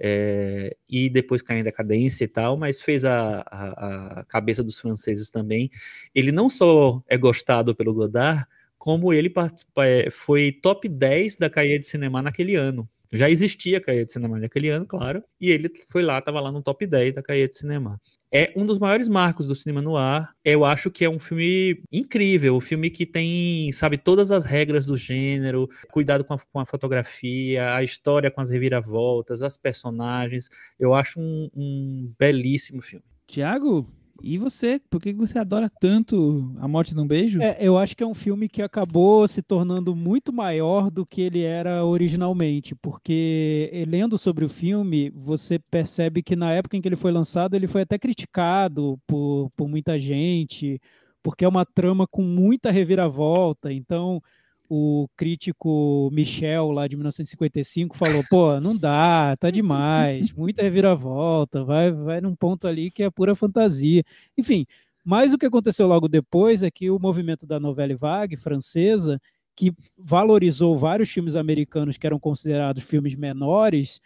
é, 0.00 0.76
e 0.88 1.08
depois 1.08 1.42
caiu 1.42 1.60
em 1.60 1.64
decadência 1.64 2.24
e 2.24 2.28
tal, 2.28 2.56
mas 2.56 2.80
fez 2.80 3.04
a, 3.04 3.40
a, 3.40 4.20
a, 4.20 4.24
cabeça 4.24 4.62
dos 4.62 4.78
franceses 4.78 5.30
também. 5.30 5.70
Ele 6.14 6.32
não 6.32 6.48
só 6.48 7.02
é 7.08 7.16
gostado 7.16 7.74
pelo 7.74 7.94
Godard, 7.94 8.46
como 8.78 9.12
ele 9.12 9.32
é, 9.78 10.10
foi 10.10 10.52
top 10.52 10.88
10 10.88 11.36
da 11.36 11.50
caia 11.50 11.78
de 11.78 11.86
cinema 11.86 12.22
naquele 12.22 12.54
ano. 12.54 12.88
Já 13.12 13.30
existia 13.30 13.78
a 13.78 13.80
Caia 13.80 14.04
de 14.04 14.12
Cinema 14.12 14.38
naquele 14.38 14.68
ano, 14.68 14.84
claro, 14.84 15.24
e 15.40 15.50
ele 15.50 15.70
foi 15.88 16.02
lá, 16.02 16.18
estava 16.18 16.40
lá 16.40 16.52
no 16.52 16.62
top 16.62 16.86
10 16.86 17.14
da 17.14 17.22
Caia 17.22 17.48
de 17.48 17.56
Cinema. 17.56 17.98
É 18.30 18.52
um 18.54 18.66
dos 18.66 18.78
maiores 18.78 19.08
marcos 19.08 19.46
do 19.48 19.54
cinema 19.54 19.80
no 19.80 19.96
ar. 19.96 20.34
Eu 20.44 20.62
acho 20.62 20.90
que 20.90 21.06
é 21.06 21.08
um 21.08 21.18
filme 21.18 21.82
incrível, 21.90 22.54
um 22.54 22.60
filme 22.60 22.90
que 22.90 23.06
tem, 23.06 23.72
sabe, 23.72 23.96
todas 23.96 24.30
as 24.30 24.44
regras 24.44 24.84
do 24.84 24.98
gênero, 24.98 25.66
cuidado 25.90 26.22
com 26.22 26.34
a, 26.34 26.38
com 26.38 26.60
a 26.60 26.66
fotografia, 26.66 27.74
a 27.74 27.82
história 27.82 28.30
com 28.30 28.42
as 28.42 28.50
reviravoltas, 28.50 29.42
as 29.42 29.56
personagens. 29.56 30.50
Eu 30.78 30.92
acho 30.92 31.18
um, 31.18 31.48
um 31.56 32.12
belíssimo 32.18 32.82
filme. 32.82 33.04
Tiago, 33.26 33.90
e 34.22 34.36
você? 34.36 34.80
Por 34.90 35.00
que 35.00 35.12
você 35.12 35.38
adora 35.38 35.70
tanto 35.80 36.54
A 36.58 36.66
Morte 36.66 36.94
num 36.94 37.06
Beijo? 37.06 37.40
É, 37.40 37.56
eu 37.60 37.78
acho 37.78 37.96
que 37.96 38.02
é 38.02 38.06
um 38.06 38.14
filme 38.14 38.48
que 38.48 38.62
acabou 38.62 39.26
se 39.28 39.42
tornando 39.42 39.94
muito 39.94 40.32
maior 40.32 40.90
do 40.90 41.06
que 41.06 41.20
ele 41.20 41.42
era 41.42 41.84
originalmente, 41.84 42.74
porque 42.74 43.70
eh, 43.72 43.84
lendo 43.86 44.18
sobre 44.18 44.44
o 44.44 44.48
filme, 44.48 45.10
você 45.10 45.58
percebe 45.58 46.22
que 46.22 46.34
na 46.34 46.52
época 46.52 46.76
em 46.76 46.80
que 46.80 46.88
ele 46.88 46.96
foi 46.96 47.12
lançado, 47.12 47.54
ele 47.54 47.66
foi 47.66 47.82
até 47.82 47.98
criticado 47.98 48.98
por, 49.06 49.50
por 49.56 49.68
muita 49.68 49.98
gente, 49.98 50.80
porque 51.22 51.44
é 51.44 51.48
uma 51.48 51.64
trama 51.64 52.06
com 52.06 52.22
muita 52.22 52.70
reviravolta. 52.70 53.72
Então, 53.72 54.22
o 54.68 55.08
crítico 55.16 56.10
Michel, 56.12 56.70
lá 56.70 56.86
de 56.86 56.96
1955, 56.96 57.96
falou: 57.96 58.22
pô, 58.28 58.60
não 58.60 58.76
dá, 58.76 59.36
tá 59.36 59.50
demais, 59.50 60.32
muita 60.32 60.62
reviravolta, 60.62 61.64
vai, 61.64 61.90
vai 61.90 62.20
num 62.20 62.34
ponto 62.34 62.66
ali 62.66 62.90
que 62.90 63.02
é 63.02 63.10
pura 63.10 63.34
fantasia. 63.34 64.04
Enfim, 64.36 64.66
mas 65.04 65.32
o 65.32 65.38
que 65.38 65.46
aconteceu 65.46 65.86
logo 65.86 66.06
depois 66.06 66.62
é 66.62 66.70
que 66.70 66.90
o 66.90 66.98
movimento 66.98 67.46
da 67.46 67.58
novela 67.58 67.96
vague 67.96 68.36
francesa, 68.36 69.20
que 69.56 69.72
valorizou 69.96 70.76
vários 70.76 71.08
filmes 71.08 71.34
americanos 71.34 71.96
que 71.96 72.06
eram 72.06 72.20
considerados 72.20 72.82
filmes 72.82 73.14
menores, 73.14 74.00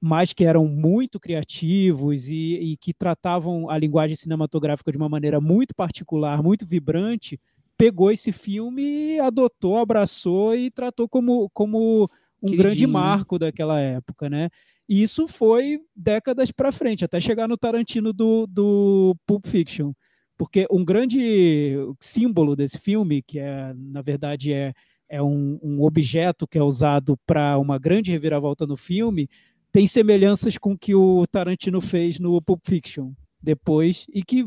mas 0.00 0.32
que 0.32 0.44
eram 0.44 0.66
muito 0.66 1.20
criativos 1.20 2.28
e, 2.28 2.54
e 2.54 2.76
que 2.76 2.94
tratavam 2.94 3.68
a 3.68 3.76
linguagem 3.76 4.16
cinematográfica 4.16 4.90
de 4.90 4.96
uma 4.96 5.08
maneira 5.08 5.40
muito 5.40 5.74
particular, 5.74 6.42
muito 6.42 6.64
vibrante 6.64 7.38
pegou 7.78 8.10
esse 8.10 8.32
filme, 8.32 9.20
adotou, 9.20 9.78
abraçou 9.78 10.54
e 10.54 10.68
tratou 10.68 11.08
como, 11.08 11.48
como 11.50 12.10
um 12.42 12.50
grande 12.56 12.86
marco 12.86 13.38
daquela 13.38 13.80
época, 13.80 14.28
né? 14.28 14.50
E 14.88 15.02
isso 15.02 15.28
foi 15.28 15.80
décadas 15.94 16.50
para 16.50 16.72
frente, 16.72 17.04
até 17.04 17.20
chegar 17.20 17.46
no 17.46 17.56
Tarantino 17.56 18.12
do, 18.12 18.46
do 18.48 19.14
Pulp 19.24 19.46
Fiction. 19.46 19.92
Porque 20.36 20.66
um 20.70 20.84
grande 20.84 21.76
símbolo 22.00 22.56
desse 22.56 22.78
filme, 22.78 23.22
que 23.22 23.38
é, 23.38 23.72
na 23.76 24.02
verdade 24.02 24.52
é, 24.52 24.72
é 25.08 25.22
um, 25.22 25.58
um 25.62 25.82
objeto 25.82 26.46
que 26.46 26.58
é 26.58 26.62
usado 26.62 27.16
para 27.26 27.58
uma 27.58 27.78
grande 27.78 28.10
reviravolta 28.10 28.66
no 28.66 28.76
filme, 28.76 29.28
tem 29.70 29.86
semelhanças 29.86 30.58
com 30.58 30.72
o 30.72 30.78
que 30.78 30.94
o 30.94 31.24
Tarantino 31.30 31.80
fez 31.80 32.18
no 32.18 32.40
Pulp 32.42 32.60
Fiction 32.64 33.12
depois, 33.40 34.06
e 34.12 34.22
que 34.22 34.44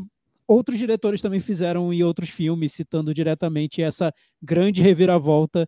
outros 0.52 0.78
diretores 0.78 1.22
também 1.22 1.39
fizeram 1.39 1.93
em 1.93 2.04
outros 2.04 2.30
filmes, 2.30 2.74
citando 2.74 3.14
diretamente 3.14 3.82
essa 3.82 4.14
grande 4.41 4.82
reviravolta 4.82 5.68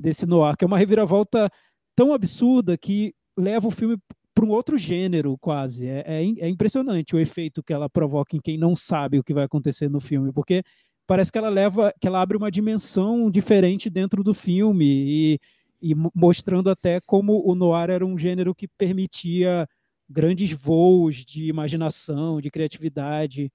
desse 0.00 0.24
noir, 0.24 0.56
que 0.56 0.64
é 0.64 0.66
uma 0.66 0.78
reviravolta 0.78 1.50
tão 1.94 2.14
absurda 2.14 2.76
que 2.78 3.14
leva 3.36 3.68
o 3.68 3.70
filme 3.70 3.98
para 4.34 4.44
um 4.46 4.50
outro 4.50 4.78
gênero, 4.78 5.36
quase. 5.38 5.86
É, 5.86 6.04
é, 6.06 6.22
é, 6.22 6.48
impressionante 6.48 7.14
o 7.14 7.20
efeito 7.20 7.62
que 7.62 7.72
ela 7.72 7.90
provoca 7.90 8.34
em 8.34 8.40
quem 8.40 8.56
não 8.56 8.74
sabe 8.74 9.18
o 9.18 9.24
que 9.24 9.34
vai 9.34 9.44
acontecer 9.44 9.90
no 9.90 10.00
filme, 10.00 10.32
porque 10.32 10.62
parece 11.06 11.30
que 11.30 11.36
ela 11.36 11.50
leva, 11.50 11.92
que 12.00 12.06
ela 12.06 12.20
abre 12.20 12.36
uma 12.36 12.50
dimensão 12.50 13.30
diferente 13.30 13.90
dentro 13.90 14.22
do 14.24 14.32
filme 14.32 14.86
e, 14.86 15.38
e 15.82 15.94
mostrando 16.14 16.70
até 16.70 17.00
como 17.02 17.42
o 17.46 17.54
noir 17.54 17.90
era 17.90 18.06
um 18.06 18.16
gênero 18.16 18.54
que 18.54 18.66
permitia 18.66 19.68
grandes 20.08 20.52
voos 20.52 21.16
de 21.16 21.48
imaginação, 21.48 22.40
de 22.40 22.50
criatividade. 22.50 23.52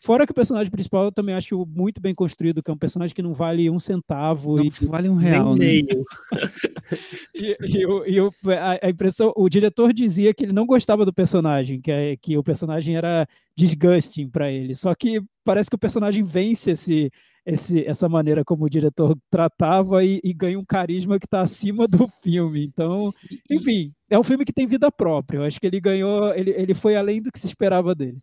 Fora 0.00 0.24
que 0.24 0.32
o 0.32 0.34
personagem 0.34 0.70
principal 0.70 1.04
eu 1.04 1.12
também 1.12 1.34
acho 1.34 1.66
muito 1.66 2.00
bem 2.00 2.14
construído, 2.14 2.62
que 2.62 2.70
é 2.70 2.74
um 2.74 2.78
personagem 2.78 3.14
que 3.14 3.22
não 3.22 3.34
vale 3.34 3.68
um 3.68 3.78
centavo. 3.78 4.56
Não 4.56 4.64
e 4.64 4.70
vale 4.86 5.08
um 5.08 5.16
real, 5.16 5.56
né? 5.56 5.66
e, 7.34 7.56
e, 7.62 8.16
e 8.16 8.18
a, 8.54 8.86
a, 8.86 8.90
impressão, 8.90 9.32
o 9.36 9.48
diretor 9.48 9.92
dizia 9.92 10.32
que 10.32 10.44
ele 10.44 10.52
não 10.52 10.66
gostava 10.66 11.04
do 11.04 11.12
personagem, 11.12 11.80
que, 11.80 11.90
é, 11.90 12.16
que 12.16 12.38
o 12.38 12.44
personagem 12.44 12.96
era 12.96 13.26
disgusting 13.56 14.28
para 14.28 14.50
ele. 14.50 14.74
Só 14.74 14.94
que 14.94 15.20
parece 15.44 15.68
que 15.68 15.76
o 15.76 15.80
personagem 15.80 16.22
vence 16.22 16.70
esse, 16.70 17.10
esse, 17.44 17.84
essa 17.84 18.08
maneira 18.08 18.44
como 18.44 18.66
o 18.66 18.70
diretor 18.70 19.18
tratava 19.30 20.04
e, 20.04 20.20
e 20.22 20.32
ganha 20.32 20.58
um 20.58 20.64
carisma 20.64 21.18
que 21.18 21.26
está 21.26 21.40
acima 21.40 21.88
do 21.88 22.06
filme. 22.06 22.64
Então, 22.64 23.10
enfim, 23.50 23.92
é 24.08 24.18
um 24.18 24.22
filme 24.22 24.44
que 24.44 24.52
tem 24.52 24.66
vida 24.66 24.92
própria. 24.92 25.38
Eu 25.38 25.44
acho 25.44 25.58
que 25.58 25.66
ele 25.66 25.80
ganhou, 25.80 26.32
ele, 26.34 26.50
ele 26.50 26.74
foi 26.74 26.94
além 26.94 27.20
do 27.20 27.32
que 27.32 27.38
se 27.38 27.46
esperava 27.46 27.94
dele. 27.94 28.18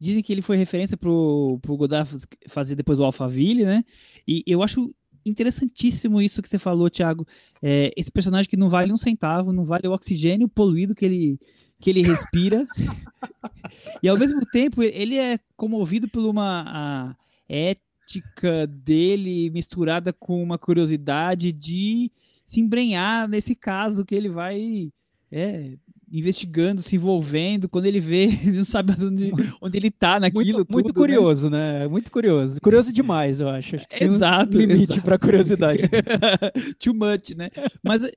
Dizem 0.00 0.22
que 0.22 0.32
ele 0.32 0.42
foi 0.42 0.56
referência 0.56 0.96
pro, 0.96 1.58
pro 1.62 1.76
Godard 1.76 2.10
fazer 2.48 2.74
depois 2.74 2.98
o 2.98 3.04
Alphaville, 3.04 3.64
né? 3.64 3.84
E 4.26 4.42
eu 4.46 4.62
acho 4.62 4.94
interessantíssimo 5.24 6.22
isso 6.22 6.40
que 6.40 6.48
você 6.48 6.58
falou, 6.58 6.88
Thiago. 6.88 7.26
É, 7.60 7.92
esse 7.96 8.10
personagem 8.10 8.48
que 8.48 8.56
não 8.56 8.68
vale 8.68 8.92
um 8.92 8.96
centavo, 8.96 9.52
não 9.52 9.64
vale 9.64 9.88
o 9.88 9.92
oxigênio 9.92 10.48
poluído 10.48 10.94
que 10.94 11.04
ele, 11.04 11.40
que 11.80 11.90
ele 11.90 12.02
respira. 12.02 12.66
e 14.02 14.08
ao 14.08 14.18
mesmo 14.18 14.40
tempo, 14.46 14.82
ele 14.82 15.18
é 15.18 15.38
comovido 15.56 16.08
por 16.08 16.24
uma 16.24 17.16
ética 17.48 18.66
dele 18.66 19.50
misturada 19.50 20.12
com 20.12 20.42
uma 20.42 20.58
curiosidade 20.58 21.50
de 21.50 22.10
se 22.44 22.60
embrenhar 22.60 23.28
nesse 23.28 23.56
caso 23.56 24.04
que 24.04 24.14
ele 24.14 24.28
vai 24.28 24.92
é, 25.30 25.76
investigando, 26.10 26.82
se 26.82 26.96
envolvendo, 26.96 27.68
quando 27.68 27.86
ele 27.86 28.00
vê, 28.00 28.24
ele 28.46 28.58
não 28.58 28.64
sabe 28.64 28.92
onde, 29.02 29.32
onde 29.60 29.76
ele 29.76 29.90
tá 29.90 30.20
naquilo. 30.20 30.58
Muito, 30.58 30.72
muito 30.72 30.86
né? 30.88 30.94
curioso, 30.94 31.50
né? 31.50 31.80
né? 31.80 31.88
Muito 31.88 32.10
curioso. 32.10 32.60
Curioso 32.60 32.92
demais, 32.92 33.40
eu 33.40 33.48
acho. 33.48 33.76
acho 33.76 33.86
exato. 34.00 34.56
Um 34.56 34.60
limite 34.60 35.00
para 35.00 35.18
curiosidade. 35.18 35.82
Too 36.78 36.94
much, 36.94 37.34
né? 37.36 37.50
Mas 37.82 38.04
eh, 38.04 38.12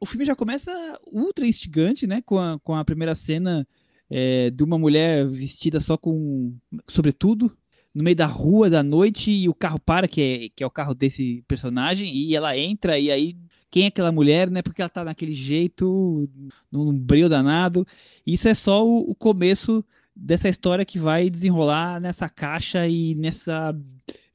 o 0.00 0.06
filme 0.06 0.24
já 0.24 0.34
começa 0.34 0.70
ultra 1.12 1.46
instigante, 1.46 2.06
né? 2.06 2.22
Com 2.22 2.38
a, 2.38 2.58
com 2.60 2.74
a 2.74 2.84
primeira 2.84 3.14
cena 3.14 3.66
é, 4.10 4.50
de 4.50 4.62
uma 4.62 4.78
mulher 4.78 5.26
vestida 5.26 5.80
só 5.80 5.96
com 5.96 6.54
sobretudo 6.88 7.54
no 7.94 8.02
meio 8.02 8.16
da 8.16 8.26
rua 8.26 8.68
da 8.68 8.82
noite 8.82 9.30
e 9.30 9.48
o 9.48 9.54
carro 9.54 9.78
para, 9.78 10.08
que 10.08 10.20
é, 10.20 10.48
que 10.48 10.64
é 10.64 10.66
o 10.66 10.70
carro 10.70 10.94
desse 10.94 11.44
personagem, 11.46 12.12
e 12.12 12.34
ela 12.34 12.58
entra 12.58 12.98
e 12.98 13.10
aí 13.10 13.36
quem 13.74 13.86
é 13.86 13.86
aquela 13.88 14.12
mulher, 14.12 14.48
né? 14.48 14.62
Porque 14.62 14.80
ela 14.80 14.88
tá 14.88 15.02
naquele 15.02 15.32
jeito, 15.32 16.30
num 16.70 16.96
brilho 16.96 17.28
danado. 17.28 17.84
Isso 18.24 18.46
é 18.46 18.54
só 18.54 18.86
o, 18.86 19.10
o 19.10 19.16
começo 19.16 19.84
dessa 20.14 20.48
história 20.48 20.84
que 20.84 20.96
vai 20.96 21.28
desenrolar 21.28 22.00
nessa 22.00 22.28
caixa 22.28 22.86
e 22.86 23.16
nessa 23.16 23.76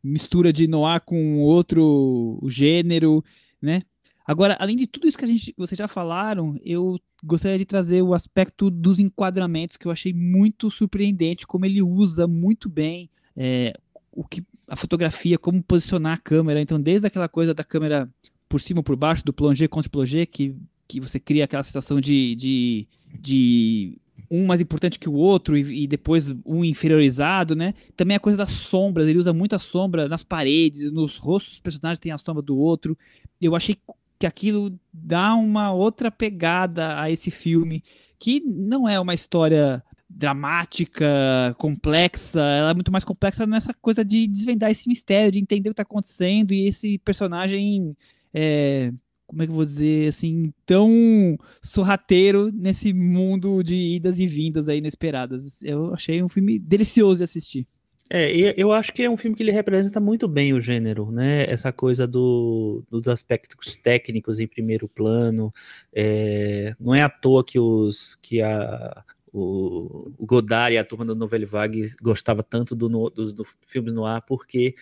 mistura 0.03 0.51
de 0.51 0.67
noir 0.67 0.99
com 0.99 1.39
outro 1.39 2.37
gênero, 2.49 3.23
né? 3.61 3.81
Agora, 4.27 4.57
além 4.59 4.75
de 4.75 4.85
tudo 4.85 5.07
isso 5.07 5.17
que 5.17 5.23
a 5.23 5.27
gente, 5.29 5.55
vocês 5.57 5.79
já 5.79 5.87
falaram, 5.87 6.59
eu 6.61 6.99
gostaria 7.23 7.57
de 7.57 7.63
trazer 7.63 8.01
o 8.01 8.13
aspecto 8.13 8.69
dos 8.69 8.99
enquadramentos 8.99 9.77
que 9.77 9.87
eu 9.87 9.91
achei 9.91 10.11
muito 10.11 10.69
surpreendente, 10.69 11.47
como 11.47 11.65
ele 11.65 11.81
usa 11.81 12.27
muito 12.27 12.67
bem 12.67 13.09
é, 13.37 13.73
o 14.11 14.25
que 14.25 14.43
a 14.67 14.75
fotografia, 14.75 15.39
como 15.39 15.63
posicionar 15.63 16.17
a 16.17 16.21
câmera. 16.21 16.61
Então, 16.61 16.77
desde 16.79 17.07
aquela 17.07 17.29
coisa 17.29 17.53
da 17.53 17.63
câmera 17.63 18.09
por 18.49 18.59
cima 18.59 18.79
ou 18.79 18.83
por 18.83 18.95
baixo, 18.95 19.23
do 19.23 19.31
plongé 19.31 19.67
contra 19.67 19.89
plongé, 19.89 20.25
que, 20.25 20.55
que 20.87 20.99
você 20.99 21.19
cria 21.19 21.45
aquela 21.45 21.63
sensação 21.63 22.01
de, 22.01 22.35
de, 22.35 22.87
de 23.21 23.97
um 24.29 24.45
mais 24.45 24.59
importante 24.59 24.99
que 24.99 25.07
o 25.07 25.13
outro 25.13 25.55
e, 25.55 25.83
e, 25.83 25.87
depois 25.87 26.33
um 26.45 26.65
inferiorizado, 26.65 27.55
né? 27.55 27.73
Também 27.95 28.17
a 28.17 28.19
coisa 28.19 28.37
das 28.37 28.51
sombras, 28.51 29.07
ele 29.07 29.19
usa 29.19 29.31
muita 29.31 29.59
sombra 29.59 30.09
nas 30.09 30.23
paredes, 30.23 30.91
nos 30.91 31.17
rostos 31.17 31.53
dos 31.53 31.59
personagens 31.59 31.99
tem 31.99 32.11
a 32.11 32.17
sombra 32.17 32.41
do 32.41 32.57
outro. 32.57 32.97
Eu 33.39 33.55
achei 33.55 33.77
que 34.17 34.25
aquilo 34.25 34.77
dá 34.91 35.33
uma 35.35 35.71
outra 35.71 36.11
pegada 36.11 36.99
a 36.99 37.09
esse 37.09 37.31
filme, 37.31 37.83
que 38.19 38.41
não 38.41 38.89
é 38.89 38.99
uma 38.99 39.13
história 39.13 39.81
dramática, 40.09 41.55
complexa, 41.57 42.41
ela 42.41 42.71
é 42.71 42.73
muito 42.73 42.91
mais 42.91 43.03
complexa 43.03 43.45
nessa 43.45 43.73
coisa 43.75 44.03
de 44.03 44.27
desvendar 44.27 44.71
esse 44.71 44.89
mistério, 44.89 45.31
de 45.31 45.39
entender 45.39 45.69
o 45.69 45.71
que 45.71 45.81
está 45.81 45.83
acontecendo 45.83 46.51
e 46.51 46.67
esse 46.67 46.97
personagem, 46.97 47.95
é, 48.33 48.91
como 49.29 49.43
é 49.43 49.45
que 49.45 49.51
eu 49.51 49.55
vou 49.55 49.65
dizer, 49.65 50.09
assim, 50.09 50.51
tão 50.65 51.37
sorrateiro 51.61 52.51
nesse 52.51 52.91
mundo 52.93 53.61
de 53.61 53.75
idas 53.75 54.17
e 54.19 54.25
vindas 54.25 54.67
aí 54.67 54.79
inesperadas. 54.79 55.61
Eu 55.61 55.93
achei 55.93 56.21
um 56.23 56.27
filme 56.27 56.57
delicioso 56.57 57.17
de 57.17 57.23
assistir. 57.25 57.67
É, 58.11 58.31
eu 58.57 58.71
acho 58.71 58.91
que 58.91 59.03
é 59.03 59.09
um 59.09 59.15
filme 59.15 59.37
que 59.37 59.43
ele 59.43 59.51
representa 59.51 59.99
muito 59.99 60.27
bem 60.27 60.51
o 60.51 60.59
gênero, 60.59 61.11
né? 61.11 61.43
Essa 61.43 61.71
coisa 61.71 62.07
do, 62.07 62.83
dos 62.89 63.07
aspectos 63.07 63.75
técnicos 63.75 64.39
em 64.39 64.47
primeiro 64.47 64.89
plano. 64.89 65.53
É, 65.93 66.73
não 66.79 66.95
é 66.95 67.03
à 67.03 67.09
toa 67.09 67.45
que, 67.45 67.59
os, 67.59 68.17
que 68.19 68.41
a, 68.41 69.03
o, 69.31 70.11
o 70.17 70.25
Godard 70.25 70.73
e 70.73 70.79
a 70.79 70.83
turma 70.83 71.05
da 71.05 71.13
Nouvelle 71.13 71.45
Vague 71.45 71.87
gostava 72.01 72.41
tanto 72.41 72.75
do, 72.75 72.89
dos 73.11 73.31
do 73.31 73.45
filmes 73.67 73.93
no 73.93 74.05
ar, 74.05 74.23
porque 74.23 74.73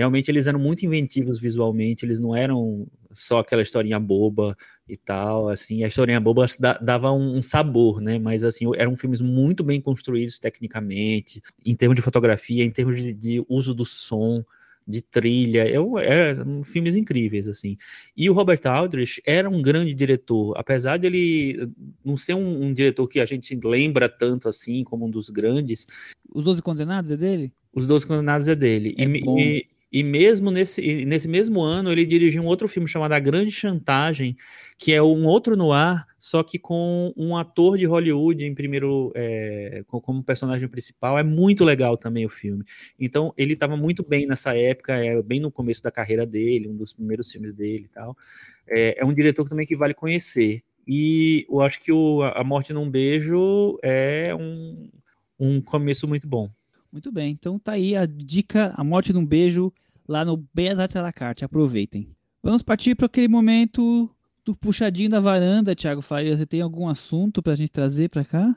realmente 0.00 0.30
eles 0.30 0.46
eram 0.46 0.58
muito 0.58 0.84
inventivos 0.84 1.38
visualmente, 1.38 2.04
eles 2.04 2.18
não 2.18 2.34
eram 2.34 2.86
só 3.12 3.40
aquela 3.40 3.60
historinha 3.60 4.00
boba 4.00 4.56
e 4.88 4.96
tal, 4.96 5.48
assim, 5.48 5.84
a 5.84 5.88
historinha 5.88 6.18
boba 6.18 6.46
dava 6.80 7.12
um, 7.12 7.42
sabor, 7.42 8.00
né, 8.00 8.18
mas 8.18 8.42
assim, 8.42 8.64
eram 8.76 8.96
filmes 8.96 9.20
muito 9.20 9.62
bem 9.62 9.80
construídos 9.80 10.38
tecnicamente, 10.38 11.42
em 11.64 11.76
termos 11.76 11.96
de 11.96 12.02
fotografia, 12.02 12.64
em 12.64 12.70
termos 12.70 12.96
de, 12.96 13.12
de 13.12 13.44
uso 13.48 13.74
do 13.74 13.84
som, 13.84 14.42
de 14.86 15.02
trilha, 15.02 15.68
eu, 15.68 15.98
é, 15.98 16.34
filmes 16.64 16.96
incríveis, 16.96 17.46
assim. 17.46 17.76
E 18.16 18.28
o 18.28 18.32
Robert 18.32 18.60
Aldrich 18.64 19.22
era 19.24 19.48
um 19.48 19.62
grande 19.62 19.94
diretor, 19.94 20.54
apesar 20.56 20.98
dele 20.98 21.70
não 22.04 22.16
ser 22.16 22.34
um, 22.34 22.64
um, 22.64 22.74
diretor 22.74 23.06
que 23.06 23.20
a 23.20 23.26
gente 23.26 23.58
lembra 23.62 24.08
tanto 24.08 24.48
assim 24.48 24.82
como 24.82 25.06
um 25.06 25.10
dos 25.10 25.30
grandes. 25.30 25.86
Os 26.34 26.42
Doze 26.42 26.62
Condenados 26.62 27.10
é 27.10 27.16
dele? 27.16 27.52
Os 27.72 27.86
Doze 27.86 28.06
Condenados 28.06 28.48
é 28.48 28.54
dele. 28.54 28.94
É 28.98 29.04
e, 29.04 29.66
e, 29.92 30.04
mesmo 30.04 30.50
nesse, 30.50 31.04
nesse 31.04 31.26
mesmo 31.26 31.60
ano, 31.60 31.90
ele 31.90 32.06
dirigiu 32.06 32.42
um 32.42 32.46
outro 32.46 32.68
filme 32.68 32.88
chamado 32.88 33.12
A 33.12 33.18
Grande 33.18 33.50
Chantagem, 33.50 34.36
que 34.78 34.92
é 34.92 35.02
um 35.02 35.26
outro 35.26 35.56
noir, 35.56 36.06
só 36.18 36.42
que 36.42 36.58
com 36.58 37.12
um 37.16 37.36
ator 37.36 37.76
de 37.76 37.86
Hollywood 37.86 38.44
em 38.44 38.54
primeiro, 38.54 39.12
é, 39.16 39.82
como 39.86 40.22
personagem 40.22 40.68
principal. 40.68 41.18
É 41.18 41.24
muito 41.24 41.64
legal 41.64 41.96
também 41.96 42.24
o 42.24 42.30
filme. 42.30 42.64
Então, 42.98 43.34
ele 43.36 43.54
estava 43.54 43.76
muito 43.76 44.06
bem 44.06 44.26
nessa 44.26 44.56
época, 44.56 44.94
é, 44.94 45.20
bem 45.22 45.40
no 45.40 45.50
começo 45.50 45.82
da 45.82 45.90
carreira 45.90 46.24
dele, 46.24 46.68
um 46.68 46.76
dos 46.76 46.92
primeiros 46.92 47.30
filmes 47.32 47.52
dele 47.52 47.86
e 47.86 47.88
tal. 47.88 48.16
É, 48.68 49.00
é 49.00 49.04
um 49.04 49.12
diretor 49.12 49.48
também 49.48 49.66
que 49.66 49.76
vale 49.76 49.94
conhecer. 49.94 50.62
E 50.86 51.46
eu 51.48 51.60
acho 51.60 51.80
que 51.80 51.92
o 51.92 52.22
A 52.22 52.42
Morte 52.44 52.72
num 52.72 52.88
Beijo 52.88 53.78
é 53.82 54.34
um, 54.34 54.88
um 55.38 55.60
começo 55.60 56.06
muito 56.06 56.28
bom. 56.28 56.50
Muito 56.92 57.12
bem, 57.12 57.30
então 57.32 57.58
tá 57.58 57.72
aí 57.72 57.96
a 57.96 58.04
dica, 58.04 58.72
a 58.76 58.82
morte 58.82 59.12
num 59.12 59.24
beijo 59.24 59.72
lá 60.08 60.24
no 60.24 60.36
Belas 60.52 60.78
Artes 60.80 60.96
à 60.96 61.02
la 61.02 61.12
carte, 61.12 61.44
aproveitem. 61.44 62.08
Vamos 62.42 62.62
partir 62.62 62.94
para 62.94 63.06
aquele 63.06 63.28
momento 63.28 64.10
do 64.44 64.56
puxadinho 64.56 65.10
da 65.10 65.20
varanda, 65.20 65.76
Thiago 65.76 66.02
Faria. 66.02 66.36
Você 66.36 66.46
tem 66.46 66.60
algum 66.60 66.88
assunto 66.88 67.42
para 67.42 67.52
a 67.52 67.56
gente 67.56 67.70
trazer 67.70 68.08
para 68.08 68.24
cá? 68.24 68.56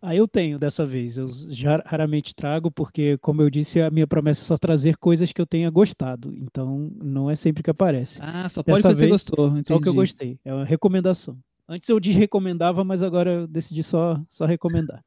Ah, 0.00 0.16
eu 0.16 0.26
tenho 0.26 0.58
dessa 0.58 0.84
vez. 0.84 1.16
Eu 1.16 1.28
já 1.48 1.82
raramente 1.86 2.34
trago, 2.34 2.70
porque, 2.70 3.16
como 3.18 3.40
eu 3.42 3.48
disse, 3.48 3.80
a 3.80 3.90
minha 3.90 4.06
promessa 4.06 4.42
é 4.42 4.44
só 4.44 4.56
trazer 4.56 4.96
coisas 4.96 5.32
que 5.32 5.40
eu 5.40 5.46
tenha 5.46 5.70
gostado. 5.70 6.34
Então, 6.36 6.90
não 7.00 7.30
é 7.30 7.36
sempre 7.36 7.62
que 7.62 7.70
aparece. 7.70 8.18
Ah, 8.20 8.48
só 8.48 8.62
pode 8.62 8.78
dessa 8.78 8.88
que 8.88 8.94
você 8.94 9.00
vez, 9.00 9.10
gostou. 9.12 9.48
Entendi. 9.48 9.68
Só 9.68 9.78
que 9.78 9.88
eu 9.88 9.94
gostei. 9.94 10.38
É 10.44 10.52
uma 10.52 10.64
recomendação. 10.64 11.38
Antes 11.68 11.88
eu 11.88 12.00
desrecomendava, 12.00 12.82
mas 12.82 13.02
agora 13.02 13.30
eu 13.30 13.46
decidi 13.46 13.82
só, 13.82 14.20
só 14.28 14.44
recomendar. 14.44 15.04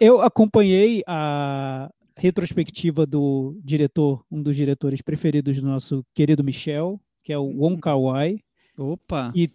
Eu 0.00 0.20
acompanhei 0.20 1.02
a 1.06 1.90
retrospectiva 2.16 3.06
do 3.06 3.58
diretor, 3.62 4.24
um 4.30 4.42
dos 4.42 4.56
diretores 4.56 5.02
preferidos 5.02 5.60
do 5.60 5.66
nosso 5.66 6.04
querido 6.14 6.44
Michel, 6.44 7.00
que 7.22 7.32
é 7.32 7.38
o 7.38 7.44
Wong 7.44 7.80
Kar 7.80 7.98
Wai. 7.98 8.40
Opa! 8.76 9.32
E 9.34 9.50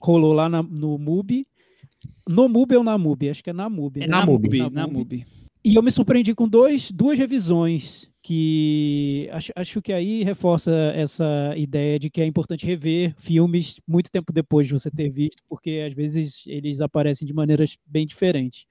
rolou 0.00 0.32
lá 0.32 0.48
na, 0.48 0.62
no 0.62 0.98
MUBI. 0.98 1.46
No 2.28 2.48
MUBI 2.48 2.76
ou 2.76 2.84
na 2.84 2.96
MUBI? 2.96 3.30
Acho 3.30 3.42
que 3.42 3.50
é 3.50 3.52
na 3.52 3.68
MUBI. 3.68 4.02
É 4.02 4.06
né? 4.06 4.08
na, 4.08 4.26
MUBI. 4.26 4.58
Na, 4.58 4.70
na 4.70 4.86
MUBI. 4.86 5.26
E 5.64 5.74
eu 5.74 5.82
me 5.82 5.90
surpreendi 5.90 6.34
com 6.34 6.48
dois, 6.48 6.90
duas 6.92 7.18
revisões 7.18 8.08
que 8.22 9.28
acho, 9.32 9.52
acho 9.56 9.82
que 9.82 9.92
aí 9.92 10.22
reforça 10.22 10.70
essa 10.94 11.54
ideia 11.56 11.98
de 11.98 12.10
que 12.10 12.20
é 12.20 12.26
importante 12.26 12.66
rever 12.66 13.14
filmes 13.18 13.80
muito 13.86 14.10
tempo 14.10 14.32
depois 14.32 14.66
de 14.66 14.72
você 14.72 14.90
ter 14.90 15.08
visto, 15.08 15.42
porque 15.48 15.84
às 15.86 15.94
vezes 15.94 16.44
eles 16.46 16.80
aparecem 16.80 17.26
de 17.26 17.34
maneiras 17.34 17.76
bem 17.86 18.06
diferentes. 18.06 18.66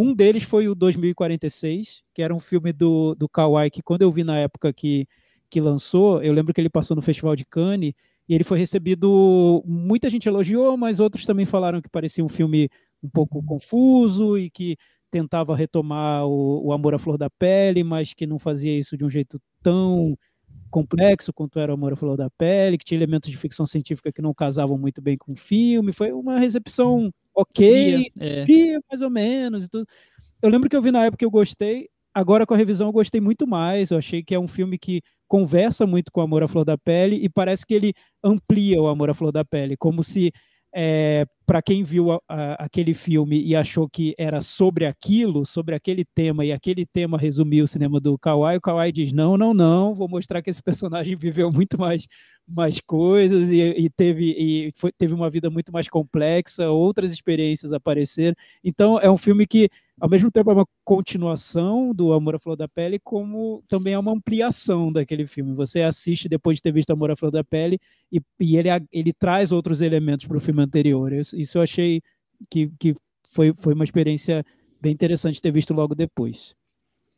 Um 0.00 0.14
deles 0.14 0.44
foi 0.44 0.68
o 0.68 0.76
2046, 0.76 2.04
que 2.14 2.22
era 2.22 2.32
um 2.32 2.38
filme 2.38 2.72
do, 2.72 3.16
do 3.16 3.28
Kawai, 3.28 3.68
que 3.68 3.82
quando 3.82 4.02
eu 4.02 4.12
vi 4.12 4.22
na 4.22 4.38
época 4.38 4.72
que, 4.72 5.08
que 5.50 5.58
lançou, 5.58 6.22
eu 6.22 6.32
lembro 6.32 6.54
que 6.54 6.60
ele 6.60 6.70
passou 6.70 6.94
no 6.94 7.02
Festival 7.02 7.34
de 7.34 7.44
Cannes, 7.44 7.94
e 8.28 8.32
ele 8.32 8.44
foi 8.44 8.60
recebido. 8.60 9.60
Muita 9.66 10.08
gente 10.08 10.28
elogiou, 10.28 10.76
mas 10.76 11.00
outros 11.00 11.26
também 11.26 11.44
falaram 11.44 11.82
que 11.82 11.88
parecia 11.88 12.24
um 12.24 12.28
filme 12.28 12.68
um 13.02 13.08
pouco 13.08 13.42
confuso 13.42 14.38
e 14.38 14.48
que 14.48 14.76
tentava 15.10 15.56
retomar 15.56 16.24
o, 16.26 16.68
o 16.68 16.72
Amor 16.72 16.94
à 16.94 16.98
Flor 16.98 17.18
da 17.18 17.28
Pele, 17.28 17.82
mas 17.82 18.14
que 18.14 18.24
não 18.24 18.38
fazia 18.38 18.78
isso 18.78 18.96
de 18.96 19.04
um 19.04 19.10
jeito 19.10 19.40
tão 19.64 20.16
complexo 20.70 21.32
quanto 21.32 21.58
era 21.58 21.72
o 21.72 21.74
Amor 21.74 21.94
à 21.94 21.96
Flor 21.96 22.16
da 22.16 22.30
Pele, 22.30 22.78
que 22.78 22.84
tinha 22.84 22.98
elementos 22.98 23.28
de 23.28 23.36
ficção 23.36 23.66
científica 23.66 24.12
que 24.12 24.22
não 24.22 24.32
casavam 24.32 24.78
muito 24.78 25.02
bem 25.02 25.16
com 25.16 25.32
o 25.32 25.36
filme. 25.36 25.92
Foi 25.92 26.12
uma 26.12 26.38
recepção 26.38 27.10
ok, 27.38 28.10
é. 28.18 28.44
mais 28.90 29.00
ou 29.00 29.10
menos 29.10 29.64
e 29.64 29.68
tudo. 29.68 29.86
Eu 30.42 30.50
lembro 30.50 30.68
que 30.68 30.76
eu 30.76 30.82
vi 30.82 30.90
na 30.90 31.04
época 31.04 31.18
que 31.18 31.24
eu 31.24 31.30
gostei, 31.30 31.88
agora 32.12 32.44
com 32.44 32.54
a 32.54 32.56
revisão 32.56 32.88
eu 32.88 32.92
gostei 32.92 33.20
muito 33.20 33.46
mais. 33.46 33.90
Eu 33.90 33.98
achei 33.98 34.22
que 34.22 34.34
é 34.34 34.38
um 34.38 34.48
filme 34.48 34.78
que 34.78 35.00
conversa 35.28 35.86
muito 35.86 36.10
com 36.10 36.20
o 36.20 36.24
Amor 36.24 36.42
à 36.42 36.48
Flor 36.48 36.64
da 36.64 36.76
Pele 36.76 37.16
e 37.16 37.28
parece 37.28 37.64
que 37.64 37.74
ele 37.74 37.92
amplia 38.24 38.80
o 38.80 38.88
Amor 38.88 39.10
à 39.10 39.14
Flor 39.14 39.30
da 39.30 39.44
Pele, 39.44 39.76
como 39.76 40.02
se 40.02 40.32
é, 40.74 41.24
para 41.48 41.62
quem 41.62 41.82
viu 41.82 42.12
a, 42.12 42.20
a, 42.28 42.64
aquele 42.66 42.92
filme 42.92 43.42
e 43.42 43.56
achou 43.56 43.88
que 43.88 44.14
era 44.18 44.38
sobre 44.38 44.84
aquilo, 44.84 45.46
sobre 45.46 45.74
aquele 45.74 46.04
tema, 46.04 46.44
e 46.44 46.52
aquele 46.52 46.84
tema 46.84 47.16
resumiu 47.16 47.64
o 47.64 47.66
cinema 47.66 47.98
do 47.98 48.18
Kawai, 48.18 48.58
o 48.58 48.60
Kawai 48.60 48.92
diz: 48.92 49.14
não, 49.14 49.38
não, 49.38 49.54
não, 49.54 49.94
vou 49.94 50.06
mostrar 50.06 50.42
que 50.42 50.50
esse 50.50 50.62
personagem 50.62 51.16
viveu 51.18 51.50
muito 51.50 51.80
mais, 51.80 52.06
mais 52.46 52.78
coisas 52.80 53.50
e, 53.50 53.62
e 53.62 53.88
teve, 53.88 54.34
e 54.38 54.72
foi, 54.74 54.92
teve 54.92 55.14
uma 55.14 55.30
vida 55.30 55.48
muito 55.48 55.72
mais 55.72 55.88
complexa, 55.88 56.68
outras 56.68 57.10
experiências 57.10 57.72
apareceram. 57.72 58.36
Então, 58.62 59.00
é 59.00 59.10
um 59.10 59.16
filme 59.16 59.46
que 59.46 59.70
ao 60.00 60.08
mesmo 60.08 60.30
tempo 60.30 60.50
é 60.50 60.54
uma 60.54 60.66
continuação 60.84 61.92
do 61.92 62.12
Amor 62.12 62.36
à 62.36 62.38
Flor 62.38 62.56
da 62.56 62.68
Pele, 62.68 63.00
como 63.00 63.64
também 63.66 63.94
é 63.94 63.98
uma 63.98 64.12
ampliação 64.12 64.92
daquele 64.92 65.26
filme. 65.26 65.54
Você 65.54 65.82
assiste 65.82 66.28
depois 66.28 66.58
de 66.58 66.62
ter 66.62 66.72
visto 66.72 66.90
Amor 66.90 67.10
à 67.10 67.16
Flor 67.16 67.32
da 67.32 67.42
Pele 67.42 67.80
e, 68.12 68.20
e 68.38 68.56
ele, 68.56 68.68
ele 68.92 69.12
traz 69.12 69.50
outros 69.50 69.80
elementos 69.80 70.26
para 70.26 70.36
o 70.36 70.40
filme 70.40 70.62
anterior. 70.62 71.12
Isso 71.40 71.58
eu 71.58 71.62
achei 71.62 72.02
que, 72.50 72.70
que 72.78 72.94
foi, 73.28 73.52
foi 73.54 73.74
uma 73.74 73.84
experiência 73.84 74.44
bem 74.80 74.92
interessante 74.92 75.40
ter 75.40 75.50
visto 75.50 75.74
logo 75.74 75.94
depois. 75.94 76.54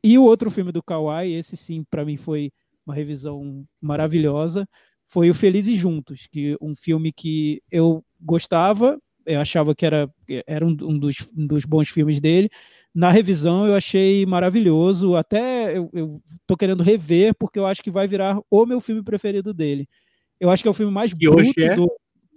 E 0.02 0.18
o 0.18 0.24
outro 0.24 0.50
filme 0.50 0.72
do 0.72 0.82
Kawai, 0.82 1.32
esse 1.32 1.56
sim, 1.56 1.84
para 1.90 2.04
mim 2.04 2.16
foi 2.16 2.50
uma 2.86 2.94
revisão 2.94 3.64
maravilhosa, 3.80 4.66
foi 5.06 5.28
o 5.28 5.34
Felizes 5.34 5.76
Juntos, 5.76 6.26
que 6.30 6.56
um 6.60 6.74
filme 6.74 7.12
que 7.12 7.62
eu 7.70 8.02
gostava, 8.20 8.98
eu 9.26 9.40
achava 9.40 9.74
que 9.74 9.84
era, 9.84 10.10
era 10.46 10.64
um, 10.64 10.74
dos, 10.74 11.16
um 11.36 11.46
dos 11.46 11.64
bons 11.64 11.88
filmes 11.88 12.20
dele. 12.20 12.48
Na 12.94 13.10
revisão 13.10 13.66
eu 13.66 13.74
achei 13.74 14.24
maravilhoso, 14.26 15.14
até 15.14 15.76
eu, 15.76 15.90
eu 15.92 16.22
tô 16.46 16.56
querendo 16.56 16.82
rever, 16.82 17.34
porque 17.34 17.58
eu 17.58 17.66
acho 17.66 17.82
que 17.82 17.90
vai 17.90 18.08
virar 18.08 18.40
o 18.50 18.66
meu 18.66 18.80
filme 18.80 19.02
preferido 19.02 19.52
dele. 19.52 19.88
Eu 20.38 20.50
acho 20.50 20.62
que 20.62 20.68
é 20.68 20.70
o 20.70 20.74
filme 20.74 20.92
mais 20.92 21.12
que 21.12 21.28
bruto 21.28 21.60
é? 21.60 21.76
do, 21.76 21.90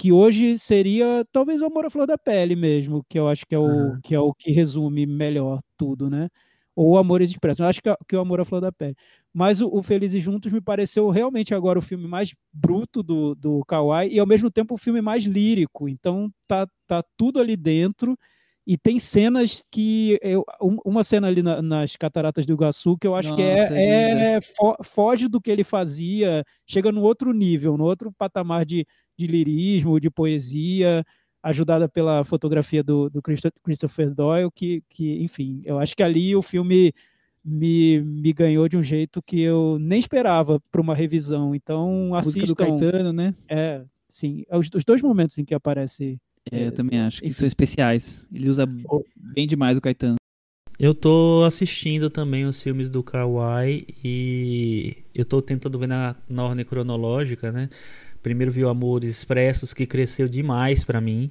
que 0.04 0.12
hoje 0.12 0.58
seria 0.58 1.26
talvez 1.32 1.62
o 1.62 1.66
Amor 1.66 1.86
à 1.86 1.90
Flor 1.90 2.06
da 2.06 2.18
Pele 2.18 2.58
mesmo, 2.58 3.06
que 3.08 3.18
eu 3.18 3.30
acho 3.30 3.46
que 3.48 3.56
é 3.56 3.58
o, 3.58 3.64
uhum. 3.64 4.00
que, 4.04 4.14
é 4.14 4.20
o 4.20 4.34
que 4.34 4.52
resume 4.52 5.06
melhor 5.06 5.60
tudo, 5.78 6.10
né? 6.10 6.28
ou 6.76 6.98
Amores 6.98 7.30
Expressos. 7.30 7.62
Eu 7.62 7.68
acho 7.68 7.82
que, 7.82 7.96
que 8.10 8.14
o 8.14 8.20
Amor 8.20 8.42
à 8.42 8.44
Flor 8.44 8.60
da 8.60 8.70
Pele. 8.70 8.98
Mas 9.34 9.62
o, 9.62 9.70
o 9.70 9.82
Felizes 9.82 10.22
Juntos 10.22 10.52
me 10.52 10.60
pareceu 10.60 11.10
realmente 11.10 11.56
agora 11.56 11.80
o 11.80 11.82
filme 11.82 12.06
mais 12.06 12.34
bruto 12.52 13.02
do, 13.02 13.34
do 13.34 13.64
Kawai 13.66 14.10
e 14.10 14.20
ao 14.20 14.28
mesmo 14.28 14.52
tempo 14.52 14.74
o 14.74 14.78
filme 14.78 15.00
mais 15.00 15.24
lírico. 15.24 15.88
Então 15.88 16.30
tá, 16.50 16.68
tá 16.86 17.02
tudo 17.16 17.40
ali 17.40 17.56
dentro 17.56 18.20
e 18.68 18.78
tem 18.78 19.00
cenas 19.00 19.64
que 19.72 20.20
eu, 20.22 20.44
uma 20.60 21.04
cena 21.06 21.28
ali 21.28 21.42
na, 21.42 21.62
nas 21.62 21.96
cataratas 21.96 22.46
do 22.46 22.54
Iguaçu 22.54 22.98
que 22.98 23.08
eu 23.08 23.16
acho 23.16 23.30
Nossa, 23.30 23.42
que 23.42 23.48
é, 23.48 23.72
é, 23.72 24.36
é 24.36 24.42
fo, 24.42 24.76
foge 24.84 25.30
do 25.30 25.40
que 25.40 25.50
ele 25.50 25.64
fazia, 25.64 26.44
chega 26.66 26.92
no 26.92 27.04
outro 27.04 27.32
nível, 27.32 27.78
no 27.78 27.86
outro 27.86 28.12
patamar 28.12 28.66
de, 28.66 28.86
de 29.18 29.28
lirismo, 29.28 30.00
de 30.00 30.10
poesia, 30.10 31.06
ajudada 31.42 31.88
pela 31.90 32.24
fotografia 32.24 32.84
do, 32.84 33.10
do 33.10 33.22
Christopher 33.22 34.14
Doyle, 34.14 34.50
que, 34.54 34.84
que, 34.90 35.22
enfim, 35.22 35.62
eu 35.66 35.80
acho 35.80 35.96
que 35.96 36.04
ali 36.04 36.36
o 36.36 36.42
filme 36.42 36.94
me, 37.44 38.02
me 38.02 38.32
ganhou 38.32 38.68
de 38.70 38.78
um 38.78 38.84
jeito 38.84 39.22
que 39.22 39.42
eu 39.42 39.78
nem 39.80 40.00
esperava 40.00 40.60
para 40.72 40.82
uma 40.82 40.96
revisão. 40.96 41.54
Então, 41.54 42.16
assistam. 42.16 42.42
Música 42.42 42.66
do 42.66 42.80
Caetano, 42.80 43.14
né? 43.14 43.36
É, 43.50 43.84
sim. 44.08 44.44
É 44.50 44.58
os, 44.58 44.70
os 44.74 44.86
dois 44.86 45.02
momentos 45.02 45.38
em 45.38 45.44
que 45.44 45.54
aparece 45.54 46.20
é, 46.52 46.68
eu 46.68 46.72
também 46.72 47.00
acho 47.00 47.22
que 47.22 47.34
são 47.34 47.48
especiais. 47.48 48.26
Ele 48.32 48.50
usa 48.50 48.66
bem 49.16 49.48
demais 49.48 49.78
o 49.78 49.82
Caetano. 49.82 50.16
Eu 50.80 50.94
tô 50.94 51.44
assistindo 51.46 52.10
também 52.10 52.46
os 52.46 52.62
filmes 52.62 52.90
do 52.90 53.04
Kawai 53.04 53.86
e 54.04 54.98
eu 55.14 55.24
tô 55.24 55.42
tentando 55.42 55.78
ver 55.78 55.88
na, 55.88 56.16
na 56.28 56.44
ordem 56.44 56.66
cronológica, 56.66 57.52
né? 57.52 57.70
Primeiro 58.24 58.52
vi 58.52 58.64
o 58.64 58.70
Amores 58.70 59.10
Expressos, 59.10 59.74
que 59.74 59.86
cresceu 59.86 60.30
demais 60.30 60.84
para 60.86 61.02
mim. 61.02 61.30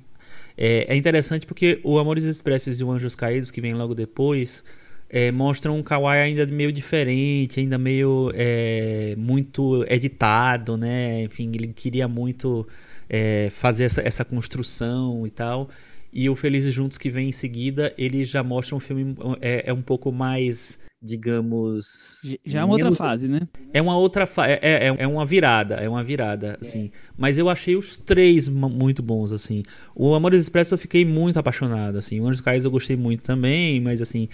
É, 0.56 0.86
é, 0.88 0.96
interessante 0.96 1.46
porque 1.46 1.80
o 1.82 1.98
Amores 1.98 2.24
Expressos 2.24 2.78
e 2.78 2.84
o 2.84 2.90
Anjos 2.90 3.16
Caídos, 3.16 3.50
que 3.50 3.60
vem 3.60 3.72
logo 3.72 3.94
depois, 3.94 4.62
é, 5.08 5.32
mostram 5.32 5.76
um 5.76 5.82
Kawai 5.82 6.20
ainda 6.20 6.44
meio 6.46 6.70
diferente, 6.70 7.60
ainda 7.60 7.78
meio 7.78 8.30
é, 8.34 9.14
muito 9.16 9.84
editado, 9.88 10.76
né? 10.76 11.22
Enfim, 11.22 11.50
ele 11.54 11.68
queria 11.68 12.06
muito 12.06 12.68
é, 13.08 13.48
fazer 13.50 13.84
essa, 13.84 14.02
essa 14.02 14.24
construção 14.24 15.26
e 15.26 15.30
tal. 15.30 15.68
E 16.12 16.28
o 16.28 16.36
Felizes 16.36 16.74
Juntos 16.74 16.98
que 16.98 17.08
vem 17.08 17.30
em 17.30 17.32
seguida, 17.32 17.94
ele 17.96 18.24
já 18.24 18.42
mostra 18.42 18.76
um 18.76 18.80
filme 18.80 19.16
é, 19.40 19.70
é 19.70 19.72
um 19.72 19.80
pouco 19.80 20.12
mais, 20.12 20.78
digamos. 21.00 22.20
Já 22.44 22.60
é 22.60 22.64
uma 22.64 22.74
outra 22.74 22.92
fase, 22.92 23.26
né? 23.26 23.40
É 23.72 23.80
uma 23.80 23.96
outra 23.96 24.26
fase. 24.26 24.52
É, 24.60 24.88
é, 24.88 24.96
é 24.98 25.06
uma 25.06 25.24
virada, 25.24 25.76
é 25.76 25.88
uma 25.88 26.04
virada, 26.04 26.58
assim. 26.60 26.90
Mas 27.16 27.38
eu 27.38 27.48
achei 27.48 27.76
os 27.76 27.96
três 27.96 28.46
muito 28.46 29.02
bons, 29.02 29.32
assim. 29.32 29.62
O 29.94 30.14
Amores 30.14 30.40
Expresso 30.40 30.74
eu 30.74 30.78
fiquei 30.78 31.02
muito 31.02 31.38
apaixonado, 31.38 31.96
assim. 31.96 32.20
O 32.20 32.26
Anjos 32.26 32.42
Caídos 32.42 32.66
eu 32.66 32.70
gostei 32.70 32.96
muito 32.96 33.22
também, 33.22 33.80
mas 33.80 34.02
assim. 34.02 34.28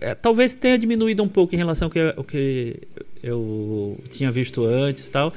É, 0.00 0.12
talvez 0.12 0.54
tenha 0.54 0.76
diminuído 0.76 1.22
um 1.22 1.28
pouco 1.28 1.54
em 1.54 1.58
relação 1.58 1.86
ao 1.86 1.90
que, 1.90 2.14
ao 2.16 2.24
que 2.24 2.80
eu 3.22 3.96
tinha 4.10 4.32
visto 4.32 4.64
antes 4.64 5.06
e 5.06 5.10
tal. 5.12 5.32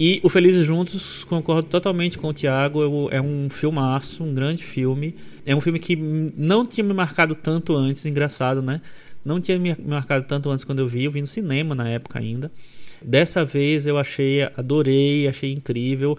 E 0.00 0.18
o 0.22 0.30
Felizes 0.30 0.64
Juntos, 0.64 1.24
concordo 1.24 1.68
totalmente 1.68 2.16
com 2.16 2.28
o 2.28 2.32
Thiago, 2.32 3.10
é 3.10 3.20
um 3.20 3.50
filmaço, 3.50 4.24
um 4.24 4.32
grande 4.32 4.64
filme. 4.64 5.14
É 5.44 5.54
um 5.54 5.60
filme 5.60 5.78
que 5.78 5.94
não 5.94 6.64
tinha 6.64 6.82
me 6.82 6.94
marcado 6.94 7.34
tanto 7.34 7.76
antes, 7.76 8.06
engraçado, 8.06 8.62
né? 8.62 8.80
Não 9.22 9.38
tinha 9.38 9.58
me 9.58 9.76
marcado 9.86 10.24
tanto 10.26 10.48
antes 10.48 10.64
quando 10.64 10.78
eu 10.78 10.88
vi, 10.88 11.04
eu 11.04 11.12
vi 11.12 11.20
no 11.20 11.26
cinema 11.26 11.74
na 11.74 11.86
época 11.86 12.18
ainda. 12.18 12.50
Dessa 13.02 13.44
vez 13.44 13.86
eu 13.86 13.98
achei, 13.98 14.42
adorei, 14.56 15.28
achei 15.28 15.52
incrível. 15.52 16.16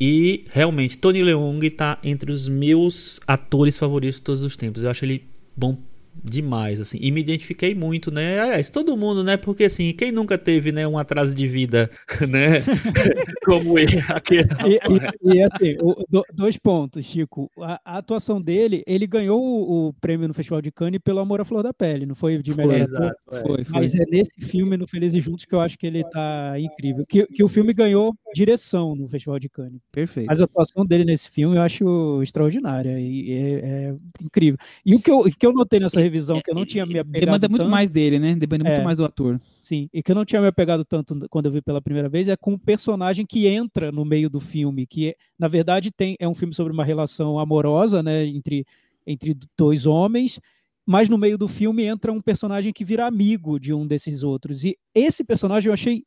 E 0.00 0.44
realmente, 0.50 0.98
Tony 0.98 1.22
Leung 1.22 1.64
está 1.64 1.98
entre 2.02 2.32
os 2.32 2.48
meus 2.48 3.20
atores 3.24 3.78
favoritos 3.78 4.16
de 4.16 4.22
todos 4.22 4.42
os 4.42 4.56
tempos. 4.56 4.82
Eu 4.82 4.90
acho 4.90 5.04
ele 5.04 5.24
bom 5.56 5.78
demais, 6.14 6.80
assim. 6.80 6.98
E 7.00 7.10
me 7.10 7.20
identifiquei 7.20 7.74
muito, 7.74 8.10
né? 8.10 8.38
Aliás, 8.38 8.70
todo 8.70 8.96
mundo, 8.96 9.24
né? 9.24 9.36
Porque, 9.36 9.64
assim, 9.64 9.92
quem 9.92 10.12
nunca 10.12 10.36
teve, 10.36 10.72
né, 10.72 10.86
um 10.86 10.98
atraso 10.98 11.34
de 11.34 11.46
vida, 11.48 11.90
né? 12.28 12.60
Como 13.44 13.78
ele, 13.78 13.98
aquele 14.08 14.48
e, 14.66 15.32
e, 15.32 15.34
e, 15.34 15.42
assim, 15.42 15.76
o, 15.80 16.04
do, 16.08 16.24
dois 16.32 16.56
pontos, 16.56 17.04
Chico. 17.04 17.50
A, 17.58 17.80
a, 17.84 17.98
atuação 17.98 18.40
dele, 18.40 18.82
ele 18.86 19.06
ganhou 19.06 19.40
o, 19.40 19.88
o, 19.88 19.92
prêmio 19.94 20.28
no 20.28 20.34
Festival 20.34 20.60
de 20.60 20.70
Cannes 20.70 21.00
pelo 21.02 21.20
Amor 21.20 21.40
à 21.40 21.44
Flor 21.44 21.62
da 21.62 21.72
Pele, 21.72 22.06
não 22.06 22.14
foi 22.14 22.38
de 22.42 22.56
melhor 22.56 22.72
foi, 22.72 22.82
ator? 22.82 23.16
É. 23.32 23.40
Foi, 23.40 23.64
foi. 23.64 23.80
Mas 23.80 23.94
é 23.94 24.04
nesse 24.08 24.40
filme, 24.40 24.76
no 24.76 24.86
Felizes 24.86 25.22
Juntos, 25.22 25.44
que 25.44 25.54
eu 25.54 25.60
acho 25.60 25.78
que 25.78 25.86
ele 25.86 26.04
tá 26.04 26.54
incrível. 26.58 27.04
Que, 27.08 27.26
que 27.26 27.42
o 27.42 27.48
filme 27.48 27.72
ganhou 27.72 28.14
direção 28.34 28.94
no 28.94 29.08
Festival 29.08 29.38
de 29.38 29.48
Cannes. 29.48 29.80
Perfeito. 29.90 30.26
Mas 30.26 30.40
a 30.40 30.44
atuação 30.44 30.84
dele 30.84 31.04
nesse 31.04 31.30
filme 31.30 31.56
eu 31.56 31.62
acho 31.62 32.22
extraordinária 32.22 32.98
e 32.98 33.32
é, 33.32 33.52
é 33.54 33.94
incrível. 34.22 34.58
E 34.84 34.94
o 34.94 35.00
que 35.00 35.10
eu, 35.10 35.24
que 35.24 35.46
eu 35.46 35.52
notei 35.52 35.80
nessa 35.80 36.01
revisão 36.02 36.40
que 36.40 36.50
eu 36.50 36.54
não 36.54 36.66
tinha 36.66 36.84
me 36.84 36.98
apegado 36.98 37.24
Demanda 37.24 37.48
muito 37.48 37.62
tanto, 37.62 37.70
mais 37.70 37.88
dele, 37.88 38.18
né? 38.18 38.34
Demanda 38.34 38.64
muito 38.64 38.80
é, 38.80 38.84
mais 38.84 38.96
do 38.96 39.04
ator. 39.04 39.40
Sim, 39.60 39.88
e 39.92 40.02
que 40.02 40.10
eu 40.10 40.14
não 40.14 40.24
tinha 40.24 40.40
me 40.40 40.48
apegado 40.48 40.84
tanto 40.84 41.26
quando 41.30 41.46
eu 41.46 41.52
vi 41.52 41.62
pela 41.62 41.80
primeira 41.80 42.08
vez 42.08 42.28
é 42.28 42.36
com 42.36 42.54
o 42.54 42.58
personagem 42.58 43.24
que 43.24 43.46
entra 43.46 43.90
no 43.90 44.04
meio 44.04 44.28
do 44.28 44.40
filme, 44.40 44.86
que 44.86 45.16
na 45.38 45.48
verdade 45.48 45.90
tem 45.90 46.16
é 46.18 46.28
um 46.28 46.34
filme 46.34 46.54
sobre 46.54 46.72
uma 46.72 46.84
relação 46.84 47.38
amorosa, 47.38 48.02
né, 48.02 48.26
entre 48.26 48.66
entre 49.06 49.36
dois 49.58 49.86
homens, 49.86 50.38
mas 50.86 51.08
no 51.08 51.18
meio 51.18 51.36
do 51.36 51.48
filme 51.48 51.84
entra 51.84 52.12
um 52.12 52.20
personagem 52.20 52.72
que 52.72 52.84
vira 52.84 53.06
amigo 53.06 53.58
de 53.58 53.72
um 53.72 53.86
desses 53.86 54.22
outros. 54.22 54.64
E 54.64 54.76
esse 54.94 55.24
personagem 55.24 55.68
eu 55.68 55.74
achei 55.74 56.04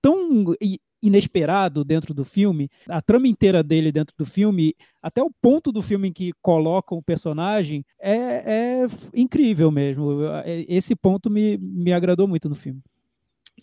tão 0.00 0.54
inesperado 1.02 1.84
dentro 1.84 2.12
do 2.12 2.24
filme, 2.24 2.68
a 2.88 3.00
trama 3.00 3.28
inteira 3.28 3.62
dele 3.62 3.92
dentro 3.92 4.14
do 4.16 4.24
filme, 4.24 4.74
até 5.02 5.22
o 5.22 5.30
ponto 5.30 5.70
do 5.70 5.82
filme 5.82 6.08
em 6.08 6.12
que 6.12 6.32
colocam 6.42 6.98
o 6.98 7.02
personagem, 7.02 7.84
é, 8.00 8.82
é 8.82 8.86
incrível 9.14 9.70
mesmo. 9.70 10.20
Esse 10.68 10.94
ponto 10.96 11.30
me, 11.30 11.56
me 11.58 11.92
agradou 11.92 12.26
muito 12.26 12.48
no 12.48 12.54
filme. 12.54 12.82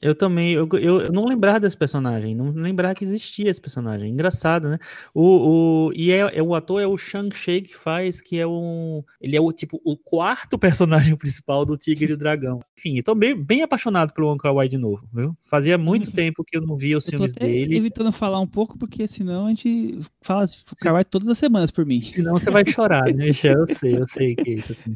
Eu 0.02 0.14
também, 0.14 0.54
eu, 0.54 0.68
eu, 0.74 1.12
não 1.12 1.26
lembrava 1.26 1.60
desse 1.60 1.78
personagem, 1.78 2.36
não 2.36 2.50
lembrava 2.50 2.96
que 2.96 3.04
existia 3.04 3.50
esse 3.50 3.62
personagem. 3.62 4.12
Engraçado, 4.12 4.70
né? 4.70 4.78
O, 5.14 5.88
o, 5.88 5.94
e 5.94 6.12
é, 6.12 6.38
é 6.38 6.44
o 6.44 6.54
ator 6.54 6.82
é 6.82 6.88
o 6.88 6.98
Shang-Chi 6.98 7.62
que 7.62 7.76
faz, 7.76 8.22
que 8.22 8.38
é 8.38 8.46
um. 8.46 9.04
Ele 9.22 9.36
é 9.36 9.42
o 9.42 9.52
tipo 9.52 9.82
o 9.84 9.96
quarto 9.98 10.58
personagem 10.60 11.16
principal 11.16 11.66
do 11.66 11.78
Tigre 11.78 12.12
e 12.12 12.14
o 12.14 12.18
Dragão. 12.18 12.60
Enfim, 12.78 12.98
eu 12.98 13.04
tô 13.04 13.16
bem, 13.16 13.36
bem 13.36 13.62
apaixonado 13.62 14.14
pelo 14.14 14.28
Wong 14.28 14.40
Kar-wai 14.40 14.68
de 14.68 14.78
novo, 14.78 15.08
viu? 15.14 15.36
Fazia 15.46 15.78
muito 15.78 16.12
tempo 16.12 16.44
que 16.44 16.58
eu 16.58 16.62
não 16.62 16.76
via 16.76 16.98
os 16.98 17.06
eu 17.08 17.12
filmes 17.12 17.34
dele. 17.34 17.78
evitando 17.78 18.12
falar 18.12 18.40
um 18.40 18.48
pouco, 18.48 18.78
porque 18.78 19.08
senão 19.08 19.46
a 19.46 19.50
gente 19.50 20.00
fala 20.22 20.46
Kar-wai 20.82 21.06
todas 21.06 21.30
as 21.30 21.38
semanas 21.38 21.72
por 21.72 21.86
mim. 21.86 22.00
Senão 22.00 22.34
você 22.34 22.52
vai 22.52 22.66
chorar, 22.66 23.06
né? 23.14 23.30
Eu 23.30 23.68
sei, 23.68 23.98
eu 23.98 24.08
sei 24.08 24.36
que 24.36 24.50
é 24.50 24.54
isso, 24.54 24.72
assim. 24.72 24.94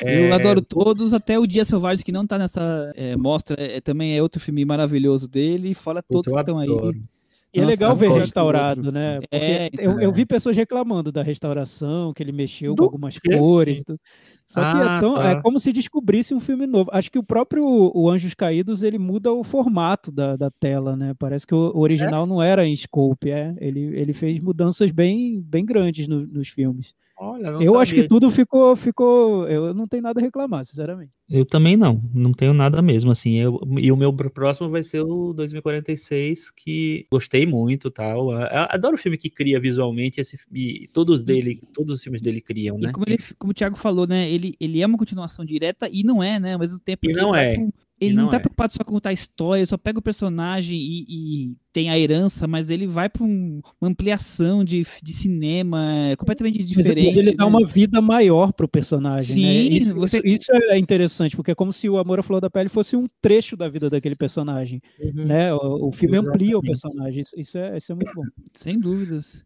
É... 0.00 0.28
Eu 0.28 0.34
adoro 0.34 0.60
todos, 0.60 1.12
até 1.12 1.38
o 1.38 1.46
Dia 1.46 1.64
Selvagem, 1.64 2.04
que 2.04 2.12
não 2.12 2.26
tá 2.26 2.38
nessa 2.38 2.92
é, 2.94 3.16
mostra, 3.16 3.56
é, 3.58 3.80
também 3.80 4.16
é 4.16 4.22
outro 4.22 4.40
filme 4.42 4.64
maravilhoso 4.64 5.26
dele, 5.26 5.74
fora 5.74 6.02
todos 6.02 6.32
que 6.32 6.38
estão 6.38 6.58
aí. 6.58 6.68
E 7.54 7.60
é 7.60 7.64
legal 7.66 7.94
ver 7.94 8.10
restaurado, 8.10 8.90
né? 8.90 9.20
É, 9.30 9.68
eu, 9.78 10.00
eu, 10.00 10.10
vi 10.10 10.24
pessoas 10.24 10.56
reclamando 10.56 11.12
da 11.12 11.22
restauração, 11.22 12.10
que 12.14 12.22
ele 12.22 12.32
mexeu 12.32 12.74
com 12.74 12.84
algumas 12.84 13.18
cores. 13.18 13.84
Só 14.46 14.60
que 14.60 14.66
é 14.66 14.80
ah, 14.82 14.96
é, 14.96 15.00
tão, 15.00 15.14
tá. 15.14 15.30
é, 15.30 15.40
como 15.42 15.58
se 15.58 15.70
descobrisse 15.70 16.34
um 16.34 16.40
filme 16.40 16.66
novo. 16.66 16.88
Acho 16.92 17.10
que 17.10 17.18
o 17.18 17.22
próprio 17.22 17.62
o 17.64 18.08
Anjos 18.08 18.32
Caídos 18.32 18.82
ele 18.82 18.98
muda 18.98 19.30
o 19.32 19.44
formato 19.44 20.10
da, 20.10 20.34
da 20.34 20.50
tela, 20.50 20.96
né? 20.96 21.14
Parece 21.18 21.46
que 21.46 21.54
o, 21.54 21.72
o 21.74 21.80
original 21.80 22.24
é? 22.24 22.26
não 22.26 22.42
era 22.42 22.66
em 22.66 22.74
scope, 22.74 23.30
é. 23.30 23.54
Ele, 23.58 23.80
ele 23.98 24.14
fez 24.14 24.38
mudanças 24.38 24.90
bem, 24.90 25.42
bem 25.42 25.64
grandes 25.64 26.08
no, 26.08 26.26
nos 26.26 26.48
filmes. 26.48 26.94
Olha, 27.18 27.48
eu 27.48 27.60
sabia. 27.60 27.78
acho 27.80 27.94
que 27.94 28.08
tudo 28.08 28.30
ficou, 28.30 28.74
ficou. 28.74 29.46
Eu 29.48 29.74
não 29.74 29.86
tenho 29.86 30.02
nada 30.02 30.18
a 30.20 30.22
reclamar, 30.22 30.64
sinceramente. 30.64 31.12
Eu 31.28 31.46
também 31.46 31.76
não, 31.76 32.02
não 32.12 32.32
tenho 32.32 32.52
nada 32.52 32.82
mesmo, 32.82 33.10
assim. 33.10 33.36
Eu, 33.36 33.60
e 33.78 33.92
o 33.92 33.96
meu 33.96 34.12
próximo 34.12 34.68
vai 34.68 34.82
ser 34.82 35.00
o 35.00 35.32
2046, 35.32 36.50
que 36.50 37.06
gostei 37.10 37.46
muito, 37.46 37.90
tal. 37.90 38.32
Eu 38.32 38.66
adoro 38.68 38.96
o 38.96 38.98
filme 38.98 39.16
que 39.16 39.30
cria 39.30 39.60
visualmente 39.60 40.20
esse, 40.20 40.38
e 40.52 40.88
todos 40.92 41.22
dele, 41.22 41.60
todos 41.72 41.94
os 41.94 42.02
filmes 42.02 42.20
dele 42.20 42.40
criam, 42.40 42.78
né? 42.78 42.90
E 42.90 42.92
como, 42.92 43.06
ele, 43.08 43.18
como 43.38 43.52
o 43.52 43.54
Thiago 43.54 43.76
falou, 43.76 44.06
né? 44.06 44.30
Ele, 44.30 44.54
ele 44.58 44.80
é 44.80 44.86
uma 44.86 44.98
continuação 44.98 45.44
direta 45.44 45.88
e 45.90 46.02
não 46.02 46.22
é, 46.22 46.38
né? 46.40 46.54
Ao 46.54 46.58
mesmo 46.58 46.78
tempo. 46.78 47.08
E 47.08 47.12
não 47.12 47.34
é. 47.34 47.56
Ele 48.06 48.14
não, 48.14 48.24
não 48.24 48.30
tá 48.30 48.36
é. 48.36 48.40
preocupado 48.40 48.72
só 48.72 48.84
com 48.84 48.92
contar 48.92 49.10
a 49.10 49.12
história, 49.12 49.64
só 49.66 49.76
pega 49.76 49.98
o 49.98 50.02
personagem 50.02 50.78
e, 50.78 51.06
e 51.08 51.56
tem 51.72 51.90
a 51.90 51.98
herança, 51.98 52.46
mas 52.46 52.68
ele 52.68 52.86
vai 52.86 53.08
para 53.08 53.24
um, 53.24 53.60
uma 53.80 53.90
ampliação 53.90 54.64
de, 54.64 54.86
de 55.02 55.14
cinema 55.14 56.10
é 56.10 56.16
completamente 56.16 56.62
diferente. 56.62 57.06
Mas, 57.06 57.16
ele 57.16 57.30
né? 57.30 57.36
dá 57.36 57.46
uma 57.46 57.66
vida 57.66 58.00
maior 58.00 58.52
pro 58.52 58.68
personagem. 58.68 59.36
Né? 59.36 59.42
Sim, 59.42 59.70
né? 59.70 59.76
isso, 59.76 59.94
você... 59.94 60.20
isso, 60.24 60.52
é 60.52 60.78
interessante, 60.78 61.34
porque 61.34 61.52
é 61.52 61.54
como 61.54 61.72
se 61.72 61.88
o 61.88 61.98
Amor 61.98 62.18
à 62.18 62.22
Flor 62.22 62.40
da 62.40 62.50
Pele 62.50 62.68
fosse 62.68 62.94
um 62.96 63.06
trecho 63.20 63.56
da 63.56 63.68
vida 63.68 63.88
daquele 63.88 64.16
personagem. 64.16 64.80
Uhum. 65.00 65.24
Né? 65.24 65.54
O, 65.54 65.88
o 65.88 65.92
filme 65.92 66.16
Exatamente. 66.16 66.36
amplia 66.36 66.58
o 66.58 66.62
personagem. 66.62 67.20
Isso, 67.20 67.38
isso, 67.38 67.58
é, 67.58 67.76
isso 67.76 67.92
é 67.92 67.94
muito 67.94 68.12
bom. 68.14 68.22
Sem 68.54 68.78
dúvidas. 68.78 69.42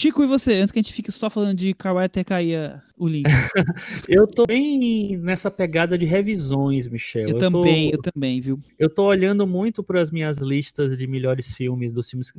Chico, 0.00 0.22
e 0.22 0.28
você? 0.28 0.52
Antes 0.54 0.70
que 0.70 0.78
a 0.78 0.82
gente 0.82 0.94
fique 0.94 1.10
só 1.10 1.28
falando 1.28 1.56
de 1.56 1.74
Kawaii 1.74 2.06
até 2.06 2.22
cair 2.22 2.80
o 2.96 3.08
link. 3.08 3.24
eu 4.08 4.28
tô 4.28 4.46
bem 4.46 5.16
nessa 5.16 5.50
pegada 5.50 5.98
de 5.98 6.06
revisões, 6.06 6.86
Michel. 6.86 7.30
Eu, 7.30 7.34
eu 7.34 7.38
também, 7.40 7.90
tô, 7.90 7.96
eu 7.96 8.02
também, 8.02 8.40
viu? 8.40 8.62
Eu 8.78 8.88
tô 8.88 9.06
olhando 9.06 9.44
muito 9.44 9.82
para 9.82 10.00
as 10.00 10.12
minhas 10.12 10.38
listas 10.38 10.96
de 10.96 11.04
melhores 11.08 11.52
filmes, 11.52 11.90
dos 11.90 12.08
filmes 12.10 12.32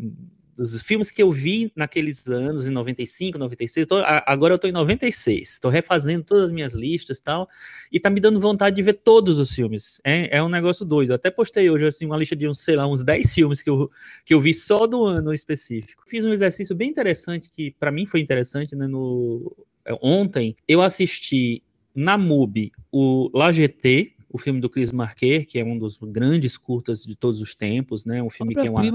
dos 0.64 0.82
filmes 0.82 1.10
que 1.10 1.24
eu 1.24 1.32
vi 1.32 1.72
naqueles 1.76 2.28
anos, 2.28 2.68
em 2.68 2.72
95, 2.72 3.40
96, 3.40 3.88
tô, 3.88 3.96
agora 4.26 4.54
eu 4.54 4.56
estou 4.56 4.70
em 4.70 4.74
96, 4.74 5.54
estou 5.54 5.72
refazendo 5.72 6.24
todas 6.24 6.46
as 6.46 6.52
minhas 6.52 6.74
listas 6.74 7.18
e 7.18 7.22
tal, 7.22 7.48
e 7.92 8.00
tá 8.00 8.10
me 8.10 8.20
dando 8.20 8.40
vontade 8.40 8.76
de 8.76 8.82
ver 8.82 8.94
todos 8.94 9.40
os 9.40 9.52
filmes. 9.52 10.02
É, 10.04 10.38
é 10.38 10.44
um 10.44 10.50
negócio 10.50 10.86
doido. 10.86 11.14
Até 11.14 11.32
postei 11.32 11.70
hoje 11.70 11.88
assim, 11.88 12.06
uma 12.06 12.18
lista 12.18 12.36
de 12.36 12.48
uns, 12.48 12.62
sei 12.62 12.76
lá, 12.76 12.86
uns 12.86 13.04
10 13.04 13.34
filmes 13.34 13.62
que 13.62 13.70
eu, 13.70 13.90
que 14.26 14.34
eu 14.34 14.40
vi 14.40 14.54
só 14.54 14.86
do 14.86 15.06
ano 15.06 15.34
específico. 15.34 16.04
Fiz 16.08 16.26
um 16.26 16.34
exercício 16.34 16.76
bem 16.76 16.90
interessante, 16.90 17.50
que 17.50 17.72
para 17.80 17.92
mim 17.92 18.06
foi 18.06 18.20
interessante, 18.20 18.76
né? 18.76 18.88
No, 18.88 19.56
é, 19.86 19.98
ontem 20.02 20.56
eu 20.68 20.82
assisti 20.82 21.64
na 21.96 22.18
MUBI 22.18 22.72
o 22.92 23.30
La 23.34 23.52
GT, 23.52 24.14
o 24.32 24.38
filme 24.38 24.62
do 24.62 24.70
Chris 24.70 24.92
Marquet, 24.92 25.46
que 25.46 25.58
é 25.58 25.64
um 25.64 25.78
dos 25.78 25.98
grandes 25.98 26.58
curtas 26.58 27.04
de 27.04 27.16
todos 27.16 27.42
os 27.42 27.56
tempos, 27.56 28.06
né? 28.06 28.22
Um 28.22 28.30
filme 28.30 28.54
que 28.54 28.68
é 28.68 28.70
uma, 28.70 28.86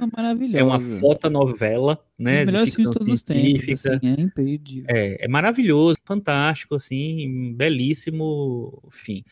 é 0.52 0.62
uma 0.62 0.80
fotonovela, 0.80 1.98
né? 2.16 2.44
De 2.44 2.70
ficção 2.70 2.92
científica. 2.92 3.98
Tempos, 3.98 4.44
assim, 4.44 4.84
é, 4.88 4.98
é, 4.98 5.24
é 5.24 5.28
maravilhoso, 5.28 5.98
fantástico, 6.04 6.76
assim, 6.76 7.52
belíssimo, 7.54 8.80
enfim. 8.86 9.24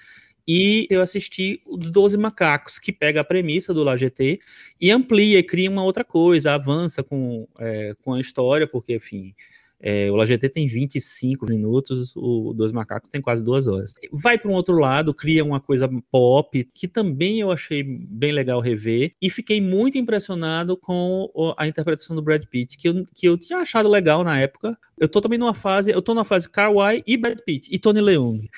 E 0.47 0.89
eu 0.91 1.01
assisti 1.01 1.63
os 1.65 1.91
Doze 1.91 2.19
Macacos, 2.19 2.79
que 2.79 2.93
pega 2.93 3.21
a 3.21 3.25
premissa 3.25 3.73
do 3.73 3.85
LaGT 3.85 4.41
e 4.81 4.91
amplia 4.91 5.39
e 5.39 5.43
cria 5.43 5.71
uma 5.71 5.85
outra 5.85 6.03
coisa, 6.03 6.55
avança 6.55 7.03
com, 7.03 7.47
é, 7.61 7.95
com 8.03 8.15
a 8.15 8.21
história, 8.21 8.67
porque, 8.67 8.97
enfim, 8.97 9.35
é, 9.83 10.09
o 10.11 10.15
LaGT 10.15 10.49
tem 10.49 10.69
25 10.69 11.45
minutos, 11.47 12.15
o 12.15 12.53
Dois 12.55 12.71
Macacos 12.71 13.11
tem 13.11 13.21
quase 13.21 13.43
duas 13.43 13.67
horas. 13.67 13.93
Vai 14.13 14.39
para 14.39 14.49
um 14.49 14.55
outro 14.55 14.79
lado, 14.79 15.13
cria 15.13 15.45
uma 15.45 15.61
coisa 15.61 15.91
pop, 16.11 16.71
que 16.73 16.87
também 16.87 17.41
eu 17.41 17.51
achei 17.51 17.83
bem 17.83 18.31
legal 18.31 18.61
rever, 18.61 19.13
e 19.21 19.29
fiquei 19.29 19.61
muito 19.61 19.99
impressionado 19.99 20.77
com 20.77 21.29
a 21.59 21.67
interpretação 21.67 22.15
do 22.15 22.23
Brad 22.23 22.45
Pitt, 22.45 22.79
que 22.79 22.89
eu, 22.89 23.05
que 23.13 23.27
eu 23.27 23.37
tinha 23.37 23.59
achado 23.59 23.89
legal 23.89 24.23
na 24.23 24.39
época, 24.39 24.79
eu 25.03 25.09
tô 25.09 25.21
também 25.21 25.37
numa 25.37 25.53
fase, 25.53 25.91
eu 25.91 26.01
tô 26.01 26.15
na 26.15 26.23
fase 26.23 26.49
Kawhi 26.49 27.03
e 27.05 27.17
Brad 27.17 27.41
Pitt 27.45 27.69
e 27.73 27.77
Tony 27.77 28.01
Leung. 28.01 28.49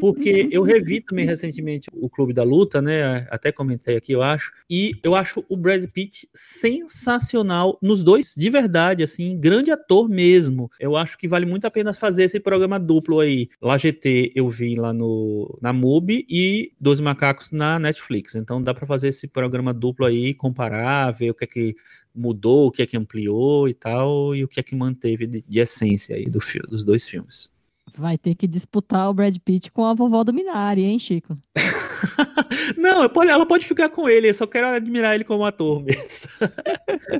Porque 0.00 0.48
eu 0.50 0.62
revi 0.62 1.02
também 1.02 1.26
recentemente 1.26 1.90
o 1.92 2.08
Clube 2.08 2.32
da 2.32 2.42
Luta, 2.42 2.80
né? 2.80 3.26
Até 3.30 3.52
comentei 3.52 3.98
aqui, 3.98 4.12
eu 4.12 4.22
acho. 4.22 4.50
E 4.70 4.94
eu 5.02 5.14
acho 5.14 5.44
o 5.46 5.58
Brad 5.58 5.84
Pitt 5.92 6.26
sensacional 6.34 7.78
nos 7.82 8.02
dois, 8.02 8.34
de 8.34 8.48
verdade, 8.48 9.02
assim, 9.02 9.38
grande 9.38 9.70
ator 9.70 10.08
mesmo. 10.08 10.70
Eu 10.80 10.96
acho 10.96 11.18
que 11.18 11.28
vale 11.28 11.44
muito 11.44 11.66
a 11.66 11.70
pena 11.70 11.92
fazer 11.92 12.24
esse 12.24 12.40
programa 12.40 12.80
duplo 12.80 13.20
aí. 13.20 13.50
Lá 13.60 13.76
GT 13.76 14.32
eu 14.34 14.48
vi 14.48 14.76
lá 14.76 14.94
no 14.94 15.58
na 15.60 15.70
MUBI 15.70 16.24
e 16.30 16.72
Doze 16.80 17.02
Macacos 17.02 17.50
na 17.50 17.78
Netflix. 17.78 18.36
Então 18.36 18.62
dá 18.62 18.72
para 18.72 18.86
fazer 18.86 19.08
esse 19.08 19.28
programa 19.28 19.74
duplo 19.74 20.06
aí, 20.06 20.32
comparar, 20.32 21.10
ver 21.10 21.28
o 21.32 21.34
que 21.34 21.44
é 21.44 21.46
que 21.46 21.76
mudou, 22.14 22.66
o 22.66 22.70
que 22.70 22.82
é 22.82 22.86
que 22.86 22.96
ampliou 22.96 23.68
e 23.68 23.74
tal, 23.74 24.34
e 24.34 24.44
o 24.44 24.48
que 24.48 24.60
é 24.60 24.62
que 24.62 24.74
manteve 24.74 25.26
de, 25.26 25.44
de 25.46 25.58
essência 25.58 26.16
aí 26.16 26.26
do 26.26 26.40
dos 26.68 26.84
dois 26.84 27.08
filmes. 27.08 27.48
Vai 27.96 28.16
ter 28.16 28.34
que 28.34 28.46
disputar 28.46 29.08
o 29.10 29.14
Brad 29.14 29.36
Pitt 29.44 29.70
com 29.70 29.84
a 29.84 29.94
vovó 29.94 30.22
do 30.22 30.32
Minari, 30.32 30.82
hein, 30.82 30.98
Chico? 30.98 31.36
Não, 32.76 33.02
ela 33.02 33.46
pode 33.46 33.66
ficar 33.66 33.88
com 33.88 34.08
ele, 34.08 34.30
eu 34.30 34.34
só 34.34 34.46
quero 34.46 34.68
admirar 34.68 35.14
ele 35.14 35.24
como 35.24 35.44
ator 35.44 35.82
mesmo. 35.82 36.30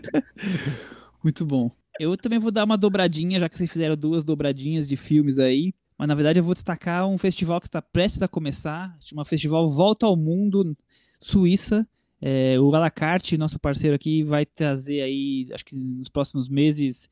Muito 1.22 1.44
bom. 1.44 1.70
Eu 1.98 2.16
também 2.16 2.38
vou 2.38 2.50
dar 2.50 2.64
uma 2.64 2.78
dobradinha, 2.78 3.38
já 3.38 3.48
que 3.48 3.58
vocês 3.58 3.70
fizeram 3.70 3.96
duas 3.96 4.24
dobradinhas 4.24 4.88
de 4.88 4.96
filmes 4.96 5.38
aí. 5.38 5.74
Mas 5.98 6.08
na 6.08 6.14
verdade 6.14 6.38
eu 6.38 6.44
vou 6.44 6.54
destacar 6.54 7.06
um 7.06 7.18
festival 7.18 7.60
que 7.60 7.66
está 7.66 7.82
prestes 7.82 8.22
a 8.22 8.28
começar, 8.28 8.94
chama 9.02 9.22
Festival 9.22 9.68
Volta 9.68 10.06
ao 10.06 10.16
Mundo, 10.16 10.74
Suíça, 11.20 11.86
é, 12.20 12.60
o 12.60 12.74
Alacarte, 12.74 13.38
nosso 13.38 13.58
parceiro 13.58 13.96
aqui, 13.96 14.22
vai 14.22 14.44
trazer 14.44 15.00
aí, 15.00 15.48
acho 15.52 15.64
que 15.64 15.74
nos 15.74 16.08
próximos 16.08 16.48
meses, 16.48 17.08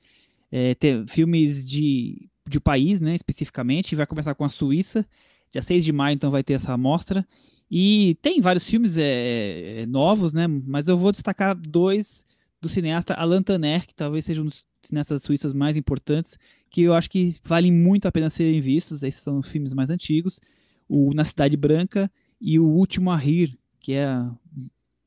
é, 0.52 0.74
ter 0.74 1.06
filmes 1.09 1.66
de, 1.66 2.28
de 2.48 2.60
país, 2.60 3.01
né, 3.01 3.14
especificamente. 3.14 3.97
Vai 3.97 4.06
começar 4.06 4.35
com 4.35 4.44
a 4.44 4.48
Suíça, 4.48 5.06
dia 5.51 5.62
6 5.62 5.85
de 5.85 5.93
maio, 5.93 6.14
então 6.14 6.30
vai 6.30 6.43
ter 6.43 6.55
essa 6.55 6.72
amostra. 6.72 7.26
E 7.70 8.16
tem 8.22 8.40
vários 8.40 8.64
filmes 8.64 8.98
é, 8.98 9.82
é, 9.82 9.86
novos, 9.86 10.32
né, 10.32 10.47
mas 10.47 10.89
eu 10.89 10.97
vou 10.97 11.12
destacar 11.12 11.56
dois 11.56 12.24
do 12.60 12.68
cineasta 12.68 13.14
Alain 13.14 13.43
Taner, 13.43 13.86
que 13.86 13.94
talvez 13.94 14.24
seja 14.24 14.43
um 14.43 14.47
dos 14.47 14.64
cineastas 14.82 15.22
suíços 15.22 15.52
mais 15.52 15.76
importantes, 15.76 16.39
que 16.70 16.82
eu 16.82 16.93
acho 16.93 17.09
que 17.10 17.36
valem 17.44 17.72
muito 17.72 18.06
a 18.06 18.12
pena 18.12 18.28
serem 18.28 18.60
vistos. 18.60 19.02
Esses 19.02 19.22
são 19.22 19.39
os 19.39 19.48
filmes 19.48 19.72
mais 19.72 19.90
antigos. 19.90 20.40
O 20.89 21.14
Na 21.14 21.24
Cidade 21.24 21.56
Branca 21.56 22.10
e 22.40 22.59
O 22.59 22.64
Último 22.64 23.10
a 23.10 23.16
Rir, 23.16 23.59
que 23.80 23.93
é 23.93 24.09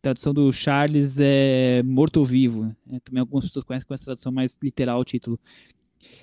tradução 0.01 0.33
do 0.33 0.51
Charles 0.51 1.17
é 1.19 1.83
Morto 1.83 2.17
ou 2.17 2.25
Vivo. 2.25 2.75
É, 2.91 2.99
também 2.99 3.21
algumas 3.21 3.45
pessoas 3.45 3.63
conhecem 3.63 3.87
com 3.87 3.93
essa 3.93 4.05
tradução 4.05 4.31
mais 4.31 4.57
literal 4.61 4.99
o 4.99 5.05
título. 5.05 5.39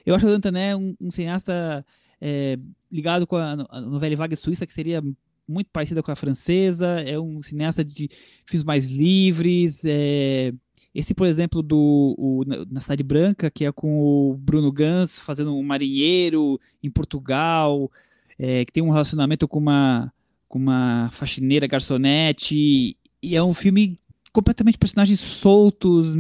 Eu 0.05 0.15
acho 0.15 0.27
o 0.27 0.31
Dantané 0.31 0.75
um, 0.75 0.97
um 1.01 1.11
cineasta 1.11 1.85
é, 2.21 2.59
ligado 2.91 3.27
com 3.27 3.37
a, 3.37 3.53
a 3.71 3.81
novela 3.81 4.17
vaga 4.17 4.37
suíça, 4.37 4.67
que 4.67 4.73
seria 4.73 5.03
muito 5.47 5.71
parecida 5.73 6.03
com 6.03 6.11
a 6.11 6.17
francesa. 6.17 7.01
É 7.01 7.19
um 7.19 7.43
cineasta 7.43 7.85
de 7.85 8.11
filmes 8.45 8.65
mais 8.65 8.91
livres. 8.91 9.83
É, 9.85 10.53
esse, 10.95 11.15
por 11.15 11.27
exemplo, 11.27 11.63
do 11.63 12.15
o, 12.19 12.45
Na 12.71 12.81
Cidade 12.81 13.03
Branca, 13.03 13.51
que 13.51 13.65
é 13.65 13.73
com 13.73 14.01
o 14.01 14.37
Bruno 14.37 14.73
Gans 14.73 15.19
fazendo 15.19 15.55
um 15.55 15.63
marinheiro 15.63 16.59
em 16.83 16.91
Portugal, 16.91 17.91
é, 18.39 18.65
que 18.65 18.73
tem 18.73 18.83
um 18.83 18.91
relacionamento 18.91 19.47
com 19.47 19.59
uma, 19.59 20.13
com 20.49 20.59
uma 20.59 21.09
faxineira 21.13 21.67
garçonete 21.67 22.97
e 23.23 23.37
é 23.37 23.43
um 23.43 23.55
filme 23.55 23.97
completamente 24.33 24.79
personagens 24.79 25.21
soltos. 25.21 26.15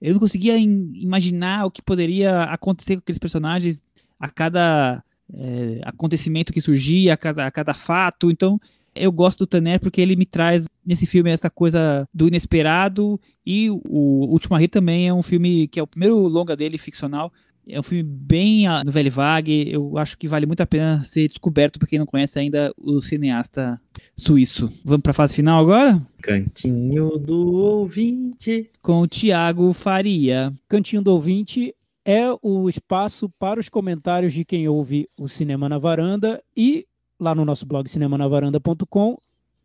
Eu 0.00 0.12
não 0.12 0.20
conseguia 0.20 0.56
imaginar 0.58 1.66
o 1.66 1.70
que 1.70 1.82
poderia 1.82 2.44
acontecer 2.44 2.96
com 2.96 3.00
aqueles 3.00 3.18
personagens 3.18 3.82
a 4.18 4.28
cada 4.28 5.02
é, 5.32 5.80
acontecimento 5.82 6.52
que 6.52 6.60
surgia, 6.60 7.14
a 7.14 7.16
cada, 7.16 7.46
a 7.46 7.50
cada 7.50 7.72
fato. 7.72 8.30
Então, 8.30 8.60
eu 8.94 9.10
gosto 9.10 9.40
do 9.40 9.46
Tanner 9.46 9.80
porque 9.80 10.00
ele 10.00 10.16
me 10.16 10.26
traz 10.26 10.66
nesse 10.84 11.06
filme 11.06 11.30
essa 11.30 11.50
coisa 11.50 12.06
do 12.12 12.28
inesperado 12.28 13.20
e 13.44 13.70
o 13.70 14.26
Último 14.30 14.56
Rir 14.56 14.68
também 14.68 15.08
é 15.08 15.14
um 15.14 15.22
filme 15.22 15.66
que 15.68 15.80
é 15.80 15.82
o 15.82 15.86
primeiro 15.86 16.16
longa 16.28 16.54
dele 16.54 16.78
ficcional 16.78 17.32
é 17.68 17.78
um 17.78 17.82
filme 17.82 18.02
bem 18.02 18.64
no 18.84 18.92
velho 18.92 19.10
vague. 19.10 19.70
Eu 19.70 19.96
acho 19.98 20.16
que 20.18 20.28
vale 20.28 20.46
muito 20.46 20.60
a 20.60 20.66
pena 20.66 21.02
ser 21.04 21.28
descoberto 21.28 21.78
para 21.78 21.88
quem 21.88 21.98
não 21.98 22.06
conhece 22.06 22.38
ainda 22.38 22.72
o 22.76 23.00
cineasta 23.00 23.80
suíço. 24.16 24.72
Vamos 24.84 25.02
para 25.02 25.10
a 25.10 25.14
fase 25.14 25.34
final 25.34 25.60
agora? 25.60 26.00
Cantinho 26.22 27.18
do 27.18 27.54
ouvinte 27.54 28.70
com 28.82 29.00
o 29.00 29.06
Tiago 29.06 29.72
Faria. 29.72 30.52
Cantinho 30.68 31.02
do 31.02 31.12
ouvinte 31.12 31.74
é 32.04 32.24
o 32.42 32.68
espaço 32.68 33.30
para 33.38 33.58
os 33.58 33.68
comentários 33.68 34.32
de 34.32 34.44
quem 34.44 34.68
ouve 34.68 35.08
o 35.18 35.28
Cinema 35.28 35.68
na 35.68 35.78
Varanda 35.78 36.42
e 36.56 36.86
lá 37.18 37.34
no 37.34 37.44
nosso 37.44 37.64
blog 37.64 37.88
cinemanavaranda.com. 37.88 39.18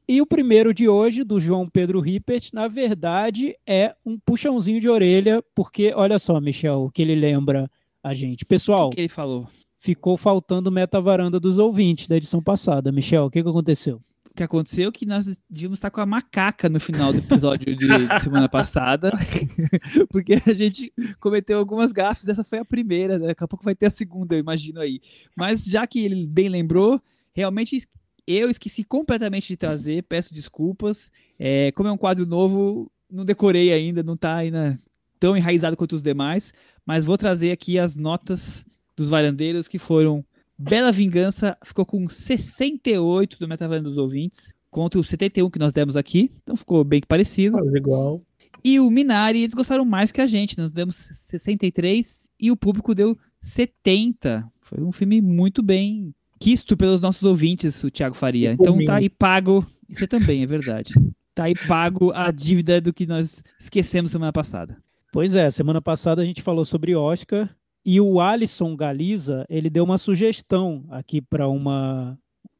E 0.07 0.21
o 0.21 0.25
primeiro 0.25 0.73
de 0.73 0.87
hoje, 0.87 1.23
do 1.23 1.39
João 1.39 1.69
Pedro 1.69 1.99
Rippert, 1.99 2.49
na 2.51 2.67
verdade 2.67 3.55
é 3.67 3.93
um 4.03 4.17
puxãozinho 4.17 4.81
de 4.81 4.89
orelha, 4.89 5.43
porque 5.53 5.93
olha 5.93 6.17
só, 6.17 6.39
Michel, 6.39 6.85
o 6.85 6.89
que 6.89 7.03
ele 7.03 7.13
lembra 7.13 7.69
a 8.03 8.13
gente. 8.13 8.45
Pessoal, 8.45 8.87
o 8.87 8.89
que, 8.89 8.97
que 8.97 9.01
ele 9.01 9.09
falou? 9.09 9.47
Ficou 9.77 10.17
faltando 10.17 10.71
meta 10.71 10.99
varanda 10.99 11.39
dos 11.39 11.57
ouvintes 11.57 12.07
da 12.07 12.17
edição 12.17 12.41
passada. 12.41 12.91
Michel, 12.91 13.25
o 13.25 13.29
que, 13.29 13.41
que 13.41 13.49
aconteceu? 13.49 14.01
O 14.29 14.33
que 14.35 14.43
aconteceu 14.43 14.89
é 14.89 14.91
que 14.91 15.05
nós 15.05 15.25
devíamos 15.49 15.77
estar 15.77 15.89
com 15.89 15.99
a 15.99 16.05
macaca 16.05 16.69
no 16.69 16.79
final 16.79 17.11
do 17.11 17.19
episódio 17.19 17.75
de, 17.75 17.87
de 17.87 18.19
semana 18.21 18.47
passada, 18.47 19.11
porque 20.09 20.35
a 20.45 20.53
gente 20.53 20.93
cometeu 21.19 21.57
algumas 21.57 21.91
gafes, 21.91 22.29
essa 22.29 22.43
foi 22.43 22.59
a 22.59 22.65
primeira, 22.65 23.17
né? 23.17 23.27
daqui 23.27 23.43
a 23.43 23.47
pouco 23.47 23.65
vai 23.65 23.75
ter 23.75 23.87
a 23.87 23.91
segunda, 23.91 24.35
eu 24.35 24.39
imagino 24.39 24.79
aí. 24.79 25.01
Mas 25.35 25.65
já 25.65 25.85
que 25.87 26.05
ele 26.05 26.27
bem 26.27 26.47
lembrou, 26.47 27.01
realmente 27.33 27.85
eu 28.25 28.49
esqueci 28.49 28.83
completamente 28.83 29.47
de 29.47 29.57
trazer, 29.57 30.03
peço 30.03 30.33
desculpas. 30.33 31.11
É, 31.37 31.71
como 31.71 31.89
é 31.89 31.91
um 31.91 31.97
quadro 31.97 32.27
novo, 32.27 32.91
não 33.11 33.25
decorei 33.25 33.73
ainda, 33.73 34.03
não 34.03 34.13
está 34.13 34.35
ainda 34.35 34.79
tão 35.19 35.35
enraizado 35.35 35.75
quanto 35.75 35.95
os 35.95 36.03
demais, 36.03 36.53
mas 36.89 37.05
vou 37.05 37.19
trazer 37.19 37.51
aqui 37.51 37.77
as 37.77 37.95
notas 37.95 38.65
dos 38.97 39.11
varandeiros 39.11 39.67
que 39.67 39.77
foram 39.77 40.25
Bela 40.57 40.91
Vingança 40.91 41.55
ficou 41.63 41.85
com 41.85 42.09
68 42.09 43.37
do 43.37 43.47
Metavaranda 43.47 43.87
dos 43.87 43.99
ouvintes, 43.99 44.55
contra 44.71 44.99
o 44.99 45.03
71 45.03 45.51
que 45.51 45.59
nós 45.59 45.71
demos 45.71 45.95
aqui, 45.95 46.31
então 46.41 46.55
ficou 46.55 46.83
bem 46.83 46.99
parecido. 47.07 47.59
Quase 47.59 47.77
igual. 47.77 48.23
E 48.65 48.79
o 48.79 48.89
Minari, 48.89 49.41
eles 49.43 49.53
gostaram 49.53 49.85
mais 49.85 50.11
que 50.11 50.19
a 50.19 50.25
gente, 50.25 50.57
nós 50.57 50.71
demos 50.71 50.95
63 50.95 52.27
e 52.39 52.49
o 52.49 52.57
público 52.57 52.95
deu 52.95 53.15
70. 53.39 54.51
Foi 54.59 54.83
um 54.83 54.91
filme 54.91 55.21
muito 55.21 55.61
bem 55.61 56.11
quisto 56.39 56.75
pelos 56.75 57.01
nossos 57.01 57.21
ouvintes, 57.21 57.83
o 57.83 57.91
Thiago 57.91 58.15
Faria. 58.15 58.53
Então 58.53 58.83
tá 58.83 58.95
aí 58.95 59.09
pago, 59.09 59.63
você 59.87 60.07
também, 60.07 60.41
é 60.41 60.47
verdade. 60.47 60.95
Tá 61.35 61.43
aí 61.43 61.53
pago 61.67 62.11
a 62.15 62.31
dívida 62.31 62.81
do 62.81 62.91
que 62.91 63.05
nós 63.05 63.43
esquecemos 63.59 64.09
semana 64.09 64.33
passada. 64.33 64.75
Pois 65.11 65.35
é, 65.35 65.49
semana 65.49 65.81
passada 65.81 66.21
a 66.21 66.25
gente 66.25 66.41
falou 66.41 66.63
sobre 66.63 66.95
Oscar 66.95 67.49
e 67.85 67.99
o 67.99 68.19
Alisson 68.19 68.75
Galiza, 68.75 69.45
ele 69.49 69.69
deu 69.69 69.83
uma 69.83 69.97
sugestão 69.97 70.85
aqui 70.89 71.21
para 71.21 71.47
uma 71.47 72.17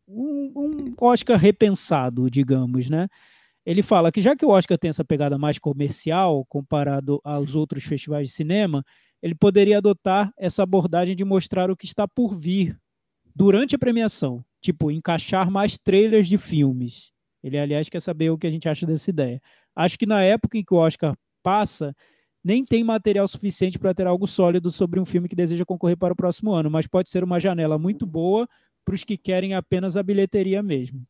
um, 0.08 0.52
um, 0.56 0.94
Oscar 1.00 1.38
repensado, 1.38 2.30
digamos, 2.30 2.90
né? 2.90 3.08
ele 3.70 3.84
fala 3.84 4.12
que 4.12 4.20
já 4.20 4.36
que 4.36 4.44
o 4.44 4.50
Oscar 4.50 4.80
tem 4.80 4.90
essa 4.90 5.06
pegada 5.06 5.38
mais 5.38 5.60
comercial 5.60 6.44
comparado 6.46 7.22
aos 7.24 7.56
outros 7.56 7.84
festivais 7.84 8.30
de 8.30 8.34
cinema, 8.34 8.84
ele 9.22 9.36
poderia 9.36 9.78
adotar 9.78 10.34
essa 10.38 10.64
abordagem 10.64 11.16
de 11.16 11.24
mostrar 11.24 11.70
o 11.70 11.78
que 11.78 11.86
está 11.86 12.08
por 12.08 12.36
vir 12.36 12.76
durante 13.36 13.76
a 13.76 13.80
premiação, 13.80 14.44
tipo, 14.60 14.90
encaixar 14.90 15.52
mais 15.52 15.78
trailers 15.78 16.28
de 16.28 16.36
filmes. 16.36 17.12
Ele, 17.44 17.60
aliás, 17.60 17.90
quer 17.90 18.02
saber 18.02 18.32
o 18.32 18.40
que 18.40 18.48
a 18.48 18.50
gente 18.50 18.68
acha 18.68 18.88
dessa 18.88 19.10
ideia. 19.10 19.40
Acho 19.76 20.00
que 20.00 20.08
na 20.08 20.24
época 20.24 20.58
em 20.58 20.64
que 20.64 20.74
o 20.74 20.78
Oscar 20.78 21.16
passa, 21.44 21.96
nem 22.44 22.64
tem 22.64 22.84
material 22.84 23.28
suficiente 23.28 23.78
para 23.78 23.94
ter 23.94 24.08
algo 24.08 24.26
sólido 24.26 24.72
sobre 24.72 25.00
um 25.00 25.06
filme 25.06 25.28
que 25.28 25.36
deseja 25.36 25.66
concorrer 25.66 25.98
para 25.98 26.14
o 26.14 26.16
próximo 26.16 26.52
ano, 26.52 26.70
mas 26.70 26.88
pode 26.88 27.10
ser 27.10 27.24
uma 27.24 27.40
janela 27.40 27.78
muito 27.78 28.06
boa 28.06 28.48
para 28.86 28.96
os 28.96 29.04
que 29.04 29.18
querem 29.18 29.54
apenas 29.54 29.98
a 29.98 30.04
bilheteria 30.04 30.64
mesmo. 30.64 31.06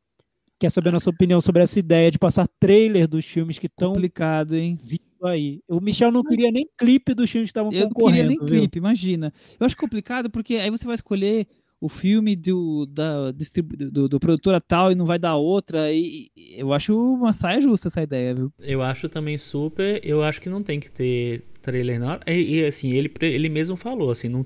Quer 0.59 0.69
saber 0.69 0.89
a 0.89 0.93
nossa 0.93 1.09
opinião 1.09 1.39
sobre 1.39 1.63
essa 1.63 1.79
ideia 1.79 2.11
de 2.11 2.19
passar 2.19 2.45
trailer 2.59 3.07
dos 3.07 3.25
filmes 3.25 3.57
que 3.57 3.67
estão 3.67 3.93
complicado, 3.93 4.55
hein? 4.57 4.77
Vindo 4.83 5.25
aí. 5.25 5.61
O 5.69 5.79
Michel 5.79 6.11
não 6.11 6.21
queria 6.21 6.51
nem 6.51 6.67
clipe 6.77 7.13
dos 7.13 7.29
filmes 7.29 7.47
que 7.47 7.51
estavam 7.51 7.71
concorrendo. 7.71 7.93
Eu 7.93 8.03
não 8.03 8.07
queria 8.11 8.27
nem 8.27 8.37
viu? 8.37 8.47
clipe, 8.47 8.77
imagina. 8.77 9.33
Eu 9.57 9.65
acho 9.65 9.77
complicado 9.77 10.29
porque 10.29 10.55
aí 10.55 10.69
você 10.69 10.85
vai 10.85 10.95
escolher 10.95 11.47
o 11.81 11.87
filme 11.87 12.35
do, 12.35 12.85
da, 12.85 13.31
do, 13.31 14.09
do 14.09 14.19
produtora 14.19 14.59
tal 14.59 14.91
e 14.91 14.95
não 14.95 15.05
vai 15.05 15.17
dar 15.17 15.35
outra. 15.35 15.91
E, 15.91 16.29
eu 16.57 16.73
acho 16.73 16.95
uma 16.95 17.31
saia 17.31 17.61
justa 17.61 17.87
essa 17.87 18.03
ideia, 18.03 18.35
viu? 18.35 18.51
Eu 18.59 18.81
acho 18.81 19.07
também 19.07 19.37
super. 19.37 20.01
Eu 20.03 20.21
acho 20.21 20.41
que 20.41 20.49
não 20.49 20.61
tem 20.61 20.79
que 20.79 20.91
ter 20.91 21.43
trailer 21.61 21.99
não. 21.99 22.19
E, 22.27 22.59
e 22.59 22.65
assim, 22.65 22.91
ele, 22.91 23.11
ele 23.21 23.47
mesmo 23.47 23.77
falou, 23.77 24.11
assim, 24.11 24.27
não, 24.27 24.45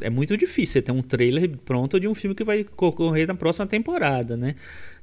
é 0.00 0.10
muito 0.10 0.36
difícil 0.36 0.74
você 0.74 0.82
ter 0.82 0.92
um 0.92 1.02
trailer 1.02 1.48
pronto 1.64 1.98
de 1.98 2.06
um 2.06 2.14
filme 2.14 2.34
que 2.34 2.44
vai 2.44 2.64
concorrer 2.64 3.26
na 3.26 3.34
próxima 3.34 3.66
temporada, 3.66 4.36
né? 4.36 4.54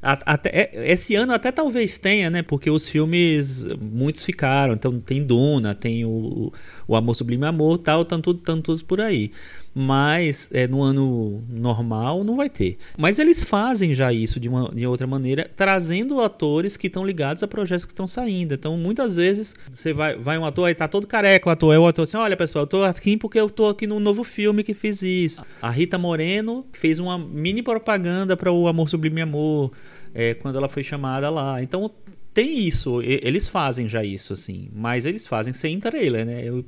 Até, 0.01 0.49
é, 0.49 0.91
esse 0.91 1.15
ano 1.15 1.33
até 1.33 1.51
talvez 1.51 1.97
tenha, 1.97 2.29
né? 2.29 2.41
Porque 2.41 2.69
os 2.69 2.89
filmes, 2.89 3.67
muitos 3.79 4.23
ficaram. 4.23 4.73
Então 4.73 4.99
tem 4.99 5.23
Duna, 5.23 5.73
tem 5.73 6.05
o, 6.05 6.51
o 6.87 6.95
Amor 6.95 7.15
Sublime 7.15 7.45
Amor 7.45 7.77
tal, 7.77 8.01
estão 8.03 8.21
todos 8.61 8.83
por 8.83 9.01
aí 9.01 9.31
mas 9.73 10.49
é, 10.53 10.67
no 10.67 10.81
ano 10.81 11.43
normal 11.49 12.23
não 12.23 12.35
vai 12.35 12.49
ter. 12.49 12.77
Mas 12.97 13.19
eles 13.19 13.43
fazem 13.43 13.93
já 13.93 14.11
isso 14.11 14.39
de 14.39 14.49
uma 14.49 14.69
de 14.73 14.85
outra 14.85 15.07
maneira, 15.07 15.49
trazendo 15.55 16.21
atores 16.21 16.77
que 16.77 16.87
estão 16.87 17.05
ligados 17.05 17.41
a 17.43 17.47
projetos 17.47 17.85
que 17.85 17.91
estão 17.91 18.07
saindo. 18.07 18.53
Então, 18.53 18.77
muitas 18.77 19.15
vezes, 19.15 19.55
você 19.73 19.93
vai, 19.93 20.15
vai 20.15 20.37
um 20.37 20.45
ator, 20.45 20.67
aí 20.67 20.75
tá 20.75 20.87
todo 20.87 21.07
careca 21.07 21.49
o 21.49 21.51
ator, 21.51 21.73
é 21.73 21.79
o 21.79 21.87
ator 21.87 22.03
assim, 22.03 22.17
olha 22.17 22.35
pessoal, 22.35 22.63
eu 22.63 22.67
tô 22.67 22.83
aqui 22.83 23.17
porque 23.17 23.39
eu 23.39 23.49
tô 23.49 23.67
aqui 23.67 23.87
num 23.87 23.99
novo 23.99 24.23
filme 24.23 24.63
que 24.63 24.73
fiz 24.73 25.01
isso. 25.01 25.41
A 25.61 25.69
Rita 25.69 25.97
Moreno 25.97 26.65
fez 26.71 26.99
uma 26.99 27.17
mini 27.17 27.63
propaganda 27.63 28.35
para 28.35 28.51
o 28.51 28.67
Amor 28.67 28.89
Sublime 28.89 29.21
Amor, 29.21 29.71
é, 30.13 30.33
quando 30.33 30.57
ela 30.57 30.67
foi 30.67 30.83
chamada 30.83 31.29
lá. 31.29 31.61
Então, 31.61 31.89
tem 32.33 32.65
isso, 32.65 33.01
eles 33.01 33.47
fazem 33.47 33.87
já 33.87 34.03
isso, 34.03 34.33
assim, 34.33 34.69
mas 34.73 35.05
eles 35.05 35.27
fazem 35.27 35.53
sem 35.53 35.79
trailer, 35.79 36.25
né? 36.25 36.43
Eu... 36.43 36.65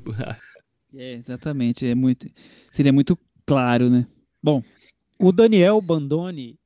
É, 0.95 1.13
exatamente. 1.13 1.87
É 1.87 1.95
muito, 1.95 2.27
seria 2.73 2.91
muito 2.91 3.15
claro, 3.45 3.89
né? 3.89 4.05
Bom. 4.41 4.63
O 5.19 5.31
Daniel 5.31 5.79
Bandoni, 5.79 6.59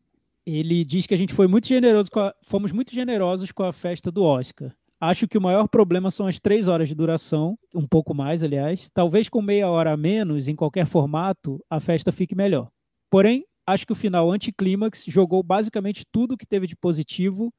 ele 0.45 0.85
diz 0.85 1.05
que 1.05 1.13
a 1.13 1.17
gente 1.17 1.33
foi 1.33 1.47
muito 1.47 1.67
generoso 1.67 2.09
a, 2.15 2.33
fomos 2.41 2.71
muito 2.71 2.93
generosos 2.93 3.51
com 3.51 3.63
a 3.63 3.73
festa 3.73 4.09
do 4.09 4.23
Oscar. 4.23 4.73
Acho 4.99 5.27
que 5.27 5.37
o 5.37 5.41
maior 5.41 5.67
problema 5.67 6.09
são 6.09 6.25
as 6.25 6.39
três 6.39 6.67
horas 6.67 6.87
de 6.87 6.95
duração, 6.95 7.59
um 7.75 7.85
pouco 7.85 8.15
mais, 8.15 8.41
aliás. 8.41 8.89
Talvez 8.89 9.29
com 9.29 9.41
meia 9.41 9.69
hora 9.69 9.91
a 9.91 9.97
menos, 9.97 10.47
em 10.47 10.55
qualquer 10.55 10.87
formato, 10.87 11.63
a 11.69 11.79
festa 11.79 12.11
fique 12.11 12.33
melhor. 12.33 12.71
Porém, 13.09 13.45
acho 13.67 13.85
que 13.85 13.91
o 13.91 13.95
final 13.95 14.31
anticlímax 14.31 15.03
jogou 15.05 15.43
basicamente 15.43 16.05
tudo 16.09 16.37
que 16.37 16.47
teve 16.47 16.65
de 16.65 16.75
positivo, 16.75 17.53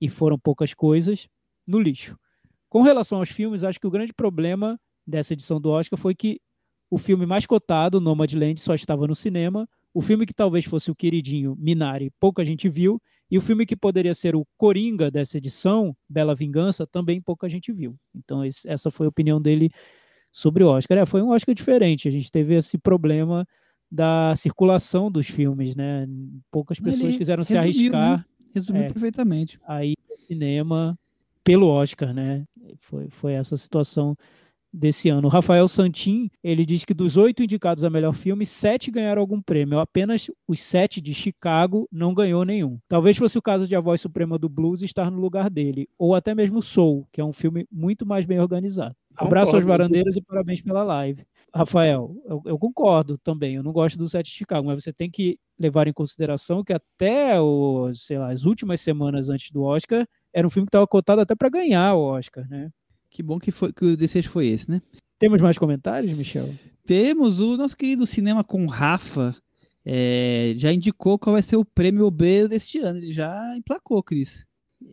e 0.00 0.08
foram 0.08 0.38
poucas 0.38 0.74
coisas, 0.74 1.28
no 1.66 1.80
lixo. 1.80 2.18
Com 2.68 2.82
relação 2.82 3.18
aos 3.18 3.30
filmes, 3.30 3.64
acho 3.64 3.80
que 3.80 3.86
o 3.86 3.90
grande 3.90 4.12
problema 4.12 4.78
dessa 5.06 5.32
edição 5.32 5.60
do 5.60 5.70
Oscar 5.70 5.98
foi 5.98 6.14
que 6.14 6.40
o 6.94 6.98
filme 6.98 7.26
mais 7.26 7.44
cotado, 7.44 8.00
Nomadland, 8.00 8.60
só 8.60 8.72
estava 8.72 9.04
no 9.08 9.16
cinema. 9.16 9.68
O 9.92 10.00
filme 10.00 10.24
que 10.24 10.32
talvez 10.32 10.64
fosse 10.64 10.92
o 10.92 10.94
queridinho, 10.94 11.56
Minari, 11.58 12.08
pouca 12.20 12.44
gente 12.44 12.68
viu. 12.68 13.02
E 13.28 13.36
o 13.36 13.40
filme 13.40 13.66
que 13.66 13.74
poderia 13.74 14.14
ser 14.14 14.36
o 14.36 14.46
Coringa 14.56 15.10
dessa 15.10 15.38
edição, 15.38 15.96
Bela 16.08 16.36
Vingança, 16.36 16.86
também 16.86 17.20
pouca 17.20 17.48
gente 17.48 17.72
viu. 17.72 17.96
Então, 18.14 18.44
esse, 18.44 18.68
essa 18.68 18.92
foi 18.92 19.06
a 19.06 19.08
opinião 19.08 19.42
dele 19.42 19.70
sobre 20.30 20.62
o 20.62 20.68
Oscar. 20.68 20.98
É, 20.98 21.04
foi 21.04 21.20
um 21.20 21.30
Oscar 21.30 21.52
diferente. 21.52 22.06
A 22.06 22.12
gente 22.12 22.30
teve 22.30 22.54
esse 22.54 22.78
problema 22.78 23.44
da 23.90 24.32
circulação 24.36 25.10
dos 25.10 25.26
filmes, 25.26 25.74
né? 25.74 26.06
Poucas 26.48 26.78
pessoas 26.78 27.08
Ele 27.08 27.18
quiseram 27.18 27.42
resumiu, 27.42 27.72
se 27.72 27.80
arriscar. 27.80 28.18
Né? 28.18 28.24
Resumiu 28.54 28.82
é, 28.82 28.86
perfeitamente. 28.86 29.58
Aí, 29.66 29.94
cinema 30.28 30.96
pelo 31.42 31.66
Oscar, 31.66 32.14
né? 32.14 32.44
Foi, 32.76 33.08
foi 33.08 33.32
essa 33.32 33.56
situação 33.56 34.16
desse 34.74 35.08
ano. 35.08 35.28
O 35.28 35.30
Rafael 35.30 35.66
Santin, 35.68 36.28
ele 36.42 36.64
diz 36.64 36.84
que 36.84 36.92
dos 36.92 37.16
oito 37.16 37.42
indicados 37.42 37.84
a 37.84 37.90
melhor 37.90 38.12
filme, 38.12 38.44
sete 38.44 38.90
ganharam 38.90 39.20
algum 39.20 39.40
prêmio. 39.40 39.78
Apenas 39.78 40.30
os 40.48 40.60
sete 40.60 41.00
de 41.00 41.14
Chicago 41.14 41.88
não 41.92 42.12
ganhou 42.12 42.44
nenhum. 42.44 42.78
Talvez 42.88 43.16
fosse 43.16 43.38
o 43.38 43.42
caso 43.42 43.68
de 43.68 43.76
A 43.76 43.80
Voz 43.80 44.00
Suprema 44.00 44.38
do 44.38 44.48
Blues 44.48 44.82
estar 44.82 45.10
no 45.10 45.20
lugar 45.20 45.48
dele. 45.48 45.88
Ou 45.96 46.14
até 46.14 46.34
mesmo 46.34 46.60
Soul, 46.60 47.06
que 47.12 47.20
é 47.20 47.24
um 47.24 47.32
filme 47.32 47.66
muito 47.70 48.04
mais 48.04 48.26
bem 48.26 48.40
organizado. 48.40 48.96
Abraço 49.16 49.54
aos 49.54 49.64
varandeiros 49.64 50.16
e 50.16 50.20
parabéns 50.20 50.60
pela 50.60 50.82
live. 50.82 51.24
Rafael, 51.54 52.16
eu, 52.26 52.42
eu, 52.46 52.58
concordo 52.58 53.16
também. 53.16 53.54
Eu 53.54 53.62
não 53.62 53.72
gosto 53.72 53.96
do 53.96 54.08
set 54.08 54.26
de 54.26 54.32
Chicago, 54.32 54.66
mas 54.66 54.82
você 54.82 54.92
tem 54.92 55.08
que 55.08 55.38
levar 55.56 55.86
em 55.86 55.92
consideração 55.92 56.64
que 56.64 56.72
até 56.72 57.40
o, 57.40 57.92
sei 57.94 58.18
lá, 58.18 58.32
as 58.32 58.44
últimas 58.44 58.80
semanas 58.80 59.28
antes 59.28 59.52
do 59.52 59.62
Oscar 59.62 60.04
era 60.32 60.44
um 60.44 60.50
filme 60.50 60.66
que 60.66 60.70
estava 60.70 60.86
cotado 60.86 61.20
até 61.20 61.36
para 61.36 61.48
ganhar 61.48 61.94
o 61.94 62.00
Oscar, 62.00 62.48
né? 62.48 62.70
Que 63.14 63.22
bom 63.22 63.38
que, 63.38 63.52
foi, 63.52 63.72
que 63.72 63.84
o 63.84 63.96
desejo 63.96 64.28
foi 64.28 64.48
esse, 64.48 64.68
né? 64.68 64.82
Temos 65.20 65.40
mais 65.40 65.56
comentários, 65.56 66.12
Michel? 66.18 66.52
Temos 66.84 67.38
o 67.38 67.56
nosso 67.56 67.76
querido 67.76 68.08
Cinema 68.08 68.42
com 68.42 68.66
Rafa. 68.66 69.32
É, 69.84 70.54
já 70.56 70.72
indicou 70.72 71.16
qual 71.16 71.34
vai 71.34 71.42
ser 71.42 71.54
o 71.54 71.64
prêmio 71.64 72.06
Obreiro 72.06 72.48
deste 72.48 72.80
ano. 72.80 72.98
Ele 72.98 73.12
já 73.12 73.56
emplacou, 73.56 74.02
Cris. 74.02 74.44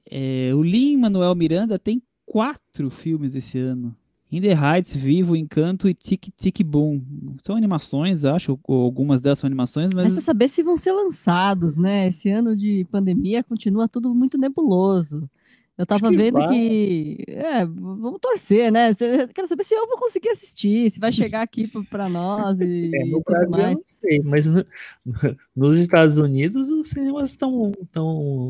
É, 0.07 0.51
o 0.53 0.61
Lin 0.61 0.97
Manuel 0.97 1.33
Miranda 1.33 1.79
tem 1.79 1.99
quatro 2.23 2.91
filmes 2.91 3.33
esse 3.33 3.57
ano. 3.57 3.95
In 4.31 4.39
the 4.39 4.53
Heights, 4.53 4.95
Vivo, 4.95 5.35
Encanto 5.35 5.89
e 5.89 5.93
Tic 5.95 6.29
Tic 6.37 6.63
Boom. 6.63 6.99
São 7.41 7.55
animações, 7.55 8.23
acho, 8.23 8.57
algumas 8.67 9.19
delas 9.19 9.39
são 9.39 9.47
animações, 9.47 9.91
mas... 9.95 10.05
Resta 10.05 10.21
saber 10.21 10.47
se 10.47 10.61
vão 10.61 10.77
ser 10.77 10.91
lançados, 10.91 11.75
né? 11.75 12.07
Esse 12.07 12.29
ano 12.29 12.55
de 12.55 12.85
pandemia 12.91 13.43
continua 13.43 13.89
tudo 13.89 14.13
muito 14.13 14.37
nebuloso. 14.37 15.27
Eu 15.81 15.85
tava 15.87 16.11
que 16.11 16.15
vendo 16.15 16.37
vai. 16.37 16.49
que. 16.49 17.23
É, 17.27 17.65
vamos 17.65 18.19
torcer, 18.21 18.71
né? 18.71 18.93
Quero 19.33 19.47
saber 19.47 19.63
se 19.63 19.73
eu 19.73 19.87
vou 19.87 19.97
conseguir 19.97 20.29
assistir, 20.29 20.91
se 20.91 20.99
vai 20.99 21.11
chegar 21.11 21.41
aqui 21.41 21.67
para 21.89 22.07
nós 22.07 22.59
e, 22.61 22.91
é, 22.93 23.05
no 23.05 23.19
tudo 23.23 23.49
mais. 23.49 23.71
Eu 23.71 23.73
não 23.73 23.81
sei, 23.83 24.19
mas 24.23 24.45
no, 24.45 24.63
nos 25.55 25.79
Estados 25.79 26.19
Unidos 26.19 26.69
os 26.69 26.89
cinemas 26.89 27.31
estão 27.31 27.73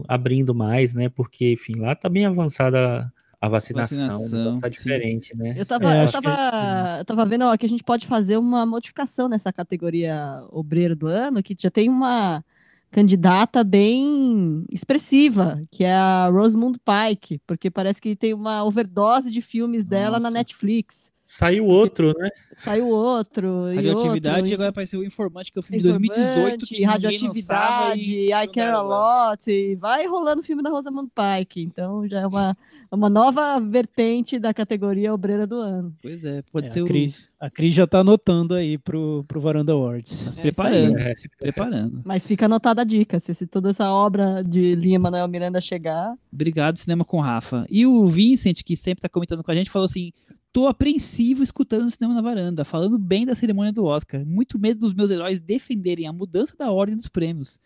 abrindo 0.09 0.53
mais, 0.53 0.93
né? 0.93 1.07
Porque, 1.07 1.53
enfim, 1.53 1.75
lá 1.77 1.95
tá 1.95 2.09
bem 2.09 2.25
avançada 2.25 3.09
a 3.39 3.47
vacinação, 3.47 4.19
vacinação 4.23 4.51
está 4.51 4.67
diferente, 4.67 5.27
sim. 5.27 5.37
né? 5.37 5.55
Eu 5.55 5.65
tava, 5.65 5.85
é, 5.95 6.03
eu, 6.03 6.11
tava, 6.11 6.95
que... 6.95 6.99
eu 6.99 7.05
tava 7.05 7.25
vendo 7.25 7.45
ó, 7.45 7.55
que 7.55 7.65
a 7.65 7.69
gente 7.69 7.83
pode 7.83 8.05
fazer 8.07 8.35
uma 8.35 8.65
modificação 8.65 9.29
nessa 9.29 9.53
categoria 9.53 10.43
obreiro 10.49 10.97
do 10.97 11.07
ano, 11.07 11.41
que 11.41 11.55
já 11.57 11.71
tem 11.71 11.89
uma 11.89 12.43
candidata 12.91 13.63
bem 13.63 14.65
expressiva, 14.69 15.63
que 15.71 15.83
é 15.83 15.93
a 15.93 16.27
Rosamund 16.27 16.77
Pike, 16.79 17.41
porque 17.47 17.71
parece 17.71 18.01
que 18.01 18.15
tem 18.15 18.33
uma 18.33 18.63
overdose 18.63 19.31
de 19.31 19.41
filmes 19.41 19.85
dela 19.85 20.19
Nossa. 20.19 20.29
na 20.29 20.31
Netflix. 20.31 21.11
Saiu 21.31 21.65
outro, 21.65 22.13
né? 22.19 22.29
Saiu 22.57 22.89
outro. 22.89 23.67
Radioatividade 23.73 24.35
outro, 24.39 24.51
e 24.51 24.53
agora 24.53 24.69
apareceu 24.69 24.99
o 24.99 25.03
Informante, 25.05 25.49
que 25.49 25.57
é 25.57 25.61
o 25.61 25.63
filme 25.63 25.81
de 25.81 25.87
2018. 25.87 26.65
Que 26.65 26.83
radioatividade, 26.83 28.01
e... 28.01 28.33
I 28.33 28.47
Care 28.49 28.75
a 28.75 28.81
Lot. 28.81 29.49
E 29.49 29.75
vai 29.75 30.05
rolando 30.05 30.41
o 30.41 30.43
filme 30.43 30.61
da 30.61 30.69
Rosamund 30.69 31.09
Pike. 31.15 31.61
Então 31.61 32.05
já 32.05 32.19
é 32.19 32.27
uma, 32.27 32.57
uma 32.91 33.09
nova 33.09 33.61
vertente 33.61 34.37
da 34.37 34.53
categoria 34.53 35.13
obreira 35.13 35.47
do 35.47 35.55
ano. 35.55 35.95
Pois 36.01 36.25
é, 36.25 36.41
pode 36.51 36.67
é, 36.67 36.69
ser 36.69 36.83
a 36.83 36.85
Cris, 36.85 37.19
o. 37.23 37.45
A 37.45 37.49
Cris 37.49 37.73
já 37.73 37.87
tá 37.87 37.99
anotando 37.99 38.53
aí 38.53 38.77
pro, 38.77 39.23
pro 39.25 39.39
Varanda 39.39 39.71
Awards. 39.71 40.25
Tá 40.25 40.33
se 40.33 40.39
é, 40.41 40.43
preparando, 40.43 40.97
é. 40.97 41.15
se 41.15 41.29
preparando. 41.29 42.01
Mas 42.03 42.27
fica 42.27 42.45
anotada 42.45 42.81
a 42.81 42.85
dica. 42.85 43.21
Se, 43.21 43.33
se 43.33 43.47
toda 43.47 43.69
essa 43.69 43.89
obra 43.89 44.43
de 44.43 44.75
Linha 44.75 44.99
Manuel 44.99 45.29
Miranda 45.29 45.61
chegar. 45.61 46.13
Obrigado, 46.29 46.77
Cinema 46.77 47.05
com 47.05 47.21
Rafa. 47.21 47.65
E 47.69 47.85
o 47.85 48.05
Vincent, 48.05 48.63
que 48.65 48.75
sempre 48.75 49.01
tá 49.01 49.07
comentando 49.07 49.41
com 49.41 49.51
a 49.51 49.55
gente, 49.55 49.69
falou 49.69 49.85
assim: 49.85 50.11
Tô 50.53 50.67
apreensivo 50.67 51.43
escutando 51.43 51.87
o 51.87 51.91
cinema 51.91 52.13
na 52.13 52.21
varanda, 52.21 52.65
falando 52.65 52.99
bem 52.99 53.25
da 53.25 53.33
cerimônia 53.33 53.71
do 53.71 53.85
Oscar. 53.85 54.25
Muito 54.25 54.59
medo 54.59 54.81
dos 54.81 54.93
meus 54.93 55.09
heróis 55.09 55.39
defenderem 55.39 56.07
a 56.07 56.13
mudança 56.13 56.55
da 56.57 56.71
ordem 56.71 56.95
dos 56.95 57.07
prêmios. 57.07 57.59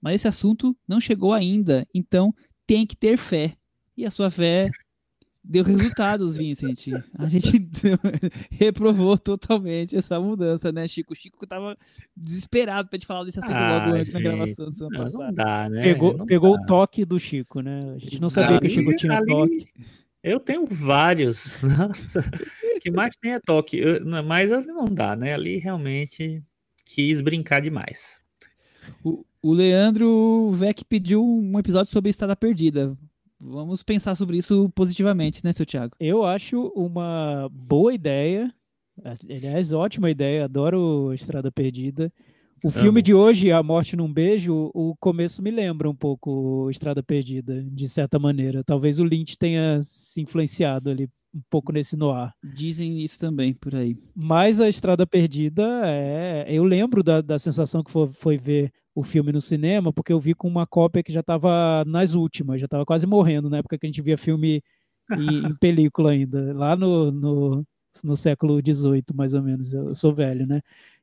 Mas 0.00 0.16
esse 0.16 0.28
assunto 0.28 0.74
não 0.88 0.98
chegou 0.98 1.34
ainda, 1.34 1.86
então 1.94 2.34
tem 2.66 2.86
que 2.86 2.96
ter 2.96 3.18
fé. 3.18 3.56
E 3.94 4.06
a 4.06 4.10
sua 4.10 4.30
fé 4.30 4.70
deu 5.44 5.64
resultados, 5.64 6.36
Vincent. 6.36 6.88
A 7.18 7.26
gente 7.26 7.50
reprovou 8.50 9.18
totalmente 9.18 9.96
essa 9.96 10.18
mudança, 10.18 10.72
né, 10.72 10.86
Chico? 10.86 11.12
O 11.12 11.16
Chico 11.16 11.46
tava 11.46 11.76
desesperado 12.16 12.88
pra 12.88 12.98
te 12.98 13.06
falar 13.06 13.24
desse 13.24 13.40
assunto 13.40 13.54
ah, 13.54 13.86
logo 13.86 13.98
gente, 13.98 14.12
na 14.12 14.20
gravação 14.20 14.66
da 14.66 14.70
semana 14.72 14.98
passada. 14.98 15.26
Não 15.26 15.34
dá, 15.34 15.68
né? 15.68 15.82
Pegou, 15.82 16.16
não 16.16 16.26
pegou 16.26 16.56
dá. 16.56 16.62
o 16.62 16.66
toque 16.66 17.04
do 17.04 17.18
Chico, 17.18 17.60
né? 17.60 17.80
A 17.94 17.98
gente 17.98 18.20
não 18.20 18.30
sabia 18.30 18.60
que 18.60 18.66
o 18.66 18.70
Chico 18.70 18.96
tinha 18.96 19.18
ali, 19.18 19.26
toque. 19.26 19.66
Eu 20.22 20.38
tenho 20.38 20.66
vários. 20.66 21.60
Nossa, 21.62 22.22
que 22.80 22.90
mais 22.90 23.16
tem 23.16 23.32
é 23.32 23.40
toque. 23.40 23.78
Eu, 23.78 24.04
mas 24.24 24.50
não 24.66 24.84
dá, 24.84 25.16
né? 25.16 25.34
Ali 25.34 25.58
realmente 25.58 26.42
quis 26.84 27.20
brincar 27.20 27.60
demais. 27.60 28.20
O, 29.02 29.24
o 29.42 29.52
Leandro 29.52 30.50
Vec 30.50 30.84
pediu 30.84 31.24
um 31.24 31.58
episódio 31.58 31.92
sobre 31.92 32.10
Estrada 32.10 32.36
Perdida. 32.36 32.96
Vamos 33.38 33.82
pensar 33.82 34.14
sobre 34.14 34.36
isso 34.36 34.68
positivamente, 34.74 35.42
né, 35.42 35.52
seu 35.54 35.64
Thiago? 35.64 35.96
Eu 35.98 36.24
acho 36.24 36.66
uma 36.76 37.48
boa 37.50 37.94
ideia. 37.94 38.52
Aliás, 39.02 39.72
ótima 39.72 40.10
ideia. 40.10 40.44
Adoro 40.44 41.12
Estrada 41.14 41.50
Perdida. 41.50 42.12
O 42.62 42.68
Amo. 42.68 42.78
filme 42.78 43.00
de 43.00 43.14
hoje, 43.14 43.50
A 43.50 43.62
Morte 43.62 43.96
num 43.96 44.12
Beijo, 44.12 44.70
o 44.74 44.94
começo 45.00 45.42
me 45.42 45.50
lembra 45.50 45.88
um 45.88 45.94
pouco 45.94 46.68
Estrada 46.70 47.02
Perdida, 47.02 47.62
de 47.62 47.88
certa 47.88 48.18
maneira. 48.18 48.62
Talvez 48.62 48.98
o 48.98 49.04
Lynch 49.04 49.38
tenha 49.38 49.80
se 49.82 50.20
influenciado 50.20 50.90
ali 50.90 51.08
um 51.34 51.40
pouco 51.48 51.72
nesse 51.72 51.96
noir. 51.96 52.32
Dizem 52.42 53.02
isso 53.02 53.18
também 53.18 53.54
por 53.54 53.74
aí. 53.74 53.96
Mas 54.14 54.60
a 54.60 54.68
Estrada 54.68 55.06
Perdida 55.06 55.64
é. 55.86 56.46
Eu 56.48 56.64
lembro 56.64 57.02
da, 57.02 57.22
da 57.22 57.38
sensação 57.38 57.82
que 57.82 57.90
foi, 57.90 58.08
foi 58.08 58.36
ver 58.36 58.72
o 58.94 59.02
filme 59.02 59.32
no 59.32 59.40
cinema, 59.40 59.92
porque 59.92 60.12
eu 60.12 60.20
vi 60.20 60.34
com 60.34 60.48
uma 60.48 60.66
cópia 60.66 61.02
que 61.02 61.12
já 61.12 61.20
estava 61.20 61.82
nas 61.86 62.14
últimas, 62.14 62.60
já 62.60 62.66
estava 62.66 62.84
quase 62.84 63.06
morrendo 63.06 63.48
na 63.48 63.58
época 63.58 63.78
que 63.78 63.86
a 63.86 63.88
gente 63.88 64.02
via 64.02 64.18
filme 64.18 64.62
em, 65.12 65.46
em 65.48 65.54
película 65.56 66.10
ainda, 66.10 66.52
lá 66.52 66.76
no, 66.76 67.10
no, 67.10 67.66
no 68.04 68.16
século 68.16 68.60
XVIII, 68.60 69.04
mais 69.14 69.32
ou 69.32 69.42
menos. 69.42 69.72
Eu 69.72 69.94
sou 69.94 70.12
velho, 70.12 70.46
né? 70.46 70.60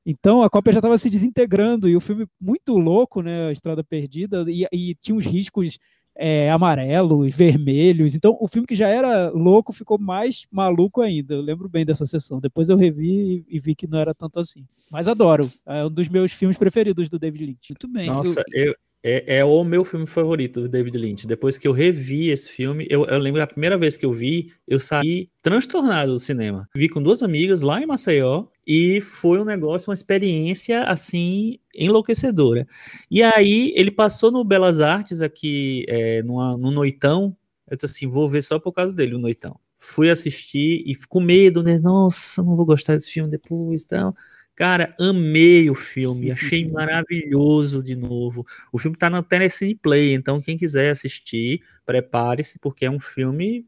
Então 0.09 0.41
a 0.41 0.49
cópia 0.49 0.71
já 0.71 0.79
estava 0.79 0.97
se 0.97 1.09
desintegrando 1.09 1.89
e 1.89 1.95
o 1.95 1.99
filme 1.99 2.25
muito 2.39 2.77
louco, 2.77 3.21
né? 3.21 3.49
A 3.49 3.51
Estrada 3.51 3.83
Perdida, 3.83 4.45
e, 4.47 4.65
e 4.71 4.95
tinha 4.95 5.13
uns 5.13 5.25
riscos 5.25 5.77
é, 6.15 6.49
amarelos, 6.49 7.35
vermelhos. 7.35 8.15
Então, 8.15 8.37
o 8.39 8.47
filme 8.47 8.65
que 8.65 8.73
já 8.73 8.87
era 8.87 9.29
louco 9.29 9.73
ficou 9.73 9.99
mais 9.99 10.47
maluco 10.49 11.01
ainda. 11.01 11.35
Eu 11.35 11.41
lembro 11.41 11.67
bem 11.67 11.85
dessa 11.85 12.05
sessão. 12.05 12.39
Depois 12.39 12.69
eu 12.69 12.77
revi 12.77 13.45
e, 13.49 13.57
e 13.57 13.59
vi 13.59 13.75
que 13.75 13.85
não 13.85 13.99
era 13.99 14.15
tanto 14.15 14.39
assim. 14.39 14.65
Mas 14.89 15.09
adoro. 15.09 15.51
É 15.65 15.85
um 15.85 15.91
dos 15.91 16.07
meus 16.07 16.31
filmes 16.31 16.57
preferidos 16.57 17.09
do 17.09 17.19
David 17.19 17.45
Lynch. 17.45 17.69
Muito 17.71 17.87
bem. 17.89 18.07
Nossa, 18.07 18.41
eu, 18.53 18.73
é, 19.03 19.37
é, 19.39 19.45
o 19.45 19.63
meu 19.63 19.83
filme 19.83 20.07
favorito 20.07 20.61
do 20.61 20.69
David 20.69 20.97
Lynch. 20.97 21.27
Depois 21.27 21.57
que 21.57 21.67
eu 21.67 21.71
revi 21.71 22.29
esse 22.29 22.49
filme, 22.49 22.87
eu, 22.89 23.05
eu 23.05 23.19
lembro 23.19 23.43
a 23.43 23.47
primeira 23.47 23.77
vez 23.77 23.95
que 23.95 24.05
eu 24.05 24.13
vi, 24.13 24.51
eu 24.65 24.79
saí 24.79 25.29
transtornado 25.41 26.13
do 26.13 26.19
cinema. 26.19 26.67
Vi 26.73 26.89
com 26.89 27.03
duas 27.03 27.21
amigas 27.21 27.61
lá 27.61 27.81
em 27.81 27.85
Maceió 27.85 28.45
e 28.67 28.99
foi 28.99 29.39
um 29.39 29.45
negócio, 29.45 29.89
uma 29.89 29.93
experiência 29.93 30.83
assim 30.83 31.57
enlouquecedora. 31.73 32.67
E 33.09 33.23
aí 33.23 33.71
ele 33.77 33.89
passou 33.89 34.29
no 34.29 34.43
Belas 34.43 34.81
Artes 34.81 35.21
aqui 35.21 35.85
é, 35.87 36.21
numa, 36.21 36.57
no 36.57 36.69
Noitão. 36.69 37.33
Eu 37.65 37.77
disse 37.77 37.85
assim, 37.85 38.07
vou 38.07 38.27
ver 38.27 38.41
só 38.41 38.59
por 38.59 38.73
causa 38.73 38.93
dele 38.93 39.15
o 39.15 39.19
Noitão. 39.19 39.57
Fui 39.79 40.09
assistir 40.09 40.83
e 40.85 40.95
com 41.07 41.21
medo, 41.21 41.63
né? 41.63 41.79
Nossa, 41.79 42.43
não 42.43 42.57
vou 42.57 42.65
gostar 42.65 42.95
desse 42.95 43.09
filme 43.09 43.31
depois, 43.31 43.83
então. 43.83 44.13
Cara, 44.53 44.93
amei 44.99 45.69
o 45.69 45.75
filme, 45.75 46.31
achei 46.31 46.69
maravilhoso 46.69 47.81
de 47.81 47.95
novo. 47.95 48.45
O 48.73 48.77
filme 48.77 48.97
tá 48.97 49.09
na 49.09 49.23
Tennessee 49.23 49.75
Play, 49.75 50.13
então 50.13 50.41
quem 50.41 50.57
quiser 50.57 50.89
assistir, 50.89 51.61
prepare-se, 51.85 52.59
porque 52.59 52.85
é 52.85 52.91
um 52.91 52.99
filme. 52.99 53.65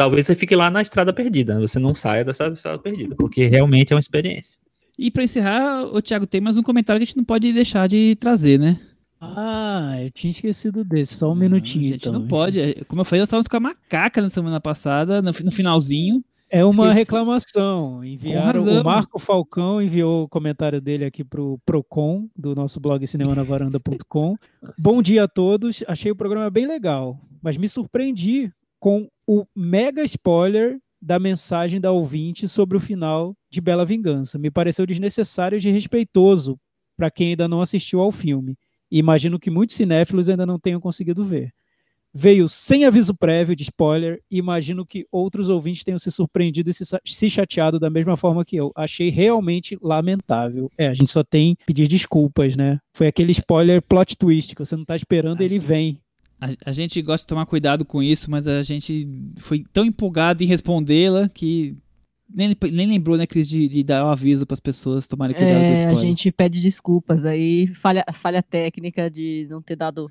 Talvez 0.00 0.24
você 0.24 0.34
fique 0.34 0.56
lá 0.56 0.70
na 0.70 0.80
Estrada 0.80 1.12
Perdida, 1.12 1.60
você 1.60 1.78
não 1.78 1.94
saia 1.94 2.24
dessa 2.24 2.46
Estrada 2.46 2.78
Perdida, 2.78 3.14
porque 3.16 3.44
realmente 3.44 3.92
é 3.92 3.96
uma 3.96 4.00
experiência. 4.00 4.58
E 4.98 5.10
para 5.10 5.24
encerrar, 5.24 5.84
o 5.94 6.00
Thiago, 6.00 6.26
tem 6.26 6.40
mais 6.40 6.56
um 6.56 6.62
comentário 6.62 6.98
que 6.98 7.02
a 7.02 7.06
gente 7.06 7.18
não 7.18 7.24
pode 7.24 7.52
deixar 7.52 7.86
de 7.86 8.16
trazer, 8.16 8.58
né? 8.58 8.80
Ah, 9.20 9.98
eu 10.02 10.10
tinha 10.10 10.30
esquecido 10.30 10.82
desse, 10.82 11.16
só 11.16 11.26
um 11.26 11.34
não, 11.34 11.42
minutinho. 11.42 11.90
A 11.90 11.92
gente 11.92 12.08
então, 12.08 12.14
não 12.14 12.26
pode. 12.26 12.82
Como 12.88 13.02
eu 13.02 13.04
falei, 13.04 13.20
nós 13.20 13.26
estávamos 13.26 13.46
com 13.46 13.58
a 13.58 13.60
macaca 13.60 14.22
na 14.22 14.30
semana 14.30 14.58
passada, 14.58 15.20
no, 15.20 15.32
no 15.44 15.50
finalzinho. 15.50 16.24
É 16.48 16.64
uma 16.64 16.84
Esqueci. 16.84 16.98
reclamação. 16.98 18.02
Enviaram, 18.02 18.64
o 18.64 18.82
Marco 18.82 19.18
Falcão 19.18 19.82
enviou 19.82 20.24
o 20.24 20.28
comentário 20.30 20.80
dele 20.80 21.04
aqui 21.04 21.22
para 21.22 21.42
o 21.42 21.58
Procon, 21.58 22.26
do 22.34 22.54
nosso 22.54 22.80
blog 22.80 23.06
cinemanavaranda.com. 23.06 24.34
Bom 24.78 25.02
dia 25.02 25.24
a 25.24 25.28
todos. 25.28 25.84
Achei 25.86 26.10
o 26.10 26.16
programa 26.16 26.48
bem 26.48 26.66
legal, 26.66 27.20
mas 27.42 27.58
me 27.58 27.68
surpreendi 27.68 28.50
com 28.80 29.06
o 29.32 29.46
mega 29.54 30.02
spoiler 30.02 30.80
da 31.00 31.16
mensagem 31.20 31.80
da 31.80 31.92
ouvinte 31.92 32.48
sobre 32.48 32.76
o 32.76 32.80
final 32.80 33.32
de 33.48 33.60
Bela 33.60 33.84
Vingança. 33.84 34.40
Me 34.40 34.50
pareceu 34.50 34.84
desnecessário 34.84 35.56
e 35.56 35.60
desrespeitoso 35.60 36.58
para 36.96 37.12
quem 37.12 37.28
ainda 37.28 37.46
não 37.46 37.62
assistiu 37.62 38.00
ao 38.00 38.10
filme. 38.10 38.58
E 38.90 38.98
imagino 38.98 39.38
que 39.38 39.48
muitos 39.48 39.76
cinéfilos 39.76 40.28
ainda 40.28 40.44
não 40.44 40.58
tenham 40.58 40.80
conseguido 40.80 41.24
ver 41.24 41.52
veio 42.12 42.48
sem 42.48 42.84
aviso 42.84 43.14
prévio 43.14 43.54
de 43.54 43.62
spoiler 43.62 44.20
e 44.28 44.38
imagino 44.38 44.84
que 44.84 45.06
outros 45.12 45.48
ouvintes 45.48 45.84
tenham 45.84 45.98
se 45.98 46.10
surpreendido 46.10 46.68
e 46.68 46.74
se, 46.74 46.84
se, 47.04 47.30
chateado 47.30 47.78
da 47.78 47.88
mesma 47.88 48.16
forma 48.16 48.44
que 48.44 48.56
eu. 48.56 48.72
Achei 48.74 49.10
realmente 49.10 49.78
lamentável. 49.80 50.68
É, 50.76 50.88
a 50.88 50.94
gente 50.94 51.10
só 51.10 51.22
tem 51.22 51.56
pedir 51.64 51.86
desculpas, 51.86 52.56
né? 52.56 52.78
Foi 52.96 53.06
aquele 53.06 53.30
spoiler 53.30 53.80
plot 53.80 54.16
twist 54.16 54.54
que 54.54 54.64
você 54.64 54.76
não 54.76 54.84
tá 54.84 54.96
esperando, 54.96 55.40
ele 55.40 55.58
vem. 55.58 56.00
A, 56.40 56.70
a, 56.70 56.72
gente 56.72 57.00
gosta 57.02 57.24
de 57.24 57.28
tomar 57.28 57.46
cuidado 57.46 57.84
com 57.84 58.02
isso, 58.02 58.30
mas 58.30 58.48
a 58.48 58.62
gente 58.62 59.06
foi 59.38 59.64
tão 59.72 59.84
empolgado 59.84 60.42
em 60.42 60.46
respondê-la 60.46 61.28
que 61.28 61.76
nem, 62.32 62.56
nem 62.72 62.86
lembrou, 62.86 63.16
né, 63.16 63.26
Cris, 63.26 63.48
de, 63.48 63.68
de 63.68 63.82
dar 63.82 64.04
o 64.04 64.08
um 64.08 64.10
aviso 64.10 64.46
para 64.46 64.54
as 64.54 64.60
pessoas 64.60 65.06
tomarem 65.06 65.34
cuidado 65.34 65.56
é, 65.56 65.68
com 65.68 65.72
spoiler. 65.74 65.98
A 65.98 66.00
gente 66.00 66.32
pede 66.32 66.60
desculpas 66.60 67.24
aí, 67.24 67.66
falha, 67.74 68.04
falha 68.14 68.42
técnica 68.42 69.10
de 69.10 69.46
não 69.50 69.60
ter 69.60 69.76
dado 69.76 70.10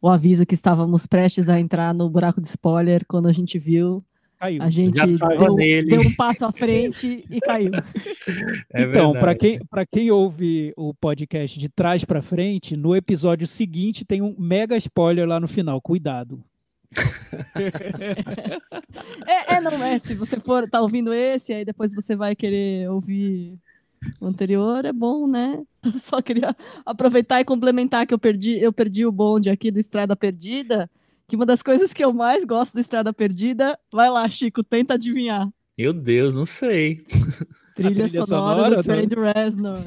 o 0.00 0.08
aviso 0.08 0.46
que 0.46 0.54
estávamos 0.54 1.06
prestes 1.06 1.48
a 1.48 1.58
entrar 1.58 1.92
no 1.92 2.08
buraco 2.08 2.40
de 2.40 2.48
spoiler 2.48 3.04
quando 3.06 3.26
a 3.28 3.32
gente 3.32 3.58
viu. 3.58 4.04
Caiu. 4.38 4.62
A 4.62 4.70
gente 4.70 4.94
deu, 4.94 5.16
deu, 5.86 6.00
um 6.00 6.14
passo 6.14 6.44
à 6.44 6.52
frente 6.52 7.24
e 7.30 7.40
caiu. 7.40 7.70
É 8.72 8.82
então, 8.82 9.12
para 9.12 9.34
quem, 9.34 9.60
quem 9.90 10.10
ouve 10.10 10.72
o 10.76 10.92
podcast 10.92 11.58
de 11.58 11.68
trás 11.68 12.04
para 12.04 12.20
frente, 12.20 12.76
no 12.76 12.94
episódio 12.94 13.46
seguinte 13.46 14.04
tem 14.04 14.20
um 14.20 14.34
mega 14.38 14.76
spoiler 14.76 15.26
lá 15.26 15.40
no 15.40 15.48
final. 15.48 15.80
Cuidado. 15.80 16.42
é, 19.26 19.54
é, 19.54 19.60
não 19.60 19.82
é. 19.82 19.98
Se 19.98 20.14
você 20.14 20.38
for 20.40 20.68
tá 20.68 20.80
ouvindo 20.80 21.14
esse, 21.14 21.52
aí 21.52 21.64
depois 21.64 21.94
você 21.94 22.14
vai 22.14 22.34
querer 22.34 22.90
ouvir 22.90 23.58
o 24.20 24.26
anterior 24.26 24.84
é 24.84 24.92
bom, 24.92 25.26
né? 25.26 25.62
Só 25.98 26.20
queria 26.20 26.54
aproveitar 26.84 27.40
e 27.40 27.44
complementar 27.44 28.06
que 28.06 28.14
eu 28.14 28.18
perdi, 28.18 28.58
eu 28.58 28.72
perdi 28.72 29.06
o 29.06 29.12
bonde 29.12 29.50
aqui 29.50 29.70
do 29.70 29.78
Estrada 29.78 30.14
Perdida, 30.14 30.90
que 31.28 31.36
uma 31.36 31.46
das 31.46 31.62
coisas 31.62 31.92
que 31.92 32.04
eu 32.04 32.12
mais 32.12 32.44
gosto 32.44 32.74
do 32.74 32.80
Estrada 32.80 33.12
Perdida, 33.12 33.78
vai 33.92 34.08
lá, 34.10 34.28
Chico, 34.28 34.62
tenta 34.62 34.94
adivinhar. 34.94 35.48
Meu 35.76 35.92
Deus, 35.92 36.34
não 36.34 36.46
sei. 36.46 37.04
Trilha, 37.74 38.06
trilha 38.06 38.22
sonora, 38.24 38.56
sonora 38.56 38.76
do 38.76 38.82
Trent 38.82 39.12
Reznor. 39.12 39.84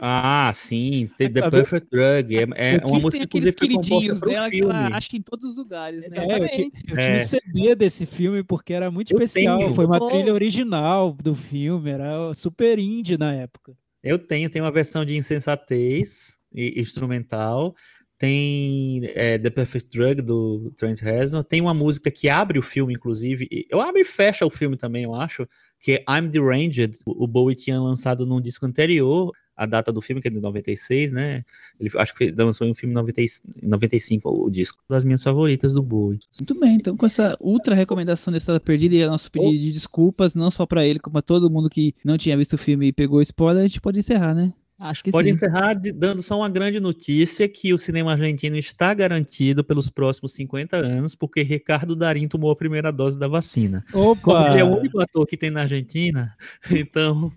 Ah, 0.00 0.52
sim, 0.54 1.10
The, 1.18 1.28
The 1.28 1.50
Perfect 1.50 1.88
Drug. 1.90 2.36
É, 2.36 2.46
é 2.76 2.86
uma 2.86 3.00
música 3.00 3.26
que 3.26 3.52
foi 3.52 3.68
composta 3.68 4.14
para 4.14 4.46
o 4.46 4.50
filme. 4.50 4.72
Acho 4.92 5.16
em 5.16 5.22
todos 5.22 5.50
os 5.50 5.56
lugares, 5.56 6.08
né? 6.08 6.18
É, 6.18 6.38
eu, 6.38 6.48
tinha, 6.48 6.66
eu 6.66 6.96
tinha 6.96 7.18
um 7.18 7.20
CD 7.22 7.74
desse 7.74 8.06
filme 8.06 8.44
porque 8.44 8.72
era 8.72 8.92
muito 8.92 9.12
eu 9.12 9.20
especial. 9.20 9.58
Tenho. 9.58 9.74
Foi 9.74 9.86
uma 9.86 10.08
trilha 10.08 10.32
original 10.32 11.12
do 11.12 11.34
filme, 11.34 11.90
era 11.90 12.32
super 12.32 12.78
indie 12.78 13.18
na 13.18 13.34
época. 13.34 13.76
Eu 14.04 14.18
tenho, 14.20 14.48
tem 14.48 14.62
uma 14.62 14.70
versão 14.70 15.04
de 15.04 15.16
Insensatez 15.16 16.36
instrumental. 16.54 17.74
Tem 18.18 19.02
é, 19.14 19.38
The 19.38 19.50
Perfect 19.50 19.90
Drug 19.90 20.22
do 20.22 20.72
Trent 20.76 21.00
Reznor. 21.00 21.44
Tem 21.44 21.60
uma 21.60 21.74
música 21.74 22.10
que 22.10 22.28
abre 22.28 22.58
o 22.58 22.62
filme, 22.62 22.94
inclusive. 22.94 23.48
Eu 23.70 23.80
abre 23.80 24.00
e 24.00 24.04
fecha 24.04 24.46
o 24.46 24.50
filme 24.50 24.76
também, 24.76 25.04
eu 25.04 25.14
acho. 25.14 25.46
Que 25.80 25.92
é 25.92 26.04
I'm 26.08 26.28
Deranged. 26.28 26.98
O 27.04 27.26
Bowie 27.26 27.54
tinha 27.54 27.80
lançado 27.80 28.24
num 28.24 28.40
disco 28.40 28.64
anterior 28.64 29.32
a 29.56 29.64
data 29.64 29.90
do 29.90 30.02
filme, 30.02 30.20
que 30.20 30.28
é 30.28 30.30
de 30.30 30.38
96, 30.38 31.12
né? 31.12 31.42
Ele 31.80 31.90
acho 31.96 32.14
que 32.14 32.30
lançou 32.30 32.66
em 32.66 32.72
um 32.72 32.74
filme 32.74 32.94
em 32.94 33.68
95 33.68 34.28
o 34.28 34.50
disco. 34.50 34.84
Das 34.88 35.02
minhas 35.02 35.22
favoritas 35.22 35.72
do 35.72 35.82
Bowie. 35.82 36.18
Muito 36.38 36.60
bem, 36.60 36.74
então 36.74 36.96
com 36.96 37.06
essa 37.06 37.36
ultra 37.40 37.74
recomendação 37.74 38.30
da 38.30 38.38
Estrada 38.38 38.60
Perdida 38.60 38.94
e 38.94 39.06
nosso 39.06 39.30
pedido 39.30 39.50
oh. 39.50 39.58
de 39.58 39.72
desculpas, 39.72 40.34
não 40.34 40.50
só 40.50 40.66
para 40.66 40.86
ele, 40.86 40.98
como 40.98 41.14
para 41.14 41.22
todo 41.22 41.50
mundo 41.50 41.70
que 41.70 41.94
não 42.04 42.18
tinha 42.18 42.36
visto 42.36 42.52
o 42.52 42.58
filme 42.58 42.88
e 42.88 42.92
pegou 42.92 43.22
spoiler, 43.22 43.64
a 43.64 43.66
gente 43.66 43.80
pode 43.80 43.98
encerrar, 43.98 44.34
né? 44.34 44.52
Acho 44.78 45.02
que 45.02 45.10
Pode 45.10 45.28
sim. 45.28 45.32
encerrar 45.32 45.74
dando 45.94 46.20
só 46.20 46.38
uma 46.38 46.48
grande 46.50 46.78
notícia 46.80 47.48
que 47.48 47.72
o 47.72 47.78
cinema 47.78 48.12
argentino 48.12 48.56
está 48.58 48.92
garantido 48.92 49.64
pelos 49.64 49.88
próximos 49.88 50.32
50 50.32 50.76
anos, 50.76 51.14
porque 51.14 51.42
Ricardo 51.42 51.96
Darim 51.96 52.28
tomou 52.28 52.50
a 52.50 52.56
primeira 52.56 52.92
dose 52.92 53.18
da 53.18 53.26
vacina. 53.26 53.82
Opa! 53.92 54.20
Como 54.20 54.46
ele 54.48 54.60
é 54.60 54.64
o 54.64 54.76
único 54.76 55.00
ator 55.00 55.26
que 55.26 55.36
tem 55.36 55.50
na 55.50 55.62
Argentina, 55.62 56.34
então 56.70 57.32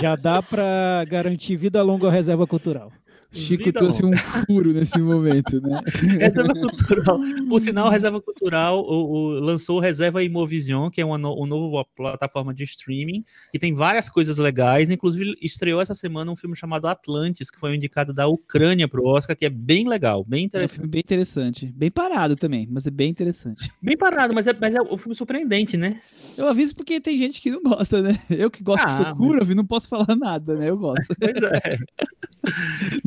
já 0.00 0.16
dá 0.16 0.42
para 0.42 1.04
garantir 1.08 1.56
vida 1.56 1.82
longa 1.82 2.08
à 2.08 2.10
reserva 2.10 2.46
cultural. 2.46 2.92
Chico 3.32 3.64
Vida 3.64 3.78
trouxe 3.78 4.02
longa. 4.02 4.16
um 4.16 4.18
furo 4.18 4.72
nesse 4.72 4.98
momento, 4.98 5.60
né? 5.60 5.80
Reserva 6.20 6.52
Cultural. 6.52 7.20
Por 7.48 7.60
sinal, 7.60 7.88
Reserva 7.88 8.20
Cultural 8.20 8.80
o, 8.80 9.12
o, 9.12 9.28
lançou 9.40 9.80
Reserva 9.80 10.22
Imovision, 10.22 10.90
que 10.90 11.00
é 11.00 11.04
uma, 11.04 11.16
no, 11.16 11.34
uma 11.34 11.46
nova 11.46 11.84
plataforma 11.96 12.52
de 12.52 12.62
streaming, 12.64 13.24
e 13.52 13.58
tem 13.58 13.74
várias 13.74 14.10
coisas 14.10 14.38
legais. 14.38 14.90
Inclusive, 14.90 15.34
estreou 15.40 15.80
essa 15.80 15.94
semana 15.94 16.30
um 16.30 16.36
filme 16.36 16.54
chamado 16.54 16.86
Atlantis, 16.86 17.50
que 17.50 17.58
foi 17.58 17.74
indicado 17.74 18.12
da 18.12 18.26
Ucrânia 18.26 18.86
para 18.86 19.00
o 19.00 19.06
Oscar, 19.06 19.34
que 19.34 19.46
é 19.46 19.50
bem 19.50 19.88
legal, 19.88 20.24
bem 20.24 20.44
interessante. 20.44 20.70
É 20.70 20.74
um 20.74 20.76
filme 20.76 20.90
bem 20.90 21.00
interessante. 21.00 21.72
Bem 21.74 21.90
parado 21.90 22.36
também, 22.36 22.68
mas 22.70 22.86
é 22.86 22.90
bem 22.90 23.10
interessante. 23.10 23.72
Bem 23.80 23.96
parado, 23.96 24.34
mas 24.34 24.46
é, 24.46 24.56
mas 24.60 24.74
é 24.74 24.82
um 24.82 24.98
filme 24.98 25.14
surpreendente, 25.14 25.76
né? 25.76 26.00
Eu 26.36 26.48
aviso 26.48 26.74
porque 26.74 27.00
tem 27.00 27.18
gente 27.18 27.40
que 27.40 27.50
não 27.50 27.62
gosta, 27.62 28.02
né? 28.02 28.18
Eu 28.30 28.50
que 28.50 28.62
gosto 28.62 28.84
ah, 28.84 29.02
de 29.02 29.08
Sokura, 29.08 29.40
mas... 29.44 29.56
não 29.56 29.66
posso 29.66 29.88
falar 29.88 30.16
nada, 30.16 30.54
né? 30.54 30.68
Eu 30.68 30.76
gosto. 30.76 31.14
Pois 31.18 31.42
é. 31.42 31.78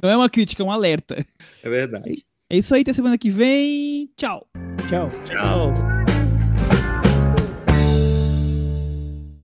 Não 0.02 0.10
é 0.16 0.18
uma 0.18 0.30
crítica, 0.30 0.64
é 0.64 0.66
um 0.66 0.72
alerta. 0.72 1.24
É 1.64 1.70
verdade. 1.70 2.26
É 2.50 2.58
isso 2.58 2.74
aí, 2.74 2.82
até 2.82 2.94
semana 2.94 3.18
que 3.18 3.30
vem. 3.30 4.10
Tchau. 4.16 4.48
Tchau. 4.90 5.10
Tchau. 5.26 6.15